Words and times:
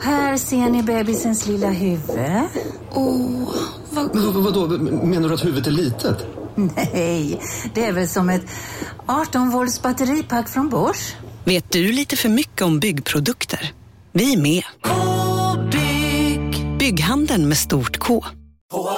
Här 0.00 0.36
ser 0.36 0.70
ni 0.70 0.82
bebisens 0.82 1.46
lilla 1.46 1.70
huvud. 1.70 2.18
Åh, 2.90 3.54
vad... 3.90 4.14
Men 4.14 4.32
vad, 4.32 4.44
vadå, 4.44 4.78
menar 5.06 5.28
du 5.28 5.34
att 5.34 5.44
huvudet 5.44 5.66
är 5.66 5.70
litet? 5.70 6.26
Nej, 6.54 7.40
det 7.74 7.84
är 7.84 7.92
väl 7.92 8.08
som 8.08 8.28
ett 8.30 8.42
18 9.06 9.50
volts 9.50 9.82
batteripack 9.82 10.48
från 10.48 10.68
Bosch. 10.68 11.16
Vet 11.44 11.70
du 11.70 11.92
lite 11.92 12.16
för 12.16 12.28
mycket 12.28 12.62
om 12.62 12.80
byggprodukter? 12.80 13.72
Vi 14.12 14.32
är 14.32 14.38
med. 14.38 14.62
-bygg. 14.82 16.78
Bygghandeln 16.78 17.48
med 17.48 17.56
stort 17.56 17.98
K. 17.98 18.24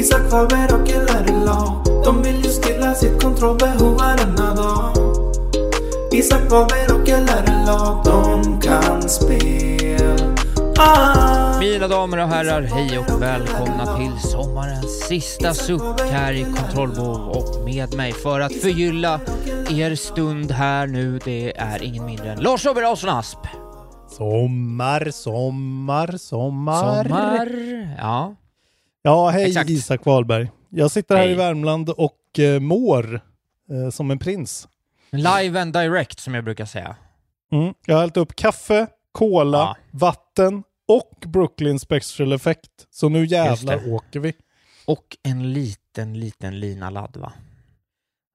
Isak 0.00 0.30
Faber 0.30 0.74
och 0.74 0.88
LRLA 0.88 1.82
De 2.04 2.22
vill 2.22 2.44
ju 2.44 2.50
stilla 2.50 2.94
sitt 2.94 3.22
kontrollbehov 3.22 3.96
varenda 3.98 4.54
dag 4.54 4.92
Isak 6.12 6.40
Faber 6.50 6.94
och 6.94 7.08
LRLA 7.08 8.02
De 8.04 8.60
kan 8.60 9.02
spel 9.08 10.36
ah. 10.78 11.58
Mina 11.58 11.88
damer 11.88 12.18
och 12.18 12.28
herrar, 12.28 12.62
hej 12.62 12.98
och 12.98 13.22
välkomna 13.22 13.96
till 13.96 14.30
sommarens 14.30 15.00
sista 15.08 15.54
suck 15.54 16.00
här 16.10 16.32
i 16.32 16.44
Kontrollbehov 16.44 17.28
och 17.28 17.64
med 17.64 17.94
mig 17.94 18.12
för 18.12 18.40
att 18.40 18.54
förgylla 18.54 19.20
er 19.70 19.94
stund 19.94 20.52
här 20.52 20.86
nu, 20.86 21.18
det 21.24 21.56
är 21.56 21.82
ingen 21.82 22.06
mindre 22.06 22.32
än 22.32 22.40
Lars 22.40 22.66
Robert 22.66 22.82
Larsson 22.82 23.10
Asp. 23.10 23.38
Sommar, 24.08 25.10
sommar, 25.10 26.16
sommar. 26.16 27.04
Sommar, 27.04 27.48
ja. 27.98 28.34
Ja, 29.02 29.28
hej 29.30 29.46
Exakt. 29.46 29.70
Isak 29.70 30.06
Wahlberg. 30.06 30.50
Jag 30.68 30.90
sitter 30.90 31.16
här 31.16 31.22
Hej. 31.22 31.32
i 31.32 31.34
Värmland 31.34 31.90
och 31.90 32.38
eh, 32.38 32.60
mår 32.60 33.14
eh, 33.70 33.90
som 33.90 34.10
en 34.10 34.18
prins. 34.18 34.68
Live 35.12 35.60
and 35.60 35.72
direct 35.72 36.20
som 36.20 36.34
jag 36.34 36.44
brukar 36.44 36.64
säga. 36.64 36.96
Mm. 37.52 37.74
Jag 37.86 37.94
har 37.94 38.00
hällt 38.00 38.16
upp 38.16 38.36
kaffe, 38.36 38.86
cola, 39.12 39.58
Ja. 39.58 39.76
vatten 39.90 40.62
och 40.88 41.24
Brooklyn 41.26 41.78
Special 41.78 42.32
Effect. 42.32 42.70
Så 42.90 43.08
nu 43.08 43.24
jävlar 43.26 43.92
åker 43.92 44.20
vi. 44.20 44.32
Och 44.86 45.16
en 45.22 45.52
liten, 45.52 46.20
liten 46.20 46.60
lina 46.60 46.90
ladd 46.90 47.16
va? 47.16 47.32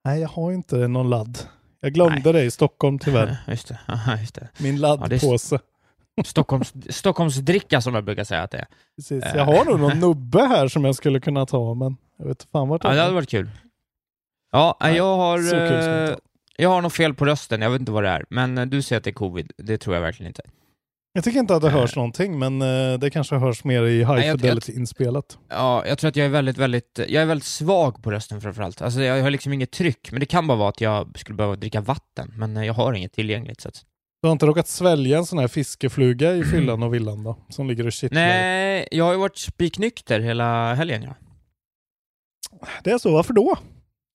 Nej, 0.04 0.20
jag 0.20 0.28
har 0.28 0.52
inte 0.52 0.76
någon 0.88 1.10
ladd. 1.10 1.38
Jag 1.80 1.92
glömde 1.92 2.32
det 2.32 2.42
i 2.44 2.50
Stockholm 2.50 2.98
tyvärr. 2.98 3.36
Just 3.48 3.68
det, 3.68 3.78
ja, 3.88 4.16
just 4.20 4.34
det. 4.34 4.48
Min 4.58 4.76
Ja, 4.76 4.80
laddpåse. 4.80 5.18
Stockholms, 5.38 5.64
Stockholms 6.90 7.36
dricka 7.36 7.80
som 7.80 7.94
jag 7.94 8.04
brukar 8.04 8.24
säga 8.24 8.42
att 8.42 8.50
det 8.50 8.58
är. 8.58 8.66
Precis. 8.96 9.24
Eh. 9.24 9.36
Jag 9.36 9.44
har 9.44 9.64
nog 9.64 9.80
någon 9.80 9.98
nubbe 9.98 10.40
här 10.42 10.68
som 10.68 10.84
jag 10.84 10.94
skulle 10.94 11.20
kunna 11.20 11.46
ta, 11.46 11.74
men 11.74 11.96
jag 12.18 12.26
vet 12.26 12.42
fan 12.52 12.68
vart 12.68 12.84
Ja, 12.84 12.90
det 12.90 12.96
är. 12.96 13.02
hade 13.02 13.14
varit 13.14 13.28
kul. 13.30 13.50
Ja, 14.52 14.76
Nej, 14.80 14.96
jag 14.96 15.16
har... 15.16 15.38
så 15.38 15.50
kul 15.50 15.58
ska 15.58 15.90
det 15.90 16.00
inte 16.02 16.12
eh, 16.12 16.18
jag 16.58 16.68
har 16.68 16.82
nog 16.82 16.92
fel 16.92 17.14
på 17.14 17.24
rösten, 17.26 17.62
jag 17.62 17.70
vet 17.70 17.80
inte 17.80 17.92
vad 17.92 18.02
det 18.04 18.08
är. 18.10 18.24
Men 18.30 18.58
eh, 18.58 18.66
du 18.66 18.82
säger 18.82 18.98
att 18.98 19.04
det 19.04 19.10
är 19.10 19.14
covid, 19.14 19.52
det 19.58 19.78
tror 19.78 19.94
jag 19.96 20.02
verkligen 20.02 20.30
inte. 20.30 20.42
Jag 21.12 21.24
tycker 21.24 21.38
inte 21.38 21.54
att 21.56 21.62
det 21.62 21.70
hörs 21.70 21.96
någonting, 21.96 22.38
men 22.38 22.58
det 23.00 23.10
kanske 23.12 23.36
hörs 23.36 23.64
mer 23.64 23.82
i 23.82 23.98
high 23.98 24.08
Nej, 24.12 24.26
jag- 24.26 24.40
fidelity-inspelat. 24.40 25.38
Ja, 25.48 25.86
jag 25.86 25.98
tror 25.98 26.08
att 26.08 26.16
jag 26.16 26.26
är 26.26 26.30
väldigt, 26.30 26.58
väldigt, 26.58 26.98
jag 27.08 27.22
är 27.22 27.26
väldigt 27.26 27.46
svag 27.46 28.02
på 28.02 28.10
rösten 28.10 28.40
framförallt. 28.40 28.82
Alltså 28.82 29.00
jag 29.00 29.22
har 29.22 29.30
liksom 29.30 29.52
inget 29.52 29.70
tryck, 29.70 30.08
men 30.12 30.20
det 30.20 30.26
kan 30.26 30.46
bara 30.46 30.58
vara 30.58 30.68
att 30.68 30.80
jag 30.80 31.18
skulle 31.18 31.36
behöva 31.36 31.56
dricka 31.56 31.80
vatten, 31.80 32.32
men 32.36 32.56
jag 32.64 32.74
har 32.74 32.92
inget 32.92 33.12
tillgängligt. 33.12 33.60
Så 33.60 33.68
att... 33.68 33.84
Du 34.22 34.28
har 34.28 34.32
inte 34.32 34.46
råkat 34.46 34.68
svälja 34.68 35.18
en 35.18 35.26
sån 35.26 35.38
här 35.38 35.48
fiskefluga 35.48 36.34
i 36.34 36.44
fyllan 36.44 36.82
och 36.82 36.94
villan 36.94 37.24
då? 37.24 37.36
Som 37.48 37.68
ligger 37.68 37.86
och 37.86 37.92
kittlar? 37.92 38.20
Nej, 38.20 38.88
jag 38.90 39.04
har 39.04 39.12
ju 39.12 39.18
varit 39.18 39.36
spiknykter 39.38 40.20
hela 40.20 40.74
helgen 40.74 41.02
ja. 41.02 41.14
Det 42.84 42.90
är 42.90 42.98
så, 42.98 43.12
varför 43.12 43.32
då? 43.34 43.56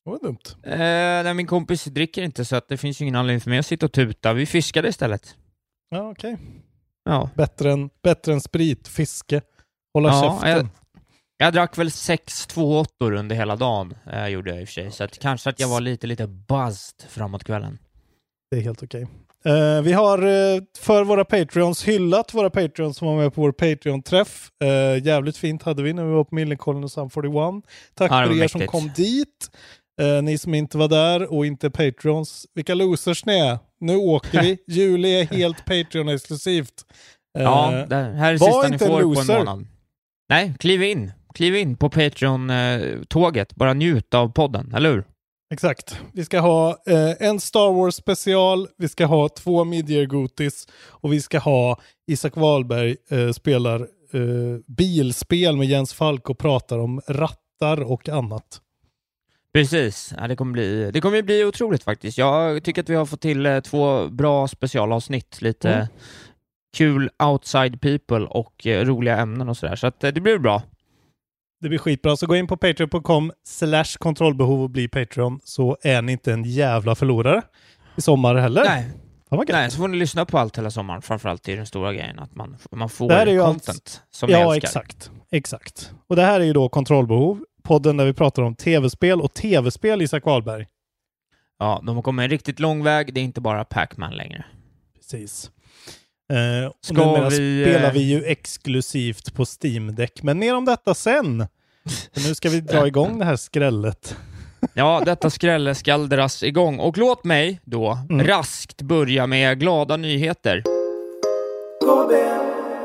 Det 0.06 0.12
var 0.12 0.20
dumt. 0.20 0.38
Eh, 0.64 0.78
nej, 1.24 1.34
min 1.34 1.48
kompis 1.48 1.84
dricker 1.86 2.22
inte 2.24 2.46
så 2.46 2.56
att 2.56 2.68
det 2.68 2.78
finns 2.78 3.02
ju 3.02 3.04
ingen 3.06 3.16
anledning 3.16 3.42
för 3.42 3.50
mig 3.50 3.60
att 3.60 3.66
sitta 3.66 3.86
och 3.86 3.92
tuta. 3.92 4.34
Vi 4.34 4.46
fiskade 4.46 4.88
istället. 4.90 5.36
Ja, 5.90 6.10
okej. 6.12 6.38
Ja. 7.04 7.30
Bättre, 7.36 7.72
än, 7.72 7.90
bättre 8.04 8.34
än 8.34 8.42
sprit, 8.42 8.88
fiske, 8.88 9.42
hålla 9.94 10.10
Ja, 10.10 10.22
käften. 10.42 10.50
jag- 10.58 10.68
Jag 11.38 11.54
drack 11.54 11.78
väl 11.78 11.92
sex 11.92 12.48
två 12.48 12.80
åttor 12.80 13.14
under 13.14 13.36
hela 13.36 13.56
dagen, 13.56 13.94
eh, 14.12 14.28
gjorde 14.28 14.50
jag 14.52 14.62
i 14.62 14.64
och 14.64 14.68
för 14.68 14.74
sig. 14.74 14.92
Så 14.92 15.04
att 15.04 15.20
kanske 15.20 15.50
att 15.50 15.60
jag 15.60 15.68
var 15.68 15.82
lite, 15.82 16.08
lite 16.08 16.28
buzzed 16.28 17.10
framåt 17.10 17.44
kvällen. 17.44 17.78
Det 18.52 18.58
är 18.58 18.62
helt 18.62 18.84
okej. 18.84 19.08
Eh, 19.46 19.82
vi 19.82 19.94
har 19.94 20.18
eh, 20.18 20.62
för 20.80 21.04
våra 21.04 21.26
Patreons 21.26 21.88
hyllat 21.88 22.34
våra 22.34 22.50
Patreons 22.50 22.98
som 22.98 23.08
var 23.08 23.18
med 23.18 23.34
på 23.34 23.42
vår 23.42 23.52
Patreon-träff. 23.52 24.50
Eh, 24.64 25.06
jävligt 25.06 25.38
fint 25.38 25.64
hade 25.64 25.84
vi 25.84 25.94
när 25.94 26.06
vi 26.06 26.12
var 26.12 26.24
på 26.24 26.36
Millencolin 26.36 26.84
och 26.84 26.92
Sum 26.92 27.10
41. 27.10 27.34
Tack 27.96 28.12
Ja, 28.12 28.26
för 28.26 28.44
er 28.44 28.48
som 28.48 28.68
kom 28.68 28.92
dit. 28.96 29.50
Ni 30.24 30.38
som 30.38 30.54
inte 30.54 30.78
var 30.78 30.88
där 30.88 31.34
och 31.34 31.46
inte 31.46 31.70
Patreons. 31.70 32.46
Vilka 32.56 32.74
losers 32.74 33.26
ni 33.26 33.40
är. 33.40 33.60
Nu 33.80 33.96
åker 33.96 34.42
vi. 34.42 34.58
Juli 34.68 35.20
är 35.20 35.26
helt 35.26 35.66
Patreon-exklusivt. 35.66 36.86
Ja, 37.40 37.86
det 37.90 37.96
här 37.96 38.34
är 38.34 38.38
sista 38.38 38.68
ni 38.68 38.80
får 38.80 38.88
på 38.88 38.96
en 38.96 39.02
loser. 39.02 39.38
månad. 39.38 39.68
Nej, 40.30 40.54
kliv 40.60 40.84
in. 40.84 41.12
Kliv 41.36 41.56
in 41.56 41.78
på 41.78 41.90
Patreon-tåget. 41.90 43.56
Bara 43.56 43.74
njut 43.74 44.14
av 44.14 44.30
podden, 44.30 44.74
eller 44.76 44.92
hur? 44.92 45.04
Exakt. 45.52 46.00
Vi 46.14 46.26
ska 46.26 46.40
ha 46.40 46.70
eh, 46.88 47.12
en 47.20 47.40
Star 47.40 47.74
Wars 47.74 47.96
special, 47.96 48.68
vi 48.78 48.88
ska 48.88 49.06
ha 49.06 49.30
två 49.30 49.64
midyear 49.64 50.06
gotis 50.06 50.68
och 50.88 51.14
vi 51.14 51.22
ska 51.22 51.40
ha 51.40 51.80
Isak 52.08 52.36
Wahlberg 52.36 52.96
eh, 53.10 53.32
spelar 53.32 53.80
eh, 54.14 54.60
bilspel 54.68 55.58
med 55.58 55.68
Jens 55.68 55.94
Falk 55.94 56.30
och 56.30 56.38
pratar 56.38 56.80
om 56.80 57.02
rattar 57.08 57.82
och 57.92 58.10
annat. 58.10 58.62
Precis. 59.54 60.14
Ja, 60.18 60.28
det, 60.28 60.36
kommer 60.36 60.52
bli, 60.54 60.92
det 60.92 61.02
kommer 61.02 61.22
bli 61.22 61.46
otroligt 61.46 61.84
faktiskt. 61.84 62.18
Jag 62.18 62.64
tycker 62.64 62.82
att 62.82 62.90
vi 62.90 62.96
har 62.96 63.06
fått 63.06 63.22
till 63.22 63.46
eh, 63.46 63.60
två 63.60 64.08
bra 64.08 64.48
specialavsnitt. 64.48 65.42
Lite 65.42 65.70
Mm. 65.74 65.88
kul 66.78 67.10
outside 67.24 67.82
people 67.82 68.26
och 68.26 68.68
eh, 68.68 68.86
roliga 68.86 69.18
ämnen 69.18 69.50
och 69.50 69.58
sådär. 69.58 69.76
Så 69.76 69.88
att, 69.88 70.04
eh, 70.04 70.12
det 70.12 70.22
blir 70.22 70.38
bra. 70.38 70.62
Det 71.62 71.70
blir 71.70 71.80
skitbra, 71.80 72.18
så 72.18 72.28
gå 72.28 72.36
in 72.36 72.48
på 72.48 72.58
patreon.com 72.58 73.32
slash 73.46 73.98
kontrollbehov 74.00 74.64
och 74.64 74.70
bli 74.70 74.88
Patreon 74.88 75.40
så 75.44 75.78
är 75.82 76.02
ni 76.02 76.12
inte 76.12 76.34
en 76.34 76.44
jävla 76.44 76.96
förlorare 76.96 77.42
i 77.96 78.02
sommar 78.02 78.36
heller. 78.36 78.64
Nej. 78.64 78.90
Nej, 79.50 79.72
så 79.72 79.78
får 79.78 79.88
ni 79.88 79.98
lyssna 79.98 80.26
på 80.26 80.38
allt 80.38 80.58
hela 80.58 80.72
sommaren. 80.72 81.02
Framförallt 81.02 81.48
är 81.50 81.58
den 81.58 81.66
stora 81.66 81.94
grejen 81.94 82.20
att 82.20 82.36
man, 82.36 82.58
man 82.72 82.90
får 82.90 83.10
Det 83.10 83.16
här 83.16 83.28
är 83.28 83.32
ju 83.32 83.42
allt- 83.42 83.66
content 83.66 84.02
som 84.12 84.28
ni 84.28 84.34
Ja, 84.34 84.54
älskar. 84.56 84.68
exakt. 84.68 85.12
Exakt. 85.32 85.92
Och 86.08 86.16
det 86.16 86.22
här 86.22 86.40
är 86.40 86.44
ju 86.44 86.54
då 86.54 86.70
Kontrollbehov, 86.70 87.44
podden 87.64 87.98
där 87.98 88.06
vi 88.06 88.14
pratar 88.14 88.44
om 88.44 88.56
tv-spel 88.56 89.22
och 89.22 89.34
tv-spel, 89.34 90.02
Isak 90.02 90.26
Wahlberg. 90.26 90.66
Ja, 91.60 91.82
de 91.86 91.96
har 91.96 92.04
kommit 92.04 92.24
en 92.24 92.30
riktigt 92.30 92.60
lång 92.60 92.84
väg. 92.84 93.14
Det 93.14 93.20
är 93.20 93.24
inte 93.24 93.42
bara 93.42 93.64
Pac-Man 93.66 94.14
längre. 94.16 94.46
Precis. 94.96 95.52
Eh, 96.34 96.66
och 96.68 96.76
Ska 96.82 96.94
numera 96.94 97.30
vi, 97.30 97.64
spelar 97.66 97.88
eh, 97.88 97.94
vi 97.94 98.00
ju 98.02 98.24
exklusivt 98.26 99.34
på 99.34 99.46
Steam 99.62 99.96
Deck, 99.96 100.24
men 100.24 100.40
mer 100.40 100.56
om 100.56 100.66
detta 100.66 100.94
sen. 100.94 101.48
För 102.14 102.28
nu 102.28 102.36
ska 102.36 102.50
vi 102.50 102.62
dra 102.62 102.88
igång 102.88 103.20
det 103.20 103.26
här 103.26 103.36
skrället. 103.36 104.16
Ja, 104.74 105.02
detta 105.06 105.30
skrälle 105.30 105.76
skall 105.76 106.10
dras 106.10 106.44
igång. 106.44 106.80
Och 106.80 106.98
låt 106.98 107.24
mig 107.24 107.60
då 107.64 107.98
Mm. 108.10 108.28
raskt 108.28 108.82
börja 108.82 109.28
med 109.28 109.60
glada 109.60 109.98
nyheter. 109.98 110.64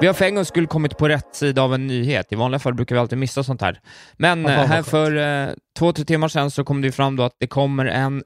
Vi 0.01 0.07
har 0.07 0.15
för 0.15 0.25
en 0.25 0.35
gångs 0.35 0.49
skull 0.49 0.67
kommit 0.67 0.99
på 0.99 1.09
rätt 1.09 1.35
sida 1.35 1.63
av 1.63 1.75
en 1.75 1.87
nyhet. 1.87 2.33
I 2.33 2.35
vanliga 2.35 2.59
fall 2.59 2.75
brukar 2.75 2.95
vi 2.95 3.01
alltid 3.01 3.19
missa 3.19 3.43
sånt 3.45 3.61
här. 3.61 3.81
Men 4.17 4.43
vad 4.43 4.53
här 4.53 4.83
för 4.83 5.17
eh, 5.17 5.55
två, 5.79 5.93
tre 5.93 6.05
timmar 6.05 6.29
sedan 6.29 6.51
så 6.51 6.65
kom 6.65 6.83
det 6.83 6.93
fram 6.93 7.17
då 7.17 7.23
att 7.23 7.37
det 7.39 7.47
kommer 7.47 7.87
en 7.87 8.25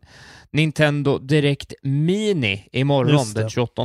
Nintendo 0.52 1.18
Direct 1.18 1.72
Mini 1.82 2.68
imorgon 2.72 3.32
den 3.34 3.48
28. 3.50 3.82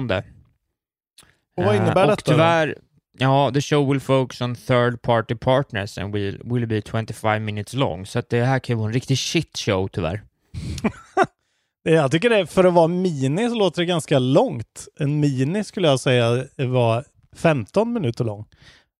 Och 1.57 1.63
vad 1.63 1.75
innebär 1.75 2.03
Eh, 2.03 2.07
detta 2.09 2.31
Och 2.31 2.37
då? 2.37 2.73
Ja, 3.17 3.51
the 3.53 3.61
show 3.61 3.91
will 3.91 3.99
focus 3.99 4.41
on 4.41 4.55
third 4.55 5.01
party 5.01 5.35
partners 5.35 5.97
and 5.97 6.13
will, 6.15 6.41
will 6.43 6.67
be 6.67 6.81
25 6.81 7.45
minutes 7.45 7.73
long. 7.73 8.05
Så 8.05 8.19
att 8.19 8.29
det 8.29 8.43
här 8.43 8.59
kan 8.59 8.75
ju 8.75 8.77
vara 8.77 8.87
en 8.87 8.93
riktig 8.93 9.17
shit 9.17 9.57
show 9.57 9.87
tyvärr. 9.87 10.21
Jag 11.87 12.11
tycker 12.11 12.29
det, 12.29 12.47
för 12.47 12.63
att 12.63 12.73
vara 12.73 12.87
mini 12.87 13.49
så 13.49 13.55
låter 13.55 13.81
det 13.81 13.85
ganska 13.85 14.19
långt. 14.19 14.87
En 14.99 15.19
mini 15.19 15.63
skulle 15.63 15.87
jag 15.87 15.99
säga 15.99 16.45
var 16.55 17.05
15 17.35 17.93
minuter 17.93 18.23
lång. 18.23 18.45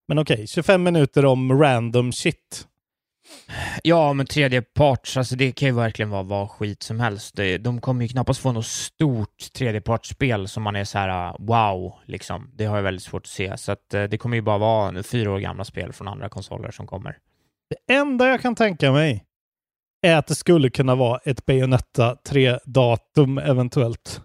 Men 0.08 0.20
okej, 0.20 0.34
okay, 0.34 0.48
25 0.48 0.84
minuter 0.84 1.26
om 1.26 1.62
random 1.62 2.12
shit. 2.12 2.68
Ja, 3.84 4.14
men 4.14 4.26
tredje 4.26 4.62
parts, 4.62 5.18
alltså 5.18 5.36
det 5.36 5.52
kan 5.52 5.68
ju 5.68 5.76
verkligen 5.76 6.10
vara 6.10 6.24
vad 6.24 6.50
skit 6.50 6.84
som 6.84 7.00
helst. 7.00 7.40
De 7.60 7.82
kommer 7.82 8.02
ju 8.02 8.08
knappast 8.08 8.40
få 8.40 8.52
något 8.52 8.66
stort 8.66 9.54
tredjepartsspel 9.54 10.48
som 10.48 10.64
man 10.64 10.76
är 10.76 10.84
så 10.84 10.98
här 10.98 11.28
äh, 11.28 11.36
wow, 11.40 11.94
liksom. 12.06 12.52
Det 12.54 12.66
har 12.66 12.76
jag 12.76 12.84
väldigt 12.84 13.04
svårt 13.04 13.24
att 13.24 13.28
se. 13.28 13.58
Så 13.58 13.72
att 13.72 13.94
äh, 13.94 14.04
det 14.04 14.18
kommer 14.18 14.36
ju 14.36 14.42
bara 14.42 14.58
vara 14.58 15.04
fyra 15.04 15.32
år 15.32 15.40
gamla 15.40 15.64
spel 15.64 15.94
från 15.94 16.08
andra 16.08 16.30
konsoler 16.30 16.72
som 16.72 16.88
kommer. 16.88 17.18
Det 17.70 17.94
enda 17.94 18.28
jag 18.28 18.42
kan 18.42 18.56
tänka 18.56 18.92
mig 18.92 19.24
är 20.02 20.16
att 20.16 20.28
det 20.28 20.36
skulle 20.36 20.70
kunna 20.70 20.96
vara 20.96 21.20
ett 21.24 21.46
Bayonetta 21.46 22.18
3-datum 22.30 23.38
eventuellt. 23.38 24.22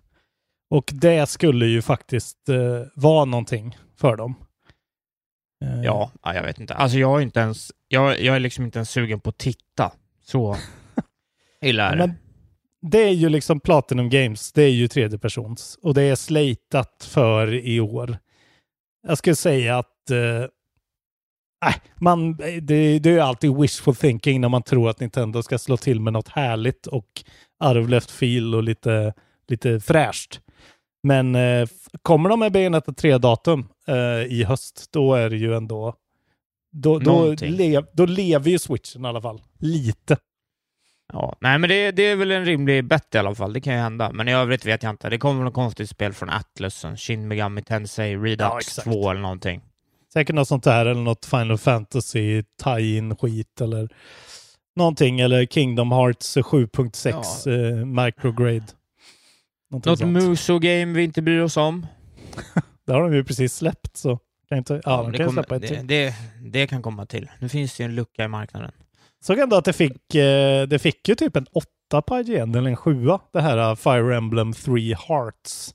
Och 0.71 0.91
det 0.93 1.29
skulle 1.29 1.67
ju 1.67 1.83
faktiskt 1.83 2.49
eh, 2.49 2.57
vara 2.95 3.25
någonting 3.25 3.77
för 3.97 4.17
dem. 4.17 4.35
Eh. 5.65 5.83
Ja, 5.83 6.11
jag 6.23 6.43
vet 6.43 6.61
inte. 6.61 6.75
Alltså 6.75 6.99
jag 6.99 7.19
är 7.19 7.23
inte 7.23 7.41
ens, 7.41 7.73
jag, 7.89 8.21
jag 8.21 8.37
är 8.37 8.41
liksom 8.41 8.65
inte 8.65 8.79
ens 8.79 8.91
sugen 8.91 9.21
på 9.21 9.31
att 9.31 9.39
titta. 9.39 9.93
Så 10.25 10.57
illa 11.63 11.91
är 11.91 11.97
det. 11.97 12.07
Men 12.07 12.15
det 12.91 13.03
är 13.03 13.13
ju 13.13 13.29
liksom 13.29 13.61
Platinum 13.61 14.11
Games, 14.11 14.53
det 14.53 14.63
är 14.63 14.71
ju 14.71 14.89
tredje 14.89 15.19
persons 15.19 15.79
och 15.83 15.95
det 15.95 16.03
är 16.03 16.17
slatat 16.17 17.09
för 17.11 17.55
i 17.55 17.81
år. 17.81 18.19
Jag 19.07 19.19
skulle 19.19 19.37
säga 19.37 19.79
att 19.79 20.11
eh, 20.11 20.47
Nej, 21.65 21.75
man, 21.97 22.37
det, 22.37 22.99
det 22.99 23.11
är 23.11 23.19
alltid 23.19 23.57
wishful 23.57 23.97
thinking 23.97 24.41
när 24.41 24.49
man 24.49 24.63
tror 24.63 24.91
att 24.91 25.01
Nintendo 25.01 25.43
ska 25.43 25.59
slå 25.59 25.77
till 25.77 26.01
med 26.01 26.13
något 26.13 26.29
härligt 26.29 26.87
och 26.87 27.25
of 27.65 27.89
left 27.89 28.11
field 28.11 28.55
och 28.55 28.63
lite, 28.63 29.15
lite 29.49 29.81
fräscht. 29.81 30.41
Men 31.03 31.35
eh, 31.35 31.69
kommer 32.03 32.29
de 32.29 32.41
med 32.41 32.53
Bayonetta 32.53 32.93
3-datum 32.93 33.69
eh, 33.89 34.33
i 34.33 34.45
höst, 34.45 34.89
då 34.93 35.15
är 35.15 35.31
det 35.31 35.37
ju 35.37 35.55
ändå... 35.55 35.95
Då, 36.73 36.99
då, 36.99 37.35
le, 37.41 37.83
då 37.93 38.07
lever 38.07 38.51
ju 38.51 38.59
switchen 38.59 39.05
i 39.05 39.09
alla 39.09 39.21
fall. 39.21 39.43
Lite. 39.59 40.17
Ja, 41.13 41.37
nej 41.41 41.59
men 41.59 41.69
det, 41.71 41.91
det 41.91 42.03
är 42.03 42.17
väl 42.17 42.31
en 42.31 42.45
rimlig 42.45 42.85
bett 42.85 43.15
i 43.15 43.19
alla 43.19 43.35
fall. 43.35 43.53
Det 43.53 43.61
kan 43.61 43.75
ju 43.75 43.81
hända. 43.81 44.13
Men 44.13 44.29
i 44.29 44.35
övrigt 44.35 44.67
vet 44.67 44.83
jag 44.83 44.91
inte. 44.91 45.09
Det 45.09 45.19
kommer 45.19 45.45
något 45.45 45.55
konstigt 45.55 45.91
spel 45.91 46.13
från 46.13 46.31
Atlus, 46.31 46.85
Shin 46.97 47.29
Megami 47.29 47.63
Tensei 47.63 48.17
Redux 48.17 48.79
ja, 48.79 48.83
2 48.83 49.11
eller 49.11 49.21
någonting. 49.21 49.61
Säkert 50.13 50.35
något 50.35 50.49
sånt 50.49 50.65
där 50.65 50.87
eller 50.87 51.03
något 51.03 51.27
Final 51.27 51.59
Fantasy 51.59 52.43
tie-in 52.65 53.17
skit 53.17 53.61
eller 53.61 53.89
någonting 54.77 55.21
eller 55.21 55.47
Kingdom 55.47 55.93
Hearts 55.93 56.37
7.6 56.37 57.49
ja. 57.49 57.53
eh, 57.53 58.05
micrograde. 58.05 58.67
Något 59.71 60.01
Muso-game 60.01 60.93
vi 60.95 61.05
inte 61.05 61.23
bryr 61.23 61.41
oss 61.41 61.57
om. 61.57 61.87
det 62.87 62.93
har 62.93 63.03
de 63.03 63.15
ju 63.15 63.25
precis 63.25 63.55
släppt 63.55 63.97
så 63.97 64.19
kan 64.49 64.59
inte, 64.59 64.75
ja, 64.75 64.81
ja 64.85 65.03
de 65.03 65.19
kan 65.19 65.27
kommer, 65.27 65.43
släppa 65.43 65.57
ett 65.57 65.69
det, 65.69 65.83
det, 65.83 66.15
det, 66.43 66.67
kan 66.67 66.83
komma 66.83 67.07
till. 67.07 67.31
Nu 67.39 67.49
finns 67.49 67.77
det 67.77 67.83
ju 67.83 67.89
en 67.89 67.95
lucka 67.95 68.25
i 68.25 68.29
marknaden. 68.29 68.73
Såg 69.25 69.39
ändå 69.39 69.57
att 69.57 69.65
det 69.65 69.73
fick, 69.73 70.15
eh, 70.15 70.67
det 70.67 70.79
fick 70.79 71.09
ju 71.09 71.15
typ 71.15 71.37
en 71.37 71.47
åtta 71.53 72.03
på 72.03 72.21
IGN, 72.21 72.55
eller 72.55 72.71
en 72.71 72.77
sjua, 72.77 73.21
det 73.33 73.41
här 73.41 73.71
uh, 73.71 73.77
Fire 73.77 74.17
Emblem 74.17 74.53
Three 74.53 74.95
Hearts. 75.09 75.75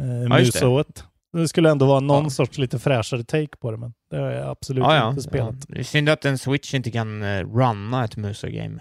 Eh, 0.00 0.06
ja, 0.06 0.38
Musoet. 0.38 1.04
Det 1.32 1.48
skulle 1.48 1.70
ändå 1.70 1.86
vara 1.86 2.00
någon 2.00 2.24
ja. 2.24 2.30
sorts 2.30 2.58
lite 2.58 2.78
fräschare 2.78 3.24
take 3.24 3.56
på 3.60 3.70
det, 3.70 3.76
men 3.76 3.92
det 4.10 4.16
har 4.16 4.30
jag 4.30 4.48
absolut 4.48 4.84
ja, 4.84 5.10
inte 5.10 5.22
spelat. 5.22 5.68
Det 5.68 5.78
är 5.78 5.82
synd 5.82 6.08
att 6.08 6.24
en 6.24 6.38
Switch 6.38 6.74
inte 6.74 6.90
kan 6.90 7.22
uh, 7.22 7.56
runna 7.56 8.04
ett 8.04 8.16
Muso-game. 8.16 8.80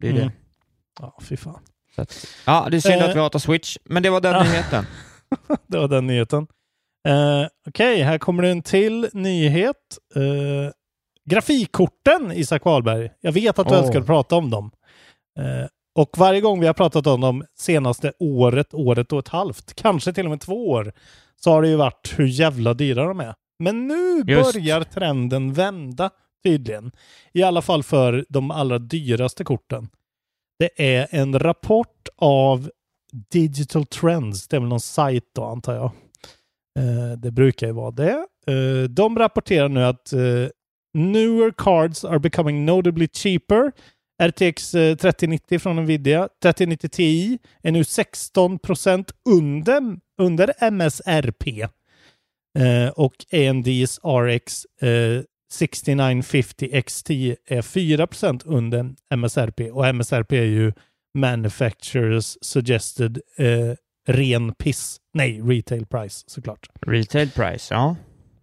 Det 0.00 0.06
är 0.06 0.12
mm. 0.12 0.22
det. 0.22 0.32
Ja, 1.00 1.18
fy 1.22 1.36
fan. 1.36 1.60
Att, 1.96 2.26
ja, 2.46 2.68
det 2.70 2.76
är 2.76 2.80
synd 2.80 3.02
uh, 3.02 3.08
att 3.08 3.16
vi 3.16 3.20
hatar 3.20 3.38
Switch, 3.38 3.76
men 3.84 4.02
det 4.02 4.10
var 4.10 4.20
den 4.20 4.46
nyheten. 4.46 4.86
det 5.66 5.78
var 5.78 5.88
den 5.88 6.06
nyheten. 6.06 6.46
Uh, 7.08 7.46
Okej, 7.68 7.92
okay, 7.92 8.02
här 8.02 8.18
kommer 8.18 8.42
det 8.42 8.50
en 8.50 8.62
till 8.62 9.08
nyhet. 9.12 9.98
Uh, 10.16 10.70
grafikkorten, 11.30 12.32
Isak 12.32 12.64
Wahlberg. 12.64 13.10
Jag 13.20 13.32
vet 13.32 13.58
att 13.58 13.68
du 13.68 13.74
oh. 13.74 13.80
älskar 13.80 14.00
att 14.00 14.06
prata 14.06 14.36
om 14.36 14.50
dem. 14.50 14.70
Uh, 15.40 15.66
och 15.94 16.18
varje 16.18 16.40
gång 16.40 16.60
vi 16.60 16.66
har 16.66 16.74
pratat 16.74 17.06
om 17.06 17.20
dem 17.20 17.44
senaste 17.58 18.12
året, 18.18 18.74
året 18.74 19.12
och 19.12 19.18
ett 19.18 19.28
halvt, 19.28 19.74
kanske 19.74 20.12
till 20.12 20.24
och 20.24 20.30
med 20.30 20.40
två 20.40 20.70
år, 20.70 20.92
så 21.36 21.50
har 21.50 21.62
det 21.62 21.68
ju 21.68 21.76
varit 21.76 22.14
hur 22.16 22.26
jävla 22.26 22.74
dyra 22.74 23.04
de 23.04 23.20
är. 23.20 23.34
Men 23.58 23.88
nu 23.88 24.22
Just. 24.26 24.52
börjar 24.52 24.84
trenden 24.84 25.52
vända 25.52 26.10
tydligen. 26.44 26.92
I 27.32 27.42
alla 27.42 27.62
fall 27.62 27.82
för 27.82 28.24
de 28.28 28.50
allra 28.50 28.78
dyraste 28.78 29.44
korten. 29.44 29.88
Det 30.62 30.70
är 30.76 31.06
en 31.10 31.38
rapport 31.38 32.08
av 32.16 32.70
Digital 33.32 33.86
Trends. 33.86 34.48
Det 34.48 34.56
är 34.56 34.60
väl 34.60 34.68
någon 34.68 34.80
sajt 34.80 35.24
då 35.34 35.44
antar 35.44 35.74
jag. 35.74 35.90
Eh, 36.78 37.18
det 37.18 37.30
brukar 37.30 37.66
ju 37.66 37.72
vara 37.72 37.90
det. 37.90 38.26
Eh, 38.46 38.88
de 38.88 39.18
rapporterar 39.18 39.68
nu 39.68 39.84
att 39.84 40.12
eh, 40.12 40.48
newer 40.94 41.52
cards 41.56 42.04
are 42.04 42.18
becoming 42.18 42.64
notably 42.64 43.08
cheaper. 43.12 43.72
RTX 44.22 44.70
3090 44.70 45.54
eh, 45.54 45.58
från 45.58 45.76
Nvidia, 45.76 46.28
3090 46.42 46.88
Ti 46.88 47.38
är 47.62 47.72
nu 47.72 47.84
16 47.84 48.58
under, 49.28 49.96
under 50.18 50.70
MSRP. 50.70 51.62
Eh, 52.58 52.88
och 52.88 53.14
AMDs 53.32 54.00
RX 54.04 54.64
eh, 54.64 55.22
6950 55.52 56.82
XT 56.82 57.10
är 57.10 57.62
4% 57.62 58.42
under 58.44 58.94
MSRP 59.14 59.70
och 59.70 59.86
MSRP 59.86 60.32
är 60.32 60.44
ju 60.44 60.72
Manufacturers 61.18 62.36
Suggested 62.40 63.20
eh, 63.38 63.74
ren 64.08 64.54
piss. 64.54 64.96
Nej, 65.14 65.40
retail 65.40 65.86
price 65.86 66.24
såklart. 66.26 66.68
Retail 66.86 67.30
price, 67.30 67.74
ja. 67.74 67.96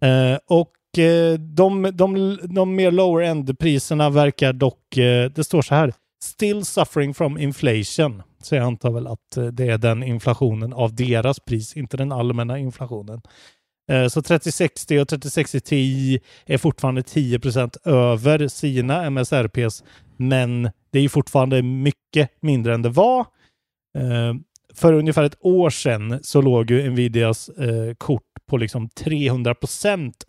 Eh, 0.08 0.38
och 0.46 0.98
eh, 0.98 1.38
de, 1.38 1.82
de, 1.92 2.38
de 2.42 2.74
mer 2.74 2.90
lower 2.90 3.22
end-priserna 3.24 4.10
verkar 4.10 4.52
dock, 4.52 4.96
eh, 4.96 5.30
det 5.30 5.44
står 5.44 5.62
så 5.62 5.74
här, 5.74 5.92
still 6.24 6.64
suffering 6.64 7.14
from 7.14 7.38
inflation. 7.38 8.22
Så 8.42 8.54
jag 8.54 8.64
antar 8.64 8.90
väl 8.90 9.06
att 9.06 9.36
eh, 9.36 9.44
det 9.44 9.68
är 9.68 9.78
den 9.78 10.02
inflationen 10.02 10.72
av 10.72 10.94
deras 10.94 11.40
pris, 11.40 11.76
inte 11.76 11.96
den 11.96 12.12
allmänna 12.12 12.58
inflationen. 12.58 13.22
Eh, 13.90 14.08
så 14.08 14.22
3060 14.22 14.98
och 14.98 15.08
3060 15.08 15.60
Ti 15.60 16.20
är 16.46 16.58
fortfarande 16.58 17.02
10% 17.02 17.76
över 17.88 18.48
sina 18.48 19.04
MSRPs, 19.04 19.84
men 20.16 20.70
det 20.90 20.98
är 20.98 21.08
fortfarande 21.08 21.62
mycket 21.62 22.30
mindre 22.40 22.74
än 22.74 22.82
det 22.82 22.88
var. 22.88 23.20
Eh, 23.98 24.34
för 24.74 24.92
ungefär 24.92 25.24
ett 25.24 25.38
år 25.40 25.70
sedan 25.70 26.18
så 26.22 26.40
låg 26.40 26.70
ju 26.70 26.90
Nvidias 26.90 27.48
eh, 27.48 27.94
kort 27.94 28.22
på 28.46 28.56
liksom 28.56 28.88
300 28.88 29.54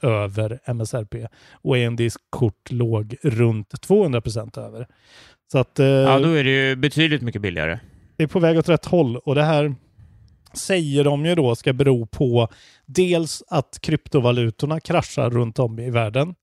över 0.02 0.60
MSRP 0.66 1.28
och 1.52 1.78
AMDs 1.78 2.18
kort 2.30 2.72
låg 2.72 3.16
runt 3.24 3.74
200% 3.88 4.60
över. 4.60 4.88
Så 5.52 5.58
att, 5.58 5.72
ja, 5.76 6.20
då 6.20 6.30
är 6.30 6.44
det 6.44 6.50
ju 6.50 6.76
betydligt 6.76 7.22
mycket 7.22 7.42
billigare. 7.42 7.80
Det 8.18 8.24
är 8.24 8.28
på 8.28 8.40
väg 8.40 8.58
åt 8.58 8.70
rätt 8.70 8.86
håll 8.86 9.18
och 9.18 9.36
det 9.36 9.44
här 9.44 9.76
säger 10.58 11.04
de 11.04 11.26
ju 11.26 11.36
då 11.36 11.56
ska 11.56 11.74
bero 11.74 12.06
på 12.06 12.48
dels 12.86 13.44
att 13.48 13.80
kryptovalutorna 13.82 14.80
kraschar 14.80 15.30
runt 15.30 15.60
om 15.60 15.80
i 15.80 15.90
världen. 15.90 16.36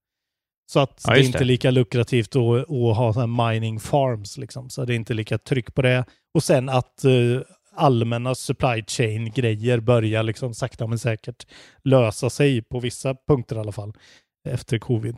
Så 0.71 0.81
att 0.81 1.03
ja, 1.07 1.15
det 1.15 1.21
är 1.21 1.25
inte 1.25 1.39
är 1.39 1.45
lika 1.45 1.71
lukrativt 1.71 2.37
att, 2.37 2.71
att 2.71 2.97
ha 2.97 3.13
så 3.13 3.27
mining 3.27 3.81
farms, 3.81 4.39
liksom. 4.39 4.71
så 4.71 4.85
det 4.85 4.95
är 4.95 4.97
inte 4.97 5.15
lika 5.15 5.39
tryck 5.39 5.75
på 5.75 5.83
det. 5.83 6.05
Och 6.35 6.43
sen 6.43 6.69
att 6.69 7.05
uh, 7.05 7.41
allmänna 7.75 8.35
supply 8.35 8.85
chain-grejer 8.87 9.81
börjar 9.81 10.23
liksom 10.23 10.55
sakta 10.55 10.87
men 10.87 10.99
säkert 10.99 11.47
lösa 11.85 12.31
sig 12.31 12.63
på 12.63 12.81
vissa 12.81 13.15
punkter 13.29 13.57
i 13.57 13.59
alla 13.59 13.73
fall 13.73 13.93
efter 14.49 14.79
covid. 14.79 15.17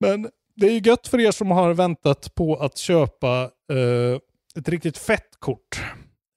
Men 0.00 0.28
det 0.56 0.66
är 0.66 0.72
ju 0.72 0.80
gött 0.84 1.08
för 1.08 1.20
er 1.20 1.30
som 1.30 1.50
har 1.50 1.74
väntat 1.74 2.34
på 2.34 2.56
att 2.56 2.78
köpa 2.78 3.50
uh, 3.72 4.18
ett 4.56 4.68
riktigt 4.68 4.98
fett 4.98 5.30
kort 5.38 5.80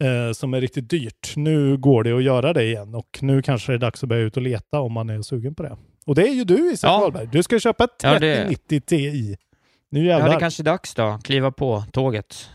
eh, 0.04 0.34
som 0.34 0.54
är 0.54 0.62
riktigt 0.62 0.90
dyrt. 0.90 1.34
Nu 1.36 1.78
går 1.78 2.04
det 2.04 2.12
att 2.12 2.24
göra 2.24 2.54
det 2.54 2.64
igen 2.64 2.96
och 2.96 3.20
nu 3.22 3.42
kanske 3.42 3.72
det 3.72 3.76
är 3.76 3.80
dags 3.80 4.04
att 4.04 4.10
börja 4.10 4.22
ut 4.22 4.38
och 4.38 4.44
leta 4.44 4.80
om 4.80 4.94
man 4.94 5.10
är 5.10 5.22
sugen 5.22 5.56
på 5.56 5.64
det. 5.64 5.78
Och 6.06 6.16
det 6.16 6.28
är 6.28 6.34
ju 6.34 6.44
du 6.44 6.72
Isak 6.72 6.90
ja. 6.90 7.00
Wahlberg. 7.00 7.30
Du 7.32 7.44
ska 7.44 7.60
köpa 7.60 7.84
ett 7.84 8.00
3090 8.00 8.58
ja, 8.70 8.78
det... 8.78 8.80
Ti. 8.80 9.38
Nu 9.90 10.06
jävlar. 10.06 10.28
Ja, 10.28 10.32
det 10.32 10.38
är 10.38 10.40
kanske 10.40 10.62
är 10.62 10.66
dags 10.66 10.94
då. 10.96 11.20
Kliva 11.24 11.52
på 11.52 11.84
tåget. 11.92 12.50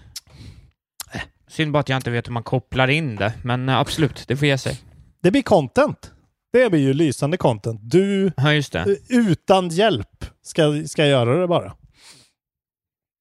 Synd 1.48 1.72
bara 1.72 1.78
att 1.78 1.88
jag 1.88 1.96
inte 1.96 2.10
vet 2.10 2.28
hur 2.28 2.32
man 2.32 2.42
kopplar 2.42 2.88
in 2.88 3.16
det, 3.16 3.32
men 3.42 3.68
eh, 3.68 3.78
absolut, 3.78 4.24
det 4.28 4.36
får 4.36 4.48
ge 4.48 4.58
sig. 4.58 4.78
Det 5.22 5.30
blir 5.30 5.42
content. 5.42 6.12
Det 6.52 6.70
blir 6.70 6.80
ju 6.80 6.92
lysande 6.92 7.36
content. 7.36 7.80
Du, 7.82 8.32
ja, 8.36 8.62
det. 8.72 8.96
utan 9.08 9.68
hjälp, 9.68 10.24
ska, 10.42 10.84
ska 10.86 11.06
göra 11.06 11.40
det 11.40 11.46
bara. 11.46 11.72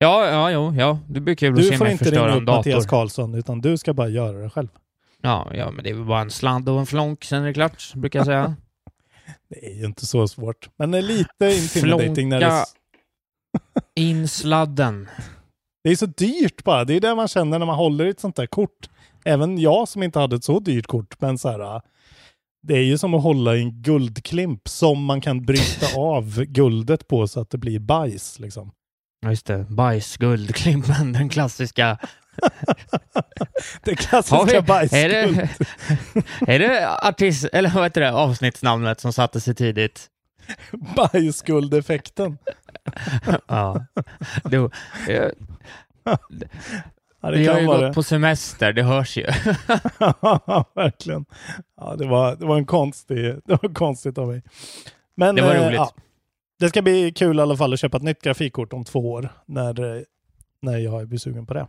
Ja, 0.01 0.27
ja, 0.27 0.51
jo, 0.51 0.73
ja. 0.77 0.99
Det 1.07 1.19
blir 1.19 1.35
kul 1.35 1.55
du 1.55 1.61
att 1.61 1.77
se 1.77 1.83
mig 1.83 1.97
förstöra 1.97 2.33
en 2.33 2.45
dator. 2.45 2.45
Du 2.45 2.45
får 2.45 2.45
inte 2.45 2.45
ringa 2.45 2.53
upp 2.53 2.65
Mattias 2.65 2.85
Karlsson, 2.85 3.35
utan 3.35 3.61
du 3.61 3.77
ska 3.77 3.93
bara 3.93 4.07
göra 4.07 4.37
det 4.37 4.49
själv. 4.49 4.67
Ja, 5.21 5.51
ja, 5.53 5.71
men 5.71 5.83
det 5.83 5.89
är 5.89 5.93
väl 5.93 6.05
bara 6.05 6.21
en 6.21 6.31
sladd 6.31 6.69
och 6.69 6.79
en 6.79 6.85
flonk, 6.85 7.23
sen 7.23 7.43
är 7.43 7.47
det 7.47 7.53
klart, 7.53 7.93
brukar 7.95 8.19
jag 8.19 8.25
säga. 8.25 8.55
Det 9.49 9.65
är 9.65 9.75
ju 9.75 9.85
inte 9.85 10.05
så 10.05 10.27
svårt. 10.27 10.69
Men 10.77 10.91
det 10.91 10.97
är 10.97 11.01
lite 11.01 11.45
intimidating 11.45 12.29
när 12.29 12.39
det... 12.39 12.65
In 13.95 14.27
sladden. 14.27 15.09
Det 15.83 15.89
är 15.89 15.95
så 15.95 16.05
dyrt 16.05 16.63
bara. 16.63 16.85
Det 16.85 16.93
är 16.93 17.01
det 17.01 17.15
man 17.15 17.27
känner 17.27 17.59
när 17.59 17.65
man 17.65 17.75
håller 17.75 18.05
i 18.05 18.09
ett 18.09 18.19
sånt 18.19 18.35
där 18.35 18.45
kort. 18.45 18.89
Även 19.25 19.57
jag 19.57 19.87
som 19.87 20.03
inte 20.03 20.19
hade 20.19 20.35
ett 20.35 20.43
så 20.43 20.59
dyrt 20.59 20.87
kort. 20.87 21.21
Men 21.21 21.37
så 21.37 21.49
här, 21.49 21.81
det 22.61 22.73
är 22.73 22.83
ju 22.83 22.97
som 22.97 23.13
att 23.13 23.23
hålla 23.23 23.55
i 23.55 23.61
en 23.61 23.81
guldklimp 23.81 24.67
som 24.67 25.05
man 25.05 25.21
kan 25.21 25.45
bryta 25.45 25.85
av 25.99 26.43
guldet 26.43 27.07
på 27.07 27.27
så 27.27 27.39
att 27.39 27.49
det 27.49 27.57
blir 27.57 27.79
bajs. 27.79 28.39
Liksom. 28.39 28.71
Ja, 29.21 29.29
just 29.29 29.45
det. 29.45 29.65
Bajsguldklimpen, 29.69 31.13
den 31.13 31.29
klassiska. 31.29 31.97
det 33.83 33.95
klassiska 33.95 34.45
vi- 34.61 34.61
bajsguld. 34.61 35.03
Är 35.03 35.09
det, 35.09 35.49
är 36.47 36.59
det 36.59 36.97
artist, 36.97 37.45
eller 37.53 37.69
vad 37.69 37.83
heter 37.83 38.01
det, 38.01 38.11
avsnittsnamnet 38.11 38.99
som 38.99 39.13
satte 39.13 39.41
sig 39.41 39.55
tidigt? 39.55 40.07
Bajsguldeffekten. 40.95 42.37
ja. 43.47 43.85
Du, 44.43 44.69
jag, 45.07 45.31
Ja, 47.21 47.31
det 47.31 47.37
vi 47.37 47.47
har 47.47 47.59
ju 47.59 47.65
gått 47.67 47.79
det. 47.81 47.93
på 47.93 48.03
semester, 48.03 48.73
det 48.73 48.83
hörs 48.83 49.17
ju. 49.17 49.25
Ja, 49.99 50.65
verkligen. 50.75 51.25
Ja, 51.77 51.95
det 51.95 52.07
var, 52.07 52.35
det 52.35 52.45
var 52.45 52.57
en 52.57 52.65
konstig, 52.65 53.17
det 53.45 53.59
var 53.61 53.73
konstigt 53.73 54.17
av 54.17 54.27
mig. 54.27 54.41
Men, 55.15 55.35
Det 55.35 55.41
var 55.41 55.55
eh, 55.55 55.65
roligt. 55.65 55.75
Ja, 55.75 55.93
det 56.59 56.69
ska 56.69 56.81
bli 56.81 57.11
kul 57.11 57.39
i 57.39 57.41
alla 57.41 57.57
fall 57.57 57.73
att 57.73 57.79
köpa 57.79 57.97
ett 57.97 58.03
nytt 58.03 58.21
grafikkort 58.21 58.73
om 58.73 58.83
två 58.83 59.11
år 59.11 59.29
när, 59.45 59.97
eh, 59.97 60.01
när 60.61 60.77
jag 60.77 61.07
blir 61.07 61.19
sugen 61.19 61.45
på 61.45 61.53
det. 61.53 61.67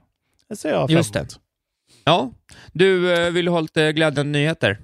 Det 0.49 0.57
ser 0.57 0.71
jag 0.71 0.89
fram 0.89 0.97
Just 0.97 1.13
det. 1.13 1.27
Ja, 2.05 2.33
du 2.73 3.13
eh, 3.13 3.31
vill 3.31 3.49
ha 3.49 3.61
lite 3.61 3.93
glädjande 3.93 4.39
nyheter? 4.39 4.79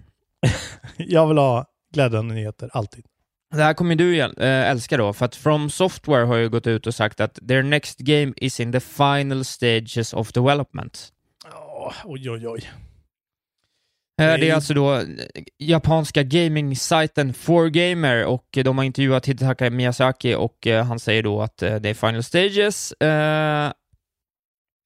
Jag 0.97 1.27
vill 1.27 1.39
ha 1.39 1.67
glädjande 1.95 2.35
nyheter, 2.35 2.71
alltid. 2.73 3.05
Det 3.51 3.63
här 3.63 3.75
kommer 3.75 3.95
du 3.95 4.21
äh, 4.21 4.31
älska 4.71 4.97
då, 4.97 5.13
för 5.13 5.25
att 5.25 5.37
From 5.37 5.71
Software 5.71 6.25
har 6.25 6.37
ju 6.37 6.49
gått 6.49 6.67
ut 6.67 6.87
och 6.87 6.95
sagt 6.95 7.21
att 7.21 7.39
their 7.49 7.63
next 7.63 7.99
game 7.99 8.33
is 8.37 8.61
in 8.61 8.73
the 8.73 8.81
final 8.81 9.45
stages 9.45 10.15
of 10.15 10.33
development. 10.33 11.13
Åh, 11.55 11.93
oj, 12.05 12.31
oj, 12.31 12.49
oj. 12.49 12.71
Eh, 14.23 14.27
Det 14.41 14.49
är- 14.51 14.55
alltså 14.55 14.75
då 14.75 14.95
eh, 14.95 15.03
japanska 15.59 16.23
gaming-sajten 16.23 17.33
4Gamer 17.35 18.25
och 18.25 18.47
de 18.65 18.79
har 18.79 18.85
intervjuat 18.85 19.27
Hidetaka 19.27 19.71
Miyazaki 19.71 20.35
och 20.35 20.67
eh, 20.67 20.85
han 20.85 20.99
säger 20.99 21.23
då 21.23 21.43
att 21.43 21.57
det 21.59 21.89
är 21.89 21.95
final 21.95 22.23
stages. 22.23 22.93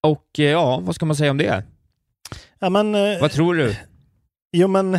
Och 0.03 0.27
ja, 0.37 0.81
vad 0.83 0.95
ska 0.95 1.07
man 1.07 1.17
säga 1.17 1.31
om 1.31 1.39
det? 1.39 1.65
Ja, 2.59 2.71
men, 2.71 2.93
Vad 3.21 3.31
tror 3.31 3.55
du? 3.55 3.77
Jo, 4.53 4.69
men 4.69 4.99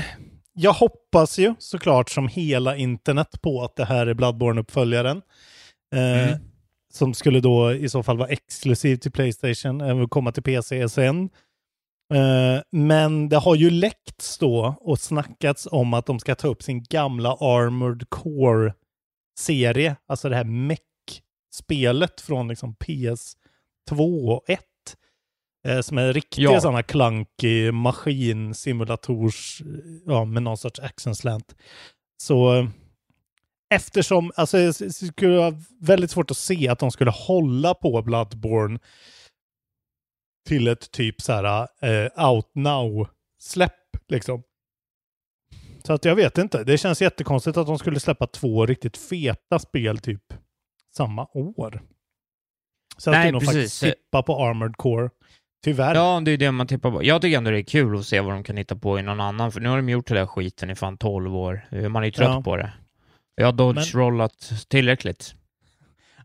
jag 0.54 0.74
hoppas 0.74 1.40
ju 1.40 1.56
såklart 1.60 2.10
som 2.10 2.28
hela 2.28 2.76
internet 2.76 3.42
på 3.42 3.64
att 3.64 3.76
det 3.76 3.86
här 3.86 4.08
är 4.08 4.14
Bloodborne-uppföljaren. 4.14 5.22
Eh, 5.96 6.28
Mm. 6.28 6.40
Som 6.94 7.14
skulle 7.14 7.40
då 7.40 7.74
i 7.74 7.90
så 7.90 8.04
fall 8.04 8.18
vara 8.18 8.28
exklusiv 8.30 8.96
till 8.98 9.12
Playstation, 9.12 9.82
även 9.82 10.10
komma 10.10 10.32
till 10.32 10.44
PC 10.44 10.90
sen. 10.90 11.30
Eh, 12.14 12.62
men 12.72 13.30
det 13.30 13.38
har 13.38 13.56
ju 13.56 13.70
läckts 13.70 14.38
då 14.38 14.76
och 14.82 15.00
snackats 15.00 15.68
om 15.72 15.94
att 15.94 16.06
de 16.06 16.20
ska 16.20 16.36
ta 16.36 16.48
upp 16.48 16.64
sin 16.64 16.84
gamla 16.84 17.30
Armored 17.30 18.10
Core-serie, 18.10 19.96
alltså 20.08 20.30
det 20.30 20.36
här 20.36 20.44
mech-spelet 20.44 22.22
från 22.22 22.48
liksom 22.48 22.76
PS2 22.76 24.30
och 24.32 24.50
1. 24.50 24.60
Eh, 25.68 25.82
som 25.82 25.98
är 25.98 26.14
riktiga 26.14 26.52
Ja. 26.52 26.62
sådana 26.62 26.84
clunky 26.84 27.72
maskinsimulators, 27.72 29.62
ja, 30.06 30.26
med 30.26 30.44
någon 30.44 30.58
sorts 30.58 30.80
action 30.80 31.16
slant. 31.16 31.56
Så 32.24 32.56
eh, 32.56 32.68
eftersom, 33.74 34.32
alltså 34.36 34.58
det 34.58 34.74
skulle 34.94 35.38
vara 35.38 35.56
väldigt 35.82 36.12
svårt 36.12 36.32
att 36.32 36.38
se 36.38 36.68
att 36.68 36.80
de 36.80 36.92
skulle 36.92 37.12
hålla 37.12 37.74
på 37.74 38.02
Bloodborne 38.02 38.80
till 40.48 40.68
ett 40.68 40.92
typ 40.92 41.22
så 41.22 41.34
här 41.34 41.68
eh, 41.82 42.30
out 42.32 42.52
now-släpp 42.56 43.74
liksom. 44.08 44.44
Så 45.84 45.94
att 45.94 46.06
jag 46.06 46.16
vet 46.16 46.38
inte. 46.38 46.64
Det 46.64 46.78
känns 46.78 47.02
jättekonstigt 47.02 47.58
att 47.58 47.68
de 47.68 47.80
skulle 47.80 48.00
släppa 48.00 48.28
två 48.28 48.66
riktigt 48.66 48.98
feta 48.98 49.60
spel 49.60 49.98
typ 49.98 50.24
samma 50.96 51.28
år. 51.34 51.82
Så 52.98 53.10
att 53.10 53.16
Nej, 53.16 53.26
det 53.26 53.32
nog 53.32 53.44
faktiskt 53.44 53.82
precis. 53.82 53.96
tippa 53.96 54.24
på 54.24 54.46
Armored 54.46 54.78
Core. 54.78 55.10
Tyvärr. 55.64 55.96
Ja, 55.96 56.22
det 56.26 56.32
är 56.32 56.38
det 56.38 56.52
man 56.52 56.68
tippar 56.68 56.92
på. 56.92 57.04
Jag 57.04 57.22
tycker 57.22 57.38
ändå 57.38 57.52
det 57.52 57.60
är 57.60 57.64
kul 57.64 57.98
att 57.98 58.06
se 58.06 58.20
vad 58.20 58.34
de 58.34 58.44
kan 58.44 58.58
hitta 58.58 58.76
på 58.76 59.00
i 59.00 59.02
någon 59.02 59.20
annan, 59.22 59.52
för 59.52 59.60
nu 59.60 59.70
har 59.70 59.76
de 59.78 59.90
gjort 59.90 60.08
den 60.08 60.18
där 60.18 60.26
skiten 60.26 60.70
i 60.70 60.76
fan 60.76 60.98
12 60.98 61.36
år. 61.36 61.68
Man 61.90 62.04
är 62.04 62.06
ju 62.06 62.12
trött 62.12 62.30
Ja. 62.30 62.42
på 62.42 62.58
det. 62.58 62.74
Jag 63.36 63.46
har 63.46 63.54
dodge-rollat 63.54 64.52
tillräckligt. 64.68 65.36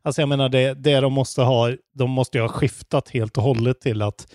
Alltså 0.06 0.22
jag 0.22 0.28
menar 0.28 0.48
det, 0.48 0.74
det 0.74 1.00
de 1.00 1.12
måste 1.12 1.42
ha, 1.42 1.72
de 1.94 2.10
måste 2.10 2.38
ju 2.38 2.42
ha 2.42 2.48
skiftat 2.48 3.08
helt 3.08 3.36
och 3.36 3.42
hållet 3.42 3.80
till 3.80 4.02
att 4.02 4.32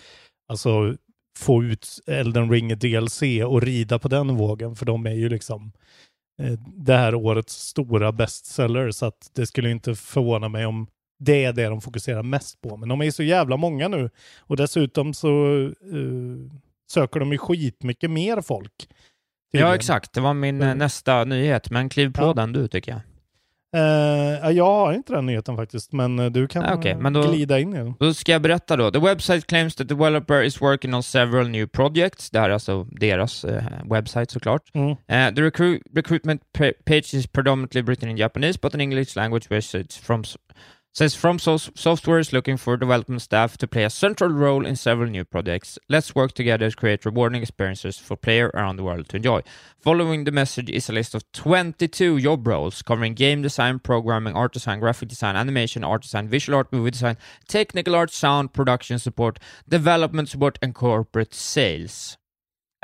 alltså 0.48 0.96
få 1.38 1.64
ut 1.64 1.88
Elden 2.06 2.50
Ring 2.50 2.78
DLC 2.78 3.22
och 3.46 3.62
rida 3.62 3.98
på 3.98 4.08
den 4.08 4.36
vågen, 4.36 4.76
för 4.76 4.86
de 4.86 5.06
är 5.06 5.14
ju 5.14 5.28
liksom 5.28 5.72
eh, 6.42 6.52
det 6.76 6.96
här 6.96 7.14
årets 7.14 7.54
stora 7.54 8.12
bestseller, 8.12 8.90
så 8.90 9.06
att 9.06 9.30
det 9.34 9.46
skulle 9.46 9.70
inte 9.70 9.94
förvåna 9.94 10.48
mig 10.48 10.66
om 10.66 10.86
det 11.24 11.44
är 11.44 11.52
det 11.52 11.64
de 11.68 11.80
fokuserar 11.80 12.22
mest 12.22 12.60
på. 12.60 12.76
Men 12.76 12.88
de 12.88 13.00
är 13.00 13.04
ju 13.04 13.12
så 13.12 13.22
jävla 13.22 13.56
många 13.56 13.88
nu 13.88 14.10
och 14.38 14.56
dessutom 14.56 15.14
så 15.14 15.62
eh, 15.66 16.52
söker 16.92 17.20
de 17.20 17.32
ju 17.32 17.38
skitmycket 17.38 18.10
mer 18.10 18.40
folk. 18.40 18.72
Ja, 19.50 19.58
tydligen. 19.58 19.74
exakt. 19.74 20.12
Det 20.12 20.20
var 20.20 20.34
min 20.34 20.62
eh, 20.62 20.74
nästa 20.74 21.24
nyhet, 21.24 21.70
men 21.70 21.88
kliv 21.88 22.12
på 22.12 22.22
Ja. 22.22 22.32
den 22.34 22.52
du, 22.52 22.68
tycker 22.68 22.92
jag. 22.92 23.00
Eh, 23.76 24.50
jag 24.50 24.64
har 24.66 24.92
inte 24.92 25.12
den 25.12 25.26
nyheten 25.26 25.56
faktiskt, 25.56 25.92
men 25.92 26.18
eh, 26.18 26.26
du 26.30 26.46
kan 26.48 26.64
Ah, 26.64 26.74
okej, 26.74 26.94
men 26.94 27.12
då- 27.12 27.22
glida 27.32 27.58
in 27.58 27.72
i 27.74 27.76
den. 27.76 27.94
Då 28.00 28.14
ska 28.14 28.32
jag 28.32 28.42
berätta 28.42 28.76
då. 28.76 28.90
The 28.90 28.98
website 28.98 29.46
claims 29.46 29.74
that 29.74 29.88
the 29.88 29.94
developer 29.94 30.42
is 30.42 30.60
working 30.62 30.94
on 30.94 31.02
several 31.02 31.48
new 31.48 31.66
projects. 31.66 32.30
Det 32.30 32.40
här 32.40 32.48
är 32.50 32.54
alltså 32.54 32.84
deras 32.84 33.44
eh, 33.44 33.62
webbsite 33.90 34.32
såklart. 34.32 34.62
Mm. 34.74 34.88
Uh, 34.90 34.96
the 35.06 35.42
recru- 35.42 35.80
recruitment 35.94 36.42
pa- 36.58 36.72
page 36.84 37.14
is 37.14 37.26
predominantly 37.26 37.82
written 37.82 38.08
in 38.10 38.16
Japanese, 38.16 38.58
but 38.62 38.74
in 38.74 38.80
English 38.80 39.16
language 39.16 39.48
it's 39.50 39.98
from 40.02 40.24
s- 40.92 40.98
says 40.98 41.14
from 41.14 41.38
so- 41.38 41.56
software 41.74 42.18
is 42.20 42.32
looking 42.32 42.56
for 42.58 42.76
development 42.76 43.22
staff 43.22 43.56
to 43.58 43.66
play 43.66 43.84
a 43.84 43.90
central 43.90 44.30
role 44.30 44.66
in 44.66 44.76
several 44.76 45.08
new 45.10 45.24
projects. 45.24 45.78
Let's 45.88 46.14
work 46.14 46.32
together 46.32 46.70
to 46.70 46.76
create 46.76 47.04
rewarding 47.04 47.42
experiences 47.42 47.98
for 47.98 48.16
players 48.16 48.50
around 48.54 48.76
the 48.76 48.82
world 48.84 49.08
to 49.08 49.16
enjoy. 49.16 49.40
Following 49.80 50.24
the 50.24 50.30
message 50.30 50.70
is 50.70 50.88
a 50.90 50.92
list 50.92 51.14
of 51.14 51.22
22 51.32 52.20
job 52.20 52.46
roles 52.46 52.82
covering 52.82 53.14
game 53.14 53.42
design, 53.42 53.78
programming, 53.78 54.34
art 54.36 54.52
design, 54.52 54.80
graphic 54.80 55.08
design, 55.08 55.36
animation, 55.36 55.84
art 55.84 56.02
design, 56.02 56.28
visual 56.28 56.58
art, 56.58 56.72
movie 56.72 56.90
design, 56.90 57.16
technical 57.48 57.94
art, 57.94 58.10
sound, 58.10 58.52
production 58.52 58.98
support, 58.98 59.38
development 59.68 60.28
support 60.28 60.58
and 60.62 60.74
corporate 60.74 61.34
sales. 61.34 62.18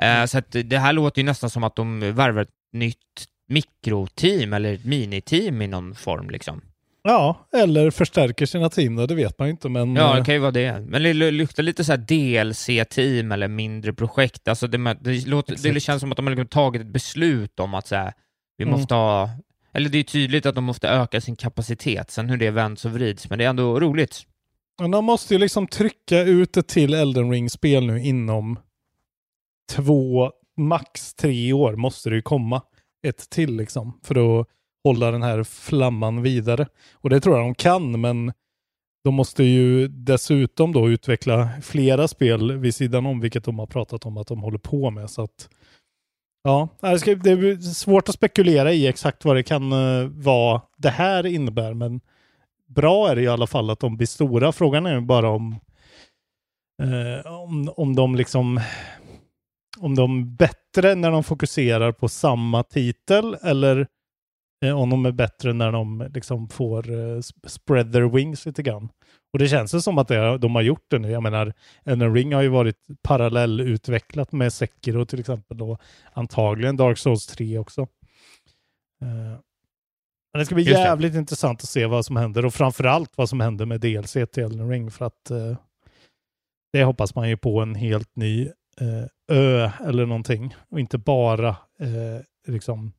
Eh, 0.02 0.24
så 0.26 0.38
att 0.38 0.50
det 0.64 0.78
här 0.78 0.92
låter 0.92 1.20
ju 1.22 1.26
nästan 1.26 1.50
som 1.50 1.64
att 1.64 1.76
de 1.76 2.00
värvar 2.00 2.42
ett 2.42 2.48
nytt 2.72 2.96
mikroteam 3.48 4.52
eller 4.52 4.78
miniteam 4.84 5.62
i 5.62 5.66
någon 5.66 5.94
form 5.94 6.30
liksom. 6.30 6.60
Ja, 7.10 7.48
eller 7.52 7.90
förstärker 7.90 8.46
sina 8.46 8.70
team 8.70 8.96
då, 8.96 9.06
det 9.06 9.14
vet 9.14 9.38
man 9.38 9.48
ju 9.48 9.52
inte. 9.52 9.68
Men, 9.68 9.96
Ja, 9.96 10.10
eh, 10.10 10.18
det 10.18 10.24
kan 10.24 10.34
ju 10.34 10.40
vara 10.40 10.50
det. 10.50 10.80
Men 10.80 11.02
det 11.02 11.12
lu- 11.12 11.30
luktar 11.30 11.62
lite 11.62 11.84
så 11.84 11.92
här 11.92 11.98
DLC-team 11.98 13.32
eller 13.32 13.48
mindre 13.48 13.92
projekt. 13.92 14.48
Alltså 14.48 14.66
det, 14.66 14.96
det, 15.00 15.26
låter, 15.26 15.72
det 15.72 15.80
känns 15.80 16.00
som 16.00 16.10
att 16.12 16.16
de 16.16 16.26
har 16.26 16.30
liksom 16.30 16.48
tagit 16.48 16.82
ett 16.82 16.92
beslut 16.92 17.60
om 17.60 17.74
att 17.74 17.86
så 17.86 17.94
här, 17.96 18.12
vi 18.56 18.64
Mm. 18.64 18.78
måste 18.78 18.94
ha... 18.94 19.30
Eller 19.74 19.88
det 19.88 19.98
är 19.98 20.02
tydligt 20.02 20.46
att 20.46 20.54
de 20.54 20.64
måste 20.64 20.88
öka 20.88 21.20
sin 21.20 21.36
kapacitet, 21.36 22.10
sen 22.10 22.30
hur 22.30 22.36
det 22.36 22.50
vänds 22.50 22.84
och 22.84 22.90
vrids, 22.90 23.30
men 23.30 23.38
det 23.38 23.44
är 23.44 23.48
ändå 23.48 23.80
roligt. 23.80 24.22
Men 24.80 24.90
de 24.90 25.04
måste 25.04 25.34
ju 25.34 25.38
liksom 25.40 25.66
trycka 25.66 26.20
ut 26.22 26.56
ett 26.56 26.68
till 26.68 26.94
Elden 26.94 27.30
Ring-spel 27.30 27.86
nu 27.86 28.00
inom 28.00 28.58
två, 29.72 30.32
max 30.56 31.14
tre 31.14 31.52
år 31.52 31.76
måste 31.76 32.10
det 32.10 32.16
ju 32.16 32.22
komma 32.22 32.62
ett 33.06 33.30
till 33.30 33.56
liksom. 33.56 34.00
För 34.04 34.40
att 34.40 34.46
hålla 34.88 35.10
den 35.10 35.22
här 35.22 35.44
flamman 35.44 36.22
vidare. 36.22 36.66
Och 36.94 37.10
det 37.10 37.20
tror 37.20 37.36
jag 37.36 37.46
de 37.46 37.54
kan, 37.54 38.00
men 38.00 38.32
de 39.04 39.14
måste 39.14 39.44
ju 39.44 39.88
dessutom 39.88 40.72
då 40.72 40.88
utveckla 40.88 41.48
flera 41.62 42.08
spel 42.08 42.58
vid 42.58 42.74
sidan 42.74 43.06
om, 43.06 43.20
vilket 43.20 43.44
de 43.44 43.58
har 43.58 43.66
pratat 43.66 44.06
om 44.06 44.16
att 44.16 44.26
de 44.26 44.40
håller 44.40 44.58
på 44.58 44.90
med. 44.90 45.10
Så 45.10 45.22
att, 45.22 45.48
ja, 46.44 46.68
det 46.80 47.30
är 47.30 47.60
svårt 47.60 48.08
att 48.08 48.14
spekulera 48.14 48.72
i 48.72 48.86
exakt 48.86 49.24
vad 49.24 49.36
det 49.36 49.42
kan 49.42 49.72
eh, 49.72 50.08
vara 50.08 50.62
det 50.76 50.90
här 50.90 51.26
innebär, 51.26 51.74
men 51.74 52.00
bra 52.66 53.10
är 53.10 53.16
det 53.16 53.22
i 53.22 53.28
alla 53.28 53.46
fall 53.46 53.70
att 53.70 53.80
de 53.80 53.96
blir 53.96 54.06
stora. 54.06 54.52
Frågan 54.52 54.86
är 54.86 54.94
ju 54.94 55.00
bara 55.00 55.28
om, 55.28 55.60
eh, 56.82 57.32
om, 57.32 57.72
om 57.76 57.96
de 57.96 58.14
liksom 58.14 58.60
om 59.80 59.94
de 59.94 60.18
är 60.18 60.24
bättre 60.24 60.94
när 60.94 61.10
de 61.10 61.24
fokuserar 61.24 61.92
på 61.92 62.08
samma 62.08 62.62
titel 62.62 63.36
eller 63.42 63.86
om 64.62 64.90
de 64.90 65.06
är 65.06 65.12
bättre 65.12 65.52
när 65.52 65.72
de 65.72 66.08
liksom 66.14 66.48
får 66.48 66.90
eh, 66.90 66.94
sp- 67.18 67.46
spread 67.48 67.92
their 67.92 68.08
wings 68.08 68.46
lite 68.46 68.62
grann. 68.62 68.88
Och 69.32 69.38
det 69.38 69.48
känns 69.48 69.74
ju 69.74 69.80
som 69.80 69.98
att 69.98 70.08
det, 70.08 70.38
de 70.38 70.54
har 70.54 70.62
gjort 70.62 70.84
det 70.90 70.98
nu. 70.98 71.10
Jag 71.10 71.22
menar, 71.22 71.52
Elden 71.84 72.14
Ring 72.14 72.34
har 72.34 72.42
ju 72.42 72.48
varit 72.48 72.76
parallellutvecklat 73.02 74.32
med 74.32 74.52
Sekiro 74.52 75.04
till 75.04 75.20
exempel 75.20 75.62
och 75.62 75.80
antagligen 76.12 76.76
Dark 76.76 76.98
Souls 76.98 77.26
3 77.26 77.58
också. 77.58 77.80
Eh, 79.02 79.38
men 80.32 80.38
det 80.38 80.46
ska 80.46 80.54
bli 80.54 80.64
Just 80.64 80.76
det. 80.76 80.82
jävligt 80.82 81.14
intressant 81.14 81.62
att 81.62 81.68
se 81.68 81.86
vad 81.86 82.04
som 82.06 82.16
händer 82.16 82.46
och 82.46 82.54
framförallt 82.54 83.10
vad 83.16 83.28
som 83.28 83.40
händer 83.40 83.66
med 83.66 83.80
DLC 83.80 84.12
till 84.12 84.42
Elden 84.42 84.68
Ring 84.70 84.90
för 84.90 85.04
att 85.04 85.30
eh, 85.30 85.56
det 86.72 86.84
hoppas 86.84 87.14
man 87.14 87.28
ju 87.28 87.36
på 87.36 87.60
en 87.60 87.74
helt 87.74 88.16
ny 88.16 88.46
eh, 88.80 89.04
ö 89.36 89.70
eller 89.84 90.06
någonting 90.06 90.54
och 90.68 90.80
inte 90.80 90.98
bara 90.98 91.48
eh, 91.80 92.20
liksom 92.48 92.92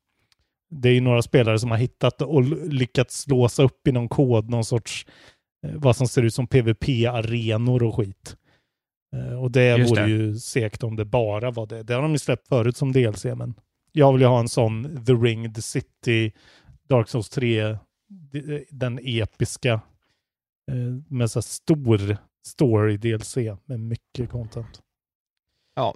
det 0.69 0.89
är 0.89 0.93
ju 0.93 1.01
några 1.01 1.21
spelare 1.21 1.59
som 1.59 1.71
har 1.71 1.77
hittat 1.77 2.21
och 2.21 2.43
lyckats 2.73 3.27
låsa 3.27 3.63
upp 3.63 3.87
i 3.87 3.91
någon 3.91 4.09
kod 4.09 4.49
någon 4.49 4.65
sorts 4.65 5.05
eh, 5.65 5.71
vad 5.75 5.95
som 5.95 6.07
ser 6.07 6.23
ut 6.23 6.33
som 6.33 6.47
PVP-arenor 6.47 7.83
och 7.83 7.95
skit. 7.95 8.37
Eh, 9.15 9.41
och 9.41 9.51
det 9.51 9.77
Just 9.77 9.91
vore 9.91 10.01
det. 10.03 10.09
ju 10.09 10.35
sekt 10.35 10.83
om 10.83 10.95
det 10.95 11.05
bara 11.05 11.51
var 11.51 11.67
det. 11.67 11.83
Det 11.83 11.93
har 11.93 12.01
de 12.01 12.11
ju 12.11 12.17
släppt 12.19 12.47
förut 12.47 12.77
som 12.77 12.91
DLC, 12.91 13.25
men 13.25 13.53
jag 13.91 14.11
vill 14.13 14.21
ju 14.21 14.27
ha 14.27 14.39
en 14.39 14.49
sån 14.49 15.05
The 15.05 15.13
Ring, 15.13 15.53
The 15.53 15.61
City, 15.61 16.31
Dark 16.89 17.09
Souls 17.09 17.29
3, 17.29 17.77
d- 18.31 18.63
den 18.69 18.99
episka 19.03 19.73
eh, 20.71 20.77
med 21.07 21.31
så 21.31 21.41
stor 21.41 22.17
story 22.47 22.97
DLC 22.97 23.37
med 23.65 23.79
mycket 23.79 24.29
content. 24.29 24.81
Ja, 25.75 25.95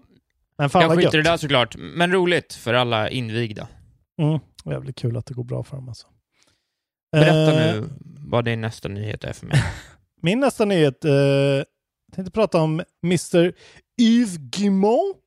Men 0.57 0.69
fan 0.69 0.81
jag 0.81 0.95
skiter 0.97 1.17
i 1.19 1.21
det 1.21 1.29
där 1.29 1.37
såklart, 1.37 1.75
men 1.77 2.11
roligt 2.11 2.53
för 2.53 2.73
alla 2.73 3.09
invigda. 3.09 3.67
Mm, 4.21 4.39
jävligt 4.71 4.95
kul 4.95 5.17
att 5.17 5.25
det 5.25 5.33
går 5.33 5.43
bra 5.43 5.63
för 5.63 5.75
dem 5.75 5.89
alltså. 5.89 6.07
Berätta 7.11 7.63
Eh, 7.63 7.75
nu 7.75 7.89
vad 8.25 8.45
din 8.45 8.61
nästa 8.61 8.89
nyhet 8.89 9.23
är 9.23 9.33
för 9.33 9.45
mig. 9.45 9.63
Min 10.21 10.39
nästa 10.39 10.65
nyhet, 10.65 11.05
eh, 11.05 11.11
jag 11.11 11.65
tänkte 12.15 12.31
prata 12.31 12.61
om 12.61 12.83
Mr. 13.03 13.53
Yves 14.01 14.37
Guillemot. 14.37 15.17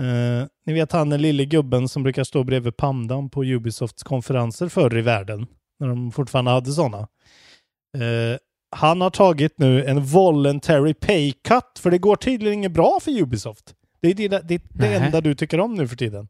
Eh, 0.00 0.46
ni 0.66 0.72
vet 0.72 0.92
han 0.92 1.10
den 1.10 1.22
lille 1.22 1.44
gubben 1.44 1.88
som 1.88 2.02
brukar 2.02 2.24
stå 2.24 2.44
bredvid 2.44 2.76
pandan 2.76 3.30
på 3.30 3.44
Ubisofts 3.44 4.02
konferenser 4.02 4.68
förr 4.68 4.98
i 4.98 5.02
världen, 5.02 5.46
när 5.80 5.88
de 5.88 6.12
fortfarande 6.12 6.50
hade 6.50 6.72
sådana. 6.72 7.08
Eh, 7.98 8.38
han 8.76 9.00
har 9.00 9.10
tagit 9.10 9.58
nu 9.58 9.84
en 9.84 10.04
voluntary 10.04 10.94
pay 10.94 11.32
cut, 11.32 11.78
för 11.78 11.90
det 11.90 11.98
går 11.98 12.16
tydligen 12.16 12.58
inget 12.58 12.72
bra 12.72 12.98
för 13.02 13.10
Ubisoft. 13.10 13.74
Det 14.00 14.08
är 14.08 14.14
det, 14.14 14.48
det, 14.48 14.62
det 14.68 14.94
enda 14.94 15.20
du 15.20 15.34
tycker 15.34 15.60
om 15.60 15.74
nu 15.74 15.88
för 15.88 15.96
tiden. 15.96 16.28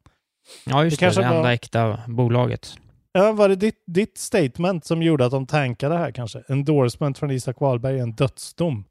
Ja, 0.66 0.85
just 0.85 1.00
Det 1.00 1.06
det. 1.06 1.14
Det, 1.14 1.28
var- 1.28 1.37
enda 1.37 1.52
äkta 1.52 2.00
bolaget. 2.09 2.75
Ja, 3.12 3.32
var 3.32 3.49
det 3.49 3.56
ditt, 3.56 3.82
ditt 3.87 4.18
statement 4.18 4.85
som 4.85 5.02
gjorde 5.02 5.25
att 5.25 5.30
de 5.30 5.47
tankade 5.47 5.94
det 5.94 5.99
här 5.99 6.11
kanske? 6.11 6.42
Endorsement 6.49 7.18
från 7.18 7.30
Isak 7.30 7.61
Wahlberg 7.61 7.99
är 7.99 8.02
en 8.02 8.12
dödsdom. 8.12 8.85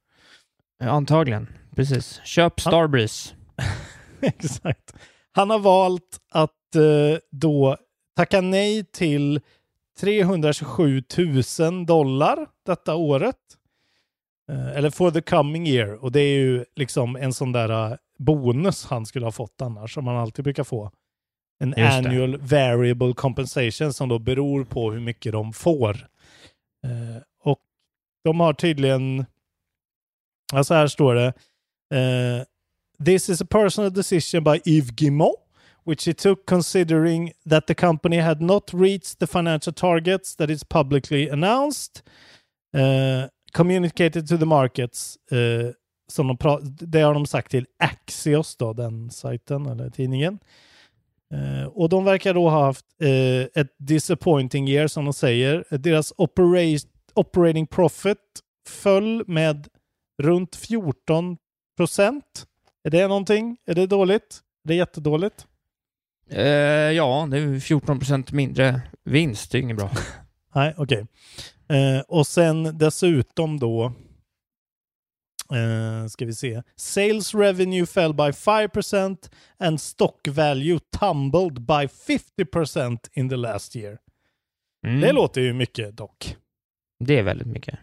Antagligen. 0.83 1.47
Precis. 1.75 2.21
Köp 2.23 2.59
Starbreeze. 2.61 3.35
Exakt. 4.21 4.93
Han 5.31 5.49
har 5.49 5.59
valt 5.59 6.19
att 6.31 6.75
eh, 6.75 7.19
då 7.31 7.77
tacka 8.15 8.41
nej 8.41 8.83
till 8.85 9.41
327 9.99 11.03
000 11.59 11.85
dollar 11.85 12.47
detta 12.65 12.95
året. 12.95 13.35
Eh, 14.51 14.77
eller 14.77 14.89
for 14.89 15.11
the 15.11 15.21
coming 15.21 15.67
year. 15.67 16.03
Och 16.03 16.11
det 16.11 16.19
är 16.19 16.33
ju 16.39 16.65
liksom 16.75 17.15
en 17.15 17.33
sån 17.33 17.51
där 17.51 17.91
eh, 17.91 17.97
bonus 18.19 18.85
han 18.85 19.05
skulle 19.05 19.25
ha 19.25 19.31
fått 19.31 19.61
annars, 19.61 19.93
som 19.93 20.05
man 20.05 20.17
alltid 20.17 20.43
brukar 20.43 20.63
få. 20.63 20.91
En 21.61 21.69
Just 21.69 21.77
det. 21.77 21.87
annual 21.87 22.37
variable 22.37 23.13
compensation 23.13 23.93
som 23.93 24.09
då 24.09 24.19
beror 24.19 24.63
på 24.63 24.91
hur 24.91 24.99
mycket 24.99 25.31
de 25.31 25.53
får. 25.53 26.07
Eh, 26.85 27.21
och 27.43 27.59
de 28.23 28.39
har 28.39 28.53
tydligen, 28.53 29.25
ja 30.53 30.63
så 30.63 30.73
här 30.73 30.87
står 30.87 31.15
det, 31.15 31.33
eh, 31.97 32.43
This 33.05 33.29
is 33.29 33.41
a 33.41 33.45
personal 33.49 33.93
decision 33.93 34.43
by 34.43 34.61
Yves 34.65 34.91
Guillemot, 34.91 35.35
which 35.85 36.07
he 36.07 36.13
took 36.13 36.45
considering 36.45 37.31
that 37.49 37.67
the 37.67 37.73
company 37.73 38.17
had 38.17 38.41
not 38.41 38.73
reached 38.73 39.19
the 39.19 39.27
financial 39.27 39.73
targets 39.73 40.35
that 40.35 40.49
is 40.49 40.63
publicly 40.63 41.29
announced, 41.29 42.03
uh, 42.77 43.27
communicated 43.53 44.27
to 44.27 44.37
the 44.37 44.45
markets. 44.45 45.17
Uh, 45.31 45.71
som 46.07 46.27
de 46.27 46.37
det 46.63 47.01
har 47.01 47.13
de 47.13 47.25
sagt 47.25 47.51
till 47.51 47.65
Axios, 47.79 48.55
då, 48.55 48.73
den 48.73 49.11
sajten 49.11 49.65
eller 49.65 49.89
tidningen. 49.89 50.39
Eh, 51.31 51.65
och 51.67 51.89
de 51.89 52.03
verkar 52.05 52.33
då 52.33 52.49
ha 52.49 52.65
haft 52.65 52.85
eh, 53.01 53.61
ett 53.61 53.75
disappointing 53.77 54.67
year 54.67 54.87
som 54.87 55.05
de 55.05 55.13
säger. 55.13 55.65
Deras 55.69 56.13
opera- 56.17 56.87
operating 57.13 57.67
profit 57.67 58.17
föll 58.69 59.23
med 59.27 59.67
runt 60.21 60.55
14 60.55 61.37
procent. 61.77 62.45
Är 62.83 62.89
det 62.89 63.07
någonting? 63.07 63.57
Är 63.65 63.75
det 63.75 63.85
dåligt? 63.87 64.39
Är 64.63 64.67
det 64.67 64.75
jättedåligt? 64.75 65.45
Eh, 66.29 66.43
ja, 66.91 67.27
det 67.31 67.37
är 67.37 67.59
14 67.59 67.99
procent 67.99 68.31
mindre 68.31 68.81
vinst. 69.03 69.51
Det 69.51 69.57
är 69.57 69.61
inget 69.61 69.77
bra. 69.77 69.91
Nej, 70.55 70.73
okej. 70.77 71.05
Eh, 71.69 72.01
och 72.07 72.27
sen 72.27 72.77
dessutom 72.77 73.59
då 73.59 73.93
eh, 75.53 76.07
ska 76.07 76.25
vi 76.25 76.33
se. 76.33 76.61
Sales 76.75 77.35
revenue 77.35 77.85
fell 77.85 78.13
by 78.13 78.31
5% 78.31 79.29
and 79.59 79.81
stock 79.81 80.27
value 80.27 80.79
tumbled 80.99 81.61
by 81.61 81.87
50% 82.37 82.97
in 83.13 83.29
the 83.29 83.35
last 83.35 83.75
year. 83.75 83.97
Mm. 84.87 85.01
Det 85.01 85.11
låter 85.11 85.41
ju 85.41 85.53
mycket 85.53 85.97
dock. 85.97 86.35
Det 86.99 87.19
är 87.19 87.23
väldigt 87.23 87.47
mycket. 87.47 87.79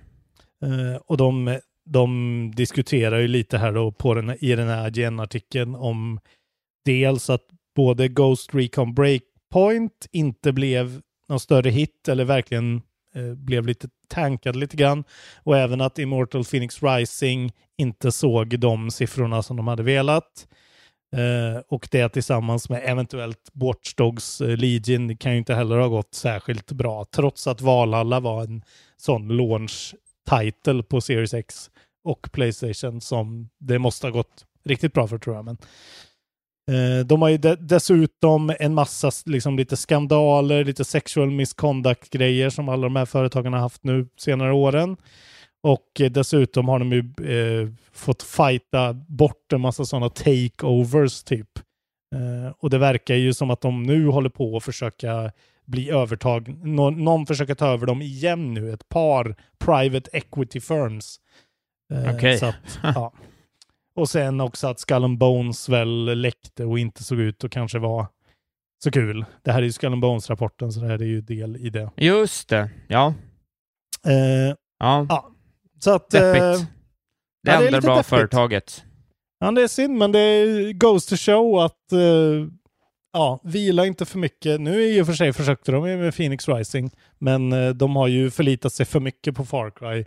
Eh, 0.62 0.96
och 1.07 1.16
de, 1.16 1.61
de 1.85 2.52
diskuterar 2.57 3.18
ju 3.18 3.28
lite 3.28 3.59
här 3.59 3.72
då 3.72 3.92
på 3.92 4.14
den, 4.14 4.37
i 4.40 4.54
den 4.54 4.68
här 4.68 4.98
IGN-artikeln 4.98 5.74
om 5.74 6.20
dels 6.85 7.31
att 7.31 7.44
både 7.76 8.09
Ghost 8.09 8.54
Recon 8.54 8.94
Breakpoint 8.94 10.07
inte 10.12 10.52
blev 10.52 11.00
någon 11.28 11.40
större 11.40 11.70
hit 11.70 12.09
eller 12.09 12.24
verkligen 12.24 12.83
eh, 13.14 13.35
blev 13.35 13.66
lite 13.66 13.88
tankade 14.09 14.59
lite 14.59 14.77
grann 14.77 15.05
och 15.42 15.57
även 15.57 15.81
att 15.81 15.99
Immortal 15.99 16.44
Phoenix 16.44 16.83
Rising 16.83 17.53
inte 17.77 18.12
såg 18.12 18.61
de 18.61 18.90
siffrorna 18.90 19.42
som 19.42 19.57
de 19.57 19.68
hade 19.68 19.83
velat. 19.83 20.49
Eh, 21.16 21.62
och 21.68 21.88
det 21.90 22.09
tillsammans 22.09 22.68
med 22.68 22.83
eventuellt 22.85 23.51
Watch 23.53 23.94
Dogs 23.94 24.40
eh, 24.40 24.57
Legion 24.57 25.16
kan 25.16 25.33
ju 25.33 25.38
inte 25.38 25.55
heller 25.55 25.77
ha 25.79 25.88
gått 25.88 26.14
särskilt 26.14 26.73
bra 26.73 27.05
trots 27.05 27.47
att 27.47 27.61
Valhalla 27.61 28.21
var 28.21 28.42
en 28.42 28.62
sån 28.97 29.29
launch 29.29 29.94
title 30.31 30.83
på 30.83 31.01
Series 31.01 31.35
X 31.35 31.71
och 32.05 32.29
Playstation 32.33 33.01
som 33.01 33.49
det 33.59 33.79
måste 33.79 34.07
ha 34.07 34.12
gått 34.12 34.44
riktigt 34.64 34.92
bra 34.92 35.09
för 35.09 35.18
tror 35.18 35.37
jag. 35.37 35.44
Men, 35.44 35.57
de 37.07 37.22
har 37.22 37.28
ju 37.28 37.37
de- 37.38 37.57
dessutom 37.61 38.52
en 38.61 38.74
massa 38.74 39.11
liksom, 39.26 39.57
lite 39.57 39.76
skandaler, 39.76 40.64
lite 40.64 40.85
sexual 40.85 41.31
misconduct-grejer 41.31 42.50
som 42.50 42.68
alla 42.68 42.83
de 42.83 42.96
här 42.96 43.04
företagen 43.04 43.52
har 43.52 43.61
haft 43.61 43.85
nu 43.85 44.07
senare 44.16 44.52
åren. 44.52 44.96
Och 45.62 46.00
eh, 46.00 46.11
dessutom 46.11 46.68
har 46.68 46.78
de 46.78 46.92
ju 46.92 46.98
eh, 47.37 47.68
fått 47.92 48.22
fighta 48.22 48.92
bort 48.92 49.52
en 49.52 49.61
massa 49.61 49.85
sådana 49.85 50.09
takeovers 50.09 51.22
typ. 51.22 51.59
Eh, 52.14 52.52
och 52.59 52.70
det 52.70 52.78
verkar 52.78 53.14
ju 53.14 53.35
som 53.35 53.50
att 53.50 53.61
de 53.61 53.83
nu 53.83 54.07
håller 54.07 54.31
på 54.31 54.57
att 54.57 54.64
försöka 54.64 55.33
bli 55.66 55.90
övertag. 55.90 56.48
Nå 56.64 56.90
någon 56.90 57.26
försöker 57.26 57.54
ta 57.54 57.66
över 57.66 57.87
dem 57.87 58.02
igen 58.02 58.54
nu. 58.54 58.72
Ett 58.72 58.88
par 58.88 59.37
private 59.59 60.11
equity 60.12 60.61
firms. 60.61 61.16
Eh, 61.94 62.14
Okej. 62.14 62.40
ja. 62.83 63.12
Och 63.98 64.08
sen 64.08 64.40
också 64.40 64.66
att 64.66 64.80
Skull 64.80 65.04
and 65.04 65.18
Bones 65.18 65.68
väl 65.68 66.20
läckte 66.20 66.64
och 66.64 66.78
inte 66.78 67.04
såg 67.04 67.18
ut 67.20 67.44
att 67.44 67.50
kanske 67.50 67.78
vara 67.78 68.08
så 68.84 68.90
kul. 68.90 69.24
Det 69.44 69.52
här 69.52 69.58
är 69.58 69.66
ju 69.66 69.72
Skull 69.72 69.92
and 69.92 70.02
Bones-rapporten, 70.02 70.72
så 70.72 70.80
det 70.80 70.87
här 70.87 71.02
är 71.02 71.06
ju 71.06 71.20
del 71.20 71.56
i 71.56 71.70
det. 71.70 71.90
Just 71.96 72.48
det. 72.48 72.70
Ja. 72.88 73.14
Eh, 74.06 74.54
Ja. 74.80 75.06
ja. 75.08 75.30
Så 75.80 75.90
att... 75.90 76.14
eh. 76.14 76.20
Det 77.42 77.52
ja, 77.52 77.61
det 77.61 77.76
är 77.76 77.80
bra 77.80 77.94
deppigt. 77.94 78.06
företaget. 78.08 78.84
Ja, 79.40 79.50
det 79.50 79.62
är 79.62 79.68
synd, 79.68 79.98
men 79.98 80.12
det 80.12 80.72
goes 80.72 81.06
to 81.06 81.16
show 81.16 81.58
att 81.58 81.92
uh, 81.92 82.46
ja, 83.12 83.40
vila 83.44 83.87
inte 83.87 84.04
för 84.06 84.18
mycket. 84.18 84.61
Nu 84.61 84.82
i 84.82 85.02
och 85.02 85.06
för 85.06 85.12
sig 85.12 85.32
försökte 85.32 85.72
de 85.72 85.82
med 85.82 86.14
Phoenix 86.16 86.48
Rising, 86.48 86.90
men 87.18 87.52
eh, 87.52 87.68
de 87.70 87.96
har 87.96 88.08
ju 88.08 88.30
förlitat 88.30 88.72
sig 88.72 88.87
för 88.87 89.00
mycket 89.00 89.34
på 89.34 89.44
Far 89.44 89.70
Cry 89.70 90.04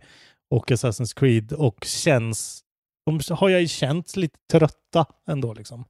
och 0.50 0.72
Assassin's 0.72 1.20
Creed 1.20 1.54
och 1.54 1.84
känns, 1.86 2.64
de 3.06 3.20
har 3.36 3.50
jag 3.50 3.62
ju 3.62 3.68
känt 3.68 4.16
lite 4.16 4.40
trötta 4.52 5.06
ändå 5.28 5.54
liksom. 5.54 5.86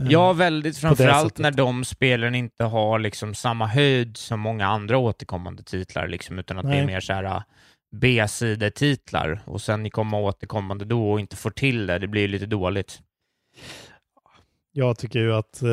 Eh, 0.00 0.06
Ja, 0.08 0.32
väldigt. 0.32 0.78
Framförallt 0.78 1.38
när 1.38 1.50
de 1.50 1.84
spelen 1.84 2.34
inte 2.34 2.64
har 2.64 2.98
liksom 2.98 3.34
samma 3.34 3.66
höjd 3.66 4.16
som 4.16 4.40
många 4.40 4.66
andra 4.66 4.98
återkommande 4.98 5.62
titlar, 5.62 6.08
liksom, 6.08 6.38
utan 6.38 6.58
att 6.58 6.64
det 6.64 6.72
är 6.72 6.76
Nej. 6.76 6.86
mer 6.86 7.00
så 7.00 7.12
här 7.12 7.24
uh, 7.24 7.42
B-sidetitlar 7.96 9.40
och 9.44 9.62
sen 9.62 9.82
ni 9.82 9.90
kommer 9.90 10.18
återkommande 10.20 10.84
då 10.84 11.10
och 11.10 11.20
inte 11.20 11.36
får 11.36 11.50
till 11.50 11.86
det. 11.86 11.98
Det 11.98 12.08
blir 12.08 12.22
ju 12.22 12.28
lite 12.28 12.46
dåligt. 12.46 13.00
Jag 14.72 14.98
tycker 14.98 15.18
ju 15.18 15.34
att 15.34 15.62
eh, 15.62 15.68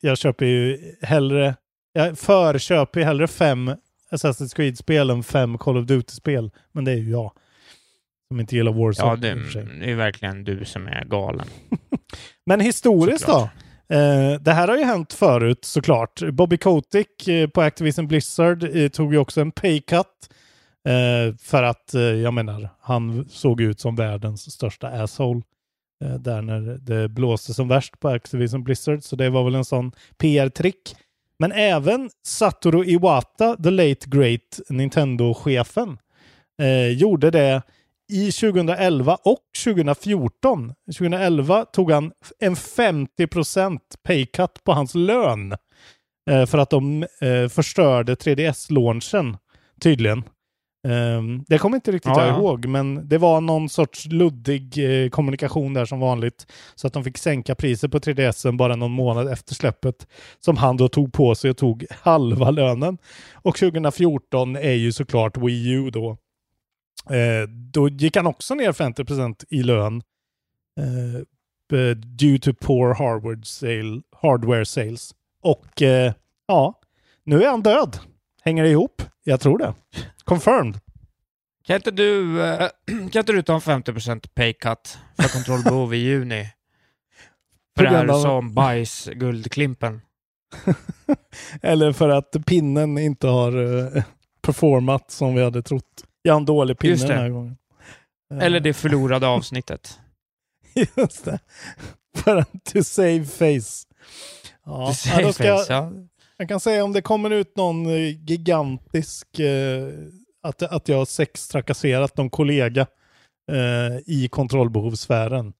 jag 0.00 0.18
köper 0.18 0.46
ju 0.46 0.78
hellre, 1.02 1.54
jag 1.92 2.18
förköper 2.18 3.00
ju 3.00 3.06
hellre 3.06 3.28
fem 3.28 3.70
Assassin's 4.10 4.56
Creed-spel 4.56 5.10
än 5.10 5.22
fem 5.22 5.58
Call 5.58 5.76
of 5.76 5.86
Duty-spel. 5.86 6.50
Men 6.72 6.84
det 6.84 6.92
är 6.92 6.96
ju 6.96 7.10
jag. 7.10 7.32
Som 8.34 8.40
inte 8.40 8.56
gillar 8.56 8.72
Warzone. 8.72 9.10
Ja, 9.10 9.16
det, 9.16 9.34
det 9.80 9.90
är 9.90 9.94
verkligen 9.94 10.44
du 10.44 10.64
som 10.64 10.86
är 10.86 11.04
galen. 11.04 11.46
Men 12.46 12.60
historiskt 12.60 13.20
Såklart. 13.20 13.50
då? 13.88 13.96
Eh, 13.96 14.40
det 14.40 14.52
här 14.52 14.68
har 14.68 14.76
ju 14.76 14.84
hänt 14.84 15.12
förut 15.12 15.64
såklart. 15.64 16.22
Bobby 16.32 16.56
Kotick 16.56 17.28
eh, 17.28 17.48
på 17.48 17.60
Activision 17.62 18.06
Blizzard 18.08 18.76
eh, 18.76 18.88
tog 18.88 19.12
ju 19.12 19.18
också 19.18 19.40
en 19.40 19.50
pay 19.52 19.80
cut. 19.80 20.06
Eh, 20.88 21.36
för 21.40 21.62
att, 21.62 21.94
eh, 21.94 22.00
jag 22.02 22.34
menar, 22.34 22.68
han 22.80 23.24
såg 23.28 23.60
ut 23.60 23.80
som 23.80 23.96
världens 23.96 24.52
största 24.52 24.88
asshole. 24.88 25.42
Eh, 26.04 26.14
där 26.14 26.42
när 26.42 26.60
det 26.60 27.08
blåste 27.08 27.54
som 27.54 27.68
värst 27.68 28.00
på 28.00 28.08
Activision 28.08 28.64
Blizzard. 28.64 29.02
Så 29.02 29.16
det 29.16 29.30
var 29.30 29.44
väl 29.44 29.54
en 29.54 29.64
sån 29.64 29.92
PR-trick. 30.18 30.96
Men 31.38 31.52
även 31.52 32.10
Satoru 32.26 32.84
Iwata, 32.84 33.56
the 33.56 33.70
late 33.70 34.06
great 34.06 34.60
Nintendo-chefen, 34.68 35.98
gjorde 36.96 37.30
det 37.30 37.62
i 38.12 38.32
2011 38.32 39.18
och 39.24 39.38
2014. 39.64 40.74
2011 40.86 41.64
tog 41.64 41.90
han 41.90 42.12
en 42.38 42.54
50% 42.54 43.78
paycut 44.06 44.64
på 44.64 44.72
hans 44.72 44.94
lön 44.94 45.52
eh, 46.30 46.46
för 46.46 46.58
att 46.58 46.70
de 46.70 47.02
eh, 47.02 47.48
förstörde 47.48 48.14
3DS-launchen 48.14 49.36
tydligen. 49.80 50.22
Um, 50.88 51.44
det 51.48 51.58
kommer 51.58 51.76
inte 51.76 51.92
riktigt 51.92 52.12
Ja, 52.16 52.26
jag 52.26 52.34
ja. 52.34 52.38
ihåg, 52.38 52.66
men 52.66 53.08
det 53.08 53.18
var 53.18 53.40
någon 53.40 53.68
sorts 53.68 54.06
luddig 54.06 54.78
eh, 55.04 55.08
kommunikation 55.08 55.74
där 55.74 55.84
som 55.84 56.00
vanligt. 56.00 56.46
Så 56.74 56.86
att 56.86 56.92
de 56.92 57.04
fick 57.04 57.18
sänka 57.18 57.54
priset 57.54 57.92
på 57.92 57.98
3DSen 57.98 58.56
bara 58.56 58.76
någon 58.76 58.90
månad 58.90 59.32
efter 59.32 59.54
släppet. 59.54 60.06
Som 60.40 60.56
han 60.56 60.76
då 60.76 60.88
tog 60.88 61.12
på 61.12 61.34
sig 61.34 61.50
och 61.50 61.56
tog 61.56 61.86
halva 61.90 62.50
lönen. 62.50 62.98
Och 63.32 63.56
2014 63.56 64.56
är 64.56 64.72
ju 64.72 64.92
såklart 64.92 65.36
Wii 65.36 65.70
U 65.70 65.90
då. 65.90 66.16
Eh, 67.10 67.48
då 67.48 67.88
gick 67.88 68.16
han 68.16 68.26
också 68.26 68.54
ner 68.54 68.72
50% 68.72 69.44
i 69.48 69.62
lön. 69.62 70.02
Eh, 70.80 71.20
due 71.96 72.38
to 72.38 72.52
poor 72.60 72.94
hardware, 72.94 73.44
sale, 73.44 74.02
hardware 74.22 74.64
sales. 74.64 75.14
Och 75.42 75.82
eh, 75.82 76.12
ja, 76.46 76.80
nu 77.24 77.42
är 77.42 77.50
han 77.50 77.62
död. 77.62 77.98
Hänger 78.42 78.62
det 78.62 78.70
ihop? 78.70 79.02
Jag 79.24 79.40
tror 79.40 79.58
det. 79.58 79.74
Confirmed. 80.24 80.78
Kan 81.66 81.76
inte 81.76 81.90
du, 81.90 82.42
eh, 82.44 82.68
kan 82.86 83.20
inte 83.20 83.32
du 83.32 83.42
ta 83.42 83.54
en 83.54 83.60
50% 83.60 84.28
pay 84.34 84.52
cut 84.52 84.98
för 85.16 85.28
kontrollbehov 85.28 85.94
i 85.94 85.96
juni? 85.96 86.44
För 86.44 86.50
På 87.76 87.82
det 87.82 87.88
här 87.88 87.98
grund 87.98 88.10
av- 88.10 88.22
som 88.22 88.54
bajs 88.54 89.08
guldklimpen. 89.14 90.00
Eller 91.62 91.92
för 91.92 92.08
att 92.08 92.36
pinnen 92.46 92.98
inte 92.98 93.26
har 93.26 93.52
eh, 93.96 94.02
performat 94.42 95.10
som 95.10 95.34
vi 95.34 95.42
hade 95.44 95.62
trott. 95.62 96.04
Jag 96.26 96.34
har 96.34 96.40
en 96.40 96.44
dålig 96.44 96.78
pinne 96.78 96.96
den 96.96 97.18
här 97.18 97.28
gången. 97.28 97.56
Eh, 98.34 98.38
Eller 98.38 98.60
det 98.60 98.74
förlorade 98.74 99.26
avsnittet. 99.26 99.98
Just 100.96 101.24
det. 101.24 101.38
För 102.16 102.36
att 102.36 102.64
to 102.72 102.82
save 102.84 103.24
face. 103.24 103.86
Ja, 104.64 104.86
To 104.86 104.94
save 104.94 105.22
ja, 105.22 105.32
ska 105.32 105.56
face, 105.58 105.72
ja. 105.72 105.92
jag 106.36 106.48
kan 106.48 106.60
säga 106.60 106.84
om 106.84 106.92
det 106.92 107.02
kommer 107.02 107.30
ut 107.30 107.56
någon 107.56 107.86
eh, 107.86 108.24
gigantisk, 108.24 109.38
eh, 109.38 109.88
att, 110.42 110.62
att 110.62 110.88
jag 110.88 110.96
har 110.96 111.04
sextrakasserat 111.04 112.16
någon 112.16 112.30
kollega 112.30 112.86
eh, 113.52 113.98
i 114.06 114.28
kontrollbehovssfären. 114.30 115.52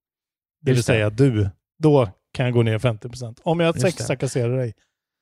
Det 0.62 0.70
vill 0.70 0.76
Just 0.76 0.86
det. 0.86 0.92
säga 0.92 1.10
du. 1.10 1.50
Då 1.82 2.08
kan 2.32 2.44
jag 2.44 2.54
gå 2.54 2.62
ner 2.62 2.78
50%. 2.78 3.40
Om 3.42 3.60
jag 3.60 3.80
sextrakasserar 3.80 4.56
dig, 4.56 4.74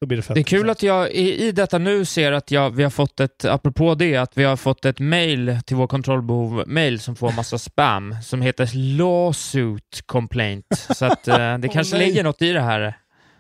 då 0.03 0.07
blir 0.07 0.17
det 0.17 0.23
50%. 0.23 0.35
Det 0.35 0.41
är 0.41 0.45
kul 0.45 0.71
att 0.71 0.83
jag 0.83 1.11
i, 1.13 1.47
i 1.49 1.53
detta 1.53 1.79
nu 1.79 2.05
ser 2.05 2.33
att 2.33 2.51
jag, 2.51 2.71
vi 2.71 2.83
har 2.83 2.91
fått 2.91 3.21
ett, 3.21 3.45
apropå 3.45 3.95
det, 3.95 4.17
att 4.17 4.39
vi 4.39 4.45
har 4.45 4.57
fått 4.57 4.85
ett 4.85 4.99
mail 4.99 5.59
till 5.67 5.77
vår 5.77 5.87
kontrollbehov-mail 5.87 7.01
som 7.01 7.17
får 7.17 7.33
massa 7.33 7.59
spam, 7.59 8.15
som 8.23 8.43
heter 8.43 8.71
lawsuit 8.99 10.03
complaint. 10.07 10.67
Så 10.97 11.05
att 11.05 11.29
eh, 11.29 11.59
det 11.59 11.69
kanske 11.73 11.97
nej. 11.97 12.07
ligger 12.07 12.25
något 12.25 12.43
i 12.43 12.53
det 12.53 12.61
här. 12.61 12.95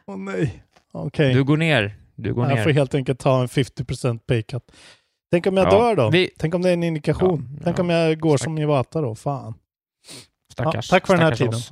Åh 0.07 0.16
nej. 0.18 0.62
Okej. 0.92 1.35
Du 1.35 1.44
går 1.44 1.57
ner. 1.57 1.94
Du 2.16 2.35
går 2.35 2.48
Jag 2.48 2.57
ner. 2.57 2.64
får 2.64 2.70
helt 2.70 2.94
enkelt 2.94 3.20
ta 3.20 3.40
en 3.40 3.46
50% 3.48 4.18
pay 4.18 4.42
cut. 4.42 4.62
Tänk 5.33 5.46
om 5.46 5.57
jag 5.57 5.66
Ja, 5.66 5.70
dör 5.70 5.96
då? 5.96 6.11
vi- 6.11 6.31
Tänk 6.38 6.55
om 6.55 6.62
det 6.62 6.68
är 6.68 6.72
en 6.72 6.83
indikation? 6.83 7.48
Ja, 7.57 7.61
Tänk 7.64 7.79
ja. 7.79 7.83
om 7.83 7.90
jag 7.90 8.20
går 8.20 8.37
som 8.37 8.59
Iwata 8.59 9.01
då? 9.01 9.14
Fan. 9.14 9.55
Stackars, 10.53 10.88
tack 10.88 11.07
för 11.07 11.14
den 11.14 11.22
här 11.22 11.35
stackars 11.35 11.38
tiden. 11.38 11.55
oss. 11.55 11.70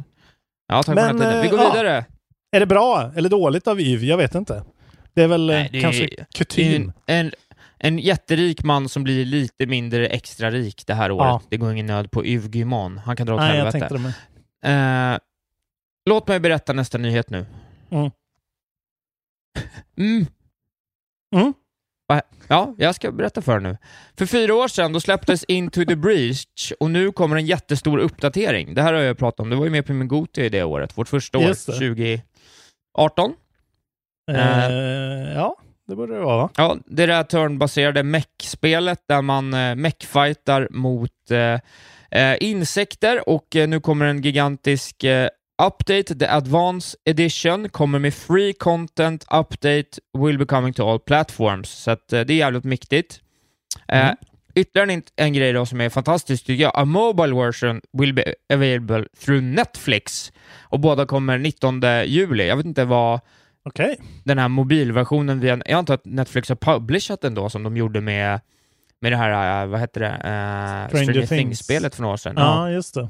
Ja, 0.69 0.83
tack 0.83 0.85
för 0.87 0.95
den 0.95 1.17
Men, 1.17 1.27
här 1.27 1.43
tiden. 1.43 1.43
Vi 1.43 1.49
går 1.49 1.59
eh, 1.59 1.65
ja. 1.65 1.73
vidare. 1.73 2.05
Är 2.53 2.61
det 2.61 2.67
bra 2.67 3.13
eller 3.17 3.29
dåligt 3.29 3.69
av 3.69 3.81
Yv? 3.81 4.05
Jag 4.05 4.17
vet 4.17 4.35
inte. 4.35 4.65
Det 5.15 5.23
är 5.23 5.29
väl 5.29 5.51
eh, 5.51 5.57
Nej, 5.57 5.69
det 5.73 5.79
är- 5.79 5.83
kanske 5.83 6.07
Det 6.07 6.21
är 6.21 6.27
kutym. 6.35 6.93
en, 7.07 7.27
en, 7.27 7.33
en 7.79 7.99
jätterik 7.99 8.65
man 8.65 8.89
som 8.89 9.03
blir 9.05 9.25
lite 9.25 9.67
mindre 9.67 10.07
extra 10.07 10.51
rik 10.51 10.83
det 10.87 10.95
här 10.95 11.11
året. 11.11 11.27
Ja. 11.27 11.43
Det 11.49 11.57
går 11.57 11.73
ingen 11.73 11.87
nöd 11.87 12.11
på 12.11 12.21
Guillemot. 12.23 12.93
Han 13.05 13.17
kan 13.17 13.27
dra 13.27 13.35
åt 13.35 13.41
helvete. 13.41 14.13
det. 14.63 14.69
Eh, 14.71 15.19
låt 16.11 16.29
mig 16.29 16.41
berätta 16.41 16.73
nästa 16.73 16.99
nyhet 16.99 17.31
nu. 17.31 17.47
Mm. 17.91 18.11
Mm. 19.99 20.27
Mm. 21.37 21.55
Ja, 22.49 22.75
jag 22.79 22.95
ska 22.95 23.13
berätta 23.13 23.43
för 23.43 23.57
er 23.57 23.61
nu. 23.61 23.77
För 24.19 24.27
fyra 24.27 24.55
år 24.55 24.69
sedan 24.69 24.93
då 24.93 25.01
släpptes 25.01 25.45
Into 25.45 25.85
the 25.85 25.97
Breach 25.97 26.73
och 26.81 26.91
nu 26.91 27.13
kommer 27.13 27.37
en 27.37 27.47
jättestor 27.47 27.99
uppdatering. 27.99 28.75
Det 28.75 28.83
här 28.83 28.93
har 28.93 29.01
jag 29.01 29.19
pratat 29.19 29.41
om. 29.41 29.51
Det 29.51 29.57
var 29.57 29.65
ju 29.65 29.71
med 29.71 29.87
på 29.87 29.93
min 29.93 30.09
Goti 30.09 30.49
det 30.49 30.63
året, 30.63 30.99
vårt 30.99 31.09
första 31.09 31.39
år, 31.39 31.45
Just 31.45 31.67
det. 31.67 31.73
2018. 31.73 33.35
Eh, 34.37 35.33
ja, 35.35 35.57
det 35.89 35.97
borde 35.97 36.15
det 36.15 36.21
vara 36.21 36.37
va? 36.37 36.51
Ja, 36.57 36.77
det 36.87 37.03
är 37.03 37.07
det 37.07 37.15
här 37.15 37.23
turnbaserade 37.23 38.03
mech-spelet 38.03 38.99
där 39.09 39.23
man 39.23 39.55
eh, 39.55 39.75
mech-fightar 39.75 40.69
mot 40.71 41.31
eh, 41.31 41.61
eh, 42.11 42.37
insekter 42.41 43.29
och 43.29 43.57
eh, 43.57 43.69
nu 43.69 43.81
kommer 43.81 44.07
en 44.07 44.23
gigantisk 44.23 45.05
eh, 45.05 45.29
update, 45.67 46.15
the 46.15 46.27
advanced 46.27 47.01
edition, 47.05 47.69
kommer 47.69 47.99
med 47.99 48.15
free 48.15 48.53
content, 48.53 49.25
update, 49.31 49.99
will 50.19 50.39
be 50.39 50.45
coming 50.45 50.73
to 50.73 50.91
all 50.91 50.99
platforms. 50.99 51.69
Så 51.71 51.91
att, 51.91 52.13
eh, 52.13 52.21
det 52.21 52.33
är 52.33 52.37
jävligt 52.37 52.65
mäktigt. 52.65 53.21
Mm. 53.89 54.17
Ytterligare 54.55 54.93
en, 54.93 55.03
en 55.17 55.33
grej 55.33 55.53
då 55.53 55.67
som 55.67 55.81
är 55.81 55.89
fantastisk 55.89 56.45
tycker 56.47 56.63
jag, 56.63 56.73
a 56.75 56.85
mobile 56.85 57.35
version 57.35 57.81
will 57.93 58.15
be 58.15 58.35
available 58.53 59.05
through 59.25 59.43
Netflix 59.43 60.33
och 60.61 60.81
båda 60.81 61.07
kommer 61.07 61.39
19 61.39 61.83
juli. 62.07 62.49
Jag 62.49 62.57
vet 62.57 62.67
inte 62.67 62.85
vad 62.85 63.21
Okej. 63.65 63.97
den 64.25 64.39
här 64.39 64.49
mobilversionen 64.49 65.41
via, 65.41 65.57
jag 65.67 65.73
antar 65.79 65.95
att 65.95 66.05
Netflix 66.05 66.49
har 66.49 66.57
publishat 66.57 67.21
den 67.21 67.35
då 67.35 67.49
som 67.51 67.63
de 67.63 67.77
gjorde 67.77 68.01
med, 68.01 68.41
med 69.01 69.13
det 69.13 69.17
här, 69.17 69.63
äh, 69.63 69.69
vad 69.69 69.81
heter 69.81 70.01
det, 70.01 70.09
uh, 70.11 70.89
Stranger, 70.89 71.13
Things. 71.13 71.29
Things-spelet 71.29 71.95
för 71.95 72.03
några 72.03 72.13
år 72.13 72.17
sedan. 72.17 72.35
Ja, 72.37 72.71
just 72.71 72.95
det. 72.95 73.09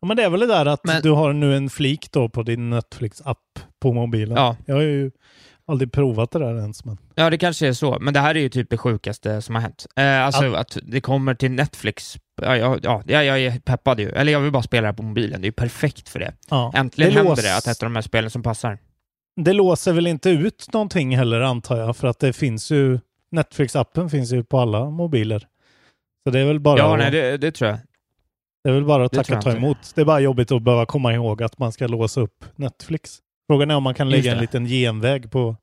Ja, 0.00 0.06
men 0.06 0.16
det 0.16 0.22
är 0.24 0.30
väl 0.30 0.40
det 0.40 0.46
där 0.46 0.66
att 0.66 0.84
Men- 0.84 1.02
du 1.02 1.10
har 1.10 1.32
nu 1.32 1.56
en 1.56 1.70
flik 1.70 2.12
då 2.12 2.28
på 2.28 2.42
din 2.42 2.70
Netflix-app 2.70 3.38
på 3.80 3.92
mobilen. 3.92 4.36
Ja. 4.36 4.56
Jag 4.66 4.74
har 4.74 4.82
ju 4.82 5.10
aldrig 5.68 5.92
provat 5.92 6.30
det 6.30 6.38
där 6.38 6.56
ens. 6.58 6.84
Men... 6.84 6.98
Ja, 7.14 7.30
det 7.30 7.38
kanske 7.38 7.68
är 7.68 7.72
så, 7.72 7.98
men 8.00 8.14
det 8.14 8.20
här 8.20 8.34
är 8.34 8.40
ju 8.40 8.48
typ 8.48 8.70
det 8.70 8.76
sjukaste 8.78 9.42
som 9.42 9.54
har 9.54 9.62
hänt. 9.62 9.86
Eh, 9.96 10.22
alltså 10.24 10.44
Ja. 10.44 10.58
att 10.58 10.78
det 10.82 11.00
kommer 11.00 11.34
till 11.34 11.50
Netflix. 11.50 12.16
Ja, 12.42 12.56
ja, 12.56 12.78
ja, 12.82 13.02
jag, 13.22 13.40
är 13.40 13.58
peppad 13.58 14.00
ju. 14.00 14.08
Eller 14.10 14.32
jag 14.32 14.40
vill 14.40 14.52
bara 14.52 14.62
spela 14.62 14.82
det 14.82 14.88
här 14.88 14.92
på 14.92 15.02
mobilen, 15.02 15.40
det 15.40 15.44
är 15.44 15.48
ju 15.48 15.52
perfekt 15.52 16.08
för 16.08 16.18
det. 16.18 16.32
Ja. 16.50 16.72
Äntligen 16.74 17.10
Det 17.12 17.16
händer 17.18 17.30
lås- 17.32 17.42
det 17.42 17.56
att 17.56 17.66
ett 17.66 17.82
av 17.82 17.86
de 17.86 17.94
här 17.94 18.02
spelen 18.02 18.30
som 18.30 18.42
passar. 18.42 18.78
Det 19.40 19.52
låser 19.52 19.92
väl 19.92 20.06
inte 20.06 20.30
ut 20.30 20.72
någonting 20.72 21.16
heller 21.16 21.40
antar 21.40 21.76
jag, 21.76 21.96
för 21.96 22.08
att 22.08 22.18
det 22.18 22.32
finns 22.32 22.70
ju 22.70 22.98
Netflix-appen 23.36 24.08
finns 24.08 24.32
ju 24.32 24.44
på 24.44 24.58
alla 24.58 24.90
mobiler. 24.90 25.46
Så 26.24 26.30
det 26.30 26.38
är 26.40 26.44
väl 26.46 26.60
bara, 26.60 26.78
Ja, 26.78 26.92
att, 26.92 26.98
nej, 26.98 27.10
det, 27.10 27.36
det 27.36 27.52
tror 27.52 27.70
jag. 27.70 27.78
det 28.64 28.70
är 28.70 28.74
väl 28.74 28.84
bara 28.84 29.04
att 29.04 29.12
det 29.12 29.16
tacka 29.18 29.36
och 29.38 29.44
ta 29.44 29.52
emot. 29.52 29.92
Det 29.94 30.00
är 30.00 30.04
bara 30.04 30.20
jobbigt 30.20 30.52
att 30.52 30.62
behöva 30.62 30.86
komma 30.86 31.14
ihåg 31.14 31.42
att 31.42 31.58
man 31.58 31.72
ska 31.72 31.86
låsa 31.86 32.20
upp 32.20 32.44
Netflix. 32.56 33.18
Frågan 33.50 33.70
är 33.70 33.76
om 33.76 33.82
man 33.82 33.94
kan 33.94 34.10
lägga 34.10 34.32
en 34.32 34.38
liten 34.40 34.64
genväg 34.66 35.30
på, 35.30 35.56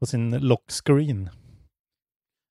på 0.00 0.06
sin 0.06 0.30
lock 0.30 0.70
screen. 0.84 1.30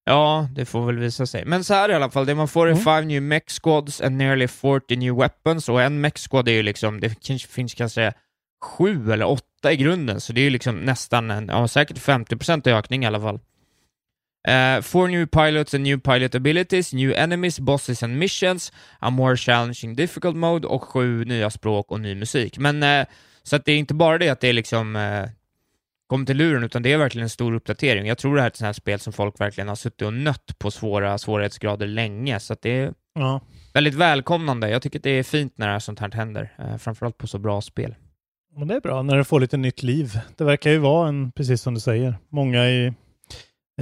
Ja, 0.06 0.50
det 0.56 0.66
får 0.66 0.86
väl 0.86 0.98
visa 0.98 1.26
sig. 1.26 1.46
Men 1.46 1.64
så 1.64 1.74
här 1.74 1.90
i 1.90 1.94
alla 1.94 2.10
fall, 2.10 2.26
det 2.26 2.36
man 2.36 2.48
får 2.48 2.68
är 2.68 2.72
Mm. 2.72 2.84
five 2.84 3.02
new 3.02 3.22
mech 3.22 3.62
squads 3.64 4.02
and 4.02 4.18
nearly 4.18 4.48
40 4.48 4.96
new 4.96 5.16
weapons, 5.16 5.70
och 5.70 5.82
en 5.82 6.02
mech 6.02 6.18
squad 6.30 6.48
är 6.48 6.52
ju 6.52 6.64
liksom, 6.64 7.00
det 7.00 7.10
finns 7.48 7.74
kanske 7.74 8.14
sju 8.68 9.12
eller 9.12 9.26
åtta 9.26 9.72
i 9.72 9.76
grunden, 9.78 10.22
så 10.22 10.34
det 10.34 10.42
är 10.42 10.44
ju 10.44 10.50
liksom 10.50 10.76
nästan 10.80 11.32
en, 11.32 11.48
ja 11.48 11.68
säkert 11.68 11.98
50% 11.98 12.68
ökning 12.70 13.04
i 13.04 13.08
alla 13.08 13.20
fall. 13.22 13.40
Uh, 14.50 14.82
four 14.82 15.08
new 15.08 15.26
pilots 15.26 15.74
and 15.74 15.84
new 15.84 16.00
pilot 16.00 16.36
abilities, 16.36 16.94
new 16.94 17.14
enemies, 17.14 17.60
bosses 17.60 18.04
and 18.04 18.18
missions, 18.18 18.72
a 19.00 19.10
more 19.10 19.38
challenging 19.38 19.96
difficult 19.96 20.36
mode 20.36 20.68
och 20.68 20.84
sju 20.84 21.26
nya 21.26 21.50
språk 21.50 21.92
och 21.92 22.00
ny 22.00 22.16
musik. 22.16 22.58
Men 22.58 22.84
eh, 22.84 23.06
så 23.44 23.56
att 23.56 23.66
det 23.66 23.72
är 23.72 23.78
inte 23.78 23.94
bara 23.94 24.18
det 24.18 24.30
att 24.30 24.40
det 24.40 24.48
är 24.48 24.54
liksom 24.54 24.96
eh, 24.96 25.30
kommer 26.08 26.26
till 26.26 26.38
luren, 26.38 26.64
utan 26.64 26.84
det 26.84 26.94
är 26.94 26.98
verkligen 26.98 27.24
en 27.24 27.30
stor 27.30 27.54
uppdatering. 27.56 28.08
Jag 28.08 28.18
tror 28.18 28.36
det 28.36 28.42
här 28.42 28.46
är 28.46 28.52
ett 28.52 28.56
sånt 28.56 28.66
här 28.66 28.74
spel 28.74 29.00
som 29.00 29.14
folk 29.14 29.40
verkligen 29.42 29.68
har 29.68 29.76
suttit 29.76 30.02
och 30.02 30.14
nött 30.14 30.60
på 30.60 30.72
svåra 30.72 31.18
svårighetsgrader 31.18 31.88
länge, 31.88 32.40
så 32.40 32.54
att 32.54 32.62
det 32.62 32.70
är 32.80 32.94
Ja. 33.14 33.42
väldigt 33.74 33.96
välkomnande. 33.96 34.70
Jag 34.70 34.82
tycker 34.82 35.00
att 35.00 35.04
det 35.04 35.10
är 35.20 35.24
fint 35.24 35.58
när 35.58 35.80
sånt 35.80 36.00
här 36.00 36.12
händer, 36.12 36.78
framförallt 36.80 37.18
på 37.18 37.28
så 37.28 37.40
bra 37.40 37.62
spel. 37.62 37.96
Men 38.58 38.68
det 38.68 38.76
är 38.76 38.82
bra 38.82 39.02
när 39.02 39.18
det 39.18 39.24
får 39.24 39.40
lite 39.40 39.58
nytt 39.58 39.84
liv. 39.84 40.20
Det 40.38 40.44
verkar 40.44 40.72
ju 40.72 40.78
vara 40.78 41.08
en, 41.08 41.32
precis 41.32 41.62
som 41.62 41.74
du 41.74 41.80
säger, 41.80 42.16
många, 42.30 42.70
i, 42.70 42.94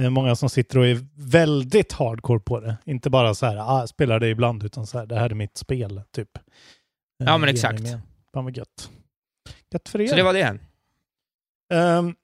eh, 0.00 0.10
många 0.10 0.36
som 0.36 0.48
sitter 0.48 0.78
och 0.78 0.86
är 0.86 1.06
väldigt 1.14 1.92
hardcore 1.92 2.40
på 2.40 2.60
det. 2.60 2.76
Inte 2.84 3.10
bara 3.10 3.34
så 3.34 3.46
här, 3.46 3.56
ah, 3.56 3.86
spelar 3.86 4.20
det 4.20 4.28
ibland, 4.28 4.64
utan 4.64 4.86
så 4.86 4.98
här, 4.98 5.06
det 5.06 5.14
här 5.14 5.30
är 5.30 5.34
mitt 5.34 5.56
spel, 5.56 6.02
typ. 6.10 6.30
Ja, 7.18 7.38
men 7.38 7.48
Eh, 7.48 7.52
exakt. 7.52 7.82
Fan 8.34 8.44
vad 8.44 8.56
gött. 8.56 8.90
Gött 9.72 9.88
för 9.88 10.00
er. 10.00 10.06
Så 10.06 10.16
det 10.16 10.22
var 10.22 10.32
det. 10.32 10.58
Ehm, 11.74 12.14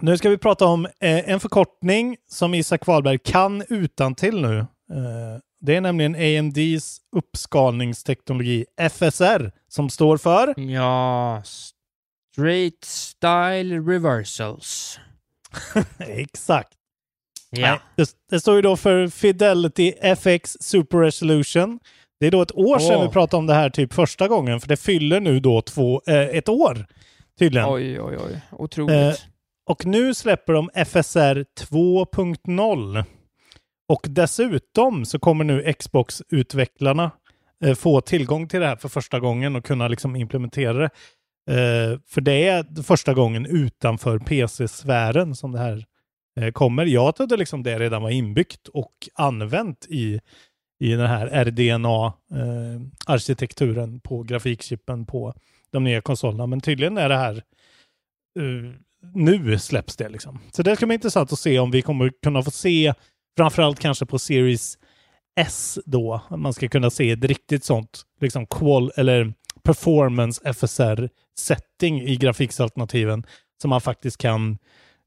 nu 0.00 0.18
ska 0.18 0.28
vi 0.28 0.38
prata 0.38 0.66
om 0.66 0.84
eh, 0.84 1.28
en 1.30 1.40
förkortning 1.40 2.16
som 2.28 2.54
Isak 2.54 2.86
Wahlberg 2.86 3.18
kan 3.18 3.64
utan 3.68 4.14
till 4.14 4.42
nu. 4.42 4.58
Eh, 4.58 5.38
det 5.62 5.76
är 5.76 5.80
nämligen 5.80 6.14
AMDs 6.14 7.00
uppskalningsteknologi 7.16 8.64
FSR 8.90 9.52
som 9.68 9.90
står 9.90 10.16
för... 10.16 10.60
Ja, 10.60 11.42
Straight 12.32 12.84
Style 12.84 13.78
Reversals. 13.78 15.00
Exakt. 15.98 16.72
Ja. 17.50 17.80
Det, 17.96 18.10
det 18.30 18.40
står 18.40 18.56
ju 18.56 18.62
då 18.62 18.76
för 18.76 19.08
Fidelity 19.08 19.92
FX 20.00 20.56
Super 20.60 20.98
Resolution. 20.98 21.78
Det 22.20 22.26
är 22.26 22.30
då 22.30 22.42
ett 22.42 22.52
år 22.52 22.78
sedan 22.78 23.02
vi 23.02 23.08
pratade 23.08 23.38
om 23.38 23.46
det 23.46 23.54
här 23.54 23.70
typ 23.70 23.92
första 23.92 24.28
gången, 24.28 24.60
för 24.60 24.68
det 24.68 24.76
fyller 24.76 25.20
nu 25.20 25.40
då 25.40 25.62
två, 25.62 26.02
eh, 26.06 26.16
ett 26.16 26.48
år 26.48 26.86
tydligen. 27.38 27.68
Oj, 27.68 28.00
oj, 28.00 28.16
oj. 28.16 28.40
Otroligt. 28.50 28.96
Eh, 28.96 29.14
och 29.66 29.86
nu 29.86 30.14
släpper 30.14 30.52
de 30.52 30.70
FSR 30.74 31.44
2.0. 31.60 33.04
Och 33.92 34.06
dessutom 34.08 35.04
så 35.04 35.18
kommer 35.18 35.44
nu 35.44 35.72
Xbox-utvecklarna 35.72 37.10
eh, 37.64 37.74
få 37.74 38.00
tillgång 38.00 38.48
till 38.48 38.60
det 38.60 38.66
här 38.66 38.76
för 38.76 38.88
första 38.88 39.20
gången 39.20 39.56
och 39.56 39.64
kunna 39.64 39.88
liksom 39.88 40.16
implementera 40.16 40.72
det. 40.72 40.90
Eh, 41.50 41.98
för 42.06 42.20
det 42.20 42.48
är 42.48 42.82
första 42.82 43.14
gången 43.14 43.46
utanför 43.46 44.18
PC-sfären 44.18 45.34
som 45.34 45.52
det 45.52 45.58
här 45.58 45.84
eh, 46.40 46.52
kommer. 46.52 46.86
Jag 46.86 47.16
trodde 47.16 47.36
liksom 47.36 47.62
det 47.62 47.78
redan 47.78 48.02
var 48.02 48.10
inbyggt 48.10 48.68
och 48.68 48.92
använt 49.14 49.86
i, 49.88 50.20
i 50.80 50.92
den 50.92 51.06
här 51.06 51.44
RDNA-arkitekturen 51.44 53.94
eh, 53.94 54.00
på 54.00 54.22
grafikchippen 54.22 55.06
på 55.06 55.34
de 55.72 55.84
nya 55.84 56.00
konsolerna. 56.00 56.46
Men 56.46 56.60
tydligen 56.60 56.98
är 56.98 57.08
det 57.08 57.16
här 57.16 57.42
eh, 58.38 58.72
nu 59.14 59.58
släpps 59.58 59.96
det 59.96 60.08
liksom. 60.08 60.38
Så 60.52 60.62
det 60.62 60.76
ska 60.76 60.86
bli 60.86 60.94
intressant 60.94 61.32
att 61.32 61.38
se 61.38 61.58
om 61.58 61.70
vi 61.70 61.82
kommer 61.82 62.12
kunna 62.22 62.42
få 62.42 62.50
se, 62.50 62.94
framförallt 63.36 63.78
kanske 63.78 64.06
på 64.06 64.18
Series 64.18 64.78
S 65.36 65.78
då, 65.84 66.20
man 66.30 66.52
ska 66.52 66.68
kunna 66.68 66.90
se 66.90 67.10
ett 67.10 67.24
riktigt 67.24 67.64
sånt 67.64 68.02
liksom 68.20 68.46
qual 68.46 68.92
eller 68.96 69.34
performance 69.62 70.52
FSR 70.54 71.08
setting 71.38 72.02
i 72.02 72.16
grafiksalternativen 72.16 73.26
som 73.62 73.68
man 73.68 73.80
faktiskt 73.80 74.18
kan 74.18 74.58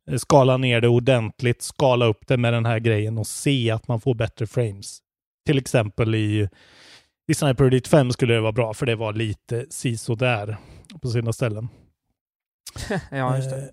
eh, 0.09 0.17
skala 0.17 0.57
ner 0.57 0.81
det 0.81 0.87
ordentligt, 0.87 1.61
skala 1.61 2.05
upp 2.05 2.27
det 2.27 2.37
med 2.37 2.53
den 2.53 2.65
här 2.65 2.79
grejen 2.79 3.17
och 3.17 3.27
se 3.27 3.71
att 3.71 3.87
man 3.87 4.01
får 4.01 4.15
bättre 4.15 4.47
frames. 4.47 4.99
Till 5.45 5.57
exempel 5.57 6.15
i, 6.15 6.49
i 7.27 7.33
Sniper 7.33 7.63
Elite 7.65 7.89
5 7.89 8.11
skulle 8.11 8.33
det 8.33 8.41
vara 8.41 8.51
bra 8.51 8.73
för 8.73 8.85
det 8.85 8.95
var 8.95 9.13
lite 9.13 9.65
där 10.17 10.57
på 11.01 11.07
sina 11.07 11.33
ställen. 11.33 11.67
ja, 13.11 13.37
just 13.37 13.49
det. 13.49 13.71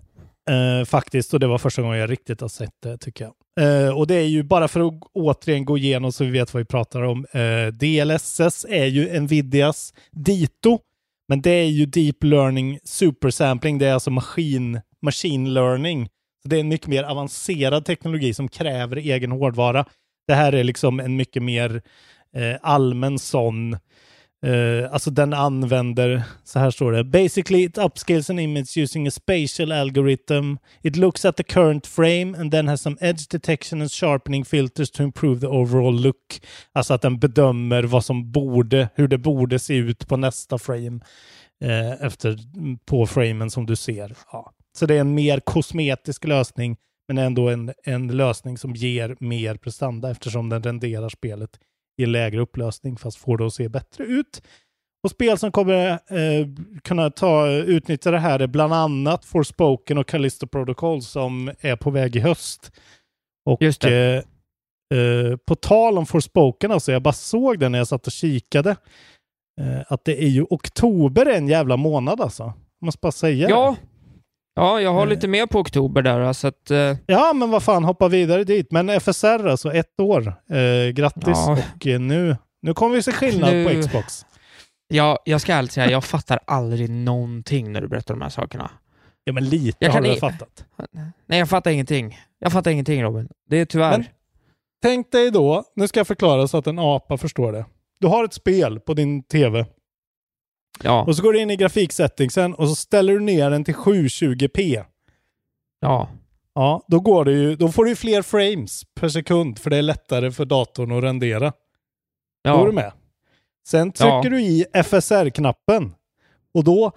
Eh, 0.53 0.85
faktiskt, 0.85 1.33
och 1.33 1.39
det 1.39 1.47
var 1.47 1.57
första 1.57 1.81
gången 1.81 1.99
jag 1.99 2.09
riktigt 2.09 2.41
har 2.41 2.47
sett 2.47 2.81
det 2.81 2.97
tycker 2.97 3.25
jag. 3.25 3.33
Uh, 3.61 3.97
och 3.97 4.07
det 4.07 4.15
är 4.15 4.25
ju 4.25 4.43
bara 4.43 4.67
för 4.67 4.87
att 4.87 4.93
återigen 5.13 5.65
gå 5.65 5.77
igenom 5.77 6.11
så 6.11 6.23
vi 6.23 6.31
vet 6.31 6.53
vad 6.53 6.61
vi 6.61 6.65
pratar 6.65 7.01
om. 7.01 7.25
Eh, 7.31 7.41
uh, 7.41 7.67
DLSS 7.67 8.65
är 8.69 8.85
ju 8.85 9.19
Nvidias 9.19 9.93
Dito, 10.11 10.79
men 11.27 11.41
det 11.41 11.51
är 11.51 11.69
ju 11.69 11.85
Deep 11.85 12.23
Learning 12.23 12.79
Supersampling. 12.83 13.77
Det 13.77 13.87
är 13.87 13.93
alltså 13.93 14.11
maskin, 14.11 14.81
machine 15.01 15.53
learning. 15.53 16.09
Så 16.43 16.49
det 16.49 16.55
är 16.55 16.59
en 16.59 16.67
mycket 16.67 16.87
mer 16.87 17.03
avancerad 17.03 17.85
teknologi 17.85 18.33
som 18.33 18.47
kräver 18.47 18.95
egen 18.95 19.31
hårdvara. 19.31 19.85
Det 20.27 20.33
här 20.33 20.53
är 20.53 20.63
liksom 20.63 20.99
en 20.99 21.15
mycket 21.15 21.43
mer 21.43 21.81
uh, 22.37 22.55
allmän 22.61 23.19
sån 23.19 23.77
Uh, 24.45 24.93
alltså 24.93 25.11
den 25.11 25.33
använder, 25.33 26.23
så 26.43 26.59
här 26.59 26.71
står 26.71 26.91
det, 26.91 27.03
basically 27.03 27.63
it 27.63 27.77
upscales 27.77 28.29
an 28.29 28.39
image 28.39 28.77
using 28.77 29.07
a 29.07 29.11
spatial 29.11 29.71
algorithm. 29.71 30.57
It 30.81 30.95
looks 30.95 31.25
at 31.25 31.37
the 31.37 31.43
current 31.43 31.87
frame 31.87 32.35
and 32.39 32.51
then 32.51 32.67
has 32.67 32.81
some 32.81 32.97
edge 32.99 33.27
detection 33.29 33.81
and 33.81 33.91
sharpening 33.91 34.45
filters 34.45 34.91
to 34.91 35.03
improve 35.03 35.39
the 35.39 35.47
overall 35.47 36.01
look. 36.01 36.41
Alltså 36.71 36.93
att 36.93 37.01
den 37.01 37.19
bedömer 37.19 37.83
vad 37.83 38.05
som 38.05 38.31
borde, 38.31 38.89
hur 38.95 39.07
det 39.07 39.17
borde 39.17 39.59
se 39.59 39.75
ut 39.75 40.07
på 40.07 40.17
nästa 40.17 40.57
frame 40.57 40.99
uh, 41.63 42.05
efter, 42.05 42.37
på 42.85 43.07
framen 43.07 43.49
som 43.49 43.65
du 43.65 43.75
ser. 43.75 44.15
Ja. 44.31 44.53
Så 44.77 44.85
det 44.85 44.95
är 44.95 45.01
en 45.01 45.15
mer 45.15 45.39
kosmetisk 45.39 46.23
lösning, 46.23 46.77
men 47.07 47.17
ändå 47.17 47.49
en, 47.49 47.73
en 47.83 48.07
lösning 48.07 48.57
som 48.57 48.75
ger 48.75 49.15
mer 49.19 49.55
prestanda 49.55 50.11
eftersom 50.11 50.49
den 50.49 50.63
renderar 50.63 51.09
spelet 51.09 51.49
i 51.97 52.05
lägre 52.05 52.41
upplösning 52.41 52.97
fast 52.97 53.17
får 53.17 53.37
det 53.37 53.45
att 53.45 53.53
se 53.53 53.69
bättre 53.69 54.03
ut. 54.03 54.41
Och 55.03 55.11
spel 55.11 55.37
som 55.37 55.51
kommer 55.51 55.89
eh, 55.91 56.47
kunna 56.83 57.09
ta, 57.09 57.47
utnyttja 57.49 58.11
det 58.11 58.19
här 58.19 58.39
är 58.39 58.47
bland 58.47 58.73
annat 58.73 59.25
Forspoken 59.25 59.97
och 59.97 60.07
Callisto 60.07 60.47
Protocol 60.47 61.01
som 61.01 61.51
är 61.59 61.75
på 61.75 61.91
väg 61.91 62.15
i 62.15 62.19
höst. 62.19 62.71
Och 63.49 63.61
Just 63.61 63.81
det. 63.81 64.23
eh, 64.91 64.99
eh, 64.99 65.37
på 65.37 65.55
tal 65.55 65.97
om 65.97 66.05
Forspoken, 66.05 66.71
alltså 66.71 66.91
jag 66.91 67.01
bara 67.01 67.13
såg 67.13 67.59
det 67.59 67.69
när 67.69 67.77
jag 67.77 67.87
satt 67.87 68.07
och 68.07 68.13
kikade, 68.13 68.69
eh, 69.61 69.81
att 69.87 70.05
det 70.05 70.23
är 70.23 70.27
ju 70.27 70.45
oktober 70.49 71.25
en 71.25 71.47
jävla 71.47 71.77
månad 71.77 72.21
alltså. 72.21 72.43
Jag 72.79 72.85
måste 72.85 72.99
bara 73.01 73.11
säga 73.11 73.49
Ja, 73.49 73.75
ja 74.55 74.81
jag 74.81 74.93
har 74.93 75.01
Eh. 75.03 75.09
lite 75.09 75.27
mer 75.27 75.45
på 75.45 75.59
oktober 75.59 76.01
där, 76.01 76.33
så 76.33 76.47
att... 76.47 76.71
eh, 76.71 76.95
Ja, 77.05 77.33
men 77.33 77.49
vad 77.51 77.63
fan, 77.63 77.83
hoppa 77.83 78.07
vidare 78.07 78.43
dit. 78.43 78.71
Men 78.71 78.89
FSR 78.99 79.47
alltså, 79.47 79.73
ett 79.73 79.99
år. 79.99 80.27
Eh, 80.49 80.91
grattis. 80.93 81.23
Ja. 81.25 81.57
Och 81.75 81.87
eh, 81.87 81.99
nu, 81.99 82.37
nu 82.61 82.73
kommer 82.73 82.95
vi 82.95 83.01
se 83.03 83.11
skillnad 83.11 83.53
Nu- 83.53 83.65
på 83.75 83.81
Xbox. 83.81 84.25
Ja, 84.87 85.19
jag 85.25 85.41
ska 85.41 85.53
ärligt 85.53 85.71
säga, 85.71 85.91
jag 85.91 86.03
fattar 86.03 86.39
aldrig 86.47 86.89
någonting 86.89 87.71
när 87.71 87.81
du 87.81 87.87
berättar 87.87 88.13
de 88.13 88.21
här 88.21 88.29
sakerna. 88.29 88.71
Ja, 89.23 89.33
men 89.33 89.49
lite 89.49 89.85
Jag 89.85 89.91
har 89.91 90.01
du 90.01 90.13
i- 90.13 90.19
fattat. 90.19 90.65
Nej, 91.27 91.39
jag 91.39 91.49
fattar 91.49 91.71
ingenting. 91.71 92.17
Jag 92.39 92.51
fattar 92.51 92.71
ingenting 92.71 93.03
Robin. 93.03 93.29
Det 93.49 93.57
är 93.57 93.65
tyvärr. 93.65 93.97
Men- 93.97 94.05
Tänk 94.81 95.11
dig 95.11 95.31
då, 95.31 95.63
nu 95.75 95.87
ska 95.87 95.99
jag 95.99 96.07
förklara 96.07 96.47
så 96.47 96.57
att 96.57 96.67
en 96.67 96.79
apa 96.79 97.17
förstår 97.17 97.51
det. 97.51 97.65
Du 97.99 98.07
har 98.07 98.23
ett 98.25 98.33
spel 98.33 98.79
på 98.79 98.93
din 98.93 99.23
tv 99.23 99.65
Ja, 100.83 101.03
och 101.03 101.15
så 101.15 101.23
går 101.23 101.33
du 101.33 101.39
in 101.41 101.49
i 101.49 101.55
grafiksettingsen 101.55 102.53
och 102.53 102.69
så 102.69 102.75
ställer 102.75 103.13
du 103.13 103.19
ner 103.19 103.49
den 103.49 103.63
till 103.63 103.75
720p. 103.75 104.83
ja, 105.81 106.09
Ja, 106.55 106.85
då, 106.87 106.99
går 106.99 107.25
det 107.25 107.31
ju, 107.31 107.55
då 107.55 107.69
får 107.71 107.85
du 107.85 107.95
fler 107.95 108.21
frames 108.21 108.83
per 108.95 109.09
sekund 109.09 109.59
för 109.59 109.69
det 109.69 109.77
är 109.77 109.81
lättare 109.81 110.31
för 110.31 110.45
datorn 110.45 110.91
att 110.91 111.03
rendera. 111.03 111.53
Då 112.43 112.49
är 112.49 112.57
ja. 112.57 112.65
du 112.65 112.71
med. 112.71 112.91
Sen 113.67 113.91
trycker 113.91 114.23
Ja. 114.23 114.29
du 114.29 114.41
i 114.41 114.65
FSR-knappen 114.73 115.93
och 116.53 116.63
då 116.63 116.91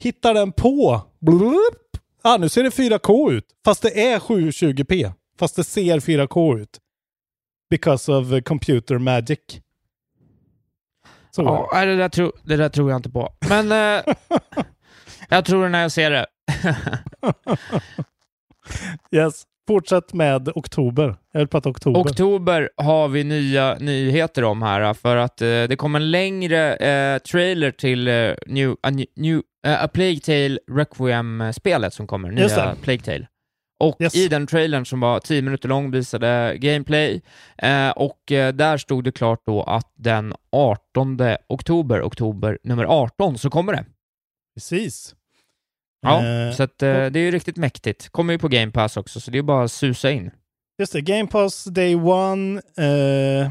hittar 0.00 0.34
den 0.34 0.52
på. 0.52 1.00
Blup. 1.20 2.02
Ah, 2.22 2.36
nu 2.36 2.48
ser 2.48 2.62
det 2.62 2.70
4K 2.70 3.32
ut. 3.32 3.44
Fast 3.64 3.82
det 3.82 4.08
är 4.08 4.18
720p. 4.18 5.12
Fast 5.38 5.56
det 5.56 5.64
ser 5.64 6.00
4K 6.00 6.58
ut. 6.58 6.78
Because 7.70 8.12
of 8.12 8.26
computer 8.44 8.98
magic. 8.98 9.38
Så. 11.42 11.48
ja 11.48 11.70
nej, 11.72 11.86
det, 11.86 11.96
där 11.96 12.08
tro, 12.08 12.32
det 12.42 12.56
där 12.56 12.68
tror 12.68 12.90
jag 12.90 12.98
inte 12.98 13.10
på. 13.10 13.28
Men 13.48 13.72
eh, 13.72 14.04
jag 15.28 15.44
tror 15.44 15.62
det 15.62 15.68
när 15.68 15.82
jag 15.82 15.92
ser 15.92 16.10
det. 16.10 16.26
Yes. 19.10 19.42
Fortsätt 19.68 20.12
med 20.12 20.48
oktober. 20.54 21.16
Jag 21.32 21.40
vill 21.40 21.48
prata 21.48 21.68
oktober. 21.68 22.00
Oktober 22.00 22.70
har 22.76 23.08
vi 23.08 23.24
nya 23.24 23.74
nyheter 23.80 24.44
om 24.44 24.62
här, 24.62 24.94
för 24.94 25.16
att 25.16 25.42
eh, 25.42 25.46
det 25.46 25.76
kommer 25.78 26.00
en 26.00 26.10
längre 26.10 26.76
eh, 26.76 27.18
trailer 27.18 27.70
till 27.70 28.08
eh, 28.08 28.34
New, 28.46 28.76
a, 28.82 28.90
new, 29.16 29.42
eh, 29.66 29.84
a 29.84 29.88
Plague 29.88 30.20
Tale 30.20 30.58
Requiem-spelet 30.72 31.94
som 31.94 32.06
kommer, 32.06 32.30
nya. 32.30 32.74
Plague 32.82 33.02
Tale. 33.02 33.26
Och 33.80 34.00
Yes. 34.00 34.14
i 34.14 34.28
den 34.28 34.46
trailern 34.46 34.86
som 34.86 35.00
var 35.00 35.20
10 35.20 35.42
minuter 35.42 35.68
lång 35.68 35.90
visade 35.90 36.56
gameplay, 36.58 37.22
eh, 37.58 37.90
och 37.90 38.32
eh, 38.32 38.52
där 38.54 38.76
stod 38.76 39.04
det 39.04 39.12
klart 39.12 39.40
då 39.46 39.62
att 39.62 39.92
den 39.96 40.34
18 40.52 41.18
oktober, 41.48 42.02
oktober 42.02 42.58
nummer 42.62 42.84
18, 42.84 43.38
så 43.38 43.50
kommer 43.50 43.72
det. 43.72 43.84
Precis. 44.56 45.14
Ja, 46.00 46.24
Eh, 46.26 46.52
så 46.52 46.62
att, 46.62 46.82
eh, 46.82 47.06
det 47.06 47.18
är 47.18 47.24
ju 47.24 47.30
riktigt 47.30 47.56
mäktigt. 47.56 48.08
Kommer 48.08 48.32
ju 48.32 48.38
på 48.38 48.48
Game 48.48 48.72
Pass 48.72 48.96
också, 48.96 49.20
så 49.20 49.30
det 49.30 49.38
är 49.38 49.42
bara 49.42 49.64
att 49.64 49.72
susa 49.72 50.10
in. 50.10 50.30
Just 50.78 50.92
det, 50.92 51.00
Game 51.00 51.26
Pass 51.26 51.64
Day 51.64 51.94
One. 51.94 52.60
Eh, 52.78 53.50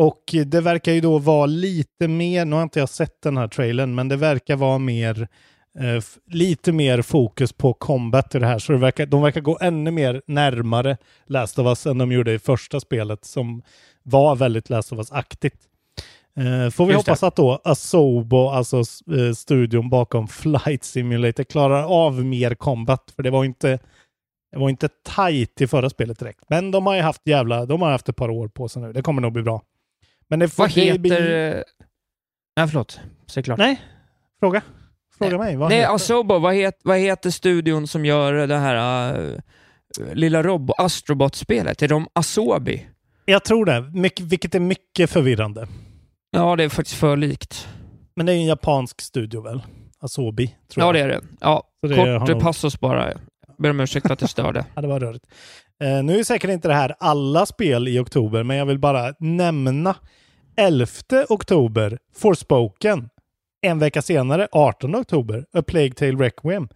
och 0.00 0.22
det 0.46 0.60
verkar 0.60 0.92
ju 0.92 1.00
då 1.00 1.18
vara 1.18 1.46
lite 1.46 2.08
mer, 2.08 2.44
nu 2.44 2.56
har 2.56 2.62
inte 2.62 2.78
jag 2.78 2.88
sett 2.88 3.22
den 3.22 3.36
här 3.36 3.48
trailern, 3.48 3.94
men 3.94 4.08
det 4.08 4.16
verkar 4.16 4.56
vara 4.56 4.78
mer 4.78 5.28
eh, 5.80 6.02
lite 6.30 6.72
mer 6.72 7.02
fokus 7.02 7.52
på 7.52 7.72
combat 7.74 8.34
i 8.34 8.38
det 8.38 8.46
här. 8.46 8.58
Så 8.58 8.72
det 8.72 8.78
verkar, 8.78 9.06
de 9.06 9.22
verkar 9.22 9.40
gå 9.40 9.58
ännu 9.60 9.90
mer 9.90 10.22
närmare 10.26 10.96
Last 11.26 11.58
of 11.58 11.66
Us 11.66 11.86
än 11.86 11.98
de 11.98 12.12
gjorde 12.12 12.32
i 12.32 12.38
första 12.38 12.80
spelet 12.80 13.24
som 13.24 13.62
var 14.02 14.36
väldigt 14.36 14.70
Last 14.70 14.92
of 14.92 14.98
Us-aktigt. 14.98 15.58
Eh, 16.36 16.70
får 16.70 16.86
vi 16.86 16.92
Just 16.92 17.06
det. 17.06 17.10
hoppas 17.10 17.22
att 17.22 17.36
då 17.36 17.60
Asobo, 17.64 18.48
alltså 18.48 18.76
eh, 19.16 19.32
studion 19.36 19.88
bakom 19.90 20.28
Flight 20.28 20.84
Simulator, 20.84 21.44
klarar 21.44 21.82
av 21.82 22.24
mer 22.24 22.54
combat. 22.54 23.12
För 23.16 23.22
det 23.22 23.30
var 23.30 23.44
inte 23.44 23.78
det 24.52 24.58
var 24.60 24.68
inte 24.68 24.88
tight 25.16 25.60
i 25.60 25.66
förra 25.66 25.90
spelet 25.90 26.18
direkt. 26.18 26.40
Men 26.48 26.70
de 26.70 26.86
har 26.86 26.94
ju 26.96 27.02
haft 27.02 27.22
jävla, 27.24 27.66
de 27.66 27.82
har 27.82 27.90
haft 27.90 28.08
ett 28.08 28.16
par 28.16 28.28
år 28.30 28.48
på 28.48 28.68
sig 28.68 28.82
nu. 28.82 28.92
Det 28.92 29.02
kommer 29.02 29.22
nog 29.22 29.32
bli 29.32 29.42
bra. 29.42 29.62
Men 30.28 30.38
det 30.38 30.48
får 30.48 30.62
Vad 30.62 30.74
det 30.74 30.80
heter... 30.80 31.56
eh, 31.56 31.62
Nej, 32.56 32.68
förlåt. 32.68 33.00
Säg 33.26 33.42
klart. 33.42 33.58
Nej, 33.58 33.80
fråga. 34.40 34.62
Fråga 35.18 35.38
mig. 35.38 35.56
Vad 35.56 35.68
Nej, 35.68 35.78
heter? 35.78 35.94
Asobo, 35.94 36.38
vad, 36.38 36.54
het, 36.54 36.80
vad 36.84 36.98
heter 36.98 37.30
studion 37.30 37.86
som 37.86 38.04
gör 38.04 38.32
det 38.46 38.56
här 38.56 39.14
uh, 39.22 39.38
lilla 40.12 40.42
robo 40.42 40.72
Astrobot-spelet? 40.78 41.82
Är 41.82 41.88
de 41.88 42.08
Asobi? 42.12 42.86
Jag 43.24 43.44
tror 43.44 43.64
det, 43.66 43.80
mycket, 43.80 44.26
vilket 44.26 44.54
är 44.54 44.60
mycket 44.60 45.10
förvirrande. 45.10 45.68
Ja, 46.30 46.56
det 46.56 46.64
är 46.64 46.68
faktiskt 46.68 46.96
för 46.98 47.16
likt. 47.16 47.68
Men 48.16 48.26
det 48.26 48.32
är 48.32 48.36
en 48.36 48.44
japansk 48.46 49.00
studio 49.00 49.40
väl? 49.42 49.62
Asobi, 50.00 50.46
tror 50.46 50.82
Ja, 50.82 50.86
jag. 50.86 50.94
det 50.94 51.00
är 51.00 51.08
det. 51.08 51.20
Ja, 51.40 51.62
Så 51.80 51.86
det 51.86 52.18
kort 52.18 52.28
nog- 52.28 52.40
passus 52.42 52.80
bara. 52.80 53.08
Jag 53.08 53.18
ber 53.58 53.70
om 53.70 53.80
ursäkt 53.80 54.10
att 54.10 54.20
jag 54.20 54.30
störde. 54.30 54.64
Ja, 54.74 54.82
det 54.82 54.88
var 54.88 55.00
rörigt. 55.00 55.24
Eh, 55.84 56.02
nu 56.02 56.18
är 56.18 56.24
säkert 56.24 56.50
inte 56.50 56.68
det 56.68 56.74
här 56.74 56.94
alla 57.00 57.46
spel 57.46 57.88
i 57.88 57.98
oktober, 57.98 58.42
men 58.42 58.56
jag 58.56 58.66
vill 58.66 58.78
bara 58.78 59.14
nämna 59.18 59.94
11 60.56 60.86
oktober, 61.28 61.98
Forspoken. 62.16 63.08
En 63.64 63.78
vecka 63.78 64.02
senare, 64.02 64.48
18 64.52 64.94
oktober, 64.94 65.46
A 65.52 65.62
Plague 65.62 65.94
Tale 65.94 66.24
Requiem. 66.24 66.68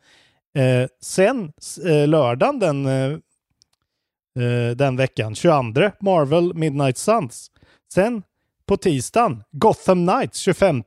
Eh, 0.55 0.89
sen 1.01 1.53
eh, 1.87 2.09
lördagen 2.09 2.59
den, 2.59 2.87
eh, 2.87 3.13
eh 4.45 4.77
den 4.77 4.97
veckan, 4.97 5.35
22, 5.35 5.91
Marvel 6.01 6.55
Midnight 6.55 6.99
Suns. 6.99 7.51
Sen 7.93 8.23
på 8.67 8.77
tisdagen, 8.77 9.43
Gotham 9.51 10.07
Knights 10.07 10.39
25. 10.39 10.83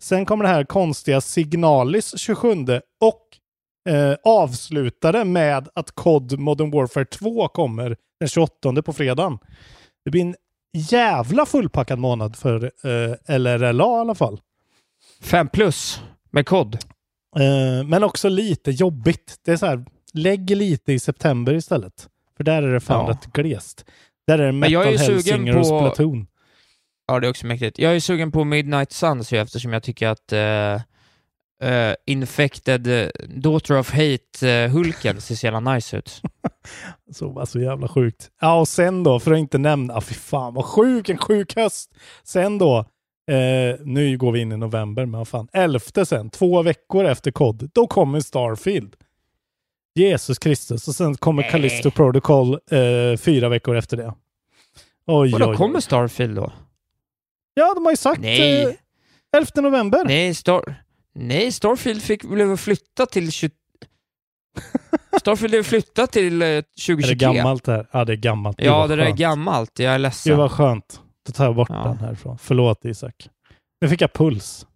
Sen 0.00 0.26
kommer 0.26 0.44
det 0.44 0.50
här 0.50 0.64
konstiga 0.64 1.20
Signalis 1.20 2.18
27 2.18 2.48
och 3.00 3.22
eh, 3.92 4.16
avslutade 4.24 5.24
med 5.24 5.68
att 5.74 5.90
COD 5.90 6.38
Modern 6.38 6.70
Warfare 6.70 7.04
2 7.04 7.48
kommer 7.48 7.96
den 8.20 8.28
28 8.28 8.82
på 8.82 8.92
fredagen. 8.92 9.38
Det 10.04 10.10
blir 10.10 10.22
en 10.22 10.36
jävla 10.72 11.46
fullpackad 11.46 11.98
månad 11.98 12.36
för 12.36 12.64
eh, 12.64 13.38
LRLA 13.38 13.96
i 13.96 14.00
alla 14.00 14.14
fall. 14.14 14.40
5 15.20 15.48
plus 15.48 16.00
med 16.30 16.46
kod. 16.46 16.74
Eh, 17.36 17.84
men 17.86 18.04
också 18.04 18.28
lite 18.28 18.70
jobbigt. 18.70 19.36
Det 19.44 19.52
är 19.52 19.56
så 19.56 19.66
här, 19.66 19.84
lägg 20.14 20.50
lite 20.50 20.92
i 20.92 20.98
september 20.98 21.54
istället. 21.54 22.08
För 22.36 22.44
där 22.44 22.62
är 22.62 22.72
det 22.72 22.80
fan 22.80 23.04
Ja. 23.06 23.10
rätt 23.12 23.32
glest. 23.32 23.84
Där 24.26 24.38
är 24.38 24.46
det 24.46 24.52
Metal 24.52 24.84
Hellsinger 24.84 25.20
sugen 25.20 25.48
och 25.48 25.54
på- 25.54 25.64
Splatoon. 25.64 26.26
Ja, 27.06 27.20
det 27.20 27.26
är 27.26 27.30
också 27.30 27.46
mäktigt. 27.46 27.78
Jag 27.78 27.96
är 27.96 28.00
sugen 28.00 28.32
på 28.32 28.44
Midnight 28.44 28.92
Suns 28.92 29.32
ju 29.32 29.38
eftersom 29.38 29.72
jag 29.72 29.82
tycker 29.82 30.08
att 30.08 30.32
uh, 30.32 31.94
Infected 32.06 32.86
eh, 32.86 33.08
Daughter 33.28 33.78
of 33.78 33.92
Hate-Hulken 33.94 35.20
ser 35.20 35.34
så 35.34 35.46
jävla 35.46 35.60
nice 35.74 35.96
ut. 35.96 36.22
Så 37.12 37.28
var 37.28 37.46
så 37.46 37.60
jävla 37.60 37.88
sjukt. 37.88 38.30
Ja, 38.40 38.60
och 38.60 38.68
sen 38.68 39.02
då, 39.04 39.20
för 39.20 39.32
att 39.32 39.38
inte 39.38 39.58
nämna, 39.58 39.94
ah, 39.94 40.00
fy 40.00 40.14
fan 40.14 40.54
vad 40.54 40.64
sjuk, 40.64 41.08
en 41.08 41.18
sjuk 41.18 41.56
höst. 41.56 41.90
Sen 42.24 42.58
då, 42.58 42.84
eh, 43.28 43.76
nu 43.84 44.16
går 44.18 44.32
vi 44.32 44.40
in 44.40 44.52
i 44.52 44.56
november, 44.56 45.06
men 45.06 45.18
vad 45.18 45.28
fan, 45.28 45.48
elfte 45.52 46.06
sen, 46.06 46.30
två 46.30 46.62
veckor 46.62 47.04
efter 47.04 47.30
COD, 47.30 47.70
då 47.74 47.86
kommer 47.86 48.20
Starfield. 48.20 48.94
Jesus 49.94 50.38
Kristus, 50.38 50.88
och 50.88 50.94
sen 50.94 51.14
kommer 51.14 51.42
Nej. 51.42 51.50
Callisto 51.50 51.90
Protocol 51.90 52.52
eh, 52.54 53.18
fyra 53.18 53.48
veckor 53.48 53.76
efter 53.76 53.96
det. 53.96 54.14
Oj, 55.06 55.34
Och 55.34 55.40
då 55.40 55.50
oj, 55.50 55.56
kommer. 55.56 55.80
Starfield 55.80 56.36
då? 56.36 56.52
Ja, 57.54 57.74
de 57.74 57.84
har 57.84 57.92
ju 57.92 57.96
sagt 57.96 58.20
Nej. 58.20 58.62
eh, 58.62 58.72
11 59.36 59.50
november. 59.62 60.04
Nej, 60.04 60.34
Star... 60.34 60.74
Nej, 61.14 61.52
Starfield 61.52 62.02
fick 62.02 62.24
blev 62.24 62.56
flytta 62.56 63.06
till 63.06 63.32
20... 63.32 63.50
Starfield 65.20 65.50
blev 65.50 65.62
flytta 65.62 66.06
till 66.06 66.42
eh, 66.42 66.48
Är 66.48 66.62
2023. 66.62 67.08
det 67.08 67.14
gammalt 67.14 67.64
det 67.64 67.72
här? 67.72 67.86
Ja, 67.92 68.04
det 68.04 68.12
är 68.12 68.16
gammalt. 68.16 68.56
Ja, 68.60 68.86
det 68.86 68.96
där 68.96 69.04
är 69.04 69.10
gammalt. 69.16 69.78
Jag 69.78 69.94
är 69.94 69.98
ledsen. 69.98 70.36
vad 70.36 70.52
skönt. 70.52 71.00
Då 71.28 71.32
tar 71.32 71.44
jag 71.44 71.54
bort 71.56 71.68
Ja. 71.70 71.84
den 71.84 71.98
härifrån. 71.98 72.38
Förlåt 72.38 72.84
Isak. 72.84 73.28
Nu 73.80 73.88
fick 73.88 74.00
jag 74.00 74.12
puls. 74.12 74.66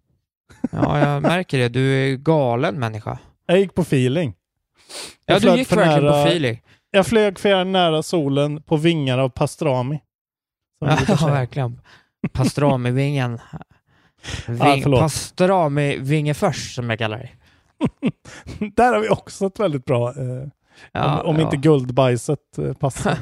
Ja, 0.71 0.99
jag 0.99 1.21
märker 1.21 1.57
det. 1.57 1.69
Du 1.69 1.93
är 1.93 2.15
galen 2.17 2.75
människa. 2.79 3.17
Jag 3.45 3.59
gick 3.59 3.73
på 3.75 3.81
feeling. 3.81 4.33
Ja, 5.25 5.33
Jag 5.33 5.41
du 5.41 5.45
flög 5.47 5.57
gick 5.57 5.71
verkligen 5.71 6.03
nära- 6.03 6.23
på 6.23 6.27
feeling. 6.29 6.61
Jag 6.91 7.07
flög 7.07 7.39
för 7.39 7.63
nära 7.63 8.03
solen 8.03 8.61
på 8.61 8.77
vingar 8.77 9.17
av 9.17 9.29
pastrami. 9.29 9.99
Ja, 10.85 10.97
säga. 11.17 11.31
verkligen. 11.33 11.81
Pastrami-vingen. 12.31 13.39
Ja, 14.47 14.53
Ving, 14.53 14.83
förlåt. 14.83 14.99
Pastrami-vingefärs, 15.01 16.75
som 16.75 16.89
jag 16.89 16.99
kallar 16.99 17.17
det. 17.17 17.29
Där 18.75 18.93
har 18.93 18.99
vi 18.99 19.09
också 19.09 19.45
ett 19.45 19.59
väldigt 19.59 19.85
bra, 19.85 20.09
eh, 20.09 20.47
Ja, 20.91 21.21
om, 21.21 21.29
om 21.29 21.35
ja. 21.35 21.41
inte 21.41 21.57
guldbajset 21.57 22.57
eh, 22.57 22.73
passar. 22.73 23.17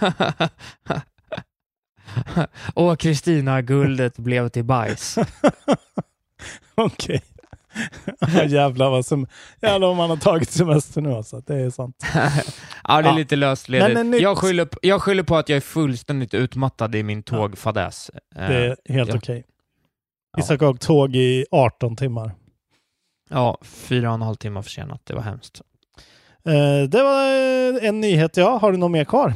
Och 2.73 2.99
Kristina, 2.99 3.61
guldet 3.61 4.17
blev 4.17 4.49
till 4.49 4.63
bajs. 4.65 5.17
Okej. 6.75 7.21
Ja, 8.19 8.43
jävlar 8.43 8.89
vad 8.89 9.05
som... 9.05 9.27
Jävlar 9.61 9.87
om 9.87 9.97
man 9.97 10.09
har 10.09 10.17
tagit 10.17 10.51
semester 10.51 11.01
nu 11.01 11.13
alltså. 11.13 11.41
Det 11.47 11.55
är 11.55 11.69
sant. 11.69 11.95
ja, 12.13 12.31
det 12.83 12.93
är 12.93 13.03
Ja. 13.03 13.11
lite 13.11 13.35
lösledigt. 13.35 13.87
Men 13.93 13.97
en 13.97 14.11
nytt- 14.11 14.21
Jag, 14.21 14.37
skyller, 14.37 14.65
på- 14.65 14.79
jag 14.81 15.01
skyller 15.01 15.23
på 15.23 15.35
att 15.37 15.49
jag 15.49 15.57
är 15.57 15.61
fullständigt 15.61 16.33
utmattad 16.33 16.95
i 16.95 17.03
min 17.03 17.23
tågfadäs. 17.23 18.11
Det 18.35 18.41
är 18.41 18.75
helt 18.93 19.09
ja. 19.09 19.15
okej. 19.17 19.43
Ja. 20.37 20.43
Isak 20.43 20.61
åkte 20.61 20.85
tåg 20.87 21.15
i 21.15 21.45
18 21.51 21.95
timmar. 21.95 22.31
Ja, 23.29 23.57
fyra 23.63 24.07
och 24.09 24.15
en 24.15 24.21
halv 24.21 24.35
timme 24.35 24.63
försenat. 24.63 25.01
Det 25.03 25.13
var 25.13 25.21
hemskt. 25.21 25.61
Eh, 26.45 26.89
det 26.89 27.03
var 27.03 27.25
eh, 27.25 27.87
en 27.89 27.99
nyhet 28.01 28.37
ja. 28.37 28.57
Har 28.57 28.71
du 28.71 28.77
något 28.77 28.91
mer 28.91 29.03
kvar? 29.05 29.33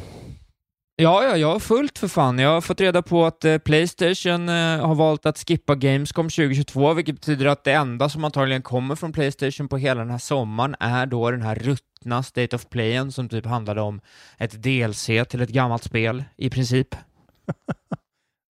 Ja, 0.98 1.24
ja, 1.24 1.38
jag 1.38 1.52
har 1.52 1.60
fullt 1.60 2.00
för 2.00 2.08
fan. 2.08 2.40
Jag 2.40 2.50
har 2.50 2.62
fått 2.62 2.82
reda 2.82 3.02
på 3.02 3.26
att 3.26 3.46
eh, 3.46 3.58
Playstation 3.58 4.50
eh, 4.50 4.88
har 4.88 4.96
valt 4.96 5.26
att 5.26 5.38
skippa 5.38 5.76
Gamescom 5.76 6.30
2022, 6.30 6.94
vilket 6.94 7.16
betyder 7.16 7.46
att 7.46 7.64
det 7.64 7.74
enda 7.74 8.10
som 8.10 8.24
antagligen 8.24 8.62
kommer 8.62 8.96
från 8.96 9.14
Playstation 9.14 9.68
på 9.68 9.78
hela 9.78 10.00
den 10.00 10.10
här 10.10 10.18
sommaren 10.18 10.76
är 10.80 11.06
då 11.06 11.32
den 11.32 11.42
här 11.42 11.56
ruttna 11.56 12.24
State 12.24 12.56
of 12.56 12.70
Playen 12.70 13.12
som 13.12 13.30
typ 13.30 13.46
handlade 13.46 13.82
om 13.82 14.02
ett 14.38 14.64
DLC 14.64 15.06
till 15.06 15.42
ett 15.42 15.50
gammalt 15.50 15.84
spel, 15.84 16.24
i 16.36 16.50
princip. 16.50 16.96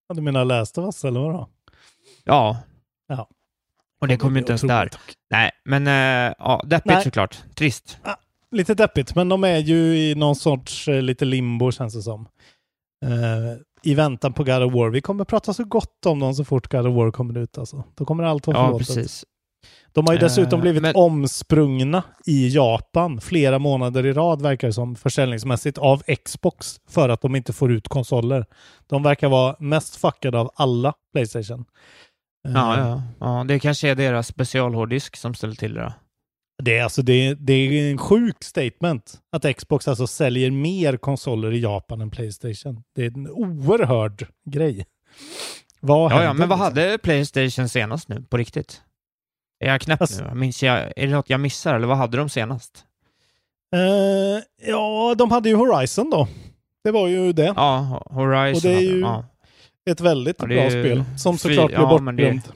Ja, 0.07 0.15
Du 0.15 0.21
menar 0.21 0.61
of 0.61 0.77
Us 0.77 1.03
eller 1.05 1.19
vadå? 1.19 1.49
Ja. 2.23 2.57
Ja. 3.07 3.29
Och 4.01 4.07
det 4.07 4.17
kommer 4.17 4.35
ju 4.35 4.39
inte 4.39 4.51
ens 4.51 4.61
där. 4.61 4.89
Nej, 5.29 5.51
men 5.63 5.87
äh, 5.87 6.33
ja, 6.37 6.61
deppigt 6.65 6.85
Nej. 6.85 7.03
såklart. 7.03 7.43
Trist. 7.55 7.97
Lite 8.55 8.73
deppigt, 8.73 9.15
men 9.15 9.29
de 9.29 9.43
är 9.43 9.57
ju 9.57 9.97
i 9.97 10.15
någon 10.15 10.35
sorts 10.35 10.87
eh, 10.87 11.01
lite 11.01 11.25
limbo 11.25 11.71
känns 11.71 11.93
det 11.93 12.01
som. 12.01 12.27
Eh, 13.05 13.11
I 13.83 13.95
väntan 13.95 14.33
på 14.33 14.43
God 14.43 14.63
of 14.63 14.73
War. 14.73 14.89
Vi 14.89 15.01
kommer 15.01 15.23
prata 15.25 15.53
så 15.53 15.63
gott 15.63 16.05
om 16.05 16.19
dem 16.19 16.33
så 16.35 16.43
fort 16.45 16.71
God 16.71 16.87
of 16.87 16.95
War 16.95 17.11
kommer 17.11 17.37
ut 17.39 17.57
alltså. 17.57 17.83
Då 17.95 18.05
kommer 18.05 18.23
allt 18.23 18.47
vara 18.47 18.57
Ja, 18.57 18.65
förlåtet. 18.65 18.87
precis. 18.87 19.25
De 19.93 20.05
har 20.07 20.13
ju 20.13 20.19
dessutom 20.19 20.59
Eh, 20.59 20.61
blivit 20.61 20.81
men- 20.81 20.95
omsprungna 20.95 22.03
i 22.25 22.47
Japan 22.49 23.21
flera 23.21 23.59
månader 23.59 24.05
i 24.05 24.13
rad 24.13 24.41
verkar 24.41 24.67
det 24.67 24.73
som 24.73 24.95
försäljningsmässigt 24.95 25.77
av 25.77 26.03
Xbox 26.25 26.75
för 26.89 27.09
att 27.09 27.21
de 27.21 27.35
inte 27.35 27.53
får 27.53 27.71
ut 27.71 27.87
konsoler. 27.87 28.45
De 28.87 29.03
verkar 29.03 29.29
vara 29.29 29.55
mest 29.59 29.95
fuckade 29.95 30.39
av 30.39 30.51
alla 30.55 30.93
Playstation. 31.13 31.65
Eh, 32.47 32.51
Ja, 32.53 32.77
ja. 32.79 33.01
ja, 33.19 33.43
det 33.47 33.59
kanske 33.59 33.89
är 33.89 33.95
deras 33.95 34.27
specialhårddisk 34.27 35.15
som 35.15 35.33
ställer 35.33 35.55
till 35.55 35.73
det 35.73 35.81
då. 35.81 35.93
Det 36.63 36.77
är, 36.77 36.83
alltså, 36.83 37.01
det, 37.01 37.13
är, 37.13 37.35
det 37.35 37.53
är 37.53 37.91
en 37.91 37.97
sjuk 37.97 38.43
statement 38.43 39.19
att 39.31 39.55
Xbox 39.57 39.87
alltså 39.87 40.07
säljer 40.07 40.51
mer 40.51 40.97
konsoler 40.97 41.53
i 41.53 41.59
Japan 41.59 42.01
än 42.01 42.09
Playstation. 42.11 42.83
Det 42.95 43.05
är 43.05 43.11
en 43.17 43.29
oerhörd 43.29 44.27
grej. 44.49 44.85
Vad 45.79 46.11
Ja, 46.11 46.23
ja, 46.23 46.33
men 46.33 46.49
vad 46.49 46.59
liksom? 46.59 46.81
hade 46.83 46.97
Playstation 46.97 47.69
senast 47.69 48.09
nu, 48.09 48.21
på 48.29 48.37
riktigt? 48.37 48.81
Är 49.59 49.67
jag 49.67 49.81
knäpp 49.81 50.01
Alltså- 50.01 50.23
nu? 50.23 50.35
Minns 50.35 50.63
jag, 50.63 50.77
är 50.79 51.07
det 51.07 51.13
något 51.13 51.29
jag 51.29 51.39
missar, 51.39 51.75
eller 51.75 51.87
vad 51.87 51.97
hade 51.97 52.17
de 52.17 52.29
senast? 52.29 52.83
Eh, 53.75 54.43
ja, 54.69 55.15
de 55.17 55.31
hade 55.31 55.49
ju 55.49 55.55
Horizon 55.55 56.09
då. 56.09 56.27
Det 56.83 56.91
var 56.91 57.07
ju 57.07 57.33
det. 57.33 57.53
Ja, 57.55 58.03
Horizon 58.09 58.55
Och 58.55 58.61
det 58.61 58.73
är 58.85 58.91
ju 58.93 58.99
ja. 58.99 59.25
ett 59.89 60.01
väldigt 60.01 60.35
Ja, 60.39 60.47
bra 60.47 60.63
ju 60.63 60.69
spel 60.69 61.03
som 61.17 61.37
såklart 61.37 61.67
blev 61.67 61.79
ja, 61.81 61.89
bortglömt. 61.89 62.51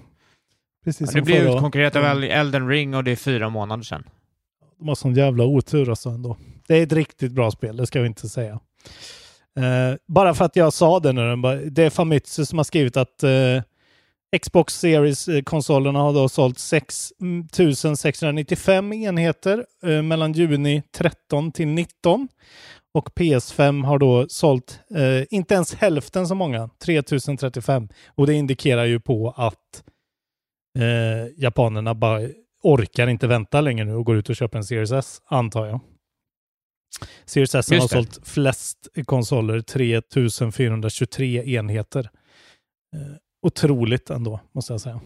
Precis 0.85 1.01
Ja, 1.01 1.05
det 1.05 1.11
som 1.11 1.21
blev 1.25 1.47
utkonkurrerat 1.55 1.95
av 1.95 2.03
El- 2.05 2.23
Elden 2.23 2.67
Ring 2.67 2.95
och 2.95 3.03
det 3.03 3.11
är 3.11 3.15
fyra 3.15 3.49
månader 3.49 3.83
sedan. 3.83 4.03
De 4.79 4.87
har 4.87 4.95
sån 4.95 5.13
jävla 5.15 5.43
otur 5.45 5.89
alltså 5.89 6.09
ändå. 6.09 6.37
Det 6.67 6.75
är 6.77 6.83
ett 6.83 6.93
riktigt 6.93 7.31
bra 7.31 7.51
spel, 7.51 7.77
det 7.77 7.87
ska 7.87 8.01
vi 8.01 8.07
inte 8.07 8.29
säga. 8.29 8.59
Eh, 9.57 9.95
bara 10.07 10.33
för 10.33 10.45
att 10.45 10.55
jag 10.55 10.73
sa 10.73 10.99
det 10.99 11.11
nu, 11.13 11.35
det 11.69 11.83
är 11.83 11.89
Famitsu 11.89 12.45
som 12.45 12.59
har 12.59 12.63
skrivit 12.63 12.97
att 12.97 13.23
eh, 13.23 13.61
Xbox 14.41 14.79
Series-konsolerna 14.79 15.99
har 15.99 16.13
då 16.13 16.29
sålt 16.29 16.59
6 16.59 17.13
695 17.97 18.93
enheter 18.93 19.65
eh, 19.85 20.01
mellan 20.01 20.33
juni 20.33 20.83
13 20.95 21.51
till 21.51 21.67
19. 21.67 22.27
Och 22.93 23.09
PS5 23.09 23.85
har 23.85 23.99
då 23.99 24.25
sålt 24.29 24.79
eh, 24.95 25.23
inte 25.29 25.53
ens 25.53 25.73
hälften 25.75 26.27
så 26.27 26.35
många, 26.35 26.69
3035. 26.85 27.89
Och 28.07 28.27
det 28.27 28.33
indikerar 28.33 28.85
ju 28.85 28.99
på 28.99 29.33
att 29.37 29.83
eh, 30.81 31.27
japanerna 31.37 31.93
bara 31.95 32.21
orkar 32.63 33.07
inte 33.07 33.27
vänta 33.27 33.61
längre 33.61 33.85
nu 33.85 33.93
och 33.93 34.05
går 34.05 34.15
ut 34.17 34.29
och 34.29 34.35
köper 34.35 34.57
en 34.57 34.63
Series 34.63 34.91
S, 34.91 35.21
antar 35.25 35.65
jag. 35.67 35.79
Series 37.25 37.55
S 37.55 37.71
har 37.71 37.87
sålt 37.87 38.19
flest 38.23 38.87
konsoler, 39.05 39.61
3423 39.61 41.55
enheter. 41.55 42.09
Eh, 42.95 43.15
otroligt 43.41 44.09
ändå, 44.09 44.39
måste 44.51 44.73
jag 44.73 44.81
säga. 44.81 45.01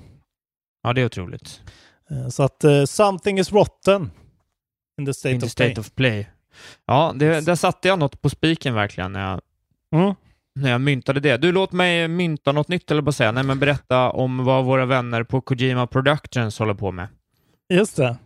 Ja, 0.84 0.94
det 0.94 1.02
är 1.02 1.06
otroligt. 1.06 1.62
Eh, 2.10 2.28
Så 2.28 2.44
att 2.44 2.64
eh, 2.64 2.84
something 2.86 3.40
is 3.40 3.52
rotten 3.52 4.12
in 5.00 5.06
the 5.06 5.14
state, 5.14 5.34
In 5.36 5.40
the 5.40 5.46
of, 5.46 5.52
state 5.52 5.74
play. 5.74 5.80
of 5.82 5.92
play. 5.96 6.28
Ja, 6.86 7.14
det, 7.16 7.42
där 7.46 7.56
satte 7.56 7.88
jag 7.88 8.00
något 8.00 8.22
på 8.22 8.30
spiken 8.30 8.74
verkligen 8.74 9.12
när 9.14 9.30
jag, 9.32 9.42
Mm. 10.02 10.14
När 10.56 10.72
jag 10.72 10.82
myntade 10.82 11.20
det. 11.20 11.38
Du, 11.38 11.52
låt 11.52 11.72
mig 11.72 12.08
mynta 12.08 12.52
något 12.52 12.68
nytt 12.68 12.92
eller 12.92 13.02
bara 13.02 13.12
säga, 13.12 13.32
nej 13.32 13.44
men 13.44 13.60
berätta 13.60 14.10
om 14.10 14.46
vad 14.46 14.66
våra 14.66 14.86
vänner 14.86 15.24
på 15.24 15.42
Kojima 15.42 15.88
Productions 15.88 16.60
håller 16.60 16.74
på 16.74 16.92
med. 16.92 17.08
Just 17.74 17.98
det. 17.98 18.18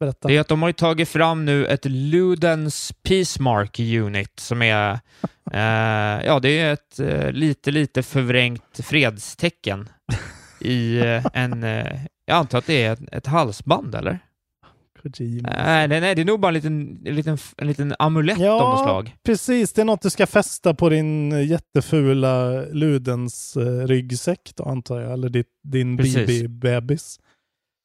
Berätta. 0.00 0.28
Det 0.28 0.36
är 0.36 0.40
att 0.40 0.48
de 0.48 0.62
har 0.62 0.68
ju 0.68 0.72
tagit 0.72 1.08
fram 1.08 1.44
nu 1.44 1.66
ett 1.66 1.84
Ludens 1.84 2.92
Peacemark 3.02 3.80
Unit 3.80 4.40
som 4.40 4.62
är, 4.62 4.92
eh, 5.52 6.26
ja 6.26 6.40
det 6.42 6.60
är 6.60 6.72
ett 6.72 7.00
eh, 7.00 7.32
lite, 7.32 7.70
lite 7.70 8.02
förvrängt 8.02 8.80
fredstecken 8.82 9.88
i 10.60 10.98
eh, 10.98 11.26
en, 11.32 11.64
eh, 11.64 12.00
jag 12.26 12.36
antar 12.36 12.58
att 12.58 12.66
det 12.66 12.82
är 12.82 12.92
ett, 12.92 13.12
ett 13.12 13.26
halsband 13.26 13.94
eller? 13.94 14.18
Kojima. 15.02 15.48
Nej, 15.64 15.88
nej, 15.88 16.00
nej, 16.00 16.14
det 16.14 16.22
är 16.22 16.26
nog 16.26 16.40
bara 16.40 16.48
en 16.48 16.54
liten, 16.54 17.02
en 17.06 17.14
liten, 17.14 17.38
en 17.56 17.66
liten 17.66 17.94
amulett 17.98 18.36
av 18.36 18.42
något 18.42 18.60
Ja, 18.60 18.82
slag. 18.84 19.16
precis. 19.24 19.72
Det 19.72 19.80
är 19.80 19.84
något 19.84 20.02
du 20.02 20.10
ska 20.10 20.26
fästa 20.26 20.74
på 20.74 20.88
din 20.88 21.32
eh, 21.32 21.46
jättefula 21.50 22.62
Ludens 22.72 23.56
eh, 23.56 23.86
ryggsäck 23.86 24.52
då, 24.56 24.64
antar 24.64 25.00
jag. 25.00 25.12
Eller 25.12 25.28
ditt, 25.28 25.46
din. 25.64 25.96
BB-bebis. 25.96 27.18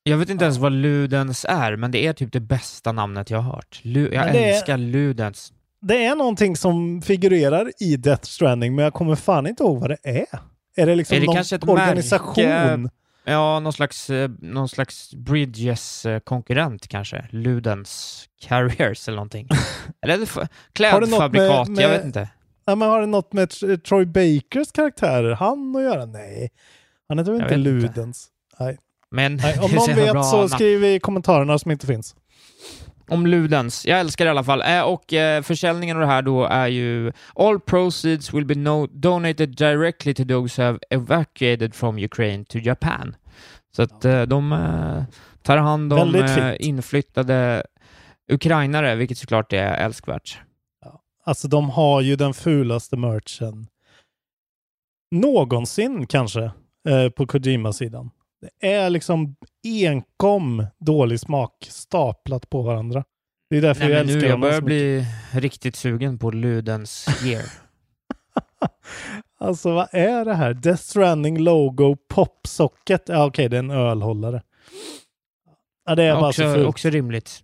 Jag 0.04 0.18
vet 0.18 0.30
inte 0.30 0.44
ens 0.46 0.58
vad 0.58 0.72
Ludens 0.72 1.46
är, 1.50 1.76
men 1.76 1.92
det 1.92 2.06
är 2.08 2.14
typ 2.14 2.32
det 2.34 2.40
bästa 2.40 2.92
namnet 2.92 3.30
jag 3.30 3.40
har 3.40 3.54
hört. 3.56 3.80
Lu- 3.84 4.14
jag 4.14 4.34
det 4.34 4.40
är- 4.46 4.54
älskar 4.54 4.78
Ludens. 4.78 5.54
Det 5.82 6.06
är 6.06 6.16
någonting 6.16 6.56
som 6.56 7.02
figurerar 7.02 7.72
i 7.80 7.96
Death 7.98 8.24
Stranding, 8.24 8.76
men 8.76 8.84
jag 8.84 8.94
kommer 8.94 9.16
fan 9.16 9.48
inte 9.48 9.64
ihåg 9.64 9.80
vad 9.80 9.90
det 9.90 9.98
är. 10.04 10.26
Är 10.76 10.86
det 10.86 10.96
liksom 10.96 11.18
är 11.18 11.22
det 11.22 11.26
någon 11.66 11.70
organisation? 11.80 12.44
märke? 12.44 12.90
Ja, 13.30 13.60
någon 13.60 13.74
slags, 13.74 14.10
eh, 14.10 14.30
någon 14.40 14.70
slags 14.70 15.14
Bridges-konkurrent 15.16 16.88
kanske. 16.88 17.26
Ludens 17.32 18.24
Carriers 18.42 19.08
eller 19.08 19.16
någonting. 19.16 19.48
eller 20.02 20.28
klädfabrikat? 20.74 21.68
med- 21.68 21.84
Jag 21.84 21.90
vet 21.90 22.06
inte. 22.06 22.30
Ja, 22.66 22.76
men 22.76 22.90
har 22.90 23.02
det 23.02 23.08
något 23.08 23.34
med 23.34 23.48
Tr- 23.50 23.78
Troy 23.78 24.06
Bakers 24.06 24.72
karaktärer, 24.72 25.32
han 25.36 25.76
att 25.76 25.84
göra? 25.84 26.06
Nej, 26.06 26.50
han 27.08 27.20
heter 27.20 27.32
väl 27.32 27.42
inte 27.42 27.56
vet 27.56 27.58
inte. 27.58 27.70
Ludens? 27.98 28.28
Nej. 28.60 28.78
Men 29.12 29.36
Nej, 29.36 29.60
om 29.60 29.72
någon 29.76 29.96
vet 29.96 30.12
bra 30.12 30.24
så 30.24 30.50
skriv 30.50 30.84
i 30.84 31.00
kommentarerna 31.00 31.60
som 31.60 31.72
inte 31.72 31.88
finns. 31.88 32.16
Om 33.08 33.28
Ludens. 33.28 33.86
Jag 33.86 34.00
älskar 34.00 34.26
det 34.26 34.30
i 34.30 34.32
alla 34.32 34.44
fall. 34.44 34.62
Eh, 34.62 34.82
och 34.82 35.14
eh, 35.14 35.42
försäljningen 35.42 35.98
av 35.98 36.02
det 36.02 36.08
här 36.08 36.22
då 36.22 36.46
är 36.46 36.68
ju 36.68 37.12
All 37.36 37.60
proceeds 37.60 38.34
will 38.34 38.46
be 38.46 38.56
no 38.56 38.88
donated 38.88 39.56
directly 39.56 40.14
to 40.14 40.24
those 40.26 40.62
who 40.62 40.68
have 40.68 40.80
evacuated 40.90 41.76
from 41.76 41.98
Ukraine 41.98 42.46
to 42.46 42.58
Japan. 42.58 43.16
Så 43.76 43.82
att 43.82 44.06
eh, 44.06 44.22
de 44.22 44.52
eh, 44.52 45.04
tar 45.42 45.58
hand 45.58 45.94
om 45.94 46.16
eh, 46.16 46.56
inflyttade 46.60 47.64
ukrainare, 48.32 48.96
vilket 48.96 49.18
såklart 49.18 49.54
är 49.54 49.74
älskvärt. 49.74 50.40
Alltså 51.26 51.48
de 51.48 51.70
har 51.70 52.02
ju 52.02 52.16
den 52.16 52.34
fulaste 52.34 52.98
merchen 52.98 53.68
någonsin 55.12 56.08
kanske 56.08 56.52
eh, 56.90 57.10
på 57.16 57.28
Kojima-sidan. 57.28 58.10
Det 58.42 58.72
är 58.74 58.90
liksom 58.90 59.36
enkom 59.64 60.66
dålig 60.80 61.20
smak 61.20 61.68
staplat 61.70 62.50
på 62.50 62.62
varandra. 62.62 63.04
Det 63.50 63.58
är 63.58 63.62
därför 63.62 63.84
Nej, 63.84 63.92
jag 63.92 63.98
men 63.98 64.08
nu, 64.08 64.14
älskar 64.14 64.30
jag 64.30 64.40
börjar 64.40 64.60
så 64.60 64.66
bli 64.66 65.06
riktigt 65.34 65.76
sugen 65.76 66.20
på 66.20 66.32
Ludens 66.32 67.08
gear. 67.24 67.46
Alltså 69.40 69.74
vad 69.74 69.88
är 69.92 70.26
det 70.26 70.34
här? 70.34 70.54
Death 70.54 70.82
Stranding 70.82 71.40
logo 71.40 71.98
popsocket. 72.10 73.04
Ja 73.06 73.26
okej, 73.26 73.50
det 73.50 73.58
är 73.58 73.60
en 73.60 73.72
ölhållare. 73.72 74.42
Ja 75.86 75.96
det 75.96 76.04
är 76.04 76.14
bara 76.14 76.34
så 76.34 76.44
också, 76.44 76.54
fult. 76.54 76.68
också 76.68 76.90
rimligt. 76.90 77.44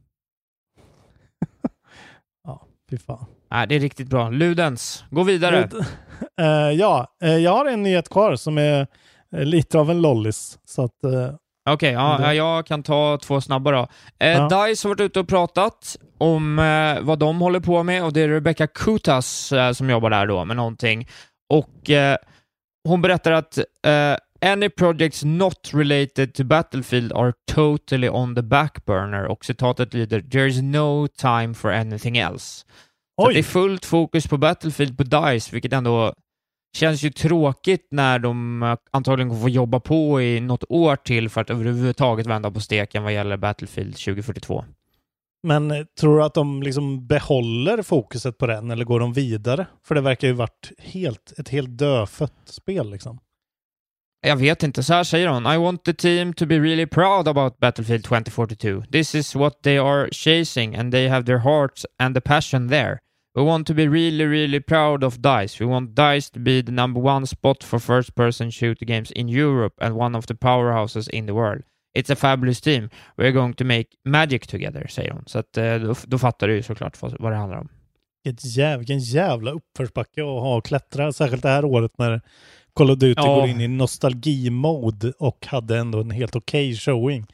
Fy 2.90 2.98
fan. 2.98 3.26
Nej, 3.52 3.68
det 3.68 3.76
är 3.76 3.80
riktigt 3.80 4.08
bra. 4.08 4.30
Ludens, 4.30 5.04
gå 5.10 5.24
vidare. 5.24 5.70
Eh, 6.42 6.72
ja, 6.72 7.16
eh, 7.24 7.38
jag 7.38 7.52
har 7.52 7.66
en 7.66 7.84
nyhet 7.84 8.10
kvar 8.10 8.36
som 8.36 8.58
är 8.58 8.88
lite 9.38 9.80
av 9.80 9.92
en 9.92 10.02
lollis. 10.02 10.60
Så 10.66 10.84
att, 10.84 11.04
eh, 11.04 11.36
Okej, 11.70 11.90
Det- 11.92 11.96
ja, 12.00 12.34
jag 12.34 12.66
kan 12.66 12.84
ta 12.84 13.18
två 13.22 13.42
snabba 13.42 13.72
då. 13.72 13.88
Eh, 14.20 14.30
Ja. 14.32 14.50
DICE 14.68 14.88
har 14.88 14.90
varit 14.90 15.02
ute 15.02 15.20
och 15.20 15.28
pratat 15.28 15.98
om 16.18 16.60
eh, 16.60 17.02
vad 17.02 17.20
de 17.20 17.42
håller 17.42 17.60
på 17.60 17.84
med 17.84 18.04
och 18.04 18.14
det 18.14 18.22
är 18.22 18.30
Rebecca 18.30 18.68
Kutas 18.68 19.52
eh, 19.52 19.72
som 19.72 19.90
jobbar 19.90 20.10
där 20.10 20.28
då 20.28 20.46
med 20.46 20.56
någonting. 20.58 21.08
Och 21.54 21.90
eh, 21.90 22.18
hon 22.88 23.02
berättar 23.02 23.32
att 23.32 23.58
eh, 23.58 24.16
Any 24.52 24.70
projects 24.70 25.24
not 25.24 25.70
related 25.74 26.34
to 26.34 26.44
Battlefield 26.44 27.14
are 27.14 27.34
totally 27.52 28.10
on 28.10 28.36
the 28.36 28.42
back 28.42 28.86
burner 28.86 29.26
och 29.26 29.46
citatet 29.46 29.94
lyder 29.94 30.22
“There 30.22 30.48
is 30.48 30.62
no 30.62 31.08
time 31.08 31.54
for 31.54 31.72
anything 31.72 32.18
else”. 32.18 32.66
Så 33.22 33.30
det 33.30 33.40
är 33.40 33.44
fullt 33.44 33.86
fokus 33.86 34.28
på 34.28 34.38
Battlefield 34.38 34.98
på 34.98 35.04
DICE, 35.04 35.50
vilket 35.52 35.74
ändå 35.74 36.14
känns 36.74 37.04
ju 37.04 37.10
tråkigt 37.10 37.88
när 37.92 38.20
de 38.20 38.64
eh, 38.64 38.76
antagligen 38.92 39.30
kommer 39.30 39.42
få 39.42 39.50
jobba 39.50 39.80
på 39.80 40.22
i 40.22 40.40
något 40.40 40.64
år 40.70 40.96
till 40.96 41.30
för 41.30 41.42
att 41.42 41.50
överhuvudtaget 41.50 42.28
vända 42.28 42.52
på 42.52 42.60
steken 42.60 43.04
vad 43.04 43.14
gäller 43.14 43.38
Battlefield 43.38 43.94
2042. 43.94 44.66
Men 45.48 45.72
eh, 45.72 45.86
tror 46.00 46.18
du 46.18 46.24
att 46.24 46.34
de 46.34 46.64
liksom 46.64 47.08
behåller 47.08 47.82
fokuset 47.82 48.38
på 48.38 48.48
den 48.48 48.72
eller 48.72 48.86
går 48.86 49.00
de 49.00 49.14
vidare? 49.14 49.66
För 49.84 49.96
det 49.96 50.02
verkar 50.02 50.28
ju 50.28 50.34
varit 50.34 50.72
helt, 50.78 51.34
ett 51.38 51.50
helt 51.50 51.78
dödfött 51.78 52.34
spel 52.46 52.92
liksom. 52.92 53.20
Jag 54.26 54.36
vet 54.36 54.64
inte, 54.64 54.84
så 54.84 54.94
här 54.94 55.04
säger 55.04 55.28
hon. 55.28 55.48
I 55.48 55.58
want 55.58 55.84
the 55.84 55.94
team 55.94 56.34
to 56.34 56.46
be 56.46 56.60
really 56.60 56.86
proud 56.86 57.28
about 57.28 57.60
Battlefield 57.60 58.04
2042. 58.04 58.84
This 58.92 59.16
is 59.16 59.36
what 59.36 59.64
they 59.64 59.78
are 59.78 60.10
chasing 60.12 60.76
and 60.76 60.92
they 60.92 61.08
have 61.08 61.26
their 61.26 61.38
hearts 61.38 61.86
and 62.00 62.16
the 62.16 62.22
passion 62.22 62.70
there. 62.70 63.00
We 63.36 63.44
want 63.44 63.68
to 63.68 63.74
be 63.74 63.88
really, 63.88 64.26
really 64.26 64.60
proud 64.60 65.04
of 65.04 65.22
DICE. 65.22 65.60
We 65.60 65.66
want 65.66 65.96
DICE 65.96 66.30
to 66.30 66.40
be 66.40 66.62
the 66.62 66.72
number 66.72 67.02
one 67.02 67.28
spot 67.28 67.64
for 67.64 67.80
first 67.80 68.16
person 68.16 68.52
shooter 68.52 68.86
games 68.86 69.12
in 69.12 69.28
Europe 69.28 69.74
and 69.86 69.96
one 69.96 70.18
of 70.18 70.26
the 70.28 70.36
powerhouses 70.36 71.10
in 71.10 71.26
the 71.26 71.34
world. 71.34 71.64
It's 71.98 72.10
a 72.10 72.16
fabulous 72.16 72.62
team. 72.62 72.90
We're 73.18 73.32
going 73.32 73.54
to 73.54 73.64
make 73.64 73.88
magic 74.06 74.48
together, 74.48 74.88
säger 74.88 75.12
hon. 75.12 75.24
Så 75.28 75.40
att, 75.40 75.58
eh, 75.58 75.76
då, 75.76 75.96
då 76.08 76.18
fattar 76.18 76.48
du 76.48 76.56
ju 76.56 76.64
såklart 76.64 77.02
vad, 77.02 77.16
vad 77.20 77.32
det 77.32 77.36
handlar 77.36 77.58
om. 77.58 77.70
Vilken 78.78 79.00
jävla 79.00 79.52
uppförsbacke 79.52 80.22
att 80.22 80.28
ha 80.28 80.56
och 80.58 80.66
klättra, 80.66 81.14
särskilt 81.14 81.44
det 81.44 81.50
här 81.50 81.66
året 81.66 81.98
när 81.98 82.22
Call 82.76 82.92
of 82.92 82.98
Duty 82.98 83.22
Ja. 83.22 83.36
går 83.36 83.48
in 83.48 83.62
i 83.62 83.68
nostalgimode 83.68 85.14
och 85.20 85.46
hade 85.46 85.78
ändå 85.78 86.00
en 86.02 86.12
helt 86.12 86.36
okej 86.36 86.76
showing. 86.76 87.26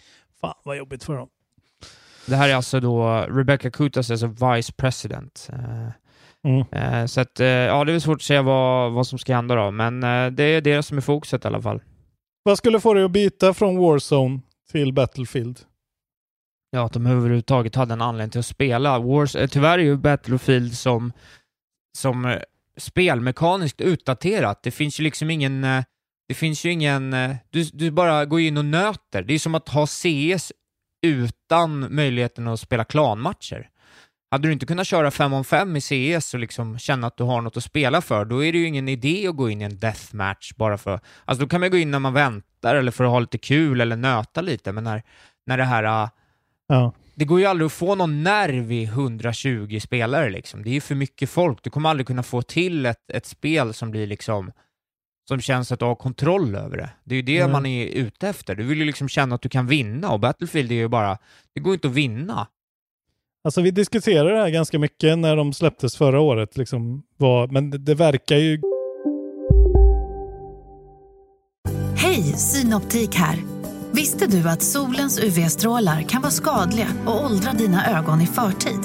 Fan 0.41 0.53
vad 0.63 0.77
jobbigt 0.77 1.03
för 1.03 1.15
dem. 1.15 1.29
Det 2.29 2.35
här 2.35 2.49
är 2.49 2.55
alltså 2.55 2.79
då 2.79 3.25
Rebecca 3.29 3.69
Kutas, 3.71 4.11
alltså 4.11 4.27
Vice 4.27 4.73
President. 4.73 5.49
Eh, 5.53 5.89
Mm. 6.43 6.65
eh, 6.71 7.05
Så 7.05 7.21
att, 7.21 7.39
eh, 7.39 7.47
ja, 7.47 7.83
det 7.83 7.93
är 7.93 7.99
svårt 7.99 8.15
att 8.15 8.21
säga 8.21 8.41
vad, 8.41 8.91
vad 8.91 9.07
som 9.07 9.19
ska 9.19 9.35
hända 9.35 9.55
då, 9.55 9.71
men 9.71 10.03
eh, 10.03 10.27
det 10.31 10.43
är 10.43 10.61
det 10.61 10.83
som 10.83 10.97
är 10.97 11.01
fokuset 11.01 11.45
i 11.45 11.47
alla 11.47 11.61
fall. 11.61 11.81
Vad 12.43 12.57
skulle 12.57 12.79
få 12.79 12.93
dig 12.93 13.03
att 13.03 13.11
byta 13.11 13.53
från 13.53 13.77
Warzone 13.77 14.39
till 14.71 14.93
Battlefield? 14.93 15.59
Ja, 16.71 16.85
att 16.85 16.93
de 16.93 17.05
överhuvudtaget 17.05 17.75
hade 17.75 17.93
en 17.93 18.01
anledning 18.01 18.29
till 18.31 18.39
att 18.39 18.45
spela. 18.45 18.99
Wars, 18.99 19.31
tyvärr 19.49 19.79
är 19.79 19.83
ju 19.83 19.97
Battlefield 19.97 20.73
som, 20.77 21.13
som 21.97 22.37
spelmekaniskt 22.77 23.81
utdaterat. 23.81 24.63
Det 24.63 24.71
finns 24.71 24.99
ju 24.99 25.03
liksom 25.03 25.29
ingen... 25.29 25.61
Det 26.27 26.33
finns 26.35 26.65
ju 26.65 26.71
ingen... 26.71 27.11
Du, 27.49 27.63
du 27.73 27.91
bara 27.91 28.25
går 28.25 28.39
in 28.39 28.57
och 28.57 28.65
nöter. 28.65 29.21
Det 29.23 29.33
är 29.33 29.39
som 29.39 29.55
att 29.55 29.69
ha 29.69 29.87
CS 29.87 30.51
utan 31.49 31.95
möjligheten 31.95 32.47
att 32.47 32.59
spela 32.59 32.83
klanmatcher. 32.83 33.69
Hade 34.31 34.47
du 34.47 34.51
inte 34.53 34.65
kunnat 34.65 34.87
köra 34.87 35.11
5 35.11 35.33
om 35.33 35.43
5 35.43 35.75
i 35.75 35.81
CS 35.81 36.33
och 36.33 36.39
liksom 36.39 36.79
känna 36.79 37.07
att 37.07 37.17
du 37.17 37.23
har 37.23 37.41
något 37.41 37.57
att 37.57 37.63
spela 37.63 38.01
för, 38.01 38.25
då 38.25 38.43
är 38.43 38.51
det 38.51 38.57
ju 38.57 38.67
ingen 38.67 38.89
idé 38.89 39.27
att 39.27 39.35
gå 39.35 39.49
in 39.49 39.61
i 39.61 39.65
en 39.65 39.79
deathmatch 39.79 40.53
bara 40.55 40.77
för... 40.77 40.99
Alltså 41.25 41.45
då 41.45 41.49
kan 41.49 41.61
man 41.61 41.71
gå 41.71 41.77
in 41.77 41.91
när 41.91 41.99
man 41.99 42.13
väntar 42.13 42.75
eller 42.75 42.91
för 42.91 43.03
att 43.03 43.09
ha 43.09 43.19
lite 43.19 43.37
kul 43.37 43.81
eller 43.81 43.95
nöta 43.95 44.41
lite, 44.41 44.71
men 44.71 44.83
när, 44.83 45.03
när 45.45 45.57
det 45.57 45.63
här... 45.63 45.83
ah, 45.83 46.09
Ja. 46.67 46.93
Det 47.15 47.25
går 47.25 47.39
ju 47.39 47.45
aldrig 47.45 47.65
att 47.65 47.73
få 47.73 47.95
någon 47.95 48.23
nerv 48.23 48.71
i 48.71 48.83
120 48.83 49.79
spelare 49.81 50.29
liksom. 50.29 50.63
Det 50.63 50.69
är 50.69 50.73
ju 50.73 50.81
för 50.81 50.95
mycket 50.95 51.29
folk. 51.29 51.63
Du 51.63 51.69
kommer 51.69 51.89
aldrig 51.89 52.07
kunna 52.07 52.23
få 52.23 52.41
till 52.41 52.85
ett, 52.85 53.11
ett 53.11 53.25
spel 53.25 53.73
som 53.73 53.91
blir 53.91 54.07
liksom 54.07 54.51
som 55.29 55.41
känns 55.41 55.71
att 55.71 55.79
du 55.79 55.85
har 55.85 55.95
kontroll 55.95 56.55
över 56.55 56.77
det. 56.77 56.89
Det 57.03 57.15
är 57.15 57.17
ju 57.17 57.21
det 57.21 57.39
Mm. 57.39 57.51
man 57.51 57.65
är 57.65 57.85
ute 57.85 58.27
efter. 58.29 58.55
Du 58.55 58.63
vill 58.63 58.77
ju 58.77 58.85
liksom 58.85 59.09
känna 59.09 59.35
att 59.35 59.41
du 59.41 59.49
kan 59.49 59.67
vinna 59.67 60.11
och 60.11 60.19
Battlefield 60.19 60.71
är 60.71 60.75
ju 60.75 60.87
bara, 60.87 61.17
det 61.55 61.59
går 61.61 61.73
inte 61.73 61.87
att 61.87 61.93
vinna. 61.93 62.47
Alltså 63.43 63.61
vi 63.61 63.71
diskuterade 63.71 64.29
det 64.31 64.37
här 64.41 64.49
ganska 64.49 64.79
mycket 64.79 65.17
när 65.17 65.35
de 65.35 65.53
släpptes 65.53 65.95
förra 65.95 66.19
året. 66.19 66.57
Liksom, 66.57 67.03
vad, 67.17 67.51
men 67.51 67.69
det, 67.69 67.77
det 67.77 67.95
verkar 67.95 68.35
ju... 68.35 68.61
Hej, 71.95 72.23
Synoptik 72.23 73.15
här. 73.15 73.37
Visste 73.91 74.27
du 74.27 74.49
att 74.49 74.61
solens 74.61 75.19
UV-strålar 75.23 76.01
kan 76.01 76.21
vara 76.21 76.31
skadliga 76.31 76.87
och 77.05 77.25
åldra 77.25 77.53
dina 77.53 77.97
ögon 77.97 78.21
i 78.21 78.27
förtid? 78.27 78.79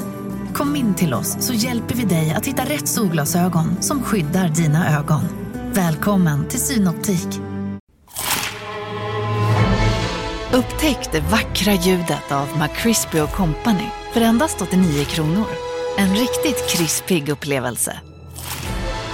Kom 0.54 0.76
in 0.76 0.94
till 0.94 1.14
oss 1.14 1.36
så 1.46 1.52
hjälper 1.54 1.94
vi 1.94 2.04
dig 2.04 2.34
att 2.36 2.46
hitta 2.46 2.62
rätt 2.62 2.88
solglasögon 2.88 3.82
som 3.82 4.02
skyddar 4.02 4.48
dina 4.48 4.98
ögon. 4.98 5.43
Välkommen 5.74 6.48
till 6.48 6.58
Synoptik. 6.58 7.40
Upptäck 10.52 11.12
det 11.12 11.20
vackra 11.20 11.72
ljudet 11.72 12.32
av 12.32 12.48
McCrispy 12.58 13.18
Company 13.18 13.88
för 14.12 14.20
endast 14.20 14.62
89 14.62 15.04
kronor. 15.04 15.46
En 15.98 16.10
riktigt 16.10 16.68
krispig 16.68 17.28
upplevelse. 17.28 18.00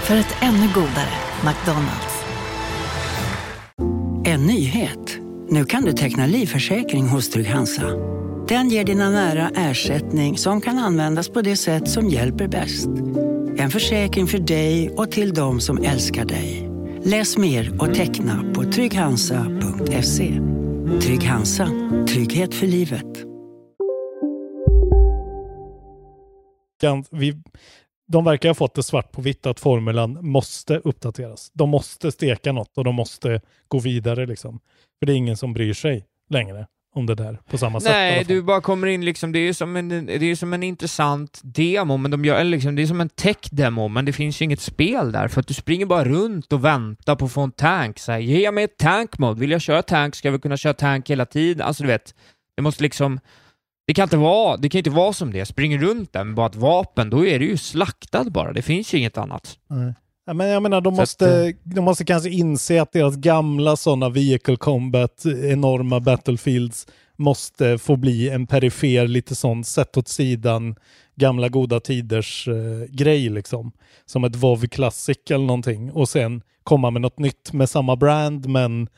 För 0.03 0.17
ett 0.17 0.37
ännu 0.41 0.69
godare 0.75 1.15
McDonalds. 1.45 2.25
En 4.25 4.47
nyhet. 4.47 5.19
Nu 5.49 5.65
kan 5.65 5.83
du 5.83 5.93
teckna 5.93 6.27
livförsäkring 6.27 7.09
hos 7.09 7.31
Trygg-Hansa. 7.31 7.91
Den 8.49 8.69
ger 8.69 8.85
dina 8.85 9.11
nära 9.11 9.51
ersättning 9.57 10.39
som 10.39 10.61
kan 10.61 10.79
användas 10.79 11.29
på 11.29 11.43
det 11.43 11.57
sätt 11.57 11.89
som 11.89 12.09
hjälper 12.09 12.49
bäst. 12.49 12.89
En 13.71 13.73
försäkring 13.73 14.27
för 14.27 14.39
dig 14.39 14.91
och 14.91 15.11
till 15.11 15.35
de 15.35 15.61
som 15.61 15.85
älskar 15.85 16.25
dig. 16.25 16.71
Läs 17.05 17.37
mer 17.37 17.83
och 17.83 17.95
teckna 17.95 18.53
på 18.55 18.65
trygghansa.se. 18.65 20.41
Trygg 21.03 21.23
Hansa. 21.25 21.69
Trygghet 22.09 22.55
för 22.55 22.67
livet. 22.67 23.07
Vi, 27.11 27.43
de 28.09 28.25
verkar 28.25 28.49
ha 28.49 28.55
fått 28.55 28.75
det 28.75 28.83
svart 28.83 29.13
på 29.13 29.23
vitt 29.23 29.47
att 29.47 29.61
formulan 29.61 30.27
måste 30.27 30.77
uppdateras. 30.77 31.51
De 31.53 31.71
måste 31.71 32.13
steka 32.13 32.53
något 32.53 32.79
och 32.79 32.85
de 32.85 32.95
måste 32.95 33.41
gå 33.69 33.79
vidare 33.79 34.27
liksom. 34.27 34.61
För 34.99 35.07
det 35.07 35.13
är 35.13 35.17
ingen 35.17 35.37
som 35.37 35.53
bryr 35.53 35.73
sig 35.73 36.05
längre 36.31 36.67
om 36.95 37.07
det 37.07 37.15
där 37.15 37.41
på 37.51 37.59
samma 37.59 37.81
sätt. 37.81 37.91
Nej, 37.93 38.25
du 38.25 38.43
bara 38.43 38.61
kommer 38.61 38.87
in 38.87 39.05
liksom, 39.05 39.33
det 39.33 39.39
är 39.39 39.43
ju 39.43 39.55
som 39.55 39.77
en, 39.77 39.89
det 40.07 40.25
är 40.25 40.37
som 40.37 40.53
en 40.53 40.63
intressant 40.63 41.41
demo, 41.43 41.97
men 41.97 42.11
de 42.11 42.25
gör, 42.25 42.45
liksom, 42.45 42.75
det 42.75 42.83
är 42.83 42.87
som 42.87 43.01
en 43.01 43.09
tech-demo, 43.09 43.89
men 43.89 44.05
det 44.05 44.13
finns 44.13 44.41
ju 44.41 44.45
inget 44.45 44.61
spel 44.61 45.13
där, 45.13 45.29
för 45.29 45.41
att 45.41 45.47
du 45.47 45.55
springer 45.55 45.87
bara 45.87 46.05
runt 46.05 46.53
och 46.53 46.65
väntar 46.65 47.17
på 47.17 47.25
att 47.25 47.33
få 47.33 47.41
en 47.41 47.53
tank. 47.53 47.99
Så 47.99 48.13
här, 48.13 48.19
ge 48.19 48.51
mig 48.51 48.65
ett 48.65 48.79
tank-mode, 48.79 49.41
vill 49.41 49.51
jag 49.51 49.61
köra 49.61 49.83
tank 49.83 50.15
ska 50.15 50.31
vi 50.31 50.39
kunna 50.39 50.57
köra 50.57 50.75
tank 50.75 51.11
hela 51.11 51.27
tiden. 51.27 51.67
Alltså 51.67 51.83
du 51.83 51.87
vet, 51.87 52.15
det 52.57 52.63
måste 52.63 52.83
liksom, 52.83 53.21
det 53.87 53.95
kan 53.95 54.03
inte 54.03 54.17
vara, 54.17 54.57
det 54.57 54.69
kan 54.69 54.79
inte 54.79 54.91
vara 54.91 55.13
som 55.13 55.33
det, 55.33 55.47
springer 55.47 55.79
runt 55.79 56.13
där 56.13 56.25
med 56.25 56.35
bara 56.35 56.47
ett 56.47 56.57
vapen, 56.57 57.11
då 57.11 57.27
är 57.27 57.39
det 57.39 57.45
ju 57.45 57.57
slaktad 57.57 58.25
bara, 58.25 58.53
det 58.53 58.63
finns 58.63 58.95
ju 58.95 58.99
inget 58.99 59.19
annat. 59.19 59.59
Nej. 59.69 59.95
Men 60.35 60.49
jag 60.49 60.63
menar, 60.63 60.81
de 60.81 60.95
måste, 60.95 61.49
att, 61.49 61.75
de 61.75 61.81
måste 61.81 62.05
kanske 62.05 62.31
inse 62.31 62.83
att 62.83 62.93
deras 62.93 63.17
gamla 63.17 63.77
sådana 63.77 64.09
vehicle 64.09 64.57
combat, 64.57 65.27
enorma 65.27 66.01
battlefields, 66.01 66.87
måste 67.17 67.79
få 67.79 67.97
bli 67.97 68.29
en 68.29 68.47
perifer, 68.47 69.07
lite 69.09 69.35
sån 69.35 69.65
sett 69.65 69.97
åt 69.97 70.09
sidan, 70.09 70.75
gamla 71.17 71.49
goda 71.49 71.81
tiders 71.81 72.49
eh, 72.49 72.89
grej 72.91 73.29
liksom. 73.29 73.73
Som 74.07 74.25
ett 74.25 74.37
WoW 74.37 74.67
Classic 74.67 75.19
eller 75.31 75.47
någonting. 75.47 75.93
Och 75.93 76.09
sen 76.09 76.43
komma 76.65 76.91
med 76.91 77.03
något 77.03 77.19
nytt 77.19 77.53
med 77.53 77.71
samma 77.71 77.97
brand, 77.97 78.47
men 78.49 78.89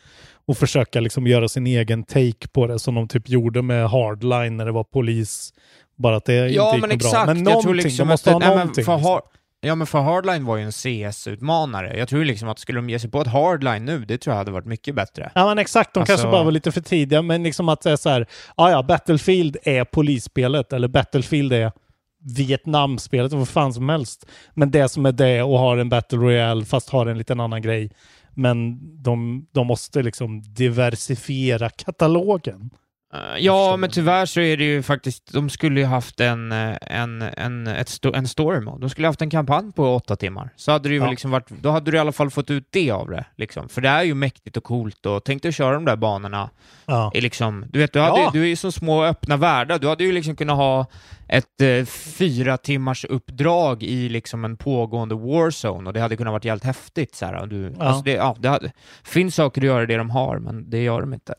och 0.47 0.59
försöka 0.59 1.01
liksom 1.01 1.27
göra 1.27 1.49
sin 1.49 1.67
egen 1.67 2.05
take 2.05 2.49
på 2.53 2.67
det 2.67 2.79
som 2.79 2.95
de 2.95 3.09
typ 3.09 3.29
gjorde 3.29 3.63
med 3.63 3.91
Hardline 3.91 4.57
när 4.57 4.67
det 4.67 4.73
var 4.73 4.85
polis. 4.85 5.53
Bara 5.97 6.17
att 6.17 6.25
det 6.25 6.35
Ja, 6.35 6.65
inte 6.65 6.77
gick 6.77 6.83
men 6.83 6.91
exakt. 6.91 7.13
bra. 7.13 7.35
Men 7.35 7.37
jag 7.37 7.45
tror 7.45 7.53
någonting, 7.53 7.75
liksom 7.75 8.07
de 8.07 8.13
måste 8.13 8.31
att 8.31 8.35
ha 8.35 8.39
nej, 8.41 8.49
men 8.49 8.59
någonting. 8.59 8.85
för 8.85 8.97
liksom. 8.97 9.11
har, 9.13 9.23
Ja, 9.65 9.75
men 9.75 9.87
för 9.87 10.01
Hardline 10.01 10.45
var 10.45 10.57
ju 10.57 10.63
en 10.63 10.73
CS-utmanare. 10.73 11.99
Jag 11.99 12.09
tror 12.09 12.25
liksom 12.25 12.49
att 12.49 12.59
skulle 12.59 12.79
de 12.79 12.91
ge 12.91 12.99
sig 12.99 13.11
på 13.11 13.21
ett 13.21 13.27
Hardline 13.27 13.85
nu, 13.85 14.05
det 14.05 14.19
tror 14.19 14.33
jag 14.33 14.39
hade 14.39 14.51
varit 14.51 14.67
mycket 14.67 14.95
bättre. 14.95 15.31
Ja 15.35 15.47
men 15.47 15.59
exakt, 15.59 15.95
de 15.95 16.01
Alltså- 16.01 16.13
kanske 16.13 16.31
bara 16.31 16.45
var 16.45 16.53
lite 16.53 16.73
för 16.73 16.81
tidiga, 16.81 17.23
men 17.23 17.43
liksom 17.43 17.69
att 17.69 17.83
säga 17.83 17.97
så 17.97 18.09
här, 18.09 18.27
ja 18.57 18.71
ja, 18.71 18.83
Battlefield 18.83 19.57
är 19.63 19.85
polisspelet, 19.85 20.73
eller 20.73 20.89
Battlefield 20.89 21.53
är 21.53 21.73
Vietnamspelet, 22.37 23.33
vad 23.33 23.49
fan 23.49 23.73
som 23.75 23.89
helst. 23.89 24.27
Men 24.55 24.71
det 24.71 24.89
som 24.89 25.07
är 25.07 25.13
det 25.13 25.43
och 25.43 25.59
har 25.59 25.77
en 25.77 25.89
Battle 25.89 26.19
Royale 26.19 26.65
fast 26.65 26.91
har 26.91 27.07
en 27.07 27.19
liten 27.19 27.41
annan 27.41 27.63
grej. 27.63 27.91
Men 28.35 28.79
de, 29.03 29.47
de 29.53 29.67
måste 29.67 30.03
liksom 30.03 30.43
diversifiera 30.43 31.71
katalogen. 31.71 32.71
Eh, 33.15 33.19
Ja, 33.39 33.77
men 33.77 33.91
tyvärr 33.91 34.27
så 34.27 34.41
är 34.41 34.57
det 34.57 34.65
ju 34.65 34.83
faktiskt, 34.83 35.33
de 35.33 35.51
skulle 35.51 35.81
ju 35.81 35.87
haft 35.87 36.21
en, 36.21 36.53
eh, 36.53 36.77
en, 36.81 37.23
en, 37.23 37.67
ett 37.67 37.89
sto, 37.89 38.13
en 38.15 38.29
story 38.29 38.61
mode. 38.61 38.81
De 38.81 38.91
skulle 38.91 39.07
haft 39.07 39.23
en 39.23 39.31
kampanj 39.31 39.73
på 39.73 39.95
åtta 39.95 40.17
timmar. 40.17 40.51
Så 40.57 40.73
hade 40.73 40.89
det 40.89 40.95
ju 40.95 41.01
Ja. 41.01 41.11
liksom 41.11 41.31
varit, 41.31 41.49
då 41.49 41.71
hade 41.71 41.91
du 41.91 41.97
i 41.97 42.01
alla 42.01 42.13
fall 42.13 42.31
fått 42.31 42.51
ut 42.51 42.67
det 42.71 42.91
av 42.91 43.11
det. 43.11 43.25
Liksom. 43.37 43.69
För 43.69 43.81
det 43.81 43.89
är 43.89 44.03
ju 44.03 44.15
mäktigt 44.15 44.57
och 44.57 44.65
coolt 44.65 45.07
och 45.07 45.25
tänk 45.25 45.43
dig 45.43 45.49
att 45.49 45.55
köra 45.55 45.75
de 45.75 45.85
där 45.85 45.97
banorna. 45.97 46.51
Ja. 46.87 47.11
I 47.15 47.21
liksom, 47.21 47.65
du 47.69 47.79
vet, 47.79 47.93
du, 47.93 48.01
hade, 48.01 48.21
Ja. 48.21 48.31
du 48.33 48.43
är 48.43 48.47
ju 48.47 48.57
så 48.57 48.73
små 48.73 49.05
öppna 49.05 49.37
världar. 49.37 49.79
Du 49.79 49.89
hade 49.89 50.05
ju 50.05 50.13
liksom 50.13 50.37
kunnat 50.37 50.57
ha 50.57 50.87
ett 51.29 51.61
eh, 51.61 51.85
fyra 51.87 52.57
timmars 52.57 53.05
uppdrag 53.05 53.83
i 53.83 54.09
liksom 54.09 54.45
en 54.45 54.57
pågående 54.57 55.15
warzone 55.15 55.87
och 55.89 55.93
det 55.95 56.01
hade 56.01 56.17
kunnat 56.17 56.33
varit 56.33 56.45
jävligt 56.45 56.65
häftigt. 56.65 57.15
Så 57.15 57.27
här. 57.27 57.35
Och 57.41 57.49
Du, 57.49 57.75
Ja. 57.79 57.85
alltså 57.85 58.03
det, 58.03 58.13
ja, 58.13 58.37
det 58.39 58.49
hade, 58.49 58.73
finns 59.05 59.35
saker 59.35 59.61
att 59.61 59.67
göra 59.67 59.87
det 59.87 59.97
de 59.97 60.11
har, 60.11 60.39
men 60.39 60.71
det 60.71 60.83
gör 60.83 61.01
de 61.01 61.15
inte. 61.15 61.35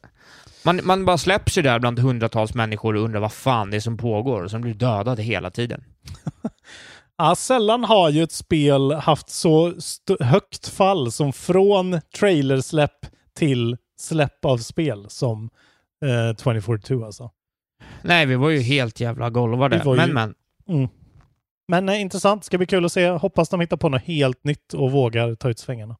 Man, 0.65 0.79
man 0.83 1.05
bara 1.05 1.17
släpper 1.17 1.51
sig 1.51 1.63
där 1.63 1.79
bland 1.79 1.99
hundratals 1.99 2.53
människor 2.53 2.95
och 2.95 3.03
undrar 3.03 3.19
vad 3.19 3.33
fan 3.33 3.69
det 3.71 3.77
är 3.77 3.81
som 3.81 3.97
pågår 3.97 4.43
och 4.43 4.51
sen 4.51 4.61
blir 4.61 4.73
dödade 4.73 5.23
hela 5.23 5.51
tiden. 5.51 5.83
Ja, 7.17 7.35
sällan 7.35 7.83
har 7.83 8.09
ju 8.09 8.23
ett 8.23 8.31
spel 8.31 8.91
haft 8.91 9.29
så 9.29 9.73
högt 10.19 10.67
fall 10.67 11.11
som 11.11 11.33
från 11.33 12.01
trailersläpp 12.19 13.05
till 13.35 13.77
släpp 13.99 14.45
av 14.45 14.57
spel 14.57 15.05
som 15.09 15.49
eh, 16.05 16.35
2042 16.35 17.05
alltså. 17.05 17.31
Nej, 18.01 18.25
vi 18.25 18.35
var 18.35 18.49
ju 18.49 18.59
helt 18.59 18.99
jävla 18.99 19.29
golvade. 19.29 19.81
Men 19.85 20.07
ju- 20.07 20.13
men, 20.13 20.35
Mm. 20.67 20.89
Men 21.67 21.89
eh, 21.89 22.01
intressant, 22.01 22.43
ska 22.43 22.57
bli 22.57 22.67
kul 22.67 22.85
att 22.85 22.91
se. 22.91 23.09
Hoppas 23.09 23.49
de 23.49 23.59
hittar 23.59 23.77
på 23.77 23.89
något 23.89 24.01
helt 24.03 24.43
nytt 24.43 24.73
och 24.73 24.91
vågar 24.91 25.35
ta 25.35 25.49
ut 25.49 25.59
svängarna. 25.59 25.95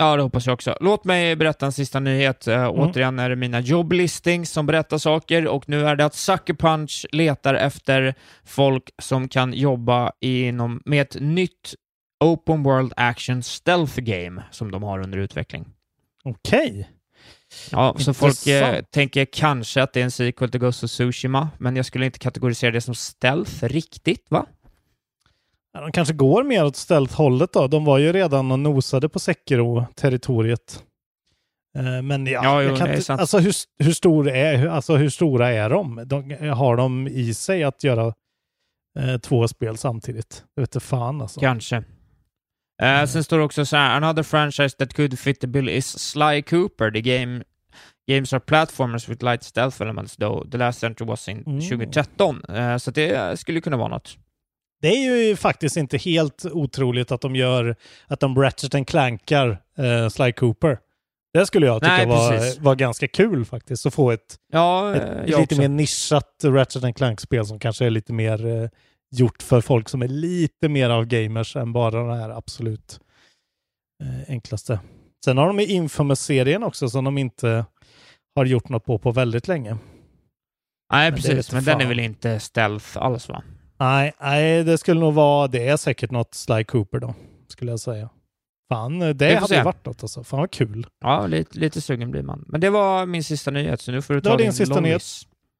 Ja 0.00 0.16
det 0.16 0.22
hoppas 0.22 0.46
jag 0.46 0.54
också. 0.54 0.76
Låt 0.80 1.04
mig 1.04 1.36
berätta 1.36 1.66
en 1.66 1.72
sista 1.72 2.00
nyhet. 2.00 2.48
Uh, 2.48 2.68
Återigen 2.68 3.18
är 3.18 3.30
det 3.30 3.36
mina 3.36 3.60
jobblistings 3.60 4.50
som 4.50 4.66
berättar 4.66 4.98
saker 4.98 5.46
och 5.46 5.68
nu 5.68 5.86
är 5.86 5.96
det 5.96 6.04
att 6.04 6.14
Sucker 6.14 6.54
Punch 6.54 7.06
letar 7.12 7.54
efter 7.54 8.14
folk 8.44 8.90
som 9.02 9.28
kan 9.28 9.52
jobba 9.52 10.12
inom, 10.20 10.82
med 10.84 11.02
ett 11.02 11.16
nytt 11.20 11.74
Open 12.24 12.62
World 12.62 12.92
Action 12.96 13.42
Stealth 13.42 14.00
Game 14.00 14.42
som 14.50 14.70
de 14.70 14.82
har 14.82 14.98
under 14.98 15.18
utveckling. 15.18 15.66
Okej. 16.24 16.88
Ja, 17.70 17.96
så 17.98 18.14
folk 18.14 18.46
eh, 18.46 18.82
tänker 18.82 19.24
kanske 19.24 19.82
att 19.82 19.92
det 19.92 20.00
är 20.00 20.04
en 20.04 20.10
sequel 20.10 20.50
till 20.50 20.60
Ghost 20.60 20.84
of 20.84 20.90
Tsushima, 20.90 21.50
men 21.58 21.76
jag 21.76 21.86
skulle 21.86 22.06
inte 22.06 22.18
kategorisera 22.18 22.70
det 22.70 22.80
som 22.80 22.94
stealth 22.94 23.64
riktigt, 23.64 24.26
va? 24.30 24.46
De 25.72 25.92
kanske 25.92 26.14
går 26.14 26.42
mer 26.44 26.64
åt 26.64 26.76
ställt 26.76 27.12
hållet 27.12 27.52
då. 27.52 27.66
De 27.66 27.84
var 27.84 27.98
ju 27.98 28.12
redan 28.12 28.52
och 28.52 28.58
nosade 28.58 29.08
på 29.08 29.18
Sekiro-territoriet. 29.18 30.84
Eh, 31.78 32.02
Men 32.02 32.26
ja, 32.26 32.40
Ja, 32.44 32.62
jo, 32.62 32.70
inte, 32.70 33.02
sant. 33.02 33.20
alltså, 33.20 33.38
hur, 33.38 33.54
hur, 33.84 33.92
stor 33.92 34.28
är, 34.28 34.66
alltså 34.66 34.96
hur 34.96 35.08
stora 35.08 35.48
är 35.48 35.70
de? 35.70 36.02
de? 36.06 36.48
Har 36.50 36.76
de 36.76 37.08
i 37.08 37.34
sig 37.34 37.64
att 37.64 37.84
göra 37.84 38.14
eh, 38.98 39.18
två 39.18 39.48
spel 39.48 39.76
samtidigt? 39.76 40.44
Jag 40.54 40.62
vet 40.62 40.74
inte 40.74 40.86
fan 40.86 41.20
alltså. 41.22 41.40
Kanske. 41.40 41.76
Eh, 42.82 43.04
Sen 43.06 43.24
står 43.24 43.38
det 43.38 43.44
också 43.44 43.66
så 43.66 43.76
här, 43.76 43.96
another 43.96 44.22
franchise 44.22 44.76
that 44.76 44.94
could 44.94 45.18
fit 45.18 45.40
the 45.40 45.46
bill 45.46 45.68
is 45.68 45.98
Sly 45.98 46.42
Cooper, 46.42 46.90
the 46.90 47.00
game 47.00 47.42
Games 48.10 48.32
are 48.32 48.40
platformers 48.40 49.08
with 49.08 49.24
light 49.24 49.42
stealth 49.42 49.82
elements 49.82 50.16
though. 50.16 50.50
The 50.50 50.58
last 50.58 50.84
entry 50.84 51.06
was 51.06 51.28
in 51.28 51.44
Mm. 51.46 51.60
2013. 51.60 52.44
Eh, 52.48 52.76
så 52.76 52.90
det 52.90 53.38
skulle 53.40 53.60
kunna 53.60 53.76
vara 53.76 53.88
något. 53.88 54.16
Det 54.80 54.88
är 54.88 55.26
ju 55.28 55.36
faktiskt 55.36 55.76
inte 55.76 55.96
helt 55.96 56.44
otroligt 56.44 57.12
att 57.12 57.20
de 57.20 57.36
gör 57.36 57.76
att 58.06 58.20
de 58.20 58.42
Ratchet 58.42 58.74
and 58.74 58.86
clankar 58.86 59.62
eh, 59.78 60.08
Sly 60.08 60.32
Cooper. 60.32 60.78
Det 61.32 61.46
skulle 61.46 61.66
jag 61.66 61.82
tycka 61.82 61.96
Nej, 61.96 62.06
var, 62.06 62.62
var 62.62 62.74
ganska 62.74 63.08
kul 63.08 63.44
faktiskt. 63.44 63.86
Att 63.86 63.94
få 63.94 64.10
ett, 64.10 64.36
Ja, 64.52 64.94
ett 64.96 65.18
eh, 65.18 65.24
lite 65.24 65.42
också. 65.42 65.58
mer 65.60 65.68
nischat 65.68 66.40
Ratchet 66.44 66.84
and 66.84 66.96
Clank-spel 66.96 67.46
som 67.46 67.58
kanske 67.58 67.86
är 67.86 67.90
lite 67.90 68.12
mer 68.12 68.46
eh, 68.46 68.68
gjort 69.10 69.42
för 69.42 69.60
folk 69.60 69.88
som 69.88 70.02
är 70.02 70.08
lite 70.08 70.68
mer 70.68 70.90
av 70.90 71.04
gamers 71.04 71.56
än 71.56 71.72
bara 71.72 72.02
den 72.02 72.20
här 72.20 72.30
absolut 72.30 73.00
eh, 74.02 74.30
enklaste. 74.32 74.80
Sen 75.24 75.38
har 75.38 75.46
de 75.46 75.60
ju 75.60 75.66
Infamous-serien 75.66 76.62
också 76.62 76.88
som 76.88 77.04
de 77.04 77.18
inte 77.18 77.64
har 78.36 78.44
gjort 78.44 78.68
något 78.68 78.84
på 78.84 78.98
på 78.98 79.12
väldigt 79.12 79.48
länge. 79.48 79.76
Nej, 80.92 81.10
Men 81.10 81.20
precis. 81.20 81.52
Men 81.52 81.64
den 81.64 81.80
är 81.80 81.86
väl 81.86 82.00
inte 82.00 82.40
stealth 82.40 82.98
alls, 82.98 83.28
va? 83.28 83.42
Nej, 83.80 84.12
nej, 84.20 84.64
det 84.64 84.78
skulle 84.78 85.00
nog 85.00 85.14
vara, 85.14 85.46
det 85.48 85.68
är 85.68 85.76
säkert 85.76 86.10
något 86.10 86.34
Sly 86.34 86.64
Cooper 86.64 86.98
då, 86.98 87.14
skulle 87.48 87.70
jag 87.70 87.80
säga. 87.80 88.08
Fan, 88.68 88.98
det 88.98 89.12
Vi 89.12 89.28
får 89.28 89.34
hade 89.34 89.46
se. 89.48 89.54
ju 89.56 89.62
varit 89.62 89.86
något 89.86 90.02
alltså. 90.04 90.24
Fan 90.24 90.40
vad 90.40 90.50
kul. 90.50 90.86
Ja, 91.00 91.26
lite, 91.26 91.58
lite 91.58 91.80
sugen 91.80 92.10
blir 92.10 92.22
man. 92.22 92.44
Men 92.48 92.60
det 92.60 92.70
var 92.70 93.06
min 93.06 93.24
sista 93.24 93.50
nyhet, 93.50 93.80
så 93.80 93.92
nu 93.92 94.02
får 94.02 94.14
du 94.14 94.20
Det 94.20 94.24
ta 94.24 94.30
var 94.30 94.38
din 94.38 94.52
sista 94.52 94.74
lollis. 94.74 94.86
nyhet. 94.86 95.02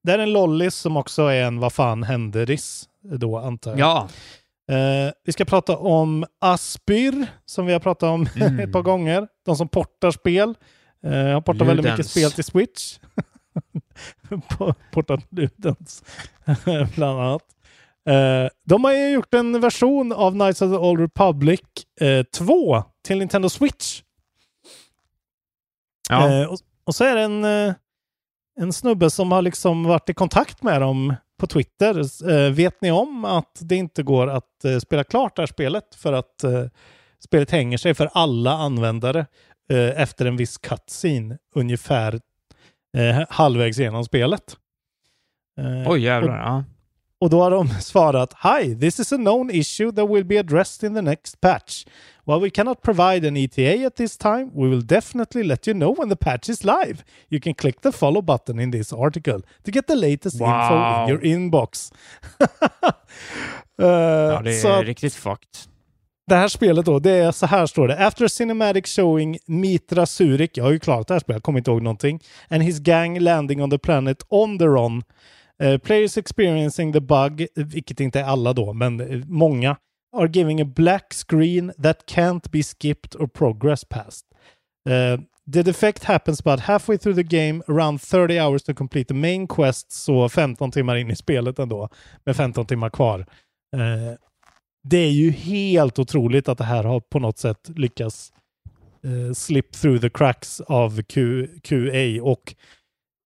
Det 0.03 0.13
är 0.13 0.19
en 0.19 0.33
lollis 0.33 0.75
som 0.75 0.97
också 0.97 1.23
är 1.23 1.43
en 1.45 1.61
vad 1.61 1.73
fan 1.73 2.03
hände-riss 2.03 2.89
då, 3.03 3.39
antar 3.39 3.71
jag. 3.71 3.79
Ja. 3.81 4.09
Eh, 4.77 5.13
vi 5.25 5.33
ska 5.33 5.45
prata 5.45 5.77
om 5.77 6.25
Aspyr, 6.41 7.27
som 7.47 7.67
vi 7.67 7.73
har 7.73 7.81
pratat 7.81 8.07
om 8.09 8.27
Mm. 8.41 8.61
ett 8.61 8.73
par 8.73 8.83
gånger. 8.83 9.29
De 9.47 9.57
som 9.57 9.69
portar 9.69 10.11
spel. 10.11 10.55
Eh, 11.05 11.13
har 11.13 11.41
portat 11.41 11.67
väldigt 11.69 11.87
mycket 11.91 12.07
spel 12.11 12.33
till 12.33 12.45
Switch. 12.45 12.99
Portat 14.93 15.21
Ludens, 15.31 16.03
bland 16.95 17.21
annat. 17.21 17.43
Eh, 18.09 18.49
de 18.65 18.85
har 18.85 18.93
ju 18.93 19.11
gjort 19.11 19.35
en 19.35 19.61
version 19.61 20.13
av 20.13 20.33
Knights 20.33 20.63
of 20.63 20.71
the 20.71 20.79
Old 20.79 21.01
Republic 21.01 21.61
eh, 22.01 22.23
2 22.23 22.85
till 23.05 23.19
Nintendo 23.19 23.49
Switch. 23.49 24.03
Ja. 26.09 26.31
Eh, 26.31 26.49
och, 26.49 26.59
och 26.85 26.95
så 26.95 27.05
är 27.05 27.17
det 27.17 27.23
en, 27.23 27.45
eh, 27.45 27.75
en 28.61 28.73
snubbe 28.73 29.11
som 29.11 29.33
har 29.33 29.43
liksom 29.43 29.85
varit 29.85 30.09
i 30.09 30.15
kontakt 30.15 30.63
med 30.63 30.81
dem 30.81 31.15
på 31.41 31.47
Twitter. 31.47 32.29
Eh, 32.31 32.53
vet 32.53 32.81
ni 32.81 32.91
om 32.91 33.25
att 33.25 33.59
det 33.61 33.77
inte 33.77 34.03
går 34.03 34.27
att 34.31 34.65
eh, 34.65 34.79
spela 34.79 35.05
klart 35.05 35.37
det 35.37 35.43
här 35.43 35.47
spelet 35.47 35.95
för 35.95 36.13
att 36.13 36.45
eh, 36.45 36.65
spelet 37.19 37.51
hänger 37.51 37.79
sig 37.79 37.95
för 37.95 38.11
alla 38.13 38.53
användare 38.53 39.27
eh, 39.71 40.03
efter 40.03 40.27
en 40.27 40.37
viss 40.37 40.59
cutscene 40.59 41.39
ungefär 41.55 42.21
eh, 42.97 43.23
halvvägs 43.29 43.79
genom 43.79 44.05
spelet. 44.05 44.57
Eh, 45.59 45.91
Oj 45.93 46.01
jävlar, 46.01 46.39
och, 46.39 46.47
ja. 46.47 46.65
Och 47.21 47.31
då 47.31 47.43
har 47.43 47.51
de 47.51 47.69
svarat 47.81 48.35
Hi, 48.43 48.75
this 48.81 49.01
is 49.01 49.13
a 49.13 49.17
known 49.17 49.51
issue 49.51 49.93
that 49.93 50.09
will 50.11 50.25
be 50.25 50.39
addressed 50.41 50.89
in 50.89 50.95
the 50.95 51.03
next 51.03 51.41
patch. 51.41 51.87
While 52.25 52.41
we 52.41 52.51
cannot 52.51 52.83
provide 52.83 53.29
an 53.29 53.37
ETA 53.37 53.87
at 53.87 53.97
this 53.97 54.17
time, 54.17 54.51
we 54.55 54.69
will 54.69 54.87
definitely 54.87 55.43
let 55.43 55.69
you 55.69 55.75
know 55.79 55.95
when 55.99 56.09
the 56.09 56.17
patch 56.17 56.49
is 56.49 56.65
live. 56.65 56.97
You 57.29 57.41
can 57.41 57.55
click 57.55 57.81
the 57.81 57.93
follow 57.93 58.23
button 58.23 58.61
in 58.61 58.71
this 58.73 58.93
article 58.93 59.41
to 59.65 59.71
get 59.73 59.87
the 59.87 59.95
latest 59.95 60.35
info 60.41 60.47
Wow. 60.47 61.03
in 61.05 61.09
your 61.09 61.25
inbox. 61.25 61.93
Eh, 63.83 63.87
Ja, 63.89 64.41
det 64.45 64.53
så 64.53 64.69
är 64.69 64.85
riktigt 64.85 65.15
fucked. 65.15 65.49
det 66.27 66.35
här 66.35 66.49
spelet 66.49 66.87
då, 66.87 66.99
det 66.99 67.11
är 67.11 67.33
så 67.33 67.47
här 67.47 67.67
står 67.67 67.89
det. 67.89 68.07
After 68.07 68.25
a 68.25 68.29
cinematic 68.29 68.87
showing 68.87 69.39
Mitra 69.47 70.07
Surik, 70.07 70.57
jag 70.57 70.65
har 70.65 70.71
ju 70.71 70.79
klarat 70.79 71.09
det 71.09 71.15
här 71.15 71.19
spelet, 71.21 71.37
jag 71.37 71.43
kommer 71.43 71.59
inte 71.59 71.71
ihåg 71.71 71.83
någonting, 71.83 72.21
and 72.49 72.63
his 72.63 72.79
gang 72.79 73.19
landing 73.21 73.63
on 73.63 73.71
the 73.71 73.79
planet 73.79 74.23
Onderon. 74.29 75.03
Uh, 75.63 75.79
players 75.79 76.17
experiencing 76.17 76.93
the 76.93 77.01
bug, 77.01 77.47
vilket 77.55 78.01
inte 78.01 78.21
är 78.21 78.25
alla 78.25 78.53
då, 78.53 78.73
men 78.73 79.01
eh, 79.01 79.25
många, 79.27 79.77
are 80.17 80.29
giving 80.29 80.61
a 80.61 80.65
black 80.65 81.13
screen 81.13 81.73
that 81.83 82.07
can't 82.07 82.51
be 82.51 82.63
skipped 82.63 83.17
or 83.21 83.27
progress 83.27 83.85
past. 83.85 84.27
Uh, 84.89 85.21
the 85.53 85.63
defect 85.63 86.05
happens 86.05 86.41
about 86.41 86.61
halfway 86.61 86.99
through 86.99 87.17
the 87.17 87.39
game, 87.39 87.63
around 87.69 88.01
30 88.01 88.41
hours 88.41 88.63
to 88.63 88.75
complete 88.75 89.09
the 89.09 89.15
main 89.15 89.47
quest, 89.47 89.93
så 89.93 90.29
15 90.29 90.71
timmar 90.73 90.97
in 90.97 91.11
i 91.11 91.17
spelet 91.17 91.59
ändå, 91.59 91.89
med 92.25 92.37
15 92.37 92.67
timmar 92.67 92.91
kvar. 92.91 93.19
Uh, 93.77 94.15
det 94.83 94.99
är 94.99 95.11
ju 95.11 95.31
helt 95.31 95.99
otroligt 95.99 96.49
att 96.49 96.59
det 96.59 96.65
här 96.65 96.85
har 96.85 97.01
på 97.01 97.19
något 97.19 97.39
sätt 97.39 97.71
lyckats 97.77 98.33
slip 99.35 99.73
through 99.73 100.01
the 100.01 100.11
cracks 100.11 100.61
av 100.61 101.03
Q, 101.03 101.49
QA 101.63 102.23
och 102.23 102.55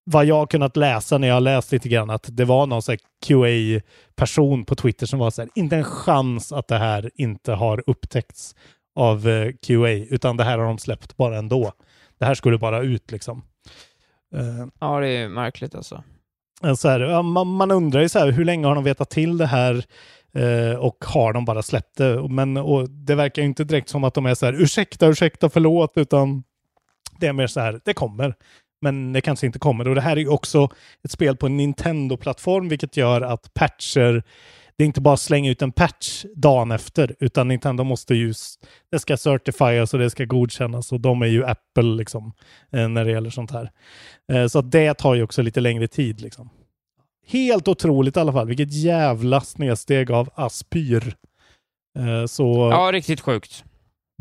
vad 0.04 0.24
jag 0.24 0.50
kunnat 0.50 0.76
läsa 0.76 1.18
när 1.18 1.28
jag 1.28 1.34
har 1.34 1.40
läst 1.40 1.72
lite 1.72 1.88
grann 1.88 2.10
att 2.10 2.28
det 2.30 2.44
var 2.44 2.66
någon 2.66 2.82
QA-person 3.26 4.64
på 4.64 4.74
Twitter 4.74 5.06
som 5.06 5.18
var 5.18 5.30
så 5.30 5.42
här, 5.42 5.50
inte 5.54 5.76
en 5.76 5.84
chans 5.84 6.52
att 6.52 6.68
det 6.68 6.78
här 6.78 7.10
inte 7.14 7.52
har 7.52 7.82
upptäckts 7.86 8.54
av 8.94 9.28
eh, 9.28 9.52
QA, 9.66 9.90
utan 9.90 10.36
det 10.36 10.44
här 10.44 10.58
har 10.58 10.64
de 10.64 10.78
släppt 10.78 11.16
bara 11.16 11.38
ändå. 11.38 11.72
Det 12.18 12.24
här 12.24 12.34
skulle 12.34 12.58
bara 12.58 12.80
ut 12.80 13.10
liksom. 13.10 13.42
Eh, 14.34 14.66
Ja, 14.80 15.00
det 15.00 15.08
är 15.08 15.28
märkligt 15.28 15.74
alltså. 15.74 16.02
Så 16.76 16.88
här, 16.88 17.22
man, 17.22 17.46
man 17.46 17.70
undrar 17.70 18.00
ju 18.00 18.08
så 18.08 18.18
här, 18.18 18.30
hur 18.30 18.44
länge 18.44 18.66
har 18.66 18.74
de 18.74 18.84
vetat 18.84 19.10
till 19.10 19.38
det 19.38 19.46
här 19.46 19.84
eh, 20.34 20.76
och 20.76 21.04
har 21.04 21.32
de 21.32 21.44
bara 21.44 21.62
släppt 21.62 21.96
det? 21.96 22.28
Men 22.28 22.56
och 22.56 22.90
det 22.90 23.14
verkar 23.14 23.42
ju 23.42 23.48
inte 23.48 23.64
direkt 23.64 23.88
som 23.88 24.04
att 24.04 24.14
de 24.14 24.26
är 24.26 24.34
så 24.34 24.46
här, 24.46 24.62
ursäkta, 24.62 25.06
ursäkta, 25.06 25.50
förlåt, 25.50 25.92
utan 25.96 26.42
det 27.18 27.26
är 27.26 27.32
mer 27.32 27.46
så 27.46 27.60
här, 27.60 27.80
det 27.84 27.94
kommer. 27.94 28.34
Men 28.82 29.12
det 29.12 29.20
kanske 29.20 29.46
inte 29.46 29.58
kommer. 29.58 29.88
Och 29.88 29.94
det 29.94 30.00
här 30.00 30.16
är 30.16 30.20
ju 30.20 30.28
också 30.28 30.68
ett 31.04 31.10
spel 31.10 31.36
på 31.36 31.46
en 31.46 31.56
Nintendo-plattform, 31.56 32.68
vilket 32.68 32.96
gör 32.96 33.20
att 33.20 33.54
patcher, 33.54 34.22
det 34.76 34.84
är 34.84 34.86
inte 34.86 35.00
bara 35.00 35.16
slänga 35.16 35.50
ut 35.50 35.62
en 35.62 35.72
patch 35.72 36.24
dagen 36.36 36.70
efter, 36.72 37.14
utan 37.20 37.48
Nintendo 37.48 37.84
måste 37.84 38.14
ju, 38.14 38.34
det 38.90 38.98
ska 38.98 39.16
certifieras 39.16 39.94
och 39.94 40.00
det 40.00 40.10
ska 40.10 40.24
godkännas 40.24 40.92
och 40.92 41.00
de 41.00 41.22
är 41.22 41.26
ju 41.26 41.44
Apple 41.44 41.82
liksom, 41.96 42.32
eh, 42.72 42.88
när 42.88 43.04
det 43.04 43.10
gäller 43.10 43.30
sånt 43.30 43.50
här. 43.50 43.70
Eh, 44.32 44.46
så 44.46 44.58
att 44.58 44.70
det 44.70 44.94
tar 44.94 45.14
ju 45.14 45.22
också 45.22 45.42
lite 45.42 45.60
längre 45.60 45.88
tid 45.88 46.20
liksom. 46.20 46.50
Helt 47.26 47.68
otroligt 47.68 48.16
i 48.16 48.20
alla 48.20 48.32
fall. 48.32 48.46
Vilket 48.46 48.72
jävla 48.72 49.40
snedsteg 49.40 50.10
av 50.10 50.30
Aspyr. 50.34 51.14
Eh, 51.98 52.26
Så 52.26 52.68
Ja, 52.72 52.92
riktigt 52.92 53.20
sjukt. 53.20 53.64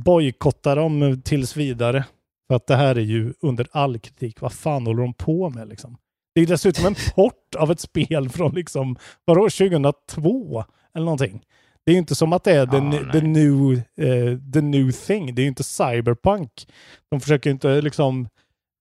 bojkotta 0.05 0.76
dem 0.76 1.22
tills 1.26 1.57
vidare. 1.57 2.03
För 2.51 2.55
att 2.55 2.67
det 2.67 2.75
här 2.75 2.95
är 2.95 3.01
ju 3.01 3.33
under 3.41 3.67
all 3.71 3.99
kritik. 3.99 4.41
Vad 4.41 4.53
fan 4.53 4.85
håller 4.85 5.01
de 5.01 5.13
på 5.13 5.49
med 5.49 5.67
liksom? 5.67 5.97
Det 6.35 6.41
är 6.41 6.45
dessutom 6.45 6.85
en 6.85 6.95
port 7.15 7.55
av 7.57 7.71
ett 7.71 7.79
spel 7.79 8.29
från 8.29 8.55
liksom, 8.55 8.97
vadå, 9.25 9.41
2002? 9.41 10.63
Eller 10.95 11.05
någonting. 11.05 11.41
Det 11.85 11.91
är 11.91 11.93
ju 11.93 11.99
inte 11.99 12.15
som 12.15 12.33
att 12.33 12.43
det 12.43 12.51
är 12.51 12.65
the, 12.65 12.77
Ja, 12.77 13.11
the, 13.11 13.21
new, 13.21 13.73
eh, 13.73 14.37
the 14.53 14.61
new 14.61 14.91
thing. 14.91 15.35
Det 15.35 15.41
är 15.41 15.43
ju 15.43 15.47
inte 15.49 15.63
cyberpunk. 15.63 16.67
De 17.11 17.19
försöker 17.21 17.49
ju 17.49 17.51
inte 17.53 17.81
liksom 17.81 18.27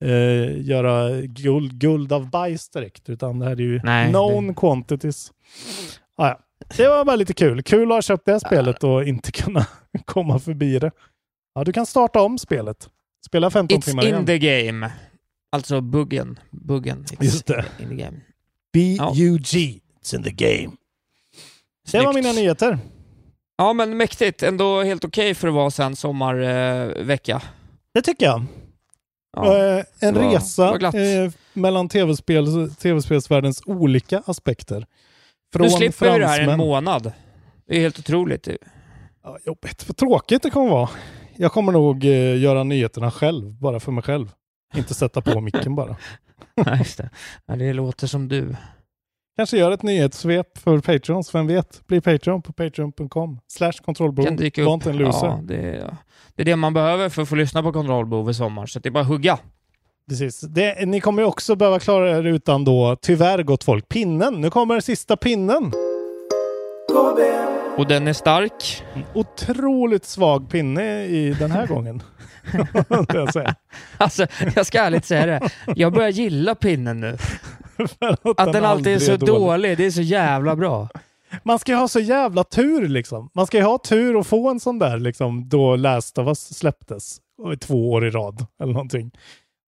eh, 0.04 0.66
göra 0.66 1.20
guld, 1.20 1.80
guld 1.80 2.12
av 2.12 2.30
bajs 2.30 2.68
direkt, 2.68 3.08
utan 3.08 3.38
det 3.38 3.44
här 3.44 3.52
är 3.52 3.60
ju 3.60 3.80
Nej, 3.84 4.08
known 4.08 4.54
quantities. 4.54 5.32
Ah, 6.16 6.28
ja. 6.28 6.40
Det 6.76 6.88
var 6.88 7.04
bara 7.04 7.16
lite 7.16 7.34
kul. 7.34 7.62
Kul 7.62 7.92
att 7.92 7.96
ha 7.96 8.02
köpt 8.02 8.26
det 8.26 8.40
spelet 8.40 8.84
och 8.84 9.04
inte 9.04 9.32
kunna 9.32 9.66
komma 10.04 10.38
förbi 10.38 10.78
det. 10.78 10.90
Ja, 11.54 11.64
du 11.64 11.72
kan 11.72 11.86
starta 11.86 12.22
om 12.22 12.38
spelet. 12.38 12.90
Spela 13.26 13.50
15 13.50 13.80
timmar 13.80 14.02
It's 14.02 14.06
igen. 14.06 14.20
in 14.20 14.26
the 14.26 14.38
game. 14.38 14.90
Alltså 15.52 15.80
buggen. 15.80 16.38
Buggen. 16.50 17.04
It's 17.04 17.24
Just 17.24 17.46
det. 17.46 17.64
In 17.80 17.88
the 17.88 17.94
game. 17.94 18.20
B-U-G. 18.72 19.80
It's 20.02 20.14
in 20.16 20.22
the 20.22 20.30
game. 20.30 20.76
Det 21.92 21.98
var 21.98 22.12
Snyggt. 22.12 22.14
mina 22.14 22.32
nyheter. 22.32 22.78
Ja, 23.58 23.72
men 23.72 23.96
mäktigt. 23.96 24.42
Ändå 24.42 24.82
helt 24.82 25.04
okej 25.04 25.34
för 25.34 25.48
att 25.48 25.54
vara 25.54 25.70
sen 25.70 25.96
sommarvecka. 25.96 27.32
Eh. 27.32 27.42
Det 27.94 28.02
tycker 28.02 28.26
jag. 28.26 28.44
Ja, 29.36 29.56
Eh, 29.78 29.84
en 30.00 30.14
var- 30.14 30.30
resa 30.34 30.70
var 30.78 31.24
eh, 31.24 31.30
mellan 31.52 31.88
tv-spel, 31.88 32.70
tv-spelsvärldens 32.74 33.62
olika 33.66 34.22
aspekter. 34.26 34.86
Från 35.52 35.62
nu 35.62 35.70
slipper 35.70 36.12
vi 36.12 36.18
det 36.18 36.26
här 36.26 36.40
en 36.40 36.48
fransmän- 36.48 36.56
månad. 36.58 37.12
Det 37.68 37.76
är 37.76 37.80
helt 37.80 37.98
otroligt. 37.98 38.48
Ja, 39.24 39.38
jobbigt. 39.46 39.88
Vad 39.88 39.96
tråkigt 39.96 40.42
det 40.42 40.50
kommer 40.50 40.70
vara. 40.70 40.88
Jag 41.41 41.53
kommer 41.53 41.72
nog 41.72 42.05
eh, 42.05 42.38
göra 42.41 42.64
nyheterna 42.64 43.11
själv, 43.11 43.53
bara 43.53 43.80
för 43.80 43.93
mig 43.93 44.03
själv. 44.03 44.32
Inte 44.76 44.95
sätta 44.95 45.20
på 45.20 45.41
micken 45.41 45.74
bara. 45.74 45.97
Ja, 46.55 46.76
just 46.76 46.99
det. 46.99 47.11
Ja, 47.47 47.57
det 47.57 47.72
låter 47.72 48.07
som 48.07 48.28
du. 48.28 48.57
Kanske 49.36 49.59
gör 49.59 49.70
ett 49.70 49.82
nyhetssvep 49.82 50.59
för 50.59 50.78
Patreons, 50.78 51.34
vem 51.34 51.47
vet? 51.47 51.86
Bli 51.86 52.01
Patreon 52.01 52.43
på 52.43 52.53
patreon.com 52.53 53.41
slash 53.47 53.72
kontrollbehov. 53.72 54.28
Ja, 55.26 55.41
det, 55.45 55.57
är, 55.57 55.97
det 56.34 56.43
är 56.43 56.45
det 56.45 56.57
man 56.57 56.74
behöver 56.74 57.09
för 57.09 57.22
att 57.22 57.28
få 57.28 57.34
lyssna 57.34 57.62
på 57.62 57.72
Kontrollbehov 57.72 58.30
i 58.30 58.34
sommar. 58.34 58.66
Så 58.66 58.78
det 58.78 58.88
är 58.88 58.91
bara 58.91 59.01
att 59.01 59.09
hugga. 59.09 59.38
Precis. 60.09 60.41
Det, 60.41 60.88
ni 60.88 61.01
kommer 61.01 61.22
ju 61.22 61.28
också 61.28 61.57
behöva 61.57 61.78
klara 61.78 62.18
er 62.18 62.24
utan 62.24 62.64
då, 62.64 62.97
tyvärr 63.03 63.43
gott 63.43 63.64
folk, 63.64 63.88
pinnen. 63.88 64.34
Nu 64.34 64.51
kommer 64.51 64.80
sista 64.80 65.16
pinnen. 65.16 65.72
Och 67.81 67.87
den 67.87 68.09
är 68.09 68.12
stark. 68.12 68.85
Otroligt 69.14 70.05
svag 70.05 70.51
pinne 70.51 71.05
i 71.05 71.37
den 71.39 71.51
här 71.51 71.66
gången. 71.66 72.03
Jag 73.09 73.33
säga. 73.33 73.55
Alltså, 73.97 74.26
jag 74.57 74.66
ska 74.66 74.81
ärligt 74.81 75.05
säga 75.05 75.26
det. 75.26 75.51
Jag 75.76 75.93
börjar 75.93 76.09
gilla 76.09 76.55
pinnen 76.55 77.01
nu. 77.01 77.16
Att 78.37 78.53
den 78.53 78.64
alltid 78.64 78.95
är 78.95 78.99
så 78.99 79.16
dålig. 79.16 79.78
Det 79.78 79.87
är 79.87 79.91
så 79.91 80.01
jävla 80.03 80.57
bra. 80.57 80.89
Man 81.43 81.59
ska 81.59 81.72
ju 81.72 81.78
ha 81.78 81.89
så 81.89 82.01
jävla 82.01 82.45
tur 82.45 82.89
liksom. 82.89 83.31
Man 83.35 83.47
ska 83.47 83.57
ju 83.59 83.64
ha 83.64 83.78
tur 83.78 84.16
och 84.16 84.26
få 84.26 84.51
en 84.51 84.61
sån 84.61 84.78
där 84.78 84.99
liksom 84.99 85.49
då 85.49 85.76
Last 85.76 86.18
of 86.18 86.26
Us 86.26 86.59
släpptes. 86.59 87.16
Två 87.61 87.91
år 87.93 88.07
i 88.07 88.11
rad 88.11 88.47
eller 88.62 88.72
någonting. 88.72 89.11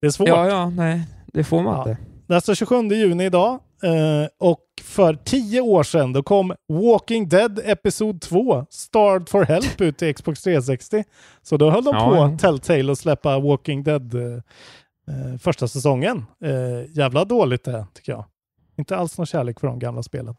Det 0.00 0.06
är 0.06 0.10
svårt. 0.10 0.28
Ja, 0.28 0.48
ja, 0.48 0.70
nej. 0.70 1.02
Det 1.26 1.44
får 1.44 1.62
man 1.62 1.74
Ja. 1.74 1.78
inte. 1.90 2.02
Är 2.28 2.34
alltså 2.34 2.54
27 2.54 2.88
juni 2.88 3.24
idag. 3.24 3.60
Eh, 3.82 4.28
och 4.38 4.60
för 4.82 5.14
tio 5.14 5.60
år 5.60 5.82
sedan 5.82 6.12
då 6.12 6.22
kom 6.22 6.54
Walking 6.68 7.28
Dead 7.28 7.60
Episod 7.64 8.20
2, 8.20 8.66
Starved 8.70 9.28
for 9.28 9.44
Help 9.44 9.80
ut 9.80 9.98
till 9.98 10.14
Xbox 10.14 10.42
360. 10.42 11.04
Så 11.42 11.56
då 11.56 11.70
höll 11.70 11.84
de 11.84 11.94
Ja, 11.96 12.08
på, 12.10 12.16
ja. 12.16 12.38
Telltale, 12.38 12.92
att 12.92 12.98
släppa 12.98 13.38
Walking 13.38 13.82
Dead 13.82 14.14
eh, 14.14 15.38
första 15.40 15.68
säsongen. 15.68 16.24
Jävla 16.88 17.24
dåligt 17.24 17.64
det 17.64 17.86
tycker 17.94 18.12
jag. 18.12 18.24
Inte 18.78 18.96
alls 18.96 19.18
någon 19.18 19.26
kärlek 19.26 19.60
för 19.60 19.66
de 19.66 19.78
gamla 19.78 20.02
spelen. 20.02 20.34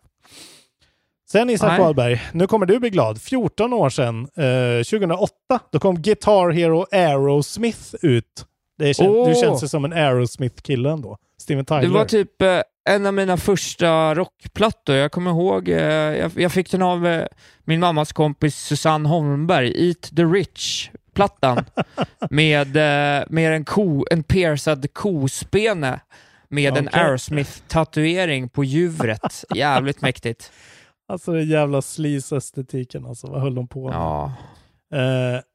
Sen 1.31 1.49
Isak. 1.49 1.79
Wahlberg, 1.79 2.21
nu 2.33 2.47
kommer 2.47 2.65
du 2.65 2.79
bli 2.79 2.89
glad. 2.89 3.21
14 3.21 3.73
år 3.73 3.89
sedan, 3.89 4.19
eh, 4.35 4.83
2008, 4.83 5.33
då 5.71 5.79
kom 5.79 6.01
Guitar 6.01 6.49
Hero 6.49 6.85
Aerosmith 6.91 7.95
ut. 8.01 8.45
Kän- 8.81 9.07
Åh! 9.07 9.29
Du 9.29 9.35
känns 9.35 9.63
ju 9.63 9.67
som 9.67 9.85
en 9.85 9.93
Aerosmith-kille 9.93 10.89
ändå. 10.91 11.17
Steven 11.37 11.65
Tyler. 11.65 11.81
Det 11.81 11.87
var 11.87 12.05
typ 12.05 12.41
eh, 12.41 12.47
en 12.89 13.05
av 13.05 13.13
mina 13.13 13.37
första 13.37 14.15
rockplattor. 14.15 14.95
Jag 14.95 15.11
kommer 15.11 15.31
ihåg, 15.31 15.69
eh, 15.69 15.77
jag, 15.77 16.31
jag 16.35 16.51
fick 16.51 16.71
den 16.71 16.81
av 16.81 17.07
eh, 17.07 17.27
min 17.63 17.79
mammas 17.79 18.13
kompis 18.13 18.55
Susanne 18.55 19.09
Holmberg, 19.09 19.87
Eat 19.87 20.01
the 20.15 20.23
Rich-plattan. 20.23 21.65
med 22.29 22.77
eh, 22.77 23.23
med 23.29 23.53
en, 23.53 23.65
ko, 23.65 24.05
en 24.11 24.23
piercad 24.23 24.93
kospene 24.93 25.99
med 26.49 26.77
en 26.77 26.87
Okej. 26.87 27.01
Aerosmith-tatuering 27.01 28.49
på 28.49 28.63
djuret. 28.63 29.45
Jävligt 29.55 30.01
mäktigt. 30.01 30.51
Alltså 31.07 31.31
den 31.31 31.49
jävla 31.49 31.81
sleaze-estetiken 31.81 33.05
alltså. 33.05 33.27
Vad 33.27 33.41
höll 33.41 33.55
de 33.55 33.67
på 33.67 33.87
med? 33.87 33.95
Ja. 33.95 34.33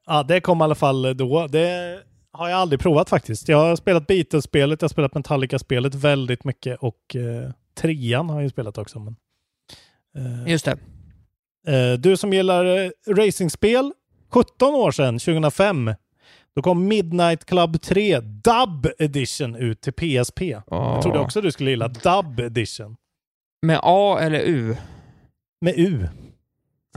Ja, 0.07 0.23
det 0.23 0.41
kom 0.41 0.61
i 0.61 0.65
alla 0.65 0.75
fall 0.75 1.17
då. 1.17 1.47
Det 1.47 1.99
har 2.33 2.49
jag 2.49 2.59
aldrig 2.59 2.81
provat 2.81 3.09
faktiskt. 3.09 3.49
Jag 3.49 3.59
har 3.59 3.77
spelat 3.77 4.07
Beatles-spelet, 4.07 4.83
jag 4.83 4.85
har 4.89 4.91
spelat 4.93 5.15
Metallica-spelet 5.15 5.95
väldigt 5.95 6.45
mycket 6.45 6.79
och 6.79 7.17
eh, 7.17 7.51
trean 7.75 8.29
har 8.29 8.37
jag 8.37 8.43
ju 8.43 8.51
spelat 8.51 8.79
också. 8.79 8.99
Men, 9.01 9.17
eh, 10.19 10.51
Just 10.53 10.65
det. 10.65 10.79
eh, 11.93 11.99
du 11.99 12.17
som 12.17 12.33
gillar 12.33 12.65
eh, 12.65 12.91
racingspel, 13.15 13.93
17 14.31 14.75
år 14.75 14.91
sedan, 14.91 15.19
2005, 15.19 15.95
då 16.57 16.63
kom 16.63 16.89
Midnight 16.89 17.45
Club 17.45 17.81
3 17.83 18.21
Dub 18.21 18.87
Edition 18.99 19.55
ut 19.57 19.81
till 19.81 19.93
PSP. 19.93 20.43
Jag 20.71 21.03
trodde 21.03 21.19
också 21.19 21.41
du 21.41 21.53
skulle 21.53 21.71
gilla 21.71 21.89
Dub 21.89 22.41
Edition. 22.41 22.97
Med 23.63 23.81
A 23.83 24.19
eller 24.21 24.41
U? 24.41 24.77
Med 25.61 25.75
U. 25.77 26.09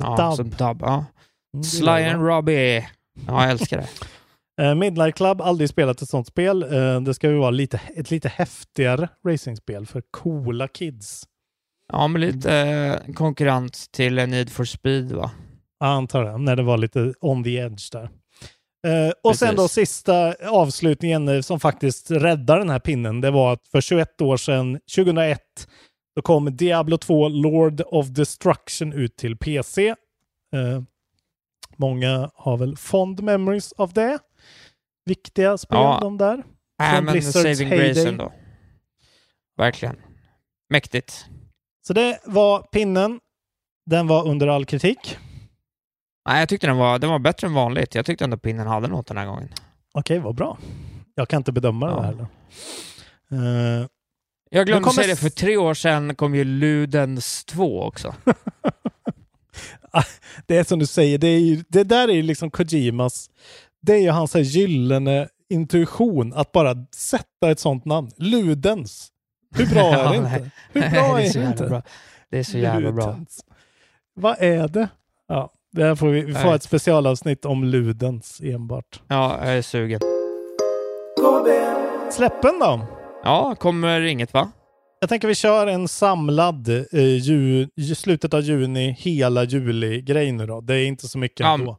Ja, 0.02 0.28
Dub. 0.30 0.36
som 0.36 0.50
dub. 0.50 0.82
Ja. 0.82 1.06
Mm, 1.54 1.64
Sly 1.64 1.88
and 2.04 2.26
Robbie. 2.28 2.78
Ja, 3.28 3.42
jag 3.42 3.52
älskar 3.52 3.78
det. 3.78 3.88
Eh, 4.62 4.76
Midnight 4.76 5.16
Club, 5.16 5.41
aldrig 5.41 5.70
spelat 5.70 6.01
ett 6.01 6.09
sånt 6.09 6.28
spel. 6.28 6.64
Eh, 6.64 7.01
det 7.01 7.14
ska 7.14 7.30
ju 7.30 7.38
vara 7.38 7.51
lite, 7.51 7.82
ett 7.95 8.12
lite 8.12 8.30
häftigare 8.30 9.09
racingspel 9.28 9.86
för 9.86 10.03
coola 10.12 10.68
kids. 10.68 11.24
Ja, 11.93 12.07
men 12.07 12.22
lite 12.22 12.53
eh, 12.57 13.14
konkurrent 13.14 13.91
till 13.91 14.20
eh, 14.20 14.28
Need 14.28 14.49
for 14.51 14.66
Speed 14.66 15.12
va? 15.12 15.32
Antar 15.80 16.24
det, 16.24 16.38
när 16.38 16.55
det 16.55 16.64
var 16.64 16.78
lite 16.78 17.14
on 17.22 17.43
the 17.43 17.57
edge 17.57 17.91
där. 17.91 18.09
Eh, 18.88 19.14
och 19.24 19.36
sen 19.36 19.55
då 19.55 19.64
Precis. 19.64 19.89
sista 19.89 20.34
avslutningen 20.49 21.43
som 21.43 21.59
faktiskt 21.59 22.12
räddar 22.12 22.59
den 22.59 22.70
här 22.70 22.80
pinnen, 22.80 23.22
det 23.22 23.32
var 23.32 23.53
att 23.53 23.68
för 23.68 23.82
21 23.82 24.22
år 24.22 24.38
sedan, 24.38 24.80
2001, 24.95 25.39
då 26.16 26.22
kom 26.22 26.55
Diablo 26.55 26.97
2 26.97 27.28
Lord 27.28 27.82
of 27.86 28.07
Destruction 28.07 28.93
ut 28.93 29.18
till 29.18 29.38
PC. 29.38 29.88
Eh, 29.88 29.95
många 31.78 32.30
har 32.36 32.57
väl 32.57 32.78
fond 32.78 33.24
memories 33.24 33.72
av 33.74 33.93
det. 33.93 34.20
Viktiga 35.06 35.58
spel 35.58 35.78
Ja. 35.80 35.97
de 36.02 36.18
där. 36.18 36.43
Nej, 36.80 36.95
Från 36.95 37.06
men 37.06 37.12
Blizzards 37.12 37.58
saving 37.58 37.72
heyday. 37.72 37.88
grace 37.93 38.10
ändå. 38.10 38.34
Verkligen. 39.58 39.95
Mäktigt. 40.70 41.26
Så 41.88 41.93
det 41.93 42.20
var 42.26 42.62
pinnen. 42.62 43.20
Den 43.86 44.08
var 44.08 44.28
under 44.28 44.47
all 44.47 44.66
kritik. 44.66 45.18
Nej, 46.30 46.39
jag 46.39 46.49
tyckte 46.49 46.68
den 46.68 46.78
var, 46.78 46.99
den 46.99 47.10
var 47.10 47.20
bättre 47.20 47.47
än 47.47 47.54
vanligt. 47.54 47.95
Jag 47.95 48.06
tyckte 48.06 48.24
ändå 48.24 48.38
pinnen 48.38 48.68
hade 48.68 48.88
något 48.88 49.08
den 49.08 49.18
här 49.18 49.26
gången. 49.26 49.49
Okej, 49.93 50.20
vad 50.20 50.36
bra. 50.36 50.58
Jag 51.16 51.30
kan 51.30 51.38
inte 51.38 51.52
bedöma 51.52 51.88
det 51.88 52.02
här. 52.04 52.14
Uh, 53.34 53.88
Jag 54.49 54.66
glömde 54.66 54.84
kommer 54.84 55.04
säga 55.04 55.08
det, 55.08 55.16
för 55.22 55.30
tre 55.30 55.58
år 55.58 55.74
sedan 55.74 56.16
kom 56.16 56.36
ju 56.36 56.43
Ludens 56.43 57.45
2 57.45 57.84
också. 57.84 58.16
det 60.45 60.58
är 60.58 60.64
som 60.64 60.80
du 60.80 60.86
säger, 60.86 61.18
det, 61.18 61.39
ju, 61.39 61.64
det 61.68 61.84
där 61.84 62.08
är 62.08 62.14
ju 62.14 62.22
liksom 62.22 62.52
Kojimas, 62.52 63.30
det 63.82 63.94
är 63.94 64.00
ju 64.00 64.10
hans 64.10 64.34
här 64.34 64.42
gyllene 64.42 65.28
intuition 65.50 66.34
att 66.34 66.52
bara 66.52 66.76
sätta 66.96 67.52
ett 67.52 67.60
sånt 67.60 67.86
namn. 67.86 68.12
Ludens. 68.18 69.08
Hur 69.56 69.66
bra 69.68 69.82
är 69.94 70.10
det 70.12 70.18
inte? 70.18 70.52
Hur 70.74 70.82
bra 70.82 70.90
det 71.18 71.24
är 71.28 71.34
det 71.42 71.48
inte? 71.48 71.84
Det 72.32 72.40
är 72.40 72.44
så 72.44 72.58
jävla 72.58 72.92
bra. 72.92 73.20
Vad 74.16 74.36
är 74.40 74.68
det? 74.68 74.88
Ja, 75.28 75.54
där 75.72 75.96
får 75.96 76.08
vi, 76.08 76.22
vi 76.22 76.34
får 76.34 76.56
ett 76.56 76.64
specialavsnitt 76.64 77.46
om 77.46 77.64
Ludens 77.64 78.42
enbart. 78.44 79.02
Ja, 79.08 79.38
jag 79.46 79.58
är 79.58 79.62
sugen. 79.62 80.02
Släppen 82.12 82.60
då? 82.60 82.88
Ja, 83.24 83.56
kommer 83.60 84.02
inget 84.02 84.34
va? 84.34 84.52
Jag 85.00 85.10
tänker 85.10 85.28
vi 85.28 85.36
kör 85.36 85.68
en 85.68 85.88
samlad 85.88 86.70
eh, 86.70 87.16
ju- 87.18 87.68
slutet 87.96 88.34
av 88.34 88.42
juni, 88.42 88.96
hela 89.00 89.44
juli-grej 89.44 90.32
nu 90.32 90.46
då. 90.46 90.62
Det 90.62 90.76
är 90.76 90.86
inte 90.86 91.08
så 91.08 91.18
mycket 91.18 91.40
Ja, 91.40 91.54
ändå. 91.54 91.78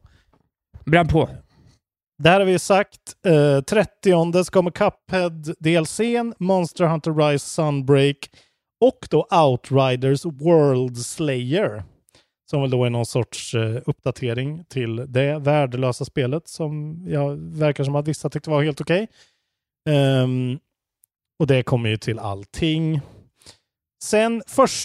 Bränn 0.85 1.07
på. 1.07 1.29
Där 2.17 2.39
har 2.39 2.45
vi 2.45 2.51
ju 2.51 2.59
sagt 2.59 3.25
eh, 3.25 3.61
30 3.61 4.43
så 4.43 4.51
kommer 4.51 4.71
Cuphead 4.71 5.55
DLCn, 5.59 6.33
Monster 6.39 6.85
Hunter 6.85 7.13
Rise 7.13 7.49
Sunbreak 7.49 8.29
och 8.81 9.07
då 9.09 9.27
Outriders 9.31 10.25
World 10.25 10.97
Slayer. 10.97 11.83
Som 12.49 12.61
väl 12.61 12.71
då 12.71 12.85
är 12.85 12.89
någon 12.89 13.05
sorts 13.05 13.53
eh, 13.55 13.81
uppdatering 13.85 14.65
till 14.65 14.95
det 14.95 15.39
värdelösa 15.39 16.05
spelet 16.05 16.47
som 16.47 17.03
jag 17.07 17.35
verkar 17.35 17.83
som 17.83 17.95
att 17.95 18.07
vissa 18.07 18.29
tyckte 18.29 18.49
var 18.49 18.63
helt 18.63 18.81
okej. 18.81 19.07
Ehm, 19.89 20.59
och 21.39 21.47
det 21.47 21.63
kommer 21.63 21.89
ju 21.89 21.97
till 21.97 22.19
allting. 22.19 23.01
Sen 24.03 24.41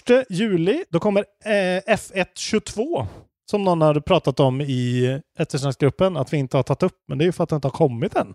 1 0.08 0.26
juli, 0.30 0.84
då 0.90 1.00
kommer 1.00 1.24
eh, 1.44 1.94
F1 1.96 2.26
22 2.34 3.06
som 3.50 3.64
någon 3.64 3.80
har 3.80 4.00
pratat 4.00 4.40
om 4.40 4.60
i 4.60 5.20
eftersnacksgruppen 5.38 6.16
att 6.16 6.32
vi 6.32 6.36
inte 6.36 6.56
har 6.56 6.62
tagit 6.62 6.82
upp, 6.82 6.96
men 7.08 7.18
det 7.18 7.24
är 7.24 7.26
ju 7.26 7.32
för 7.32 7.44
att 7.44 7.50
det 7.50 7.56
inte 7.56 7.68
har 7.68 7.72
kommit 7.72 8.16
än. 8.16 8.34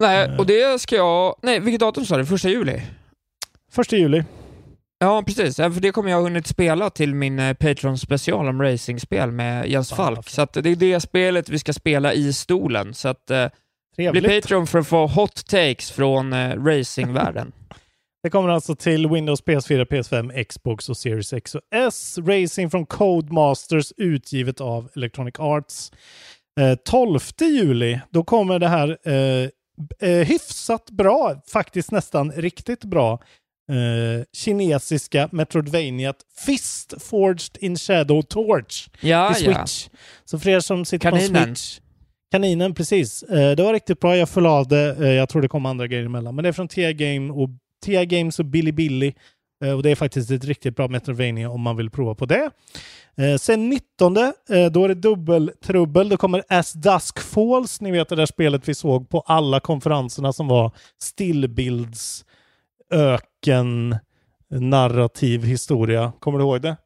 Nej, 0.00 0.38
och 0.38 0.46
det 0.46 0.80
ska 0.80 0.96
jag... 0.96 1.38
Nej, 1.42 1.60
vilket 1.60 1.80
datum 1.80 2.04
sa 2.04 2.16
du? 2.16 2.26
Första 2.26 2.48
juli? 2.48 2.82
Första 3.72 3.96
juli. 3.96 4.24
Ja, 4.98 5.22
precis. 5.26 5.56
För 5.56 5.80
det 5.80 5.92
kommer 5.92 6.10
jag 6.10 6.16
ha 6.16 6.22
hunnit 6.22 6.46
spela 6.46 6.90
till 6.90 7.14
min 7.14 7.38
eh, 7.38 7.54
Patreon 7.54 7.98
special 7.98 8.48
om 8.48 8.62
racingspel 8.62 9.30
med 9.30 9.68
Jens 9.68 9.92
Falk. 9.92 10.28
Så 10.28 10.46
det 10.52 10.70
är 10.70 10.76
det 10.76 11.00
spelet 11.00 11.48
vi 11.48 11.58
ska 11.58 11.72
spela 11.72 12.12
i 12.12 12.32
stolen. 12.32 12.94
Så 12.94 13.08
att 13.08 13.30
eh, 13.30 13.46
bli. 13.96 14.40
Patreon 14.40 14.66
för 14.66 14.78
att 14.78 14.86
få 14.86 15.06
hot 15.06 15.46
takes 15.46 15.90
från 15.90 16.32
eh, 16.32 16.64
racingvärlden. 16.64 17.52
Det 18.24 18.30
kommer 18.30 18.48
alltså 18.48 18.74
till 18.74 19.08
Windows, 19.08 19.44
PS4, 19.44 19.84
PS5, 19.84 20.44
Xbox 20.44 20.88
och 20.88 20.96
Series 20.96 21.32
X 21.32 21.54
och 21.54 21.60
S. 21.74 22.18
Racing 22.18 22.70
från 22.70 22.86
Codemasters 22.86 23.92
utgivet 23.96 24.60
av 24.60 24.88
Electronic 24.96 25.34
Arts. 25.38 25.92
Eh, 26.60 26.74
12 26.74 27.18
juli, 27.40 28.00
då 28.10 28.24
kommer 28.24 28.58
det 28.58 28.68
här 28.68 28.98
eh, 29.04 29.48
eh, 30.10 30.26
hyfsat 30.26 30.90
bra, 30.90 31.42
faktiskt 31.52 31.90
nästan 31.90 32.32
riktigt 32.32 32.84
bra, 32.84 33.12
eh, 33.70 34.24
kinesiska 34.32 35.28
Metroidvaniat 35.32 36.16
Fist 36.46 36.94
Forged 37.02 37.56
in 37.60 37.76
Shadow 37.76 38.22
Torch 38.22 38.88
Ja, 39.00 39.08
ja. 39.28 39.34
Switch. 39.34 39.88
Så 40.24 40.38
för 40.38 40.50
er 40.50 40.60
som 40.60 40.84
sitter 40.84 41.10
på 41.10 41.16
Kaninen. 41.16 41.56
Switch 41.56 41.80
Kaninen, 42.32 42.74
precis. 42.74 43.22
Eh, 43.22 43.56
det 43.56 43.62
var 43.62 43.72
riktigt 43.72 44.00
bra. 44.00 44.16
Jag 44.16 44.28
föll 44.28 44.46
av 44.46 44.68
det. 44.68 44.96
Eh, 45.00 45.12
jag 45.12 45.28
tror 45.28 45.42
det 45.42 45.48
kom 45.48 45.66
andra 45.66 45.86
grejer 45.86 46.04
emellan. 46.04 46.34
Men 46.34 46.42
det 46.42 46.48
är 46.48 46.52
från 46.52 46.68
TI 46.68 46.92
Game 46.92 47.32
och 47.32 47.48
TI 47.84 48.06
Games 48.06 48.38
och 48.38 48.44
Billy 48.44 48.72
Billy. 48.72 49.14
Eh, 49.64 49.72
och 49.72 49.82
det 49.82 49.90
är 49.90 49.94
faktiskt 49.94 50.30
ett 50.30 50.44
riktigt 50.44 50.76
bra 50.76 50.88
Metroidvania 50.88 51.50
om 51.50 51.60
man 51.60 51.76
vill 51.76 51.90
prova 51.90 52.14
på 52.14 52.26
det. 52.26 52.50
Eh, 53.16 53.36
sen 53.36 53.68
19, 53.70 54.16
eh, 54.16 54.32
då 54.72 54.84
är 54.84 54.88
det 54.88 54.94
dubbeltrubbel. 54.94 56.08
Då 56.08 56.16
kommer 56.16 56.42
As 56.48 56.72
Dusk 56.72 57.18
Falls. 57.18 57.80
Ni 57.80 57.90
vet 57.90 58.08
det 58.08 58.16
där 58.16 58.26
spelet 58.26 58.68
vi 58.68 58.74
såg 58.74 59.08
på 59.08 59.20
alla 59.20 59.60
konferenserna 59.60 60.32
som 60.32 60.48
var 60.48 60.72
stillbilds, 60.98 62.24
öken, 62.90 63.96
narrativ 64.50 65.44
historia. 65.44 66.12
Kommer 66.20 66.38
du 66.38 66.44
ihåg 66.44 66.62
det? 66.62 66.76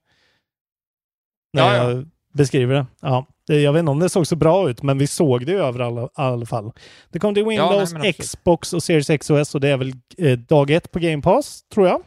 När 1.52 1.62
Ja, 1.62 1.76
ja. 1.76 1.90
jag 1.90 2.08
beskriver 2.34 2.74
det. 2.74 2.86
Ja. 3.00 3.26
Det- 3.48 3.60
Jag 3.60 3.72
vet 3.72 3.80
inte 3.80 3.90
om 3.90 3.98
det 3.98 4.08
såg 4.08 4.26
så 4.26 4.36
bra 4.36 4.70
ut, 4.70 4.82
men 4.82 4.98
vi 4.98 5.06
såg 5.06 5.46
det 5.46 5.52
ju 5.52 5.58
över 5.60 5.80
alla, 5.80 6.02
i 6.04 6.08
alla 6.14 6.46
fall. 6.46 6.72
Det 7.10 7.18
kom 7.18 7.34
till 7.34 7.46
nej, 7.46 7.58
Windows, 7.58 7.92
men 7.92 8.00
absolut. 8.02 8.16
Xbox 8.18 8.72
och 8.72 8.82
Series 8.82 9.10
X 9.10 9.30
och 9.30 9.60
det 9.60 9.68
är 9.68 9.76
väl 9.76 9.92
eh, 10.18 10.38
dag 10.38 10.70
ett 10.70 10.90
på 10.92 10.98
Game 10.98 11.22
Pass, 11.22 11.62
tror 11.74 11.86
jag. 11.86 12.00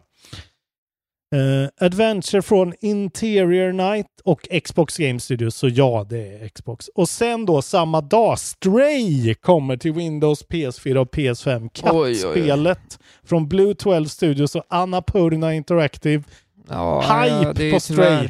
Eh, 1.36 1.70
Adventure 1.86 2.42
från 2.42 2.74
Interior 2.80 3.72
Night 3.72 4.08
och 4.24 4.48
Xbox 4.64 4.98
Game 4.98 5.20
Studios, 5.20 5.56
så 5.56 5.68
ja, 5.68 6.06
det 6.10 6.18
är 6.44 6.48
Xbox. 6.50 6.88
Och 6.88 7.10
sen 7.10 7.46
då 7.46 7.62
samma 7.62 8.02
dag, 8.02 8.40
Stray 8.40 9.34
kommer 9.34 9.78
till 9.78 9.94
Windows, 9.94 10.46
PS4 10.48 10.96
och 10.98 11.12
PS5. 11.16 11.70
Oj, 11.84 11.92
oj, 11.94 12.10
oj. 12.10 12.14
Kattspelet 12.14 13.00
från 13.24 13.48
Blue 13.48 13.74
12 13.76 14.06
Studios 14.06 14.56
och 14.56 14.64
Annapurna 14.70 15.54
Interactive. 15.54 16.24
Ja, 16.70 17.02
Hype 17.02 17.36
ja, 17.64 17.74
på 17.74 17.80
tyvärr- 17.80 17.80
Stray. 17.80 18.30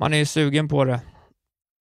Man 0.00 0.14
är 0.14 0.18
ju 0.18 0.26
sugen 0.26 0.68
på 0.68 0.84
det. 0.84 1.00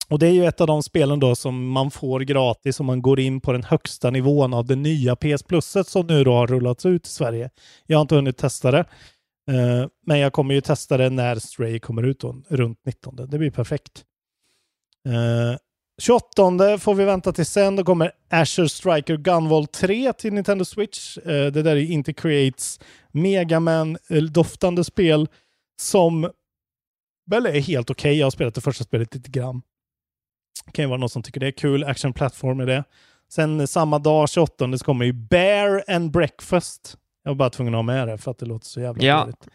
Och 0.10 0.20
det 0.20 0.28
är 0.28 0.32
ju 0.32 0.46
ett 0.46 0.62
av 0.62 0.68
de 0.68 0.84
spelen 0.84 1.20
då 1.20 1.36
som 1.36 1.68
man 1.72 1.92
får 1.92 2.20
gratis 2.20 2.80
om 2.80 2.86
man 2.86 3.02
går 3.02 3.20
in 3.20 3.42
på 3.42 3.52
den 3.52 3.64
högsta 3.64 4.10
nivån 4.10 4.54
av 4.54 4.66
det 4.66 4.76
nya 4.76 5.16
PS 5.16 5.44
Pluset 5.44 5.88
som 5.88 6.08
nu 6.08 6.24
då 6.24 6.34
har 6.34 6.48
rullats 6.48 6.86
ut 6.86 7.08
i 7.08 7.10
Sverige. 7.10 7.50
Jag 7.86 7.98
har 7.98 8.02
inte 8.02 8.16
hunnit 8.16 8.38
testa 8.38 8.72
det. 8.72 8.86
eh, 9.52 9.88
men 10.06 10.20
jag 10.20 10.34
kommer 10.34 10.54
ju 10.54 10.62
testa 10.62 10.98
det 10.98 11.10
när 11.10 11.36
Stray 11.36 11.80
kommer 11.80 12.04
ut 12.04 12.20
då, 12.20 12.36
runt 12.50 12.80
19. 12.86 13.16
Det 13.16 13.38
blir 13.38 13.52
perfekt. 13.52 14.04
Eh, 15.08 15.52
uh, 15.52 15.58
28 16.02 16.78
får 16.78 16.96
vi 16.96 17.06
vänta 17.06 17.34
till 17.34 17.46
sen. 17.46 17.76
Då 17.76 17.84
kommer 17.84 18.12
Azure 18.30 18.70
Striker 18.70 19.18
Gunvolt 19.18 19.72
3 19.72 20.14
till 20.14 20.34
Nintendo 20.34 20.66
Switch. 20.66 21.18
Eh, 21.18 21.52
det 21.52 21.62
där 21.64 21.76
är 21.76 21.92
inte 21.92 22.14
Creates 22.14 22.80
Megaman-doftande 23.12 24.80
eh, 24.80 24.84
spel 24.84 25.28
som 25.82 26.30
väl 27.32 27.46
är 27.46 27.60
helt 27.60 27.90
okej. 27.90 28.18
Jag 28.18 28.26
har 28.26 28.32
spelat 28.32 28.56
det 28.56 28.62
första 28.62 28.84
spelet 28.84 29.16
lite 29.16 29.30
grann. 29.30 29.62
Det 30.66 30.72
kan 30.72 30.84
ju 30.84 30.90
vara 30.90 30.98
någon 31.00 31.10
som 31.10 31.24
tycker 31.24 31.40
det 31.40 31.48
är 31.48 31.52
kul. 31.52 31.84
Action 31.84 32.14
Platform 32.14 32.60
är 32.60 32.66
det. 32.66 32.84
Sen 33.30 33.68
samma 33.68 34.00
dag, 34.00 34.30
28, 34.30 34.78
så 34.78 34.86
kommer 34.86 35.06
ju 35.06 35.14
Bear 35.14 35.84
and 35.88 36.12
Breakfast. 36.12 36.98
Jag 37.24 37.32
var 37.32 37.36
bara 37.36 37.50
tvungen 37.50 37.74
att 37.74 37.78
ha 37.78 37.82
med 37.84 38.08
det 38.08 38.18
för 38.18 38.32
att 38.32 38.38
det 38.38 38.46
låter 38.46 38.66
så 38.68 38.82
jävla 38.82 39.04
Ja. 39.04 39.24
roligt. 39.24 39.48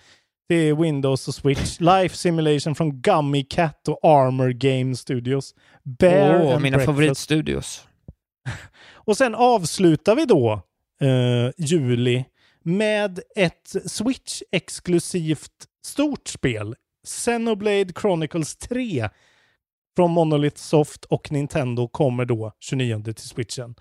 Det 0.48 0.54
är 0.54 0.74
Windows 0.74 1.28
och 1.28 1.34
Switch. 1.34 1.80
Life 1.80 2.16
Simulation 2.16 2.74
från 2.74 3.00
Gummy 3.00 3.44
Cat 3.44 3.88
och 3.88 3.98
Armor 4.02 4.48
Game 4.48 4.96
Studios. 4.96 5.54
Bear 5.98 6.44
Åh, 6.44 6.52
and 6.52 6.62
mina 6.62 6.76
Breakfast. 6.76 6.86
favoritstudios. 6.86 7.84
Och 8.94 9.16
sen 9.16 9.34
avslutar 9.34 10.14
vi 10.16 10.24
då 10.24 10.52
eh, 11.00 11.50
juli 11.66 12.24
med 12.62 13.20
ett 13.36 13.76
Switch-exklusivt 13.86 15.50
stort 15.84 16.28
spel. 16.28 16.74
Xenoblade 17.06 17.92
Chronicles 18.00 18.56
3 18.56 19.08
från 19.98 20.10
Monolith 20.10 20.56
Soft 20.56 21.04
och 21.04 21.32
Nintendo 21.32 21.88
kommer 21.88 22.24
då 22.24 22.52
29 22.60 23.02
till 23.02 23.14
Switchen. 23.14 23.74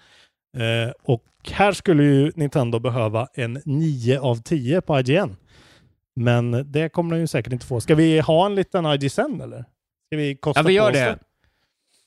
Eh, 0.58 0.94
och 1.04 1.24
här 1.52 1.72
skulle 1.72 2.04
ju 2.04 2.32
Nintendo 2.36 2.80
behöva 2.80 3.28
en 3.34 3.62
9 3.66 4.20
av 4.20 4.36
10 4.36 4.82
på 4.82 5.00
IGN. 5.00 5.36
Men 6.16 6.72
det 6.72 6.90
kommer 6.90 7.16
de 7.16 7.20
ju 7.20 7.28
säkert 7.28 7.54
inte 7.54 7.66
få. 7.66 7.82
Ska 7.82 7.96
vi 7.96 8.20
ha 8.20 8.46
en 8.46 8.56
liten 8.56 8.86
IG 8.86 9.12
sen 9.12 9.42
eller? 9.42 9.66
Ska 10.08 10.18
vi 10.18 10.36
kosta 10.36 10.60
Ja, 10.60 10.68
vi 10.68 10.74
gör 10.74 10.84
på 10.84 10.90
oss 10.90 10.94
det. 10.94 11.20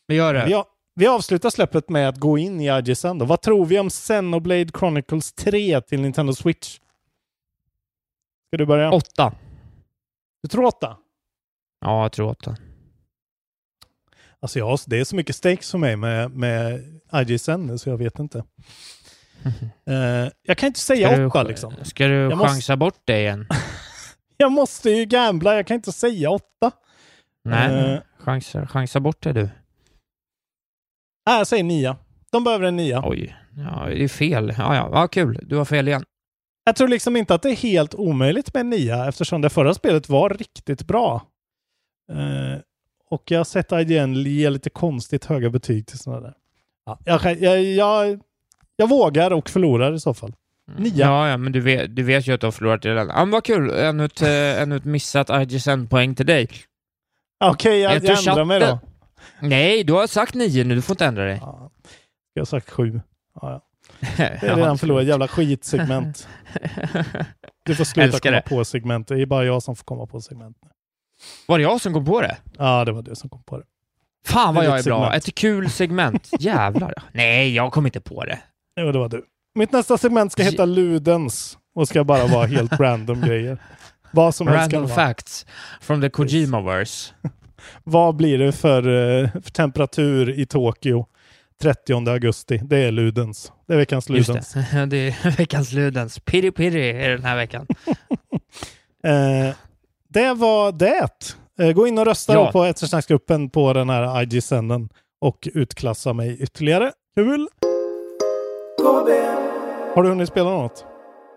Vi 0.07 0.15
gör 0.15 0.35
det. 0.35 0.45
Vi, 0.47 0.63
vi 0.95 1.07
avslutar 1.07 1.51
släppet 1.51 1.89
med 1.89 2.09
att 2.09 2.17
gå 2.17 2.39
in 2.39 2.61
i 2.61 2.79
IG 2.79 2.97
sen 2.97 3.19
då. 3.19 3.25
Vad 3.25 3.41
tror 3.43 3.67
vi 3.67 3.79
om 3.79 3.89
Xenoblade 3.89 4.71
Chronicles 4.79 5.33
3 5.33 5.81
till 5.81 6.01
Nintendo 6.01 6.33
Switch? 6.33 6.79
Ska 8.47 8.57
du 8.57 8.67
börja? 8.67 8.91
Åtta. 8.91 9.33
Du 10.43 10.49
tror 10.49 10.65
åtta? 10.65 10.97
Ja, 11.81 12.03
jag 12.03 12.13
tror 12.13 12.29
åtta. 12.29 12.57
Alltså 14.43 14.59
ja, 14.59 14.77
det 14.87 14.99
är 15.01 15.05
så 15.05 15.17
mycket 15.17 15.37
stakes 15.37 15.71
för 15.71 15.79
mig 15.79 15.97
med, 15.97 16.31
med 16.31 16.81
IG 17.15 17.41
sen 17.41 17.67
nu, 17.67 17.79
så 17.79 17.89
jag 17.91 17.97
vet 17.97 18.19
inte. 18.19 18.45
Eh, 19.87 20.29
jag 20.43 20.59
kan 20.59 20.67
inte 20.67 20.81
säga 20.81 21.09
Ska 21.09 21.17
du- 21.17 21.27
åtta 21.27 21.43
liksom. 21.43 21.75
Ska 21.83 22.07
du 22.09 22.15
Jag 22.15 22.39
måste- 22.39 22.49
chansa 22.49 22.77
bort 22.77 23.01
det 23.05 23.21
igen? 23.21 23.47
Jag 24.37 24.53
måste 24.53 24.91
ju 24.91 25.05
gambla, 25.05 25.55
jag 25.55 25.67
kan 25.67 25.75
inte 25.75 25.93
säga 25.93 26.31
åtta. 26.31 26.71
Nej, 27.45 27.93
Eh, 27.95 28.01
chansa, 28.19 28.67
chansa 28.67 29.01
bort 29.01 29.23
det 29.23 29.33
du. 29.33 29.41
Nej, 31.27 31.39
jag 31.39 31.47
säger 31.47 31.65
nia. 31.65 31.97
De 32.33 32.45
behöver 32.45 32.65
en 32.67 32.77
nia. 32.77 33.03
Oj, 33.05 33.37
ja, 33.57 33.87
det 33.89 34.05
är 34.05 34.09
fel. 34.09 34.55
Ja, 34.59 34.75
ja, 34.77 34.91
ja, 34.93 35.09
kul. 35.09 35.39
Du 35.43 35.57
har 35.57 35.65
fel 35.65 35.89
igen. 35.89 36.05
Jag 36.65 36.77
tror 36.77 36.89
liksom 36.89 37.17
inte 37.17 37.35
att 37.35 37.43
det 37.43 37.51
är 37.51 37.57
helt 37.57 37.95
omöjligt 37.95 38.55
med 38.55 38.61
en 38.61 38.71
nia 38.71 39.09
eftersom 39.09 39.41
det 39.41 39.51
förra 39.51 39.75
spelet 39.75 40.09
var 40.09 40.31
riktigt 40.31 40.87
bra. 40.87 41.15
Eh, 42.13 42.59
och 43.11 43.23
jag 43.31 43.39
har 43.39 43.45
sett 43.45 43.73
IGN 43.73 44.15
ge 44.15 44.51
lite 44.51 44.71
konstigt 44.71 45.25
höga 45.25 45.51
betyg 45.51 45.87
till 45.87 45.99
sådana 45.99 46.21
där. 46.21 46.35
Ja, 46.87 46.99
jag, 47.05 47.41
jag, 47.41 47.63
jag, 47.63 48.21
jag 48.77 48.89
vågar 48.89 49.31
och 49.31 49.51
förlorar 49.51 49.93
i 49.95 50.01
så 50.01 50.15
fall. 50.15 50.33
Nia. 50.79 50.93
Ja, 50.97 51.29
ja, 51.29 51.37
men 51.37 51.53
du 51.53 51.61
vet, 51.61 51.97
du 51.97 52.03
vet 52.03 52.27
ju 52.27 52.33
att 52.35 52.41
du 52.41 52.47
har 52.47 52.53
förlorat 52.53 52.85
redan. 52.85 53.09
Ja, 53.09 53.17
men 53.19 53.31
vad 53.31 53.45
kul. 53.45 53.71
Ännu 53.71 54.05
ett, 54.05 54.23
eh, 54.23 54.29
ännu 54.63 54.77
ett 54.77 54.85
missat 54.85 55.31
IGSN-poäng 55.31 56.15
till 56.15 56.27
dig. 56.27 56.49
Okej, 57.45 57.81
jag, 57.81 57.93
Efter 57.97 58.09
jag 58.09 58.19
ändrar 58.29 58.45
mig 58.45 58.61
då. 58.61 58.67
chatten- 58.67 58.81
Nej, 59.41 59.85
du 59.85 59.93
har 59.93 60.07
sagt 60.07 60.35
nio 60.35 60.65
nu. 60.65 60.75
Du 60.75 60.83
får 60.83 60.95
inte 60.95 61.05
ändra 61.07 61.25
dig. 61.25 61.41
Jag 62.35 62.41
har 62.41 62.45
sagt 62.45 62.71
sju. 62.71 63.01
Ja, 63.41 63.51
ja. 63.53 63.63
Det 64.17 64.47
är 64.47 64.57
redan 64.57 64.79
förlorat. 64.79 65.07
Jävla 65.07 65.29
skitsegment. 65.29 66.29
Du 67.65 67.75
får 67.75 67.85
sluta 67.85 68.05
Älskar 68.07 68.31
komma 68.31 68.37
det. 68.37 68.49
på 68.57 68.65
segment. 68.65 69.09
Det 69.09 69.23
är 69.23 69.27
bara 69.27 69.45
jag 69.45 69.63
som 69.63 69.77
får 69.77 69.85
komma 69.85 70.07
på 70.07 70.21
segment. 70.21 70.57
Var 71.47 71.59
det 71.59 71.63
jag 71.63 71.81
som 71.81 71.93
kom 71.93 72.05
på 72.05 72.21
det? 72.21 72.37
Ja, 72.59 72.85
det 72.85 72.93
var 72.93 73.03
du 73.03 73.15
som 73.15 73.31
kom 73.31 73.43
på 73.43 73.59
det. 73.59 73.65
Fan 74.27 74.55
vad 74.55 74.65
jag 74.65 74.73
är 74.73 74.77
ditt 74.77 74.85
bra. 74.87 75.05
segment. 75.05 75.29
Ett 75.29 75.35
kul 75.35 75.71
segment. 75.71 76.29
Jävlar. 76.39 76.95
Nej, 77.13 77.55
jag 77.55 77.73
kom 77.73 77.87
inte 77.87 78.01
på 78.01 78.25
det. 78.25 78.39
Jo, 78.81 78.93
det 78.93 78.99
var 78.99 79.09
du. 79.09 79.25
Mitt 79.55 79.73
nästa 79.73 79.99
segment 79.99 80.33
ska 80.33 80.43
heta 80.43 80.65
Ludens 80.65 81.59
och 81.75 81.89
ska 81.89 82.05
bara 82.05 82.27
vara 82.27 82.47
helt 82.47 82.73
random 82.81 83.21
grejer. 83.21 83.59
Vad 84.13 84.35
som 84.35 84.47
helst 84.49 84.73
Random 84.73 84.91
facts 84.91 85.47
from 85.81 86.01
the 86.01 86.09
Kojima-verse. 86.09 87.13
Vad 87.85 88.17
blir 88.17 88.39
det 88.39 88.53
för, 88.53 88.79
eh, 89.23 89.31
för 89.33 89.51
temperatur 89.51 90.31
i 90.41 90.47
Tokyo 90.47 91.07
30 91.63 92.09
augusti? 92.11 92.59
Det 92.65 92.79
är 92.79 92.91
Ludens. 92.93 93.53
Det 93.69 93.73
är 93.75 93.77
veckans 93.79 94.11
Just 94.11 94.29
Ludens. 94.29 94.53
det. 94.53 94.87
det 94.87 94.97
är 94.97 95.31
veckans 95.37 95.73
Ludens. 95.73 96.19
Piri 96.19 96.51
Piri 96.51 96.91
är 96.91 97.11
den 97.11 97.25
här 97.25 97.37
veckan. 97.37 97.67
Eh, 99.05 99.55
det 100.11 100.35
var 100.35 100.73
det. 100.73 101.09
Eh, 101.61 101.73
gå 101.73 101.87
in 101.87 101.99
och 101.99 102.07
rösta 102.07 102.33
Ja. 102.33 102.53
på 102.53 102.65
eftersnacksgruppen 102.65 103.51
på 103.51 103.73
den 103.73 103.91
här 103.91 104.23
IG-sänden 104.23 104.89
och 105.21 105.49
utklassa 105.55 106.13
mig 106.13 106.43
ytterligare. 106.43 106.93
Kul! 107.15 107.49
Har 109.95 110.03
du 110.03 110.09
hunnit 110.09 110.29
spela 110.29 110.51
något? 110.51 110.85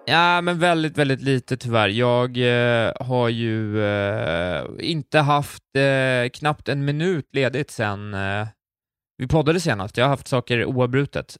Ja, 0.06 0.42
men 0.42 0.60
väldigt, 0.60 0.98
väldigt 0.98 1.22
lite 1.22 1.58
tyvärr. 1.58 1.88
Jag 1.90 2.38
eh, 2.38 2.92
har 3.00 3.30
ju 3.30 3.84
eh, 3.86 4.64
inte 4.80 5.20
haft 5.20 5.64
eh, 5.76 6.30
knappt 6.30 6.70
en 6.70 6.86
minut 6.86 7.30
ledigt 7.34 7.72
sen 7.72 8.14
eh, 8.14 8.48
vi 9.18 9.28
poddade 9.28 9.60
senast. 9.60 9.98
Jag 9.98 10.06
har 10.06 10.10
haft 10.10 10.28
saker 10.28 10.66
oavbrutet. 10.66 11.38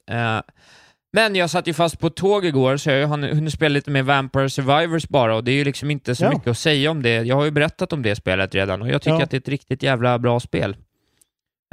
Men 1.14 1.34
jag 1.36 1.50
satt 1.50 1.66
ju 1.68 1.72
fast 1.74 1.98
på 1.98 2.10
tåg 2.10 2.44
igår, 2.44 2.76
så 2.76 2.90
jag 2.90 3.08
har 3.08 3.18
hunnit 3.18 3.52
spela 3.52 3.72
lite 3.72 3.90
med 3.90 4.04
Vampire 4.04 4.50
Survivors 4.50 5.08
bara, 5.08 5.36
och 5.36 5.44
det 5.44 5.50
är 5.50 5.54
ju 5.56 5.64
liksom 5.64 5.90
inte 5.90 6.14
så 6.14 6.24
Ja. 6.24 6.30
mycket 6.30 6.46
att 6.48 6.58
säga 6.58 6.90
om 6.90 7.02
det. 7.02 7.14
Jag 7.22 7.36
har 7.36 7.44
ju 7.44 7.50
berättat 7.50 7.92
om 7.92 8.02
det 8.02 8.16
spelet 8.16 8.54
redan, 8.54 8.82
och 8.82 8.88
jag 8.88 9.02
tycker 9.02 9.16
Ja. 9.16 9.22
att 9.22 9.30
det 9.30 9.36
är 9.36 9.40
ett 9.40 9.48
riktigt 9.48 9.82
jävla 9.82 10.18
bra 10.18 10.40
spel. 10.40 10.70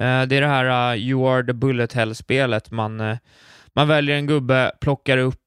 Eh, 0.02 0.22
det 0.24 0.36
är 0.36 0.42
det 0.42 0.48
här 0.48 0.94
uh, 0.96 1.02
You 1.02 1.30
Are 1.30 1.44
The 1.46 1.54
Bullet 1.54 1.94
Hell-spelet. 1.94 2.72
Man, 2.72 3.00
eh, 3.02 3.18
man 3.74 3.88
väljer 3.88 4.16
en 4.16 4.28
gubbe, 4.28 4.72
plockar 4.82 5.18
upp 5.18 5.38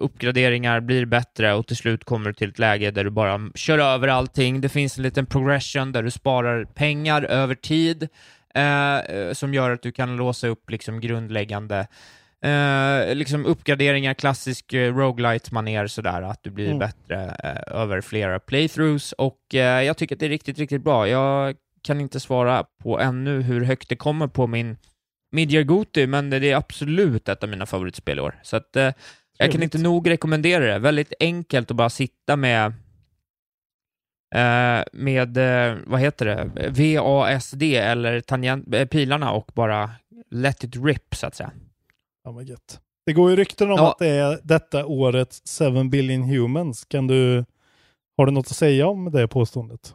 uppgraderingar, 0.00 0.80
blir 0.80 1.04
bättre 1.06 1.54
och 1.54 1.66
till 1.66 1.76
slut 1.76 2.04
kommer 2.04 2.26
du 2.26 2.34
till 2.34 2.48
ett 2.48 2.58
läge 2.58 2.90
där 2.90 3.04
du 3.04 3.10
bara 3.10 3.40
kör 3.54 3.78
över 3.78 4.08
allting. 4.08 4.60
Det 4.60 4.68
finns 4.68 4.96
en 4.96 5.02
liten 5.02 5.26
progression 5.26 5.92
där 5.92 6.02
du 6.02 6.10
sparar 6.10 6.64
pengar 6.64 7.22
över 7.22 7.54
tid 7.54 8.08
som 9.32 9.54
gör 9.54 9.70
att 9.70 9.82
du 9.82 9.92
kan 9.92 10.16
låsa 10.16 10.48
upp 10.48 10.70
liksom 10.70 11.00
grundläggande 11.00 11.86
eh, 12.42 13.14
liksom 13.14 13.46
uppgraderingar, 13.46 14.14
klassisk 14.14 14.72
eh, 14.72 14.94
roguelite-manér 14.94 15.86
sådär, 15.86 16.22
att 16.22 16.42
du 16.42 16.50
blir 16.50 16.66
Mm. 16.66 16.78
bättre 16.78 17.36
eh, 17.44 17.80
över 17.80 18.00
flera 18.00 18.38
playthroughs 18.38 19.12
och 19.12 19.54
eh, 19.54 19.82
jag 19.82 19.96
tycker 19.96 20.16
att 20.16 20.20
det 20.20 20.26
är 20.26 20.30
riktigt, 20.30 20.58
riktigt 20.58 20.82
bra. 20.84 21.08
Jag 21.08 21.56
kan 21.82 22.00
inte 22.00 22.20
svara 22.20 22.64
på 22.82 23.00
ännu 23.00 23.42
hur 23.42 23.64
högt 23.64 23.88
det 23.88 23.96
kommer 23.96 24.26
på 24.26 24.46
min 24.46 24.76
Midyear 25.32 25.62
Goti, 25.64 26.06
men 26.06 26.30
det 26.30 26.50
är 26.50 26.56
absolut 26.56 27.28
ett 27.28 27.42
av 27.42 27.48
mina 27.48 27.66
favoritspel 27.66 28.18
i 28.18 28.20
år. 28.20 28.40
Så 28.42 28.56
att 28.56 28.76
eh, 28.76 28.92
jag 29.38 29.52
kan 29.52 29.62
inte 29.62 29.78
nog 29.78 30.10
rekommendera 30.10 30.64
det. 30.72 30.78
Väldigt 30.78 31.12
enkelt 31.20 31.70
att 31.70 31.76
bara 31.76 31.90
sitta 31.90 32.36
med 32.36 32.66
eh, 34.34 34.82
med, 34.92 35.36
eh, 35.36 35.76
vad 35.86 36.00
heter 36.00 36.26
det, 36.26 36.98
VASD 37.00 37.62
eller 37.62 38.20
tangent, 38.20 38.74
eh, 38.74 38.86
pilarna 38.86 39.32
och 39.32 39.50
bara 39.54 39.90
let 40.30 40.64
it 40.64 40.76
rip, 40.84 41.14
så 41.14 41.26
att 41.26 41.34
säga. 41.34 41.50
Ja, 42.24 42.42
gött. 42.42 42.80
Det 43.06 43.12
går 43.12 43.30
ju 43.30 43.36
rykten 43.36 43.70
om 43.70 43.76
Ja. 43.78 43.90
att 43.90 43.98
det 43.98 44.08
är 44.08 44.40
detta 44.42 44.86
årets 44.86 45.58
7 45.58 45.84
billion 45.84 46.22
humans. 46.22 46.84
Kan 46.84 47.06
du, 47.06 47.44
har 48.16 48.26
du 48.26 48.32
något 48.32 48.46
att 48.46 48.56
säga 48.56 48.86
om 48.86 49.10
det 49.12 49.28
påståendet? 49.28 49.94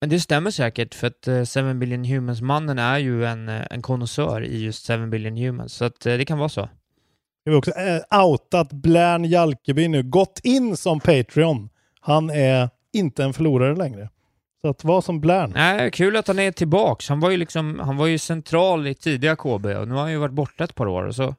Men 0.00 0.10
det 0.10 0.20
stämmer 0.20 0.50
säkert, 0.50 0.94
för 0.94 1.06
att 1.06 1.28
eh, 1.28 1.44
7 1.44 1.74
billion 1.74 2.04
humans-mannen 2.04 2.78
är 2.78 2.98
ju 2.98 3.24
en, 3.24 3.48
eh, 3.48 3.62
en 3.70 3.82
konnässör 3.82 4.44
i 4.44 4.62
just 4.64 4.86
7 4.86 5.06
billion 5.06 5.36
humans, 5.36 5.72
så 5.74 5.84
att 5.84 6.06
eh, 6.06 6.16
det 6.16 6.24
kan 6.24 6.38
vara 6.38 6.48
så. 6.48 6.68
Jag 7.44 7.52
vill 7.52 7.58
också 7.58 7.72
outa 8.24 8.60
att 8.60 8.72
Blärn 8.72 9.24
Jalkeby 9.24 9.88
nu 9.88 10.02
gått 10.02 10.40
in 10.42 10.76
som 10.76 11.00
Patreon. 11.00 11.68
Han 12.00 12.30
är 12.30 12.70
inte 12.92 13.24
en 13.24 13.32
förlorare 13.32 13.76
längre. 13.76 14.08
Så 14.64 14.68
att 14.70 14.84
vara 14.84 15.02
som 15.02 15.20
Blärn. 15.20 15.52
Nej, 15.54 15.90
kul 15.90 16.16
att 16.16 16.28
han 16.28 16.38
är 16.38 16.52
tillbaks. 16.52 17.08
Han 17.08 17.20
var 17.20 17.30
ju 17.30 17.36
liksom, 17.36 17.78
han 17.78 17.96
var 17.96 18.06
ju 18.06 18.18
central 18.18 18.86
i 18.86 18.94
tidiga 18.94 19.36
KB 19.36 19.46
och 19.66 19.88
nu 19.88 19.94
har 19.94 20.00
han 20.00 20.10
ju 20.10 20.16
varit 20.18 20.32
borta 20.34 20.64
ett 20.64 20.74
par 20.74 20.86
år 20.86 21.04
och 21.04 21.14
så 21.14 21.34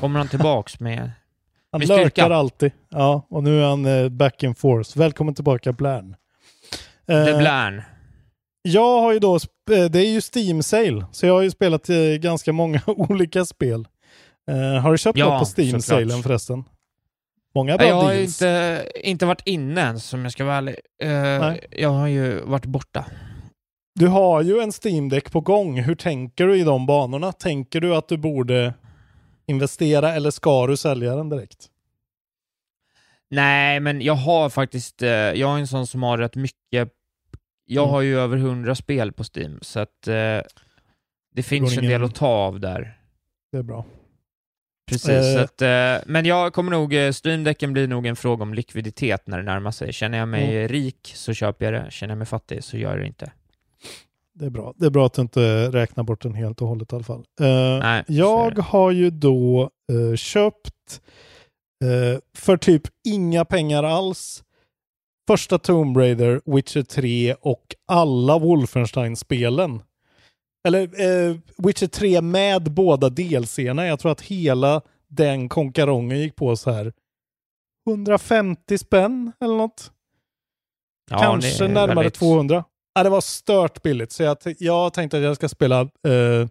kommer 0.00 0.18
han 0.18 0.28
tillbaks 0.28 0.80
med, 0.80 0.98
Han 1.72 1.78
med 1.78 1.88
lurkar 1.88 2.08
styrka. 2.10 2.34
alltid. 2.34 2.72
Ja, 2.88 3.26
och 3.30 3.42
nu 3.42 3.60
är 3.62 3.66
han 3.68 3.84
eh, 3.86 4.08
back 4.08 4.42
in 4.42 4.54
force. 4.54 4.98
Välkommen 4.98 5.34
tillbaka 5.34 5.72
Blärn. 5.72 6.16
Eh, 7.08 7.38
Blärn. 7.38 7.82
Jag 8.62 9.00
har 9.00 9.12
ju 9.12 9.18
då, 9.18 9.34
eh, 9.36 9.84
det 9.90 9.98
är 9.98 10.10
ju 10.10 10.20
Steam 10.34 10.62
Sale, 10.62 11.06
så 11.12 11.26
jag 11.26 11.34
har 11.34 11.42
ju 11.42 11.50
spelat 11.50 11.88
eh, 11.88 11.96
ganska 12.20 12.52
många 12.52 12.80
olika 12.86 13.44
spel. 13.44 13.86
Har 14.82 14.92
du 14.92 14.98
köpt 14.98 15.18
Ja, 15.18 15.24
något 15.38 15.38
på 15.56 15.60
Steam 15.62 15.80
såklart. 15.80 16.00
Salen 16.08 16.22
förresten? 16.22 16.64
Många 17.56 17.76
bra 17.76 17.86
Jag 17.86 17.94
har 17.94 18.12
deals. 18.14 18.42
inte, 18.42 18.86
inte 19.04 19.26
varit 19.26 19.42
inne 19.46 19.80
ens, 19.80 20.12
om 20.14 20.22
jag 20.22 20.32
ska 20.32 20.44
vara 20.44 20.56
ärlig. 20.56 20.76
Nej. 21.40 21.66
jag 21.70 21.88
har 21.88 22.06
ju 22.06 22.40
varit 22.40 22.64
borta. 22.66 23.04
Du 23.94 24.06
har 24.06 24.42
ju 24.42 24.60
en 24.60 24.72
Steam 24.84 25.08
Deck 25.08 25.32
på 25.32 25.40
gång. 25.40 25.80
Hur 25.80 25.94
tänker 25.94 26.46
du 26.46 26.56
i 26.60 26.62
de 26.64 26.86
banorna? 26.86 27.32
Tänker 27.32 27.80
du 27.80 27.94
att 27.96 28.08
du 28.08 28.16
borde 28.16 28.74
investera 29.46 30.14
eller 30.14 30.30
ska 30.30 30.66
du 30.66 30.76
sälja 30.76 31.16
den 31.16 31.28
direkt? 31.28 31.66
Nej, 33.30 33.80
men 33.80 34.00
jag 34.00 34.14
har 34.14 34.48
faktiskt, 34.50 35.02
eh, 35.02 35.08
jag 35.10 35.54
är 35.54 35.58
en 35.58 35.66
sån 35.66 35.86
som 35.86 36.02
har 36.02 36.18
rätt 36.18 36.36
mycket, 36.36 36.88
jag 37.66 37.82
Mm. 37.82 37.90
har 37.92 38.00
ju 38.00 38.18
över 38.20 38.36
hundra 38.36 38.74
spel 38.74 39.12
på 39.12 39.24
Steam, 39.34 39.58
så 39.62 39.80
att 39.80 40.08
eh, 40.08 40.40
det 41.34 41.42
finns 41.42 41.70
går 41.70 41.78
en 41.78 41.84
ingen- 41.84 42.00
del 42.00 42.04
att 42.08 42.14
ta 42.14 42.26
av 42.28 42.60
där. 42.60 42.98
Det 43.52 43.58
är 43.58 43.62
bra. 43.62 43.84
Precis, 44.88 45.34
så 45.34 45.38
att, 45.38 45.62
eh, 45.62 46.04
men 46.06 46.24
jag 46.24 46.52
kommer 46.52 46.70
nog, 46.70 46.94
eh, 46.94 47.12
Steam-däcken 47.24 47.72
blir 47.72 47.88
nog 47.88 48.06
en 48.06 48.16
fråga 48.16 48.42
om 48.42 48.54
likviditet 48.54 49.26
när 49.26 49.36
det 49.38 49.42
närmar 49.44 49.70
sig. 49.70 49.92
Känner 49.92 50.18
jag 50.18 50.28
mig 50.28 50.56
Mm. 50.56 50.68
rik 50.68 51.12
så 51.14 51.32
köper 51.34 51.64
jag 51.72 51.74
det, 51.84 51.90
känner 51.90 52.10
jag 52.10 52.18
mig 52.18 52.26
fattig 52.26 52.64
så 52.64 52.76
gör 52.76 52.90
jag 52.90 53.00
det 53.00 53.06
inte. 53.06 53.32
det 54.38 54.46
är 54.46 54.50
bra. 54.50 54.74
Det 54.76 54.86
är 54.86 54.90
bra 54.90 55.06
att 55.06 55.12
du 55.12 55.22
inte 55.22 55.68
räknar 55.70 56.04
bort 56.04 56.22
den 56.22 56.34
helt 56.34 56.62
och 56.62 56.68
hållet 56.68 56.92
i 56.92 56.94
alla 56.94 57.04
fall. 57.04 57.24
Eh, 57.40 57.78
Nej, 57.78 58.04
jag 58.08 58.58
har 58.58 58.90
ju 58.90 59.10
då 59.10 59.70
köpt 60.16 61.00
för 62.38 62.56
typ 62.56 62.82
inga 63.08 63.44
pengar 63.44 63.82
alls 63.82 64.44
första 65.28 65.58
Tomb 65.58 65.96
Raider, 65.96 66.40
Witcher 66.46 66.82
3 66.82 67.34
och 67.40 67.64
alla 67.88 68.38
Wolfenstein-spelen. 68.38 69.82
Eller 70.66 70.82
eh, 71.30 71.36
Witcher 71.58 71.86
3 71.86 72.20
med 72.20 72.62
båda 72.72 73.08
delserna. 73.08 73.86
Jag 73.86 73.98
tror 73.98 74.12
att 74.12 74.20
hela 74.20 74.80
den 75.08 75.48
konkarongen 75.48 76.18
gick 76.18 76.36
på 76.36 76.56
så 76.56 76.70
här 76.70 76.92
150 77.88 78.78
spänn 78.78 79.32
eller 79.40 79.54
något. 79.56 79.90
Ja, 81.10 81.18
Kanske 81.18 81.68
närmare 81.68 81.94
väldigt- 81.94 82.14
200. 82.14 82.64
Ja, 82.94 83.02
det 83.02 83.10
var 83.10 83.20
stört 83.20 83.82
billigt. 83.82 84.12
Så 84.12 84.22
jag, 84.22 84.36
jag 84.58 84.92
tänkte 84.92 85.16
att 85.16 85.22
jag 85.22 85.36
ska 85.36 85.48
spela 85.48 85.80
eh, 85.80 86.48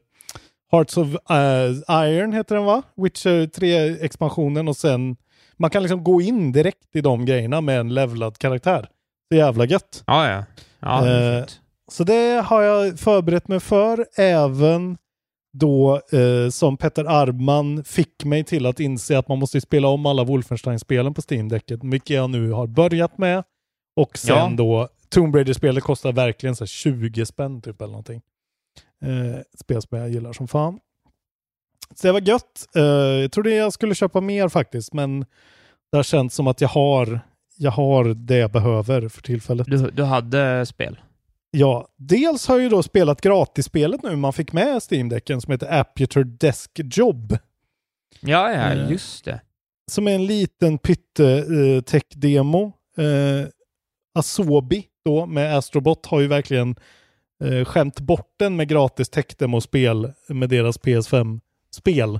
Hearts 0.71 0.97
of 0.97 1.07
eh, 1.29 1.71
Iron, 2.07 2.33
heter 2.33 2.55
den 2.55 2.65
va? 2.65 2.81
Witcher 2.95 3.47
3-expansionen 3.47 4.69
och 4.69 4.77
sen 4.77 5.15
man 5.57 5.69
kan 5.69 5.83
liksom 5.83 6.03
gå 6.03 6.21
in 6.21 6.51
direkt 6.51 6.95
i 6.95 7.01
de 7.01 7.25
grejerna 7.25 7.61
med 7.61 7.79
en 7.79 7.93
levlad 7.93 8.37
karaktär. 8.37 8.89
Det 9.29 9.35
är 9.35 9.39
jävla 9.45 9.65
gött. 9.65 10.03
Ja, 10.07 10.29
ja. 10.29 10.43
ja 10.79 11.01
det 11.01 11.09
är 11.11 11.39
fint. 11.41 11.61
Så 11.91 12.03
det 12.03 12.41
har 12.45 12.61
jag 12.61 12.99
förberett 12.99 13.47
mig 13.47 13.59
för, 13.59 14.05
även 14.17 14.97
då 15.57 16.01
eh, 16.11 16.49
som 16.49 16.77
Petter 16.77 17.05
Arbman 17.05 17.83
fick 17.83 18.25
mig 18.25 18.43
till 18.43 18.65
att 18.65 18.79
inse 18.79 19.17
att 19.17 19.27
man 19.27 19.39
måste 19.39 19.61
spela 19.61 19.87
om 19.87 20.05
alla 20.05 20.23
Wolfenstein-spelen 20.23 21.13
på 21.13 21.21
Steam-däcket, 21.21 21.79
vilket 21.83 22.09
jag 22.15 22.29
nu 22.29 22.51
har 22.51 22.67
börjat 22.67 23.17
med. 23.17 23.43
Och 23.95 24.17
sen 24.17 24.35
Ja. 24.37 24.51
då, 24.57 24.89
Tomb 25.09 25.35
Raider-spelet 25.35 25.83
kostar 25.83 26.11
verkligen 26.13 26.55
så 26.55 26.61
här 26.63 26.67
20 26.67 27.25
spänn 27.25 27.61
typ 27.61 27.81
eller 27.81 27.91
någonting. 27.91 28.21
Eh, 29.05 29.35
ett 29.35 29.59
spel 29.59 29.81
som 29.81 29.97
jag 29.97 30.09
gillar 30.09 30.33
som 30.33 30.47
fan. 30.47 30.79
Så 31.95 32.07
det 32.07 32.13
var 32.13 32.21
gött. 32.21 32.67
Eh, 32.75 32.83
jag 32.83 33.31
trodde 33.31 33.49
jag 33.55 33.73
skulle 33.73 33.95
köpa 33.95 34.21
mer 34.21 34.49
faktiskt, 34.49 34.93
men 34.93 35.19
det 35.91 35.97
har 35.97 36.03
känts 36.03 36.35
som 36.35 36.47
att 36.47 36.61
jag 36.61 36.69
har, 36.69 37.19
jag 37.57 37.71
har 37.71 38.05
det 38.13 38.37
jag 38.37 38.51
behöver 38.51 39.09
för 39.09 39.21
tillfället. 39.21 39.67
Du, 39.69 39.89
du 39.91 40.03
hade 40.03 40.65
spel? 40.65 40.99
Ja, 41.57 41.87
dels 41.97 42.47
har 42.47 42.55
jag 42.55 42.63
ju 42.63 42.69
då 42.69 42.83
spelat 42.83 43.21
gratisspelet 43.21 44.03
nu 44.03 44.15
man 44.15 44.33
fick 44.33 44.53
med 44.53 44.81
Steam-däcken 44.91 45.41
som 45.41 45.51
heter 45.51 45.79
Aputure 45.79 46.23
Desk 46.23 46.71
Job. 46.83 47.37
Ja, 48.21 48.51
ja, 48.51 48.71
Eh, 48.73 48.91
just 48.91 49.25
det. 49.25 49.41
Som 49.91 50.07
är 50.07 50.11
en 50.15 50.25
liten 50.25 50.77
pytte-tech-demo. 50.77 52.71
Eh, 52.97 53.47
Asobi 54.19 54.85
då 55.05 55.25
med 55.25 55.57
Astrobot 55.57 56.05
har 56.05 56.19
ju 56.19 56.27
verkligen 56.27 56.75
eh, 57.43 57.65
skämt 57.65 57.99
bort 57.99 58.33
den 58.39 58.55
med 58.55 58.67
gratis 58.67 59.09
tech-demo-spel 59.09 60.11
med 60.29 60.49
deras 60.49 60.79
PS5-spel. 60.79 62.19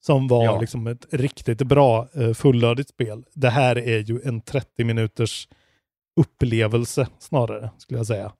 Som 0.00 0.28
var 0.28 0.44
Ja. 0.44 0.60
liksom 0.60 0.86
ett 0.86 1.06
riktigt 1.10 1.58
bra 1.62 2.08
eh, 2.14 2.32
fullödigt 2.32 2.88
spel. 2.88 3.24
Det 3.34 3.50
här 3.50 3.78
är 3.78 3.98
ju 3.98 4.20
en 4.24 4.40
30 4.40 4.84
minuters 4.84 5.48
upplevelse 6.20 7.06
snarare, 7.18 7.70
skulle 7.78 7.98
jag 7.98 8.06
säga. 8.06 8.32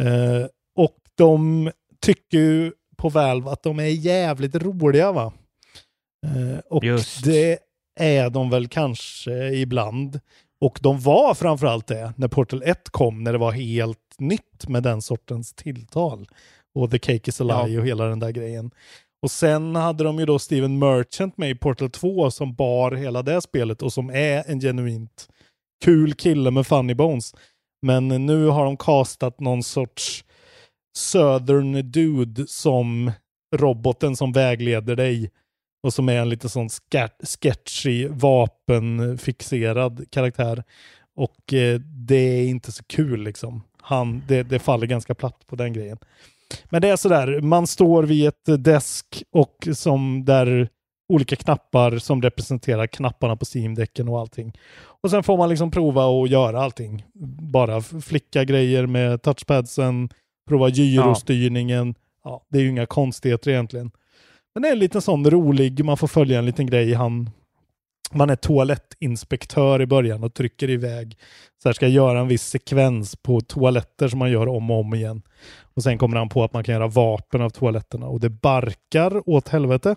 Eh, 0.00 0.46
och 0.76 0.96
de 1.14 1.70
tycker 2.00 2.38
ju 2.38 2.72
på 2.96 3.08
Valve 3.08 3.50
att 3.50 3.62
de 3.62 3.78
är 3.80 3.84
jävligt 3.84 4.54
roliga 4.54 5.12
va? 5.12 5.32
Eh, 6.26 6.58
och 6.70 6.84
Just. 6.84 7.24
det 7.24 7.58
är 8.00 8.30
de 8.30 8.50
väl 8.50 8.68
kanske 8.68 9.48
ibland. 9.48 10.20
Och 10.60 10.78
de 10.82 11.00
var 11.00 11.34
framförallt 11.34 11.86
det 11.86 12.12
när 12.16 12.28
Portal 12.28 12.62
1 12.62 12.90
kom, 12.90 13.24
när 13.24 13.32
det 13.32 13.38
var 13.38 13.52
helt 13.52 13.98
nytt 14.18 14.68
med 14.68 14.82
den 14.82 15.02
sortens 15.02 15.54
tilltal. 15.54 16.28
Och 16.74 16.90
The 16.90 16.98
Cake 16.98 17.28
is 17.28 17.40
a 17.40 17.44
Lie 17.44 17.74
Ja. 17.74 17.80
och 17.80 17.86
hela 17.86 18.04
den 18.04 18.18
där 18.20 18.30
grejen. 18.30 18.70
Och 19.22 19.30
sen 19.30 19.76
hade 19.76 20.04
de 20.04 20.18
ju 20.18 20.26
då 20.26 20.38
Steven 20.38 20.78
Merchant 20.78 21.38
med 21.38 21.50
i 21.50 21.54
Portal 21.54 21.90
2 21.90 22.30
som 22.30 22.54
bar 22.54 22.92
hela 22.92 23.22
det 23.22 23.40
spelet 23.40 23.82
och 23.82 23.92
som 23.92 24.10
är 24.10 24.44
en 24.50 24.60
genuint 24.60 25.28
kul 25.84 26.14
kille 26.14 26.50
med 26.50 26.66
funny 26.66 26.94
bones. 26.94 27.34
Men 27.86 28.08
nu 28.08 28.46
har 28.46 28.64
de 28.64 28.76
castat 28.76 29.40
någon 29.40 29.62
sorts 29.62 30.24
Southern 30.96 31.90
dude 31.90 32.46
som 32.46 33.12
roboten 33.56 34.16
som 34.16 34.32
vägleder 34.32 34.96
dig 34.96 35.30
och 35.82 35.94
som 35.94 36.08
är 36.08 36.20
en 36.20 36.28
lite 36.28 36.48
sån 36.48 36.68
sketchy 36.68 38.08
vapenfixerad 38.08 40.10
karaktär. 40.10 40.64
Och 41.16 41.52
eh, 41.52 41.80
det 41.80 42.16
är 42.16 42.48
inte 42.48 42.72
så 42.72 42.84
kul 42.84 43.22
liksom. 43.22 43.62
Han, 43.82 44.22
det, 44.28 44.42
det 44.42 44.58
faller 44.58 44.86
ganska 44.86 45.14
platt 45.14 45.46
på 45.46 45.56
den 45.56 45.72
grejen. 45.72 45.98
Men 46.64 46.82
det 46.82 46.88
är 46.88 46.96
sådär, 46.96 47.40
man 47.40 47.66
står 47.66 48.02
vid 48.02 48.28
ett 48.28 48.64
desk 48.64 49.22
och 49.32 49.68
som 49.72 50.24
där 50.24 50.68
olika 51.08 51.36
knappar 51.36 51.98
som 51.98 52.22
representerar 52.22 52.86
knapparna 52.86 53.36
på 53.36 53.44
Steam-däcken 53.44 54.08
och 54.08 54.20
allting. 54.20 54.52
Och 55.02 55.10
sen 55.10 55.22
får 55.22 55.36
man 55.36 55.48
liksom 55.48 55.70
prova 55.70 56.04
att 56.04 56.30
göra 56.30 56.62
allting. 56.62 57.04
Bara 57.52 57.80
flicka 57.80 58.44
grejer 58.44 58.86
med 58.86 59.22
touchpadsen, 59.22 60.08
prova 60.48 60.68
gyrostyrningen. 60.68 61.94
Ja, 62.24 62.46
det 62.48 62.58
är 62.58 62.62
ju 62.62 62.68
inga 62.68 62.86
konstigheter 62.86 63.50
egentligen. 63.50 63.90
Men 64.54 64.62
det 64.62 64.68
är 64.68 64.72
en 64.72 64.78
liten 64.78 65.02
sån 65.02 65.30
rolig, 65.30 65.84
man 65.84 65.96
får 65.96 66.08
följa 66.08 66.38
en 66.38 66.46
liten 66.46 66.66
grej. 66.66 66.94
Han, 66.94 67.30
man 68.12 68.30
är 68.30 68.36
toalettinspektör 68.36 69.82
i 69.82 69.86
början 69.86 70.24
och 70.24 70.34
trycker 70.34 70.70
iväg. 70.70 71.18
Så 71.62 71.68
här 71.68 71.74
ska 71.74 71.88
göra 71.88 72.20
en 72.20 72.28
viss 72.28 72.46
sekvens 72.46 73.16
på 73.16 73.40
toaletter 73.40 74.08
som 74.08 74.18
man 74.18 74.30
gör 74.30 74.48
om 74.48 74.70
och 74.70 74.80
om 74.80 74.94
igen. 74.94 75.22
Och 75.74 75.82
sen 75.82 75.98
kommer 75.98 76.16
han 76.16 76.28
på 76.28 76.44
att 76.44 76.52
man 76.52 76.64
kan 76.64 76.74
göra 76.74 76.86
vapen 76.86 77.42
av 77.42 77.50
toaletterna 77.50 78.06
och 78.06 78.20
det 78.20 78.30
barkar 78.30 79.28
åt 79.28 79.48
helvete. 79.48 79.96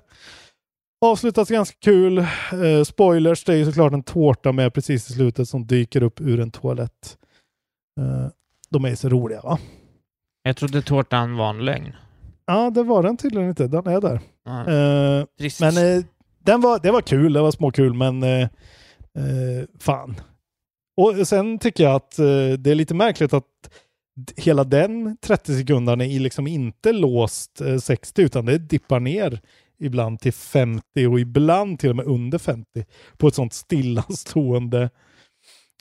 Avslutas 1.06 1.50
ganska 1.50 1.78
kul. 1.82 2.18
Eh, 2.18 2.84
spoilers, 2.86 3.44
det 3.44 3.54
är 3.54 3.58
ju 3.58 3.66
såklart 3.66 3.94
en 3.94 4.04
tårta 4.04 4.52
med 4.52 4.74
precis 4.74 5.10
i 5.10 5.14
slutet 5.14 5.50
som 5.50 5.68
dyker 5.68 6.04
upp 6.04 6.22
ur 6.22 6.40
en 6.40 6.52
toalett. 6.52 7.18
Eh, 8.00 8.32
de 8.70 8.86
är 8.86 8.96
så 8.96 9.10
roliga 9.10 9.42
va? 9.42 9.60
Jag 10.44 10.58
trodde 10.58 10.82
tårtan 10.82 11.36
var 11.36 11.50
en 11.50 11.66
lögn. 11.66 11.96
Ja, 12.46 12.70
det 12.70 12.84
var 12.84 13.04
den 13.04 13.18
tydligen 13.18 13.50
inte. 13.50 13.68
Den 13.68 13.88
är 13.88 14.02
där. 14.02 14.20
Ja. 14.46 14.60
Eh, 14.60 15.26
men 15.60 15.98
eh, 15.98 16.06
den 16.44 16.62
var, 16.62 16.80
det 16.80 16.92
var 16.92 17.02
kul, 17.02 17.34
det 17.34 17.42
var 17.42 17.52
småkul, 17.52 17.94
men 17.94 18.24
eh, 18.24 18.42
eh, 18.42 19.66
fan. 19.80 20.16
Och 20.98 21.28
sen 21.28 21.60
tycker 21.60 21.84
jag 21.84 21.96
att 21.96 22.16
det 22.58 22.72
är 22.72 22.76
lite 22.76 22.94
märkligt 22.94 23.34
att 23.34 23.46
hela 24.38 24.64
den 24.64 25.18
30 25.22 25.58
sekunderna 25.58 26.06
är 26.06 26.20
liksom 26.20 26.48
inte 26.48 26.92
låst 26.92 27.62
eh, 27.62 27.78
60 27.78 28.22
utan 28.22 28.46
det 28.46 28.58
dippar 28.58 29.00
ner 29.00 29.42
ibland 29.80 30.20
till 30.20 30.34
50 30.34 31.08
och 31.08 31.20
ibland 31.20 31.80
till 31.80 31.90
och 31.90 31.96
med 31.96 32.06
under 32.06 32.38
50 32.38 32.86
på 33.18 33.28
ett 33.28 33.36
sånt 33.36 33.54
stillastående 33.54 34.82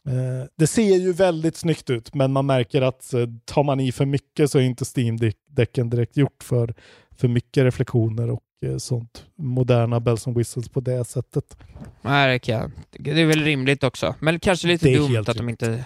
eh, 0.06 0.48
det 0.56 0.66
ser 0.66 0.96
ju 0.96 1.12
väldigt 1.12 1.56
snyggt 1.56 1.90
ut 1.90 2.14
men 2.14 2.32
man 2.32 2.46
märker 2.46 2.82
att 2.82 3.12
eh, 3.12 3.26
tar 3.44 3.64
man 3.64 3.80
i 3.80 3.92
för 3.92 4.06
mycket 4.06 4.50
så 4.50 4.58
är 4.58 4.62
inte 4.62 4.84
Steam-däcken 4.84 5.90
direkt 5.90 6.16
gjort 6.16 6.42
för 6.42 6.74
för 7.18 7.28
mycket 7.28 7.64
reflektioner 7.64 8.30
och 8.30 8.42
eh, 8.66 8.76
sånt 8.76 9.26
moderna 9.36 10.00
bells 10.00 10.26
and 10.26 10.36
whistles 10.36 10.68
på 10.68 10.80
det 10.80 11.04
sättet. 11.04 11.56
Nej, 12.02 12.32
det, 12.32 12.38
kan 12.38 12.54
jag. 12.54 12.70
det 12.90 13.20
är 13.20 13.26
väl 13.26 13.44
rimligt 13.44 13.84
också. 13.84 14.14
Men 14.20 14.40
kanske 14.40 14.68
lite 14.68 14.94
dumt 14.94 15.24
att 15.26 15.36
de 15.36 15.48
inte 15.48 15.84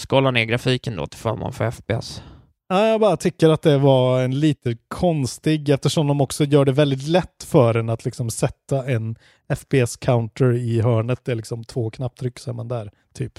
skalar 0.00 0.32
ner 0.32 0.44
grafiken 0.44 0.96
då 0.96 1.06
till 1.06 1.20
förmån 1.20 1.52
för 1.52 1.70
FPS. 1.70 2.22
Ja, 2.72 2.88
jag 2.88 3.00
bara 3.00 3.16
tycker 3.16 3.48
att 3.48 3.62
det 3.62 3.78
var 3.78 4.20
en 4.22 4.40
lite 4.40 4.76
konstig 4.88 5.68
eftersom 5.68 6.06
de 6.06 6.20
också 6.20 6.44
gör 6.44 6.64
det 6.64 6.72
väldigt 6.72 7.08
lätt 7.08 7.44
för 7.44 7.74
en 7.74 7.88
att 7.88 8.04
liksom 8.04 8.30
sätta 8.30 8.86
en 8.86 9.16
FPS-counter 9.48 10.52
i 10.56 10.80
hörnet. 10.80 11.24
Det 11.24 11.32
är 11.32 11.36
liksom 11.36 11.64
två 11.64 11.90
knapptryck 11.90 12.38
så 12.38 12.50
är 12.50 12.54
man 12.54 12.68
där, 12.68 12.90
typ. 13.14 13.38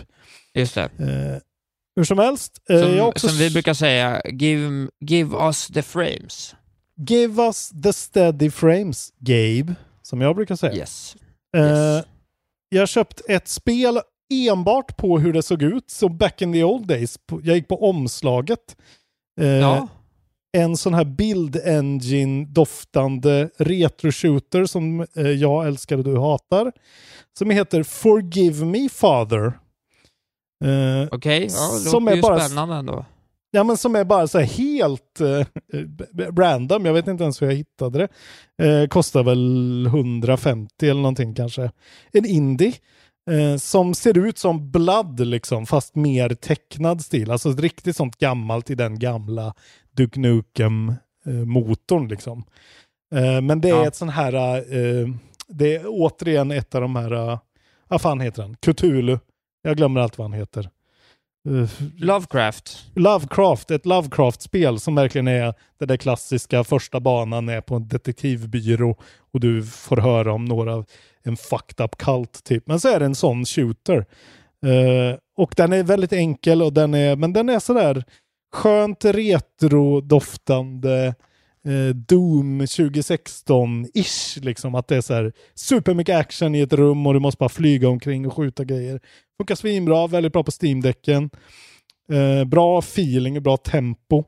Just 0.54 0.76
det. 0.76 0.82
Eh, 0.82 1.42
hur 1.96 2.04
som 2.04 2.20
helst. 2.20 2.62
Eh, 2.70 2.80
Som, 2.82 2.96
jag 2.96 3.08
också 3.08 3.28
som 3.28 3.38
vi 3.38 3.50
brukar 3.52 3.74
säga, 3.74 4.22
give, 4.32 4.88
give 5.00 5.38
us 5.38 5.68
the 5.68 5.82
frames. 5.82 6.56
Give 7.10 7.44
us 7.44 7.72
the 7.84 7.94
steady 7.94 8.50
frames, 8.52 9.14
Gabe. 9.20 9.76
Som 10.02 10.22
jag 10.22 10.36
brukar 10.36 10.56
säga. 10.56 10.74
Yes. 10.76 11.16
Eh, 11.58 12.02
Jag 12.70 12.82
har 12.82 12.88
köpt 12.88 13.22
ett 13.30 13.48
spel 13.48 14.00
enbart 14.50 14.98
på 14.98 15.20
hur 15.20 15.34
det 15.34 15.44
såg 15.44 15.62
ut. 15.64 15.90
Så 15.92 16.10
back 16.10 16.42
in 16.42 16.54
the 16.54 16.64
old 16.64 16.88
days. 16.88 17.20
Jag 17.44 17.56
gick 17.56 17.68
på 17.68 17.90
omslaget. 17.90 18.76
Eh, 19.42 19.48
Ja. 19.48 19.88
En 20.58 20.78
sån 20.78 20.94
här 20.94 21.06
Build 21.06 21.56
Engine-doftande 21.66 23.50
retro-shooter 23.58 24.66
som 24.66 25.06
eh, 25.16 25.28
jag 25.28 25.68
älskar 25.68 25.98
och 25.98 26.04
du 26.04 26.18
hatar. 26.18 26.72
Som 27.38 27.50
heter 27.50 27.84
Forgive 27.84 28.66
Me 28.66 28.90
Father. 28.90 29.46
Eh, 30.66 31.08
Okej, 31.12 31.42
ja, 31.42 31.74
det 31.74 31.80
som 31.90 32.04
låter 32.04 32.12
är 32.12 32.16
ju 32.16 32.22
bara 32.22 32.40
spännande 32.40 32.76
ändå. 32.76 33.06
Ja, 33.52 33.64
men 33.64 33.78
som 33.78 33.96
är 33.96 34.04
bara 34.04 34.28
så 34.28 34.40
här 34.40 34.46
helt 34.46 35.22
eh, 35.22 35.46
random. 36.38 36.86
Jag 36.86 36.94
vet 36.94 37.08
inte 37.08 37.24
ens 37.24 37.42
hur 37.42 37.48
jag 37.48 37.54
hittade 37.56 38.08
det. 38.58 38.68
Eh, 38.68 38.88
kostar 38.88 39.24
väl 39.24 39.86
150 39.86 40.70
eller 40.90 41.02
någonting 41.02 41.34
kanske. 41.36 41.72
En 42.12 42.26
indie. 42.26 42.74
Eh, 43.32 43.58
som 43.58 43.94
ser 43.94 44.18
ut 44.18 44.38
som 44.38 44.72
Blood 44.72 45.20
liksom, 45.20 45.66
fast 45.66 45.96
mer 45.96 46.30
tecknad 46.30 47.02
stil. 47.02 47.32
Alltså 47.32 47.52
riktigt 47.52 47.96
sånt 47.96 48.18
gammalt 48.18 48.70
i 48.70 48.76
den 48.76 49.00
gamla 49.00 49.54
Duke 49.92 50.20
Nukem-motorn 50.20 52.08
liksom. 52.08 52.44
Eh, 53.16 53.42
men 53.42 53.62
det 53.62 53.70
är 53.70 53.76
Ja. 53.76 53.88
ett 53.88 53.96
sån 53.96 54.10
här, 54.10 54.34
eh, 54.56 55.08
det 55.48 55.76
är 55.76 55.84
återigen 55.88 56.52
ett 56.52 56.76
av 56.76 56.82
de 56.82 56.96
här, 56.96 57.14
uh, 57.14 57.38
vad 57.88 58.02
fan 58.02 58.20
heter 58.20 58.42
han? 58.42 58.56
Cthulhu. 58.56 59.20
Jag 59.62 59.78
glömmer 59.78 60.02
allt 60.02 60.18
vad 60.18 60.30
han 60.30 60.40
heter. 60.40 60.70
Eh, 61.50 61.70
Lovecraft. 61.98 62.86
Lovecraft, 62.96 63.72
ett 63.72 63.86
Lovecraft-spel 63.86 64.80
som 64.80 64.96
verkligen 64.96 65.28
är 65.28 65.54
det 65.80 65.86
där 65.86 65.98
klassiska 65.98 66.64
första 66.64 67.00
banan 67.00 67.50
är 67.50 67.62
på 67.62 67.76
en 67.76 67.88
detektivbyrå 67.88 68.98
och 69.34 69.40
du 69.40 69.64
får 69.64 69.98
höra 69.98 70.34
om 70.34 70.46
några, 70.46 70.86
en 71.26 71.38
fucked 71.38 71.86
up 71.86 71.98
cult 71.98 72.44
typ. 72.44 72.68
Men 72.68 72.80
så 72.80 72.88
är 72.88 73.00
det 73.00 73.06
en 73.06 73.16
sån 73.16 73.46
shooter. 73.46 74.06
Uh, 74.66 75.18
och 75.38 75.54
den 75.58 75.74
är 75.74 75.84
väldigt 75.84 76.14
enkel 76.14 76.62
och 76.62 76.74
den 76.74 76.94
är, 76.94 77.16
men 77.16 77.34
den 77.34 77.50
är 77.50 77.60
sådär 77.60 78.04
skönt 78.54 79.06
retro-doftande 79.06 81.16
eh, 81.68 81.96
Doom 81.96 82.62
2016-ish. 82.62 84.44
Liksom 84.44 84.76
att 84.76 84.88
det 84.88 84.96
är 84.96 85.02
så 85.02 85.14
här 85.14 85.34
supermycket 85.54 86.16
action 86.16 86.56
i 86.56 86.60
ett 86.60 86.74
rum 86.74 87.08
och 87.08 87.14
du 87.14 87.20
måste 87.20 87.40
bara 87.40 87.50
flyga 87.50 87.90
omkring 87.90 88.28
och 88.28 88.34
skjuta 88.34 88.64
grejer. 88.64 89.00
Funkar 89.38 89.56
svinbra, 89.56 90.08
väldigt 90.08 90.34
bra 90.34 90.44
på 90.44 90.52
Steam-däcken. 90.52 91.30
Eh, 92.12 92.46
bra 92.46 92.80
feeling 92.80 93.38
och 93.38 93.44
bra 93.44 93.58
tempo. 93.58 94.24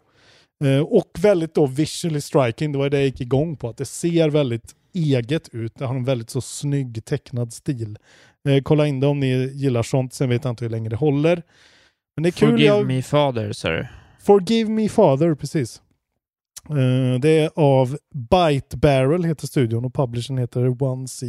Eh, 0.63 0.79
och 0.79 1.11
väldigt 1.19 1.55
då 1.55 1.65
visually 1.65 2.21
striking, 2.21 2.71
det 2.71 2.77
var 2.77 2.89
det 2.89 2.97
jag 2.97 3.05
gick 3.05 3.21
igång 3.21 3.57
på. 3.57 3.69
Att 3.69 3.77
det 3.77 3.85
ser 3.85 4.29
väldigt 4.29 4.75
eget 4.95 5.49
ut. 5.49 5.75
Det 5.75 5.85
har 5.85 5.95
en 5.95 6.05
väldigt 6.05 6.29
så 6.29 6.41
snygg 6.41 7.05
tecknad 7.05 7.53
stil. 7.53 7.97
Eh, 8.47 8.61
kolla 8.63 8.87
in 8.87 8.99
det 8.99 9.07
om 9.07 9.19
ni 9.19 9.51
gillar 9.53 9.83
sånt, 9.83 10.13
sen 10.13 10.29
vet 10.29 10.43
jag 10.43 10.51
inte 10.51 10.65
hur 10.65 10.69
länge 10.69 10.89
det 10.89 10.95
håller. 10.95 11.43
Men 12.15 12.23
det 12.23 12.29
är 12.29 12.31
kul. 12.31 12.49
Forgive 12.49 12.75
jag... 12.75 12.87
me 12.87 13.01
father, 13.01 13.51
sir. 13.51 13.87
Forgive 14.25 14.69
Me 14.69 14.89
Father, 14.89 15.35
precis. 15.35 15.81
Eh, 16.69 17.19
det 17.19 17.29
är 17.29 17.49
av 17.55 17.97
Byte 18.13 18.77
Barrel 18.77 19.23
heter 19.23 19.47
studion 19.47 19.85
och 19.85 19.93
publishern 19.93 20.37
heter 20.37 20.83
One 20.83 21.07
C 21.07 21.25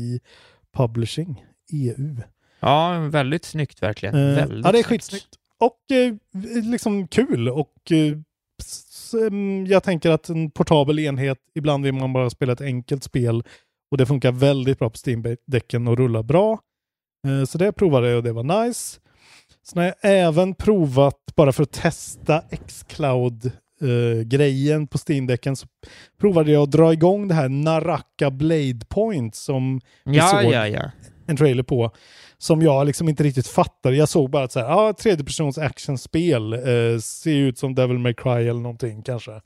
Publishing, 0.76 1.44
EU. 1.72 2.16
Ja, 2.60 2.98
väldigt 2.98 3.44
snyggt 3.44 3.82
verkligen. 3.82 4.14
Eh, 4.14 4.34
väldigt 4.34 4.64
ja, 4.64 4.72
det 4.72 4.78
är 4.78 4.82
snyggt. 4.82 4.88
skitsnyggt. 4.88 5.38
Och 5.58 5.96
eh, 5.96 6.14
liksom 6.62 7.08
kul 7.08 7.48
och 7.48 7.92
eh, 7.92 8.18
jag 9.68 9.82
tänker 9.82 10.10
att 10.10 10.28
en 10.28 10.50
portabel 10.50 10.98
enhet, 10.98 11.38
ibland 11.54 11.84
vill 11.84 11.94
man 11.94 12.12
bara 12.12 12.30
spela 12.30 12.52
ett 12.52 12.60
enkelt 12.60 13.04
spel 13.04 13.42
och 13.90 13.98
det 13.98 14.06
funkar 14.06 14.32
väldigt 14.32 14.78
bra 14.78 14.90
på 14.90 14.96
Steam-däcken 14.96 15.88
och 15.88 15.98
rullar 15.98 16.22
bra. 16.22 16.58
Eh, 17.28 17.44
så 17.44 17.58
det 17.58 17.72
provade 17.72 18.08
jag 18.08 18.16
och 18.16 18.22
det 18.22 18.32
var 18.32 18.64
nice. 18.64 19.00
Sen 19.66 19.78
har 19.78 19.84
jag 19.84 19.94
även 20.02 20.54
provat, 20.54 21.18
bara 21.36 21.52
för 21.52 21.62
att 21.62 21.72
testa 21.72 22.42
Xcloud-grejen 22.66 24.86
på 24.86 24.98
Steam-däcken, 24.98 25.56
så 25.56 25.66
provade 26.20 26.52
jag 26.52 26.62
att 26.62 26.70
dra 26.70 26.92
igång 26.92 27.28
det 27.28 27.34
här 27.34 27.48
Naraka 27.48 28.30
Blade 28.30 28.80
Point 28.88 29.34
som 29.34 29.80
vi 30.04 30.16
Ja, 30.16 30.26
såg 30.26 30.52
ja, 30.52 30.68
ja. 30.68 30.90
en 31.26 31.36
trailer 31.36 31.62
på. 31.62 31.90
Som 32.38 32.62
jag 32.62 32.86
liksom 32.86 33.08
inte 33.08 33.22
riktigt 33.22 33.46
fattade. 33.46 33.96
Jag 33.96 34.08
såg 34.08 34.30
bara 34.30 34.44
att 34.44 34.52
så 34.52 34.60
här, 34.60 34.66
ah, 34.66 34.92
tredjepersons 34.92 35.58
actionspel 35.58 36.52
eh, 36.52 36.98
ser 37.00 37.36
ut 37.36 37.58
som 37.58 37.74
Devil 37.74 37.98
May 37.98 38.14
Cry 38.14 38.30
eller 38.48 38.60
någonting 38.60 39.02
kanske. 39.02 39.40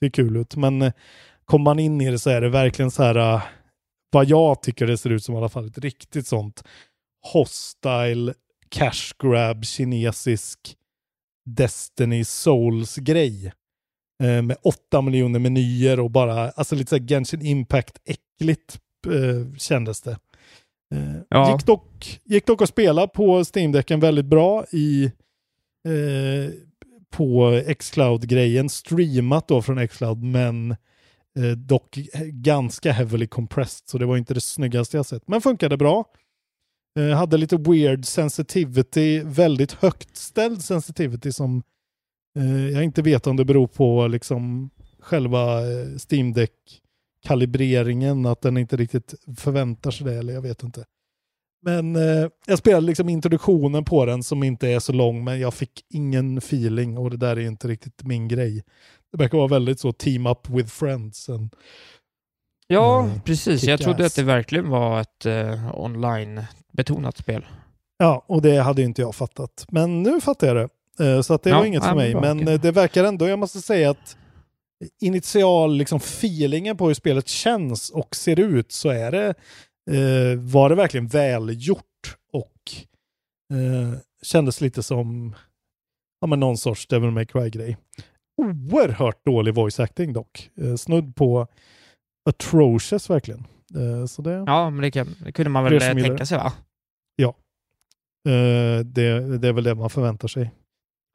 Ser 0.00 0.10
kul 0.10 0.36
ut. 0.36 0.56
Men 0.56 0.82
eh, 0.82 0.92
kommer 1.44 1.64
man 1.64 1.78
in 1.78 2.00
i 2.00 2.10
det 2.10 2.18
så 2.18 2.30
är 2.30 2.40
det 2.40 2.48
verkligen 2.48 2.90
så 2.90 3.02
här, 3.02 3.16
ah, 3.16 3.42
vad 4.10 4.28
jag 4.28 4.62
tycker 4.62 4.86
det 4.86 4.98
ser 4.98 5.10
ut 5.10 5.24
som 5.24 5.34
i 5.34 5.38
alla 5.38 5.48
fall, 5.48 5.66
ett 5.66 5.78
riktigt 5.78 6.26
sånt 6.26 6.64
hostile 7.32 8.34
cash 8.68 9.14
grab 9.22 9.64
kinesisk 9.64 10.76
Destiny 11.44 12.24
Souls-grej. 12.24 13.52
Eh, 14.22 14.42
med 14.42 14.56
åtta 14.62 15.02
miljoner 15.02 15.38
menyer 15.38 16.00
och 16.00 16.10
bara, 16.10 16.50
alltså 16.50 16.74
lite 16.74 16.88
så 16.88 16.96
här 16.96 17.06
Genshin 17.06 17.40
Impact-äckligt 17.40 18.78
eh, 19.06 19.56
kändes 19.58 20.00
det. 20.00 20.18
Eh, 20.92 21.16
Ja. 21.28 21.52
gick, 21.52 21.66
dock, 21.66 22.20
gick 22.24 22.46
dock 22.46 22.62
att 22.62 22.68
spela 22.68 23.06
på 23.06 23.44
Steam-däcken 23.44 24.00
väldigt 24.00 24.26
bra 24.26 24.64
i 24.72 25.04
eh, 25.88 26.50
på 27.10 27.62
Xcloud-grejen, 27.78 28.68
streamat 28.68 29.48
då 29.48 29.62
från 29.62 29.88
Xcloud, 29.88 30.22
men 30.22 30.70
eh, 31.38 31.50
dock 31.56 31.98
ganska 32.22 32.92
heavily 32.92 33.26
compressed, 33.26 33.88
så 33.88 33.98
det 33.98 34.06
var 34.06 34.16
inte 34.16 34.34
det 34.34 34.40
snyggaste 34.40 34.96
jag 34.96 35.06
sett. 35.06 35.28
Men 35.28 35.40
funkade 35.40 35.76
bra. 35.76 36.04
Eh, 36.98 37.16
hade 37.16 37.36
lite 37.36 37.56
weird 37.56 38.04
sensitivity, 38.04 39.22
väldigt 39.24 39.72
högt 39.72 40.16
ställd 40.16 40.62
sensitivity 40.62 41.32
som 41.32 41.62
eh, 42.38 42.68
jag 42.70 42.84
inte 42.84 43.02
vet 43.02 43.26
om 43.26 43.36
det 43.36 43.44
beror 43.44 43.66
på 43.66 44.06
liksom 44.06 44.70
själva 45.00 45.60
eh, 45.60 45.86
Steam 46.10 46.32
Deck 46.32 46.52
kalibreringen, 47.26 48.26
att 48.26 48.40
den 48.40 48.56
inte 48.56 48.76
riktigt 48.76 49.14
förväntar 49.36 49.90
sig 49.90 50.06
det, 50.06 50.14
eller 50.14 50.32
jag 50.32 50.42
vet 50.42 50.62
inte. 50.62 50.84
Men 51.64 51.96
eh, 51.96 52.28
jag 52.46 52.58
spelade 52.58 52.86
liksom 52.86 53.08
introduktionen 53.08 53.84
på 53.84 54.06
den 54.06 54.22
som 54.22 54.42
inte 54.42 54.68
är 54.68 54.78
så 54.80 54.92
lång, 54.92 55.24
men 55.24 55.40
jag 55.40 55.54
fick 55.54 55.84
ingen 55.90 56.38
feeling 56.38 56.98
och 56.98 57.10
det 57.10 57.16
där 57.16 57.36
är 57.36 57.40
inte 57.46 57.68
riktigt 57.68 58.02
min 58.04 58.28
grej. 58.28 58.62
Det 59.12 59.18
verkar 59.18 59.38
vara 59.38 59.48
väldigt 59.48 59.80
så 59.80 59.92
team 59.92 60.26
up 60.26 60.48
with 60.50 60.68
friends. 60.70 61.28
And, 61.28 61.54
Ja, 62.66 63.02
Mm, 63.02 63.20
precis. 63.20 63.64
Jag 63.64 63.80
trodde 63.80 64.06
ass. 64.06 64.12
att 64.12 64.16
det 64.16 64.22
verkligen 64.22 64.68
var 64.68 65.00
ett 65.00 65.26
eh, 65.26 65.80
online-betonat 65.80 67.16
spel. 67.16 67.46
ja, 67.98 68.24
och 68.28 68.42
det 68.42 68.56
hade 68.56 68.82
inte 68.82 69.02
jag 69.02 69.14
fattat. 69.14 69.66
Men 69.68 70.02
nu 70.02 70.20
fattar 70.20 70.46
jag 70.46 70.56
det. 70.56 70.68
Eh, 71.14 71.20
så 71.20 71.34
att 71.34 71.42
det 71.42 71.50
Ja, 71.50 71.58
var 71.58 71.64
inget 71.64 71.84
för 71.84 71.94
mig. 71.94 72.14
Men 72.14 72.48
eh, 72.48 72.60
det 72.60 72.70
verkar 72.70 73.04
ändå, 73.04 73.28
jag 73.28 73.38
måste 73.38 73.60
säga 73.60 73.90
att 73.90 74.16
initial 75.00 75.76
liksom 75.76 75.96
feelingen 75.98 76.76
på 76.76 76.86
hur 76.86 76.94
spelet 76.94 77.28
känns 77.28 77.90
och 77.90 78.16
ser 78.16 78.40
ut 78.40 78.72
så 78.72 78.88
är 78.88 79.10
det, 79.10 79.28
eh, 79.90 80.38
var 80.38 80.68
det 80.68 80.74
verkligen 80.74 81.06
välgjort 81.06 82.16
och 82.32 82.72
eh, 83.58 83.98
kändes 84.22 84.60
lite 84.60 84.82
som 84.82 85.34
ja, 86.20 86.26
men 86.26 86.40
någon 86.40 86.56
sorts 86.56 86.86
Devil 86.86 87.10
May 87.10 87.26
Cry-grej. 87.26 87.76
Oerhört 88.36 89.24
dålig 89.24 89.54
voice 89.54 89.80
acting 89.80 90.12
dock. 90.12 90.50
Eh, 90.60 90.74
snudd 90.74 91.16
på 91.16 91.46
atrocious 92.30 93.10
verkligen. 93.10 93.46
Eh, 93.74 94.06
så 94.06 94.22
det, 94.22 94.44
Ja, 94.46 94.70
men 94.70 94.82
det, 94.82 94.90
kan, 94.90 95.14
det 95.24 95.32
kunde 95.32 95.50
man 95.50 95.64
väl 95.64 95.80
tänka 95.80 96.26
sig 96.26 96.38
va? 96.38 96.52
ja. 97.16 97.34
Eh, 98.28 98.78
det, 98.84 99.38
det 99.38 99.48
är 99.48 99.52
väl 99.52 99.64
det 99.64 99.74
man 99.74 99.90
förväntar 99.90 100.28
sig. 100.28 100.50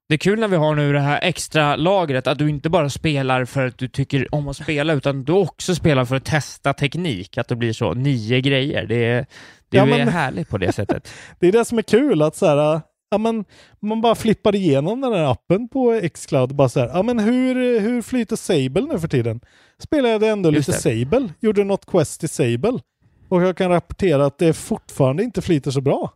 Det 0.10 0.16
är 0.16 0.18
kul 0.18 0.40
när 0.40 0.48
vi 0.48 0.56
har 0.56 0.76
nu 0.76 0.94
det 0.94 1.00
här 1.00 1.20
extra 1.24 1.76
lagret, 1.76 2.28
att 2.28 2.38
du 2.38 2.50
inte 2.50 2.70
bara 2.70 2.90
spelar 2.90 3.46
för 3.46 3.68
att 3.68 3.78
du 3.78 3.88
tycker 3.88 4.36
om 4.36 4.48
att 4.48 4.58
spela, 4.58 4.94
utan 4.94 5.24
du 5.24 5.32
också 5.34 5.76
spelar 5.76 6.06
för 6.06 6.16
att 6.16 6.26
testa 6.26 6.74
teknik, 6.74 7.38
att 7.38 7.48
det 7.48 7.56
blir 7.56 7.74
så 7.74 7.94
nio 7.94 8.42
grejer. 8.42 8.86
Det 8.86 9.06
är, 9.06 9.26
det 9.70 9.78
Ja, 9.78 9.84
är 9.84 9.88
men- 9.88 10.08
härligt 10.08 10.50
på 10.50 10.58
det 10.58 10.72
sättet. 10.72 11.10
Det 11.40 11.48
är 11.48 11.52
det 11.52 11.66
som 11.66 11.78
är 11.78 11.82
kul, 11.82 12.22
att 12.22 12.36
så 12.36 12.46
här, 12.46 12.82
ja, 13.12 13.18
men, 13.18 13.46
man 13.80 14.02
bara 14.02 14.16
flippar 14.16 14.56
igenom 14.56 15.02
den 15.02 15.14
här 15.14 15.32
appen 15.32 15.68
på 15.70 16.02
Xcloud. 16.14 16.56
Bara 16.56 16.70
så 16.70 16.80
här, 16.80 16.88
ja, 16.88 17.04
men 17.04 17.20
hur, 17.20 17.80
hur 17.80 18.02
flyter 18.02 18.36
Sable 18.36 18.82
nu 18.82 19.00
för 19.00 19.08
tiden? 19.08 19.40
Spelade 19.84 20.14
jag 20.26 20.30
ändå 20.34 20.52
Just 20.54 20.68
lite 20.68 20.90
det. 20.90 21.04
Sable, 21.06 21.30
gjorde 21.40 21.64
något 21.64 21.86
quest 21.86 22.24
i 22.24 22.28
Sable. 22.28 22.80
Och 23.30 23.42
jag 23.42 23.58
kan 23.58 23.70
rapportera 23.72 24.26
att 24.26 24.38
det 24.38 24.54
fortfarande 24.54 25.24
inte 25.24 25.42
flyter 25.42 25.72
så 25.72 25.82
bra. 25.82 26.14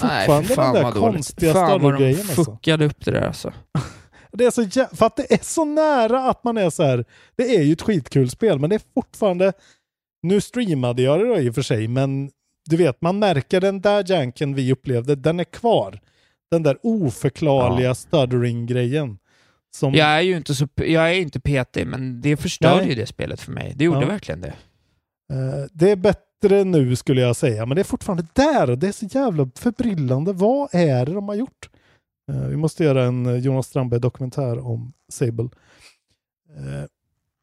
Det 0.00 0.04
är 0.04 0.26
fortfarande 0.26 0.48
Nej, 0.48 0.56
fan 0.56 0.74
den 0.74 0.84
där 0.84 0.92
konstiga 0.92 1.52
Fan 1.52 1.68
vad 1.70 1.80
de 1.80 1.86
större-grejen. 1.96 2.20
Alltså. 2.20 2.44
fuckade 2.44 2.84
upp 2.84 3.04
det 3.04 3.10
där 3.10 3.20
alltså. 3.26 3.52
Det 4.32 4.44
är 4.44 4.50
så 4.50 4.62
jä- 4.62 4.96
för 4.96 5.06
att 5.06 5.16
det 5.16 5.32
är 5.32 5.38
så 5.44 5.64
nära 5.64 6.24
att 6.30 6.44
man 6.44 6.58
är 6.58 6.70
så 6.70 6.82
här. 6.82 7.04
Det 7.36 7.56
är 7.56 7.62
ju 7.62 7.72
ett 7.72 7.82
skitkul 7.82 8.30
spel, 8.30 8.58
men 8.58 8.70
det 8.70 8.76
är 8.76 8.82
fortfarande... 8.94 9.52
Nu 10.22 10.40
streamade 10.40 11.02
jag 11.02 11.20
det 11.20 11.26
då 11.28 11.38
i 11.38 11.50
och 11.50 11.54
för 11.54 11.62
sig, 11.62 11.88
men 11.88 12.30
du 12.70 12.76
vet, 12.76 13.02
man 13.02 13.18
märker 13.18 13.60
den 13.60 13.80
där 13.80 14.04
janken 14.10 14.54
vi 14.54 14.72
upplevde, 14.72 15.14
den 15.14 15.40
är 15.40 15.44
kvar. 15.44 16.00
Den 16.50 16.62
där 16.62 16.78
oförklarliga 16.82 17.94
stuttering-grejen. 17.94 19.18
Som, 19.76 19.94
Jag 19.94 20.06
är 20.08 20.20
ju 20.20 20.36
inte, 20.36 20.54
så, 20.54 20.68
jag 20.76 21.10
är 21.10 21.14
inte 21.20 21.40
PT, 21.40 21.76
men 21.86 22.20
det 22.20 22.36
förstörde 22.36 22.76
Nej. 22.80 22.88
ju 22.88 22.94
det 22.94 23.06
spelet 23.06 23.40
för 23.40 23.52
mig. 23.52 23.72
Det 23.76 23.84
gjorde 23.84 24.00
Ja. 24.00 24.06
verkligen 24.06 24.40
det. 24.40 24.54
eh, 25.32 25.66
det 25.72 25.90
är 25.90 25.96
bättre 25.96 26.20
nu 26.48 26.96
skulle 26.96 27.20
jag 27.20 27.36
säga, 27.36 27.66
men 27.66 27.74
det 27.74 27.82
är 27.82 27.84
fortfarande 27.84 28.26
där 28.32 28.70
och 28.70 28.78
det 28.78 28.88
är 28.88 28.92
så 28.92 29.06
jävla 29.06 29.50
förbryllande. 29.54 30.32
Vad 30.32 30.68
är 30.74 31.06
det 31.06 31.12
de 31.12 31.28
har 31.28 31.34
gjort? 31.34 31.70
Eh, 32.32 32.46
vi 32.48 32.56
måste 32.56 32.84
göra 32.84 33.04
en 33.04 33.26
eh, 33.26 33.36
Jonas 33.36 33.66
Strandberg-dokumentär 33.66 34.58
om 34.66 34.92
Sable. 35.12 35.48
Eh, 36.56 36.84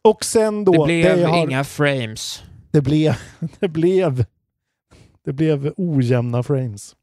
och 0.03 0.25
sen 0.25 0.65
då... 0.65 0.71
Det 0.71 0.85
blev 0.85 1.19
jag 1.19 1.29
har- 1.29 1.43
inga 1.43 1.63
frames. 1.63 2.43
det 2.71 2.81
blev, 2.81 3.13
det 3.59 3.67
blev, 3.67 4.25
det 5.25 5.33
blev 5.33 5.73
ojämna 5.77 6.43
frames. 6.43 6.95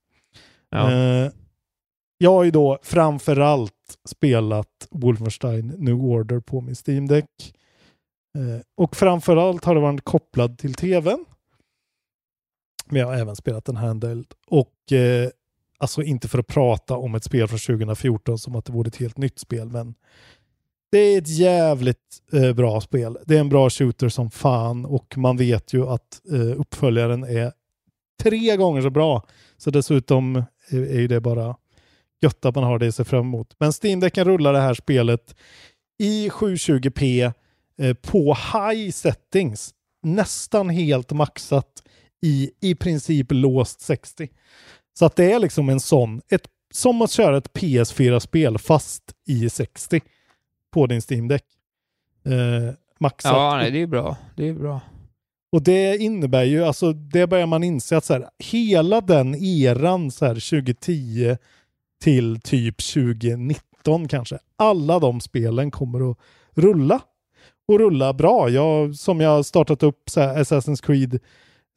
Ja. 0.70 0.92
Eh, 0.92 1.30
jag 2.18 2.30
har 2.30 2.44
ju 2.44 2.50
då 2.50 2.78
framförallt 2.82 3.72
spelat 4.08 4.88
Wolfenstein 4.90 5.66
New 5.66 5.94
Order 5.94 6.40
på 6.40 6.60
min 6.60 6.74
Steam 6.86 7.06
Deck. 7.06 7.52
Och 8.76 8.96
framförallt 8.96 9.64
har 9.64 9.74
det 9.74 9.80
varit 9.80 10.04
kopplad 10.04 10.58
till 10.58 10.74
tvn. 10.74 11.24
Men 12.86 13.00
jag 13.00 13.06
har 13.06 13.14
även 13.14 13.36
spelat 13.36 13.68
en 13.68 13.76
handheld. 13.76 14.26
Och 14.46 14.92
eh, 14.92 15.28
alltså 15.78 16.02
inte 16.02 16.28
för 16.28 16.38
att 16.38 16.46
prata 16.46 16.96
om 16.96 17.14
ett 17.14 17.24
spel 17.24 17.48
från 17.48 17.58
2014 17.58 18.38
som 18.38 18.56
att 18.56 18.64
det 18.64 18.72
vore 18.72 18.88
ett 18.88 18.96
helt 18.96 19.18
nytt 19.18 19.38
spel, 19.38 19.68
men 19.68 19.94
det 20.90 20.98
är 20.98 21.18
ett 21.18 21.28
jävligt 21.28 22.22
eh, 22.32 22.52
bra 22.52 22.80
spel. 22.80 23.18
Det 23.26 23.36
är 23.36 23.40
en 23.40 23.48
bra 23.48 23.70
shooter 23.70 24.08
som 24.08 24.30
fan 24.30 24.84
och 24.84 25.18
man 25.18 25.36
vet 25.36 25.72
ju 25.72 25.86
att 25.86 26.20
eh, 26.32 26.60
uppföljaren 26.60 27.24
är 27.24 27.52
tre 28.22 28.56
gånger 28.56 28.82
så 28.82 28.90
bra. 28.90 29.26
Så 29.56 29.70
dessutom 29.70 30.36
är, 30.68 30.78
är 30.78 31.00
ju 31.00 31.08
det 31.08 31.20
bara 31.20 31.56
gött 32.22 32.44
att 32.44 32.54
man 32.54 32.64
har 32.64 32.78
det 32.78 32.86
i 32.86 32.92
sig 32.92 33.04
fram 33.04 33.20
emot. 33.20 33.54
Men 33.58 33.72
Steam-däcken 33.72 34.24
rullar 34.24 34.52
det 34.52 34.60
här 34.60 34.74
spelet 34.74 35.36
i 35.98 36.28
720p 36.28 37.32
eh, 37.78 37.94
på 37.94 38.36
high 38.52 38.90
settings. 38.90 39.74
Nästan 40.02 40.68
helt 40.68 41.12
maxat 41.12 41.82
i 42.22 42.50
i 42.60 42.74
princip 42.74 43.26
låst 43.30 43.80
60. 43.80 44.28
Så 44.98 45.06
att 45.06 45.16
det 45.16 45.32
är 45.32 45.38
liksom 45.38 45.68
en 45.68 45.80
sån, 45.80 46.20
ett, 46.28 46.48
som 46.74 47.02
att 47.02 47.10
köra 47.10 47.36
ett 47.36 47.52
PS4-spel 47.52 48.58
fast 48.58 49.02
i 49.26 49.50
60 49.50 50.00
på 50.72 50.86
din 50.86 51.00
Steam-däck. 51.00 51.44
Eh, 52.24 52.74
maxat. 53.00 53.32
Ja, 53.32 53.56
nej, 53.56 53.70
det 53.70 53.82
är 53.82 53.86
bra. 53.86 54.16
Det 54.36 54.48
är 54.48 54.54
bra. 54.54 54.80
Och 55.52 55.62
det 55.62 55.96
innebär 55.96 56.44
ju, 56.44 56.64
alltså 56.64 56.92
det 56.92 57.26
börjar 57.26 57.46
man 57.46 57.64
inse 57.64 57.96
att 57.96 58.04
så 58.04 58.12
här, 58.12 58.28
hela 58.38 59.00
den 59.00 59.34
eran 59.34 60.10
så 60.10 60.26
här 60.26 60.34
2010 60.34 61.36
till 62.02 62.40
typ 62.40 62.76
2019 62.76 64.08
kanske, 64.08 64.38
alla 64.56 64.98
de 64.98 65.20
spelen 65.20 65.70
kommer 65.70 66.10
att 66.10 66.18
rulla. 66.54 67.00
Och 67.68 67.78
rulla 67.78 68.12
bra. 68.12 68.48
Jag, 68.48 68.94
som 68.94 69.20
jag 69.20 69.46
startat 69.46 69.82
upp 69.82 70.10
så 70.10 70.20
här, 70.20 70.36
Assassin's 70.36 70.86
Creed 70.86 71.18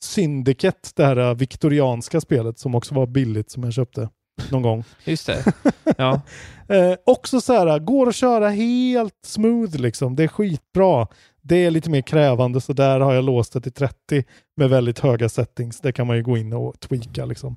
Syndicate, 0.02 0.90
det 0.96 1.06
här 1.06 1.36
viktorianska 1.36 2.22
spelet 2.22 2.60
som 2.60 2.76
också 2.76 2.96
var 2.96 3.08
billigt 3.08 3.52
som 3.52 3.64
jag 3.64 3.74
köpte 3.74 4.10
någon 4.52 4.62
gång. 4.62 4.84
Just 5.04 5.26
det. 5.26 5.54
Ja. 5.98 6.22
eh, 6.68 6.94
också 7.06 7.42
så 7.42 7.54
här, 7.54 7.80
går 7.80 8.10
att 8.10 8.16
köra 8.16 8.50
helt 8.50 9.20
smooth 9.26 9.78
liksom. 9.78 10.16
Det 10.16 10.24
är 10.24 10.28
skitbra. 10.28 11.08
Det 11.42 11.56
är 11.56 11.72
lite 11.72 11.90
mer 11.90 12.02
krävande 12.02 12.62
så 12.62 12.74
där 12.74 13.00
har 13.00 13.14
jag 13.14 13.24
låst 13.24 13.54
det 13.54 13.62
till 13.62 13.72
30 13.72 14.24
med 14.58 14.70
väldigt 14.70 15.00
höga 15.00 15.30
settings. 15.30 15.80
Det 15.80 15.92
kan 15.92 16.08
man 16.08 16.18
ju 16.18 16.24
gå 16.24 16.38
in 16.38 16.54
och 16.54 16.80
tweaka 16.80 17.26
liksom. 17.26 17.56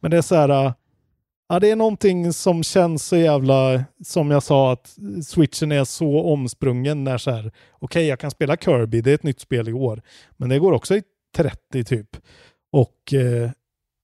Men 0.00 0.10
det 0.10 0.16
är 0.16 0.22
så 0.22 0.34
här, 0.34 0.72
ja 1.48 1.60
det 1.60 1.70
är 1.70 1.76
någonting 1.76 2.32
som 2.32 2.62
känns 2.62 3.06
så 3.06 3.16
jävla, 3.16 3.84
som 4.04 4.30
jag 4.30 4.42
sa 4.42 4.72
att 4.72 4.96
switchen 5.26 5.72
är 5.72 5.84
så 5.84 6.22
omsprungen 6.22 7.04
när 7.04 7.18
så 7.18 7.30
här, 7.30 7.40
okej 7.40 7.54
okay, 7.80 8.04
jag 8.04 8.20
kan 8.20 8.30
spela 8.30 8.56
Kirby, 8.56 9.00
det 9.00 9.10
är 9.10 9.14
ett 9.14 9.22
nytt 9.22 9.40
spel 9.40 9.68
i 9.68 9.72
år. 9.72 10.02
Men 10.36 10.48
det 10.48 10.58
går 10.58 10.72
också 10.72 10.96
i 10.96 11.02
30 11.36 11.84
typ. 11.84 12.16
Och 12.72 13.14
eh, 13.14 13.50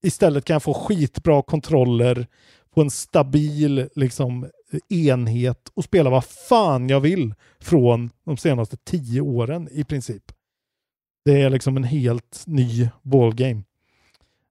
istället 0.07 0.45
kan 0.45 0.55
jag 0.55 0.63
få 0.63 0.75
skitbra 0.75 1.43
kontroller 1.43 2.27
på 2.75 2.81
en 2.81 2.91
stabil 2.91 3.89
liksom, 3.95 4.47
enhet 4.89 5.71
och 5.75 5.85
spela 5.85 6.11
vad 6.11 6.25
fan 6.25 6.89
jag 6.89 7.01
vill 7.01 7.35
från 7.61 8.11
de 8.27 8.37
senaste 8.37 8.77
tio 8.77 9.21
åren 9.21 9.69
i 9.73 9.85
princip. 9.85 10.23
Det 11.25 11.43
är 11.43 11.51
liksom 11.51 11.77
en 11.77 11.85
helt 11.85 12.43
ny 12.47 12.89
ballgame. 13.03 13.63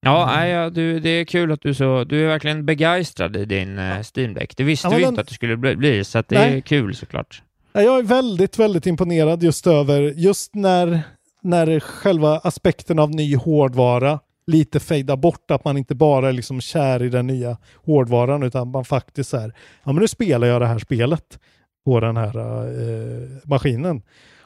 Ja, 0.02 0.26
nej, 0.36 0.52
ja, 0.52 0.70
du, 0.70 1.00
det 1.00 1.10
är 1.10 1.26
kul 1.26 1.52
att 1.52 1.62
du 1.62 1.74
så, 1.74 2.04
du 2.04 2.24
är 2.24 2.28
verkligen 2.28 2.66
begeistrad 2.66 3.38
i 3.38 3.46
din 3.46 3.80
uh, 3.80 4.02
Steam 4.16 4.34
Deck. 4.34 4.58
Det 4.58 4.64
visste 4.64 4.88
Ja, 4.88 4.96
vi 4.96 5.02
men- 5.02 5.10
inte 5.10 5.22
att 5.22 5.28
det 5.28 5.34
skulle 5.34 5.58
bli, 5.58 5.76
bli 5.76 6.04
så 6.04 6.24
det 6.28 6.36
Nej. 6.40 6.58
är 6.58 6.62
kul 6.62 6.96
såklart. 6.96 7.44
Ja, 7.74 7.82
Jag 7.82 8.00
är 8.00 8.04
väldigt, 8.04 8.60
väldigt 8.60 8.86
imponerad 8.86 9.44
just 9.44 9.68
över, 9.68 10.02
just 10.02 10.56
när, 10.56 11.02
när 11.42 11.80
själva 11.80 12.40
aspekten 12.40 13.00
av 13.00 13.12
ny 13.12 13.36
hårdvara 13.36 14.20
lite 14.48 14.80
fejdar 14.80 15.18
bort, 15.18 15.52
att 15.52 15.66
man 15.66 15.78
inte 15.78 15.96
bara 15.96 16.30
är 16.30 16.34
liksom 16.34 16.62
kär 16.62 17.04
i 17.04 17.10
den 17.10 17.28
nya 17.28 17.58
hårdvaran, 17.76 18.44
utan 18.44 18.72
man 18.72 18.86
faktiskt 18.86 19.34
är, 19.34 19.54
ja 19.84 19.92
men 19.92 20.02
nu 20.02 20.08
spelar 20.08 20.48
jag 20.48 20.62
det 20.62 20.68
här 20.68 20.80
spelet 20.80 21.40
på 21.86 22.00
den 22.00 22.18
här 22.18 22.38
eh, 22.38 23.28
maskinen. 23.44 24.02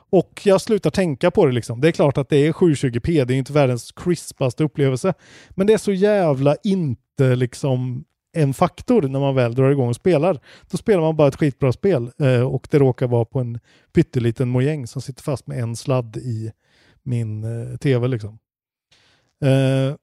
Och 0.09 0.41
jag 0.43 0.61
slutar 0.61 0.89
tänka 0.89 1.31
på 1.31 1.45
det 1.45 1.51
liksom. 1.51 1.81
Det 1.81 1.87
är 1.87 1.91
klart 1.91 2.17
att 2.17 2.29
det 2.29 2.47
är 2.47 2.51
720p, 2.51 3.25
det 3.25 3.33
är 3.33 3.37
inte 3.37 3.53
världens 3.53 3.91
crispaste 3.91 4.63
upplevelse. 4.63 5.13
Men 5.49 5.67
det 5.67 5.73
är 5.73 5.77
så 5.77 5.91
jävla 5.93 6.55
inte 6.63 7.35
liksom 7.35 8.03
en 8.33 8.53
faktor 8.53 9.01
när 9.01 9.19
man 9.19 9.35
väl 9.35 9.55
drar 9.55 9.71
igång 9.71 9.89
och 9.89 9.95
spelar. 9.95 10.39
Då 10.71 10.77
spelar 10.77 11.01
man 11.01 11.15
bara 11.15 11.27
ett 11.27 11.35
skitbra 11.35 11.71
spel 11.71 12.11
eh, 12.19 12.41
och 12.41 12.67
det 12.71 12.79
råkar 12.79 13.07
vara 13.07 13.25
på 13.25 13.39
en 13.39 13.59
pytteliten 13.93 14.49
mojäng 14.49 14.87
som 14.87 15.01
sitter 15.01 15.23
fast 15.23 15.47
med 15.47 15.59
en 15.59 15.75
sladd 15.75 16.17
i 16.17 16.51
min 17.03 17.43
eh, 17.43 17.77
tv 17.77 18.07
liksom. 18.07 18.39
Eh, 19.45 19.95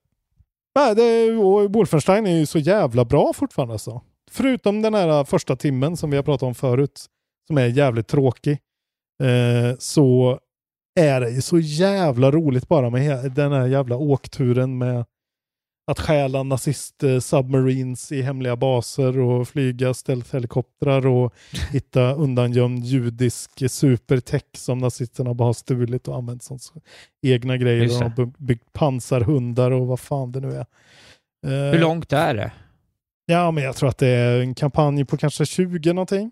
det, 0.96 1.32
och 1.32 1.72
Wolfenstein 1.72 2.26
är 2.26 2.38
ju 2.38 2.46
så 2.46 2.58
jävla 2.58 3.04
bra 3.04 3.32
fortfarande 3.32 3.74
alltså. 3.74 4.00
Förutom 4.30 4.82
den 4.82 4.94
här 4.94 5.08
eh, 5.08 5.24
första 5.24 5.56
timmen 5.56 5.96
som 5.96 6.10
vi 6.10 6.16
har 6.16 6.24
pratat 6.24 6.42
om 6.42 6.54
förut, 6.54 7.06
som 7.46 7.58
är 7.58 7.66
jävligt 7.66 8.08
tråkig, 8.08 8.58
eh, 9.22 9.76
så 9.78 10.38
är 11.00 11.20
det 11.20 11.30
ju 11.30 11.40
så 11.40 11.58
jävla 11.58 12.30
roligt 12.30 12.68
bara 12.68 12.90
med 12.90 13.32
den 13.32 13.52
här 13.52 13.66
jävla 13.66 13.96
åkturen 13.96 14.78
med 14.78 15.04
att 15.90 16.00
stjäla 16.00 16.42
nazist-submarines 16.42 18.12
i 18.12 18.22
hemliga 18.22 18.56
baser 18.56 19.18
och 19.18 19.48
flyga 19.48 19.94
stealth-helikoptrar 19.94 21.06
och 21.06 21.34
hitta 21.72 22.12
undangömd 22.14 22.84
judisk 22.84 23.70
supertech 23.70 24.42
som 24.56 24.78
nazisterna 24.78 25.34
bara 25.34 25.48
har 25.48 25.52
stulit 25.52 26.08
och 26.08 26.16
använt 26.16 26.42
som 26.42 26.58
egna 27.26 27.56
grejer. 27.56 27.82
Just 27.82 27.98
De 27.98 28.04
har 28.04 28.26
by- 28.26 28.32
byggt 28.38 28.72
pansarhundar 28.72 29.70
och 29.70 29.86
vad 29.86 30.00
fan 30.00 30.32
det 30.32 30.40
nu 30.40 30.52
är. 30.52 30.66
Eh, 31.46 31.72
Hur 31.72 31.78
långt 31.80 32.12
är 32.12 32.34
det? 32.34 32.52
Ja, 33.26 33.50
men 33.50 33.64
jag 33.64 33.76
tror 33.76 33.88
att 33.88 33.98
det 33.98 34.08
är 34.08 34.40
en 34.40 34.54
kampanj 34.54 35.04
på 35.04 35.16
kanske 35.16 35.46
20 35.46 35.92
någonting. 35.92 36.30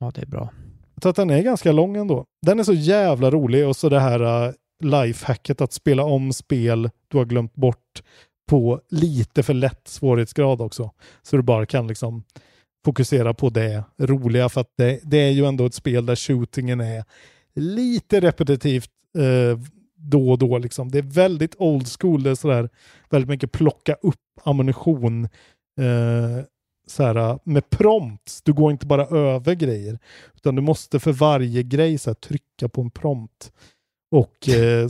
Ja, 0.00 0.10
det 0.14 0.22
är 0.22 0.26
bra. 0.26 0.48
Jag 0.94 1.02
tror 1.02 1.10
att 1.10 1.16
den 1.16 1.30
är 1.30 1.42
ganska 1.42 1.72
lång 1.72 1.96
ändå. 1.96 2.24
Den 2.46 2.58
är 2.60 2.64
så 2.64 2.72
jävla 2.72 3.30
rolig 3.30 3.66
och 3.68 3.76
så 3.76 3.88
det 3.88 4.00
här 4.00 4.46
uh, 4.48 4.52
lifehacket 4.84 5.60
att 5.60 5.72
spela 5.72 6.02
om 6.04 6.32
spel 6.32 6.90
du 7.08 7.18
har 7.18 7.24
glömt 7.24 7.54
bort 7.54 8.02
på 8.48 8.80
lite 8.90 9.42
för 9.42 9.54
lätt 9.54 9.88
svårighetsgrad 9.88 10.60
också. 10.60 10.90
Så 11.22 11.36
du 11.36 11.42
bara 11.42 11.66
kan 11.66 11.86
liksom 11.86 12.22
fokusera 12.84 13.34
på 13.34 13.50
det 13.50 13.84
roliga 13.98 14.48
för 14.48 14.60
att 14.60 14.72
det, 14.76 15.00
det 15.02 15.18
är 15.18 15.30
ju 15.30 15.44
ändå 15.46 15.66
ett 15.66 15.74
spel 15.74 16.06
där 16.06 16.16
shootingen 16.16 16.80
är 16.80 17.04
lite 17.54 18.20
repetitivt 18.20 18.90
eh, 19.18 19.58
då 19.96 20.30
och 20.30 20.38
då. 20.38 20.58
Liksom. 20.58 20.90
Det 20.90 20.98
är 20.98 21.02
väldigt 21.02 21.54
old 21.58 21.88
school. 21.88 22.22
Det 22.22 22.30
är 22.30 22.34
sådär 22.34 22.68
väldigt 23.10 23.28
mycket 23.28 23.52
plocka 23.52 23.94
upp 23.94 24.40
ammunition 24.44 25.24
eh, 25.80 26.44
såhär, 26.86 27.38
med 27.44 27.70
prompts. 27.70 28.42
Du 28.42 28.52
går 28.52 28.72
inte 28.72 28.86
bara 28.86 29.06
över 29.06 29.54
grejer, 29.54 29.98
utan 30.34 30.54
du 30.54 30.62
måste 30.62 31.00
för 31.00 31.12
varje 31.12 31.62
grej 31.62 31.98
såhär, 31.98 32.14
trycka 32.14 32.68
på 32.68 32.80
en 32.80 32.90
prompt. 32.90 33.52
Och 34.10 34.48
eh, 34.48 34.88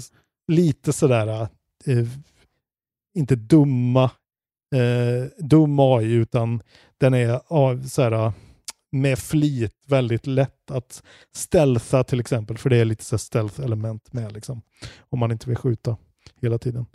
lite 0.48 0.92
sådär, 0.92 1.48
eh, 1.84 2.06
inte 3.14 3.36
dumma, 3.36 4.04
eh, 4.74 5.44
dum 5.44 5.78
AI, 5.80 6.12
utan 6.12 6.62
den 7.00 7.14
är 7.14 7.40
ja, 7.50 7.78
så 7.88 8.02
här, 8.02 8.32
med 8.92 9.18
flit 9.18 9.74
väldigt 9.86 10.26
lätt 10.26 10.70
att 10.70 11.02
stealtha 11.36 12.04
till 12.04 12.20
exempel, 12.20 12.58
för 12.58 12.70
det 12.70 12.76
är 12.76 12.84
lite 12.84 13.04
så 13.04 13.16
här 13.16 13.18
stealth-element 13.18 14.12
med 14.12 14.32
liksom, 14.32 14.62
om 15.10 15.18
man 15.18 15.32
inte 15.32 15.48
vill 15.48 15.58
skjuta 15.58 15.96
hela 16.42 16.58
tiden. 16.58 16.86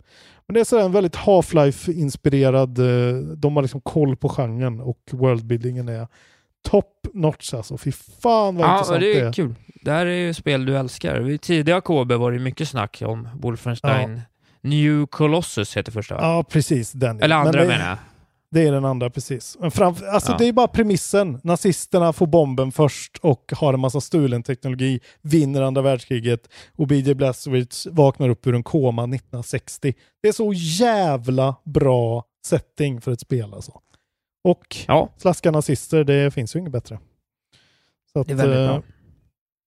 Men 0.46 0.54
det 0.54 0.60
är 0.60 0.64
så 0.64 0.78
här 0.78 0.84
en 0.84 0.92
väldigt 0.92 1.16
Half-Life-inspirerad, 1.16 2.78
eh, 2.78 3.16
de 3.16 3.56
har 3.56 3.62
liksom 3.62 3.80
koll 3.80 4.16
på 4.16 4.28
genren 4.28 4.80
och 4.80 5.00
worldbuildingen 5.12 5.88
är 5.88 6.08
top 6.68 7.06
notch 7.12 7.54
alltså. 7.54 7.78
Fy 7.78 7.92
fan 7.92 8.56
vad 8.56 8.66
Ja, 8.68 8.72
intressant 8.74 9.00
det 9.00 9.16
är 9.16 9.20
det 9.22 9.28
är. 9.28 9.32
kul. 9.32 9.54
Det 9.82 9.90
här 9.90 10.06
är 10.06 10.26
ju 10.26 10.34
spel 10.34 10.66
du 10.66 10.76
älskar. 10.76 11.20
Vid 11.20 11.40
tidiga 11.40 11.80
KB 11.80 12.12
var 12.12 12.32
det 12.32 12.38
mycket 12.38 12.68
snack 12.68 13.02
om 13.06 13.28
Wolfenstein. 13.34 14.20
New 14.64 15.06
Colossus 15.06 15.76
heter 15.76 15.92
första 15.92 16.14
va? 16.14 16.20
Ja, 16.22 16.42
precis. 16.42 16.92
Den. 16.92 17.22
Eller 17.22 17.36
Men 17.38 17.46
andra 17.46 17.60
det, 17.60 17.68
menar 17.68 17.88
jag. 17.88 17.98
Det 18.50 18.62
är 18.62 18.72
den 18.72 18.84
andra, 18.84 19.10
precis. 19.10 19.56
Men 19.60 19.70
framför, 19.70 20.06
alltså 20.06 20.32
Ja. 20.32 20.38
Det 20.38 20.48
är 20.48 20.52
bara 20.52 20.68
premissen. 20.68 21.40
Nazisterna 21.42 22.12
får 22.12 22.26
bomben 22.26 22.72
först 22.72 23.18
och 23.22 23.52
har 23.56 23.74
en 23.74 23.80
massa 23.80 24.00
stulen 24.00 24.42
teknologi, 24.42 25.00
vinner 25.22 25.62
andra 25.62 25.82
världskriget 25.82 26.48
och 26.76 26.86
BJ 26.86 27.14
Blazkowicz 27.14 27.86
vaknar 27.86 28.28
upp 28.28 28.46
ur 28.46 28.54
en 28.54 28.62
koma 28.62 29.02
1960. 29.02 29.94
Det 30.22 30.28
är 30.28 30.32
så 30.32 30.52
jävla 30.52 31.56
bra 31.64 32.24
setting 32.46 33.00
för 33.00 33.12
ett 33.12 33.20
spel 33.20 33.54
alltså. 33.54 33.80
Och 34.44 34.76
ja. 34.86 35.08
slaska 35.16 35.50
nazister, 35.50 36.04
det 36.04 36.30
finns 36.30 36.56
ju 36.56 36.60
inget 36.60 36.72
bättre. 36.72 36.98
Så 38.12 38.20
att, 38.20 38.26
Det 38.26 38.32
är 38.32 38.36
väldigt 38.36 38.58
eh, 38.58 38.66
bra. 38.66 38.82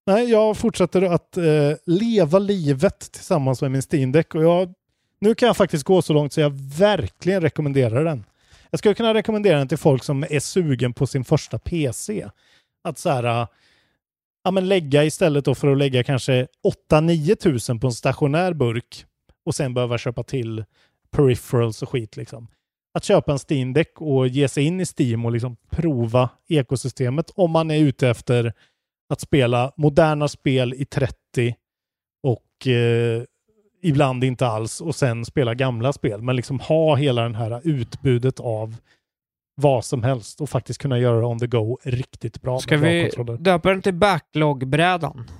Nej, 0.07 0.29
jag 0.31 0.57
fortsätter 0.57 1.01
att 1.01 1.37
eh, 1.37 1.43
leva 1.85 2.39
livet 2.39 2.99
tillsammans 3.11 3.61
med 3.61 3.71
min 3.71 3.81
Steam 3.91 4.11
Deck 4.11 4.35
och 4.35 4.43
jag, 4.43 4.73
nu 5.19 5.35
kan 5.35 5.47
jag 5.47 5.57
faktiskt 5.57 5.83
gå 5.83 6.01
så 6.01 6.13
långt 6.13 6.33
så 6.33 6.41
jag 6.41 6.53
verkligen 6.77 7.41
rekommenderar 7.41 8.03
den. 8.03 8.25
Jag 8.69 8.79
skulle 8.79 8.93
kunna 8.93 9.13
rekommendera 9.13 9.57
den 9.57 9.67
till 9.67 9.77
folk 9.77 10.03
som 10.03 10.23
är 10.23 10.39
sugen 10.39 10.93
på 10.93 11.07
sin 11.07 11.23
första 11.23 11.59
PC. 11.59 12.29
Att 12.83 12.97
så 12.97 13.09
här, 13.09 13.23
äh, 13.41 13.47
ja 14.43 14.51
men 14.51 14.67
lägga 14.67 15.03
istället 15.03 15.45
då 15.45 15.55
för 15.55 15.67
att 15.67 15.77
lägga 15.77 16.03
kanske 16.03 16.47
8-9 16.91 17.35
tusen 17.35 17.79
på 17.79 17.87
en 17.87 17.93
stationär 17.93 18.53
burk 18.53 19.05
och 19.45 19.55
sen 19.55 19.73
behöva 19.73 19.97
köpa 19.97 20.23
till 20.23 20.65
peripherals 21.11 21.81
och 21.81 21.89
skit 21.89 22.17
liksom. 22.17 22.47
Att 22.93 23.03
köpa 23.03 23.31
en 23.31 23.39
Steam 23.49 23.73
Deck 23.73 24.01
och 24.01 24.27
ge 24.27 24.47
sig 24.47 24.63
in 24.63 24.79
i 24.79 24.85
Steam 24.97 25.25
och 25.25 25.31
liksom 25.31 25.57
prova 25.69 26.29
ekosystemet 26.47 27.31
om 27.35 27.51
man 27.51 27.71
är 27.71 27.79
ute 27.79 28.09
efter 28.09 28.53
att 29.09 29.21
spela 29.21 29.71
moderna 29.77 30.27
spel 30.27 30.73
i 30.73 30.85
30 30.85 31.55
och 32.23 32.67
eh, 32.67 33.23
ibland 33.81 34.23
inte 34.23 34.47
alls 34.47 34.81
och 34.81 34.95
sen 34.95 35.25
spela 35.25 35.53
gamla 35.53 35.93
spel. 35.93 36.21
Men 36.21 36.35
liksom 36.35 36.59
ha 36.59 36.95
hela 36.95 37.21
den 37.21 37.35
här 37.35 37.61
utbudet 37.63 38.39
av 38.39 38.75
vad 39.55 39.85
som 39.85 40.03
helst 40.03 40.41
och 40.41 40.49
faktiskt 40.49 40.79
kunna 40.81 40.99
göra 40.99 41.19
det 41.19 41.25
on 41.25 41.39
the 41.39 41.47
go 41.47 41.77
riktigt 41.83 42.41
bra. 42.41 42.59
Ska 42.59 42.77
bra 42.77 42.89
vi 42.89 43.09
kontroller. 43.09 43.37
döpa 43.37 43.69
den 43.69 43.81
till 43.81 43.93
Backlog-brädan? 43.93 45.31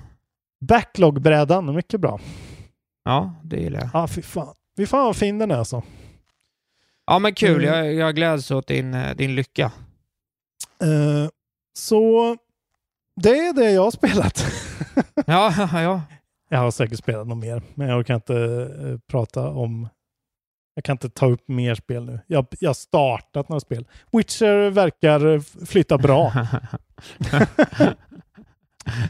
Backlog-brädan, 0.60 1.74
mycket 1.74 2.00
bra. 2.00 2.20
Ja, 3.04 3.34
det 3.42 3.56
gillar 3.56 3.80
jag. 3.80 3.90
Ja, 3.92 4.08
fy 4.08 4.22
fan. 4.22 4.54
Fy 4.76 4.86
fan 4.86 5.04
vad 5.04 5.16
fin 5.16 5.38
den 5.38 5.50
är 5.50 5.56
alltså. 5.56 5.82
Ja, 7.06 7.18
men 7.18 7.34
kul. 7.34 7.64
Mm. 7.64 7.76
Jag, 7.76 7.94
jag 7.94 8.14
gläds 8.14 8.50
åt 8.50 8.66
din, 8.66 8.94
eh, 8.94 9.16
din 9.16 9.34
lycka. 9.34 9.72
Eh, 10.82 11.28
så 11.78 12.36
det 13.20 13.38
är 13.38 13.52
det 13.52 13.70
jag 13.70 13.82
har 13.82 13.90
spelat. 13.90 14.46
ja, 15.26 15.68
ja. 15.82 16.02
Jag 16.48 16.58
har 16.58 16.70
säkert 16.70 16.98
spelat 16.98 17.26
något 17.26 17.38
mer, 17.38 17.62
men 17.74 17.88
jag 17.88 18.06
kan 18.06 18.14
inte 18.16 18.36
eh, 18.82 18.98
prata 19.10 19.48
om... 19.48 19.88
Jag 20.74 20.84
kan 20.84 20.94
inte 20.94 21.10
ta 21.10 21.26
upp 21.26 21.48
mer 21.48 21.74
spel 21.74 22.04
nu. 22.04 22.20
Jag 22.26 22.46
har 22.66 22.74
startat 22.74 23.48
några 23.48 23.60
spel. 23.60 23.86
Witcher 24.12 24.70
verkar 24.70 25.40
flytta 25.66 25.98
bra. 25.98 26.32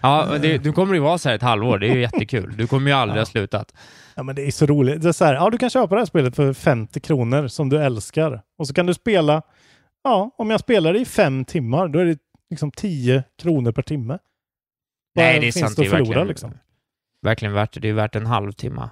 Ja, 0.02 0.26
men 0.30 0.40
det, 0.40 0.58
du 0.58 0.72
kommer 0.72 0.94
ju 0.94 1.00
vara 1.00 1.18
så 1.18 1.28
här 1.28 1.36
ett 1.36 1.42
halvår. 1.42 1.78
Det 1.78 1.88
är 1.88 1.94
ju 1.94 2.00
jättekul. 2.00 2.56
Du 2.56 2.66
kommer 2.66 2.90
ju 2.90 2.96
aldrig 2.96 3.20
ha 3.20 3.26
slutat. 3.26 3.74
Ja, 4.14 4.22
men 4.22 4.36
det 4.36 4.46
är 4.46 4.50
så 4.50 4.66
roligt. 4.66 5.02
Det 5.02 5.08
är 5.08 5.12
så 5.12 5.24
här, 5.24 5.34
ja, 5.34 5.50
du 5.50 5.58
kan 5.58 5.70
köpa 5.70 5.94
det 5.94 6.00
här 6.00 6.06
spelet 6.06 6.36
för 6.36 6.52
50 6.52 7.00
kronor 7.00 7.48
som 7.48 7.68
du 7.68 7.78
älskar. 7.78 8.42
Och 8.58 8.66
så 8.68 8.74
kan 8.74 8.86
du 8.86 8.94
spela, 8.94 9.42
ja, 10.04 10.30
om 10.38 10.50
jag 10.50 10.60
spelar 10.60 10.92
det 10.92 10.98
i 10.98 11.04
fem 11.04 11.44
timmar, 11.44 11.88
då 11.88 11.98
är 11.98 12.04
det 12.04 12.18
liksom 12.50 12.70
10 12.70 13.24
kronor 13.42 13.72
per 13.72 13.82
timme. 13.82 14.18
Nej, 15.14 15.40
det 15.40 15.46
är 15.46 15.52
finns 15.52 15.56
sant. 15.56 15.76
det 15.76 15.82
att 15.82 15.88
förlora, 15.88 16.04
verkligen, 16.04 16.28
liksom? 16.28 16.52
Verkligen 17.22 17.54
värt 17.54 17.74
det. 17.74 17.80
Det 17.80 17.88
är 17.88 17.92
värt 17.92 18.16
en 18.16 18.26
halvtimme. 18.26 18.88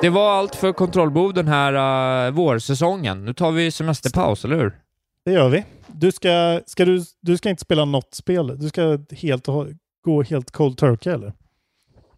Det 0.00 0.10
var 0.10 0.30
allt 0.30 0.54
för 0.54 0.72
kontrollbov 0.72 1.34
den 1.34 1.48
här 1.48 2.26
uh, 2.26 2.32
vårsäsongen. 2.32 3.24
Nu 3.24 3.34
tar 3.34 3.50
vi 3.50 3.70
semesterpaus, 3.70 4.44
eller 4.44 4.56
hur? 4.56 4.78
Det 5.24 5.32
gör 5.32 5.48
vi. 5.48 5.64
Du 5.86 6.12
ska, 6.12 6.60
ska 6.66 6.84
du, 6.84 7.04
du 7.20 7.36
ska 7.36 7.50
inte 7.50 7.62
spela 7.62 7.84
något 7.84 8.14
spel. 8.14 8.58
Du 8.60 8.68
ska 8.68 8.98
helt 9.10 9.46
gå 10.04 10.22
helt 10.22 10.50
cold 10.50 10.78
turkey 10.78 11.12
eller? 11.12 11.32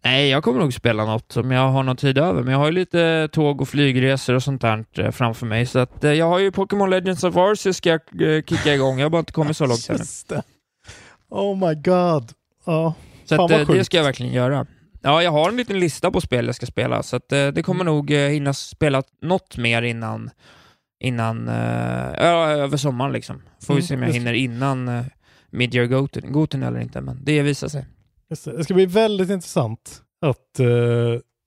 Nej, 0.03 0.29
jag 0.29 0.43
kommer 0.43 0.59
nog 0.59 0.73
spela 0.73 1.05
något 1.05 1.37
om 1.37 1.51
jag 1.51 1.69
har 1.69 1.83
någon 1.83 1.97
tid 1.97 2.17
över, 2.17 2.43
men 2.43 2.51
jag 2.51 2.59
har 2.59 2.65
ju 2.65 2.71
lite 2.71 3.29
tåg 3.31 3.61
och 3.61 3.69
flygresor 3.69 4.33
och 4.33 4.43
sånt 4.43 4.61
där 4.61 4.85
eh, 4.97 5.11
framför 5.11 5.45
mig, 5.45 5.65
så 5.65 5.79
att 5.79 6.03
eh, 6.03 6.13
jag 6.13 6.25
har 6.25 6.39
ju 6.39 6.51
Pokémon 6.51 6.89
Legends 6.89 7.23
of 7.23 7.37
Arceus 7.37 7.77
ska 7.77 7.89
jag 7.89 8.01
kicka 8.49 8.73
igång. 8.73 8.99
Jag 8.99 9.05
har 9.05 9.09
bara 9.09 9.19
inte 9.19 9.31
kommit 9.31 9.57
så 9.57 9.65
långt 9.65 9.89
ännu. 9.89 10.41
Oh 11.29 11.67
my 11.67 11.75
god. 11.75 12.31
Ja, 12.65 12.93
Så 13.25 13.35
fan 13.35 13.45
att, 13.45 13.51
eh, 13.51 13.67
det 13.75 13.85
ska 13.85 13.97
jag 13.97 14.03
verkligen 14.03 14.33
göra. 14.33 14.65
Ja, 15.01 15.23
jag 15.23 15.31
har 15.31 15.49
en 15.49 15.57
liten 15.57 15.79
lista 15.79 16.11
på 16.11 16.21
spel 16.21 16.45
jag 16.45 16.55
ska 16.55 16.65
spela, 16.65 17.03
så 17.03 17.15
att, 17.15 17.31
eh, 17.31 17.47
det 17.47 17.63
kommer 17.63 17.81
Mm. 17.81 17.93
nog 17.95 18.11
eh, 18.11 18.29
hinna 18.29 18.53
spela 18.53 19.03
något 19.21 19.57
mer 19.57 19.81
innan, 19.81 20.29
innan 21.03 21.47
över 21.47 22.77
sommaren 22.77 23.11
liksom. 23.13 23.41
Får 23.61 23.73
vi 23.73 23.79
Mm, 23.79 23.87
se 23.87 23.95
om 23.95 24.03
jag 24.03 24.11
hinner 24.13 24.33
innan 24.33 24.87
uh, 24.87 25.03
Midyear 25.49 25.85
Goten, 25.85 26.31
Goten 26.31 26.63
eller 26.63 26.79
inte, 26.79 27.01
men 27.01 27.19
det 27.23 27.41
visar 27.41 27.67
sig. 27.67 27.85
Det. 28.29 28.63
ska 28.63 28.73
bli 28.73 28.85
väldigt 28.85 29.29
intressant 29.29 30.01
att, 30.21 30.59
eh, 30.59 30.67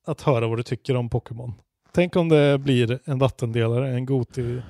att 0.07 0.21
höra 0.23 0.47
vad 0.49 0.59
du 0.59 0.63
tycker 0.63 0.97
om 0.97 1.11
Pokémon. 1.11 1.55
Tänk 1.95 2.17
om 2.17 2.29
det 2.29 2.59
blir 2.59 2.99
en 3.05 3.19
vattendelare, 3.19 3.89
en 3.91 4.07
Goti. 4.07 4.63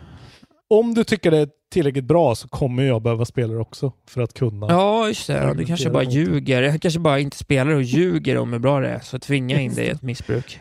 Om 0.71 0.95
du 0.95 1.05
tycker 1.05 1.31
det 1.31 1.39
är 1.39 1.49
tillräckligt 1.71 2.05
bra 2.05 2.35
så 2.35 2.49
kommer 2.49 2.83
jag 2.83 3.03
behöva 3.03 3.25
spela 3.25 3.53
det 3.53 3.61
också 3.61 3.93
för 4.07 4.21
att 4.21 4.35
kunna. 4.35 4.67
Ja, 4.69 5.09
just 5.09 5.27
det. 5.27 5.55
Du 5.57 5.65
kanske 5.65 5.91
bara 5.91 6.03
ljuger. 6.03 6.63
Jag 6.63 6.83
kanske 6.83 7.01
bara 7.01 7.21
inte 7.21 7.37
spelar 7.37 7.73
och 7.73 7.83
ljuger 7.83 8.39
om 8.39 8.53
hur 8.53 8.61
bra 8.61 8.81
det 8.81 8.89
är, 8.89 9.01
så 9.01 9.19
tvinga 9.19 9.61
in 9.61 9.75
dig 9.75 9.87
i 9.87 9.91
ett 9.91 10.03
missbruk. 10.03 10.61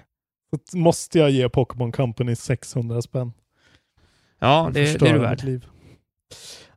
Så 0.71 0.77
måste 0.77 1.19
jag 1.19 1.29
ge 1.29 1.49
Pokémon 1.49 1.91
Company 1.91 2.35
600 2.35 3.01
spänn. 3.01 3.33
Ja, 4.39 4.69
det, 4.73 4.99
det 4.99 5.09
är 5.09 5.13
du 5.13 5.19
värd. 5.19 5.43
liv. 5.43 5.65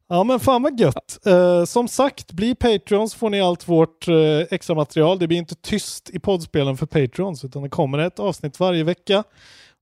Ja 0.09 0.25
men 0.25 0.41
fan 0.41 0.63
vad 0.63 0.81
gött. 0.81 1.27
Eh, 1.27 1.65
som 1.65 1.89
sagt, 1.89 2.33
bli 2.33 2.55
Patreons 2.55 3.15
får 3.15 3.31
ni 3.31 3.41
allt 3.41 3.69
vårt 3.69 4.09
uh, 4.09 4.43
extra 4.51 4.77
material. 4.77 5.19
Det 5.19 5.27
blir 5.27 5.39
inte 5.39 5.55
tyst 5.55 6.11
i 6.11 6.19
poddspelen 6.19 6.77
för 6.77 6.87
Patreons 6.87 7.45
utan 7.45 7.63
det 7.63 7.69
kommer 7.69 7.99
ett 7.99 8.19
avsnitt 8.19 8.61
varje 8.61 8.85
vecka. 8.85 9.25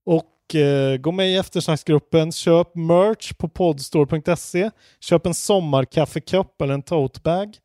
Och 0.05 0.23
eh, 0.55 0.97
gå 0.97 1.11
med 1.11 1.31
i 1.31 1.35
eftersnacksgruppen, 1.35 2.31
köp 2.31 2.75
merch 2.75 3.33
på 3.33 3.49
podstore.se, 3.49 4.71
köp 4.99 5.25
en 5.25 5.33
sommarkaffekopp 5.33 6.61
eller 6.61 6.73
en 6.73 6.81
totebag. 6.81 7.57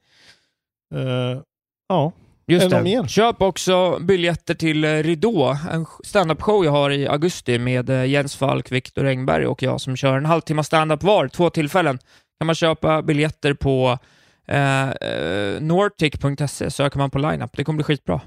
Uh, 0.95 1.41
ja, 1.89 2.13
Just 2.47 2.65
Är 2.67 2.71
det 2.71 2.83
mer? 2.83 3.07
Köp 3.07 3.43
också 3.43 3.99
biljetter 4.01 4.55
till 4.55 4.85
eh, 4.85 4.89
Ridå, 4.91 5.57
en 5.73 5.87
standup-show 6.05 6.65
jag 6.65 6.73
har 6.73 6.91
i 6.91 7.09
augusti 7.09 7.59
med 7.59 7.91
eh, 7.91 8.05
Jens 8.05 8.37
Falk, 8.37 8.73
Viktor 8.73 9.07
Engberg 9.07 9.47
och 9.47 9.63
jag 9.63 9.81
som 9.81 9.97
kör 9.97 10.17
en 10.17 10.27
halvtimme 10.27 10.65
standup 10.65 11.03
var, 11.03 11.29
två 11.29 11.51
tillfällen. 11.51 11.99
kan 12.39 12.47
man 12.47 12.55
köpa 12.55 13.03
biljetter 13.03 13.55
på 13.55 13.99
eh, 14.47 14.91
eh, 14.91 15.61
nortic.se, 15.61 16.71
söker 16.71 16.99
man 16.99 17.11
på 17.11 17.19
lineup. 17.19 17.57
Det 17.57 17.65
kommer 17.65 17.77
bli 17.77 17.85
skitbra. 17.85 18.21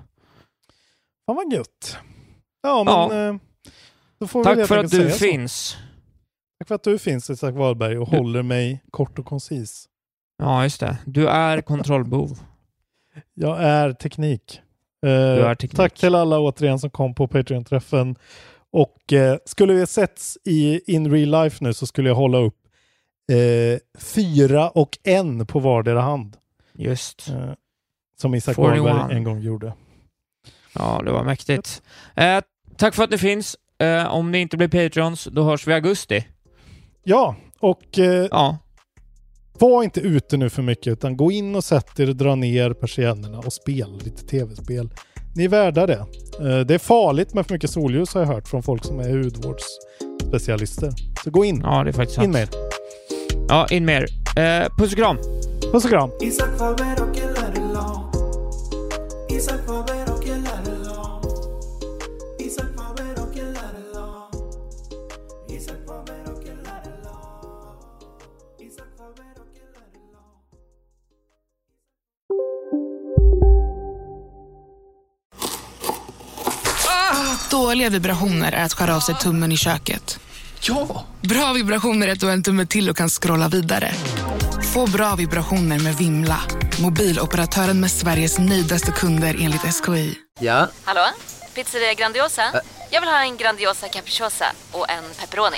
fan 1.25 1.35
vad 1.35 1.53
gött. 1.53 1.97
Ja 2.63 2.83
men 2.83 2.93
Ja. 2.93 3.27
eh, 3.29 3.35
Tack 4.19 4.67
för 4.67 4.77
att 4.77 4.91
du 4.91 5.11
finns. 5.11 5.77
Tack 6.59 6.67
för 6.67 6.75
att 6.75 6.83
du 6.83 6.97
finns 6.97 7.29
Isak 7.29 7.55
Wahlberg 7.55 7.97
och 7.97 8.09
Du- 8.11 8.17
håller 8.17 8.43
mig 8.43 8.83
kort 8.91 9.19
och 9.19 9.25
koncis. 9.25 9.85
Ja, 10.37 10.63
just 10.63 10.79
det. 10.79 10.97
Du 11.05 11.27
är 11.27 11.61
kontrollbov. 11.61 12.39
Jag 13.33 13.63
är 13.63 13.93
teknik. 13.93 14.61
Eh, 15.05 15.11
är 15.11 15.55
teknik. 15.55 15.75
Tack 15.77 15.93
till 15.93 16.15
alla 16.15 16.39
återigen 16.39 16.79
som 16.79 16.89
kom 16.89 17.15
på 17.15 17.27
Patreon-träffen. 17.27 18.15
Och 18.71 19.13
eh, 19.13 19.37
skulle 19.45 19.73
vi 19.73 19.87
setts 19.87 20.37
i 20.45 20.91
in 20.93 21.11
real 21.11 21.43
life 21.43 21.63
nu 21.63 21.73
så 21.73 21.85
skulle 21.87 22.09
jag 22.09 22.15
hålla 22.15 22.37
upp 22.37 22.57
eh, 23.31 23.79
fyra 23.99 24.69
och 24.69 24.97
en 25.03 25.45
på 25.45 25.59
vardera 25.59 26.01
hand. 26.01 26.37
Just. 26.73 27.29
Eh, 27.29 27.51
som 28.21 28.35
Isak 28.35 28.55
41. 28.55 28.83
Wahlberg 28.83 29.15
en 29.17 29.23
gång 29.23 29.39
gjorde. 29.39 29.73
Ja, 30.73 31.01
det 31.05 31.11
var 31.11 31.23
mäktigt. 31.23 31.81
Eh, 32.15 32.41
tack 32.77 32.95
för 32.95 33.03
att 33.03 33.11
det 33.11 33.17
finns. 33.17 33.55
Eh, 33.79 34.13
om 34.15 34.31
ni 34.31 34.37
inte 34.39 34.57
blir 34.57 34.67
Patreons, 34.67 35.27
då 35.31 35.43
hörs 35.43 35.67
vi 35.67 35.71
i 35.71 35.75
augusti. 35.75 36.27
Ja, 37.03 37.35
och 37.59 37.99
eh, 37.99 38.27
Ja, 38.31 38.57
var 39.59 39.83
inte 39.83 39.99
ute 39.99 40.37
nu 40.37 40.49
för 40.49 40.61
mycket 40.61 40.87
utan 40.87 41.17
gå 41.17 41.31
in 41.31 41.55
och 41.55 41.63
sätt 41.63 41.99
er, 41.99 42.07
dra 42.07 42.35
ner 42.35 42.73
persiennerna 42.73 43.37
och 43.39 43.53
spela 43.53 43.97
lite 44.03 44.23
tv-spel. 44.27 44.89
Ni 45.35 45.43
är 45.43 45.49
värda 45.49 45.87
det. 45.87 46.05
Eh, 46.39 46.59
det 46.59 46.73
är 46.73 46.77
farligt 46.79 47.33
med 47.33 47.45
för 47.47 47.53
mycket 47.53 47.69
solljus 47.69 48.13
har 48.13 48.21
jag 48.21 48.27
hört 48.27 48.47
från 48.47 48.63
folk 48.63 48.85
som 48.85 48.99
är 48.99 49.09
hudvårdsspecialister. 49.09 50.91
Så 51.23 51.29
gå 51.31 51.45
in. 51.45 51.61
ja 51.63 51.83
det 51.83 51.89
är 51.89 51.93
faktiskt 51.93 52.17
In 52.17 52.23
sant. 52.23 52.33
med 52.33 52.41
er. 52.41 52.49
Ja, 53.49 53.67
in 53.71 53.85
med 53.85 54.01
er. 54.03 54.07
Eh, 54.63 54.69
puss 54.77 54.91
och 54.91 54.97
kram! 54.97 55.17
Puss 55.71 55.85
och 55.85 55.91
kram. 55.91 56.09
Elarilon 56.21 56.27
Isak 56.27 56.57
Faber 56.57 57.03
och 57.03 57.17
Dåliga 77.57 77.89
vibrationer 77.89 78.51
är 78.51 78.63
att 78.63 78.73
skära 78.73 78.95
av 78.95 78.99
sig 78.99 79.15
tummen 79.15 79.51
i 79.51 79.57
köket. 79.57 80.19
Ja! 80.61 81.05
Bra 81.21 81.53
vibrationer 81.53 82.07
är 82.07 82.11
att 82.11 82.19
du 82.19 82.25
har 82.25 82.33
en 82.33 82.43
tumme 82.43 82.65
till 82.65 82.89
och 82.89 82.97
kan 82.97 83.09
scrolla 83.09 83.47
vidare. 83.47 83.91
Få 84.73 84.87
bra 84.87 85.15
vibrationer 85.15 85.79
med 85.79 85.95
Vimla. 85.95 86.39
Mobiloperatören 86.81 87.79
med 87.79 87.91
Sveriges 87.91 88.39
nöjdaste 88.39 88.91
kunder 88.91 89.35
enligt 89.39 89.61
SKI. 89.61 90.17
Ja, 90.39 90.67
Hallå? 90.83 91.01
Pizzeria 91.55 91.93
Grandiosa? 91.93 92.43
Jag 92.89 93.01
vill 93.01 93.09
ha 93.09 93.21
en 93.23 93.37
Grandiosa 93.37 93.87
capriciosa 93.87 94.45
och 94.71 94.89
en 94.89 95.03
pepperoni. 95.19 95.57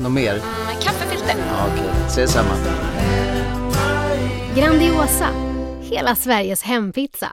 något 0.00 0.12
mer? 0.12 0.34
Med 0.66 0.82
kaffefilter. 0.82 1.34
Ja, 1.38 1.66
Okej, 1.72 1.90
ses 2.06 2.32
samma. 2.32 2.54
Grandiosa, 4.56 5.28
hela 5.82 6.16
Sveriges 6.16 6.62
hempizza. 6.62 7.32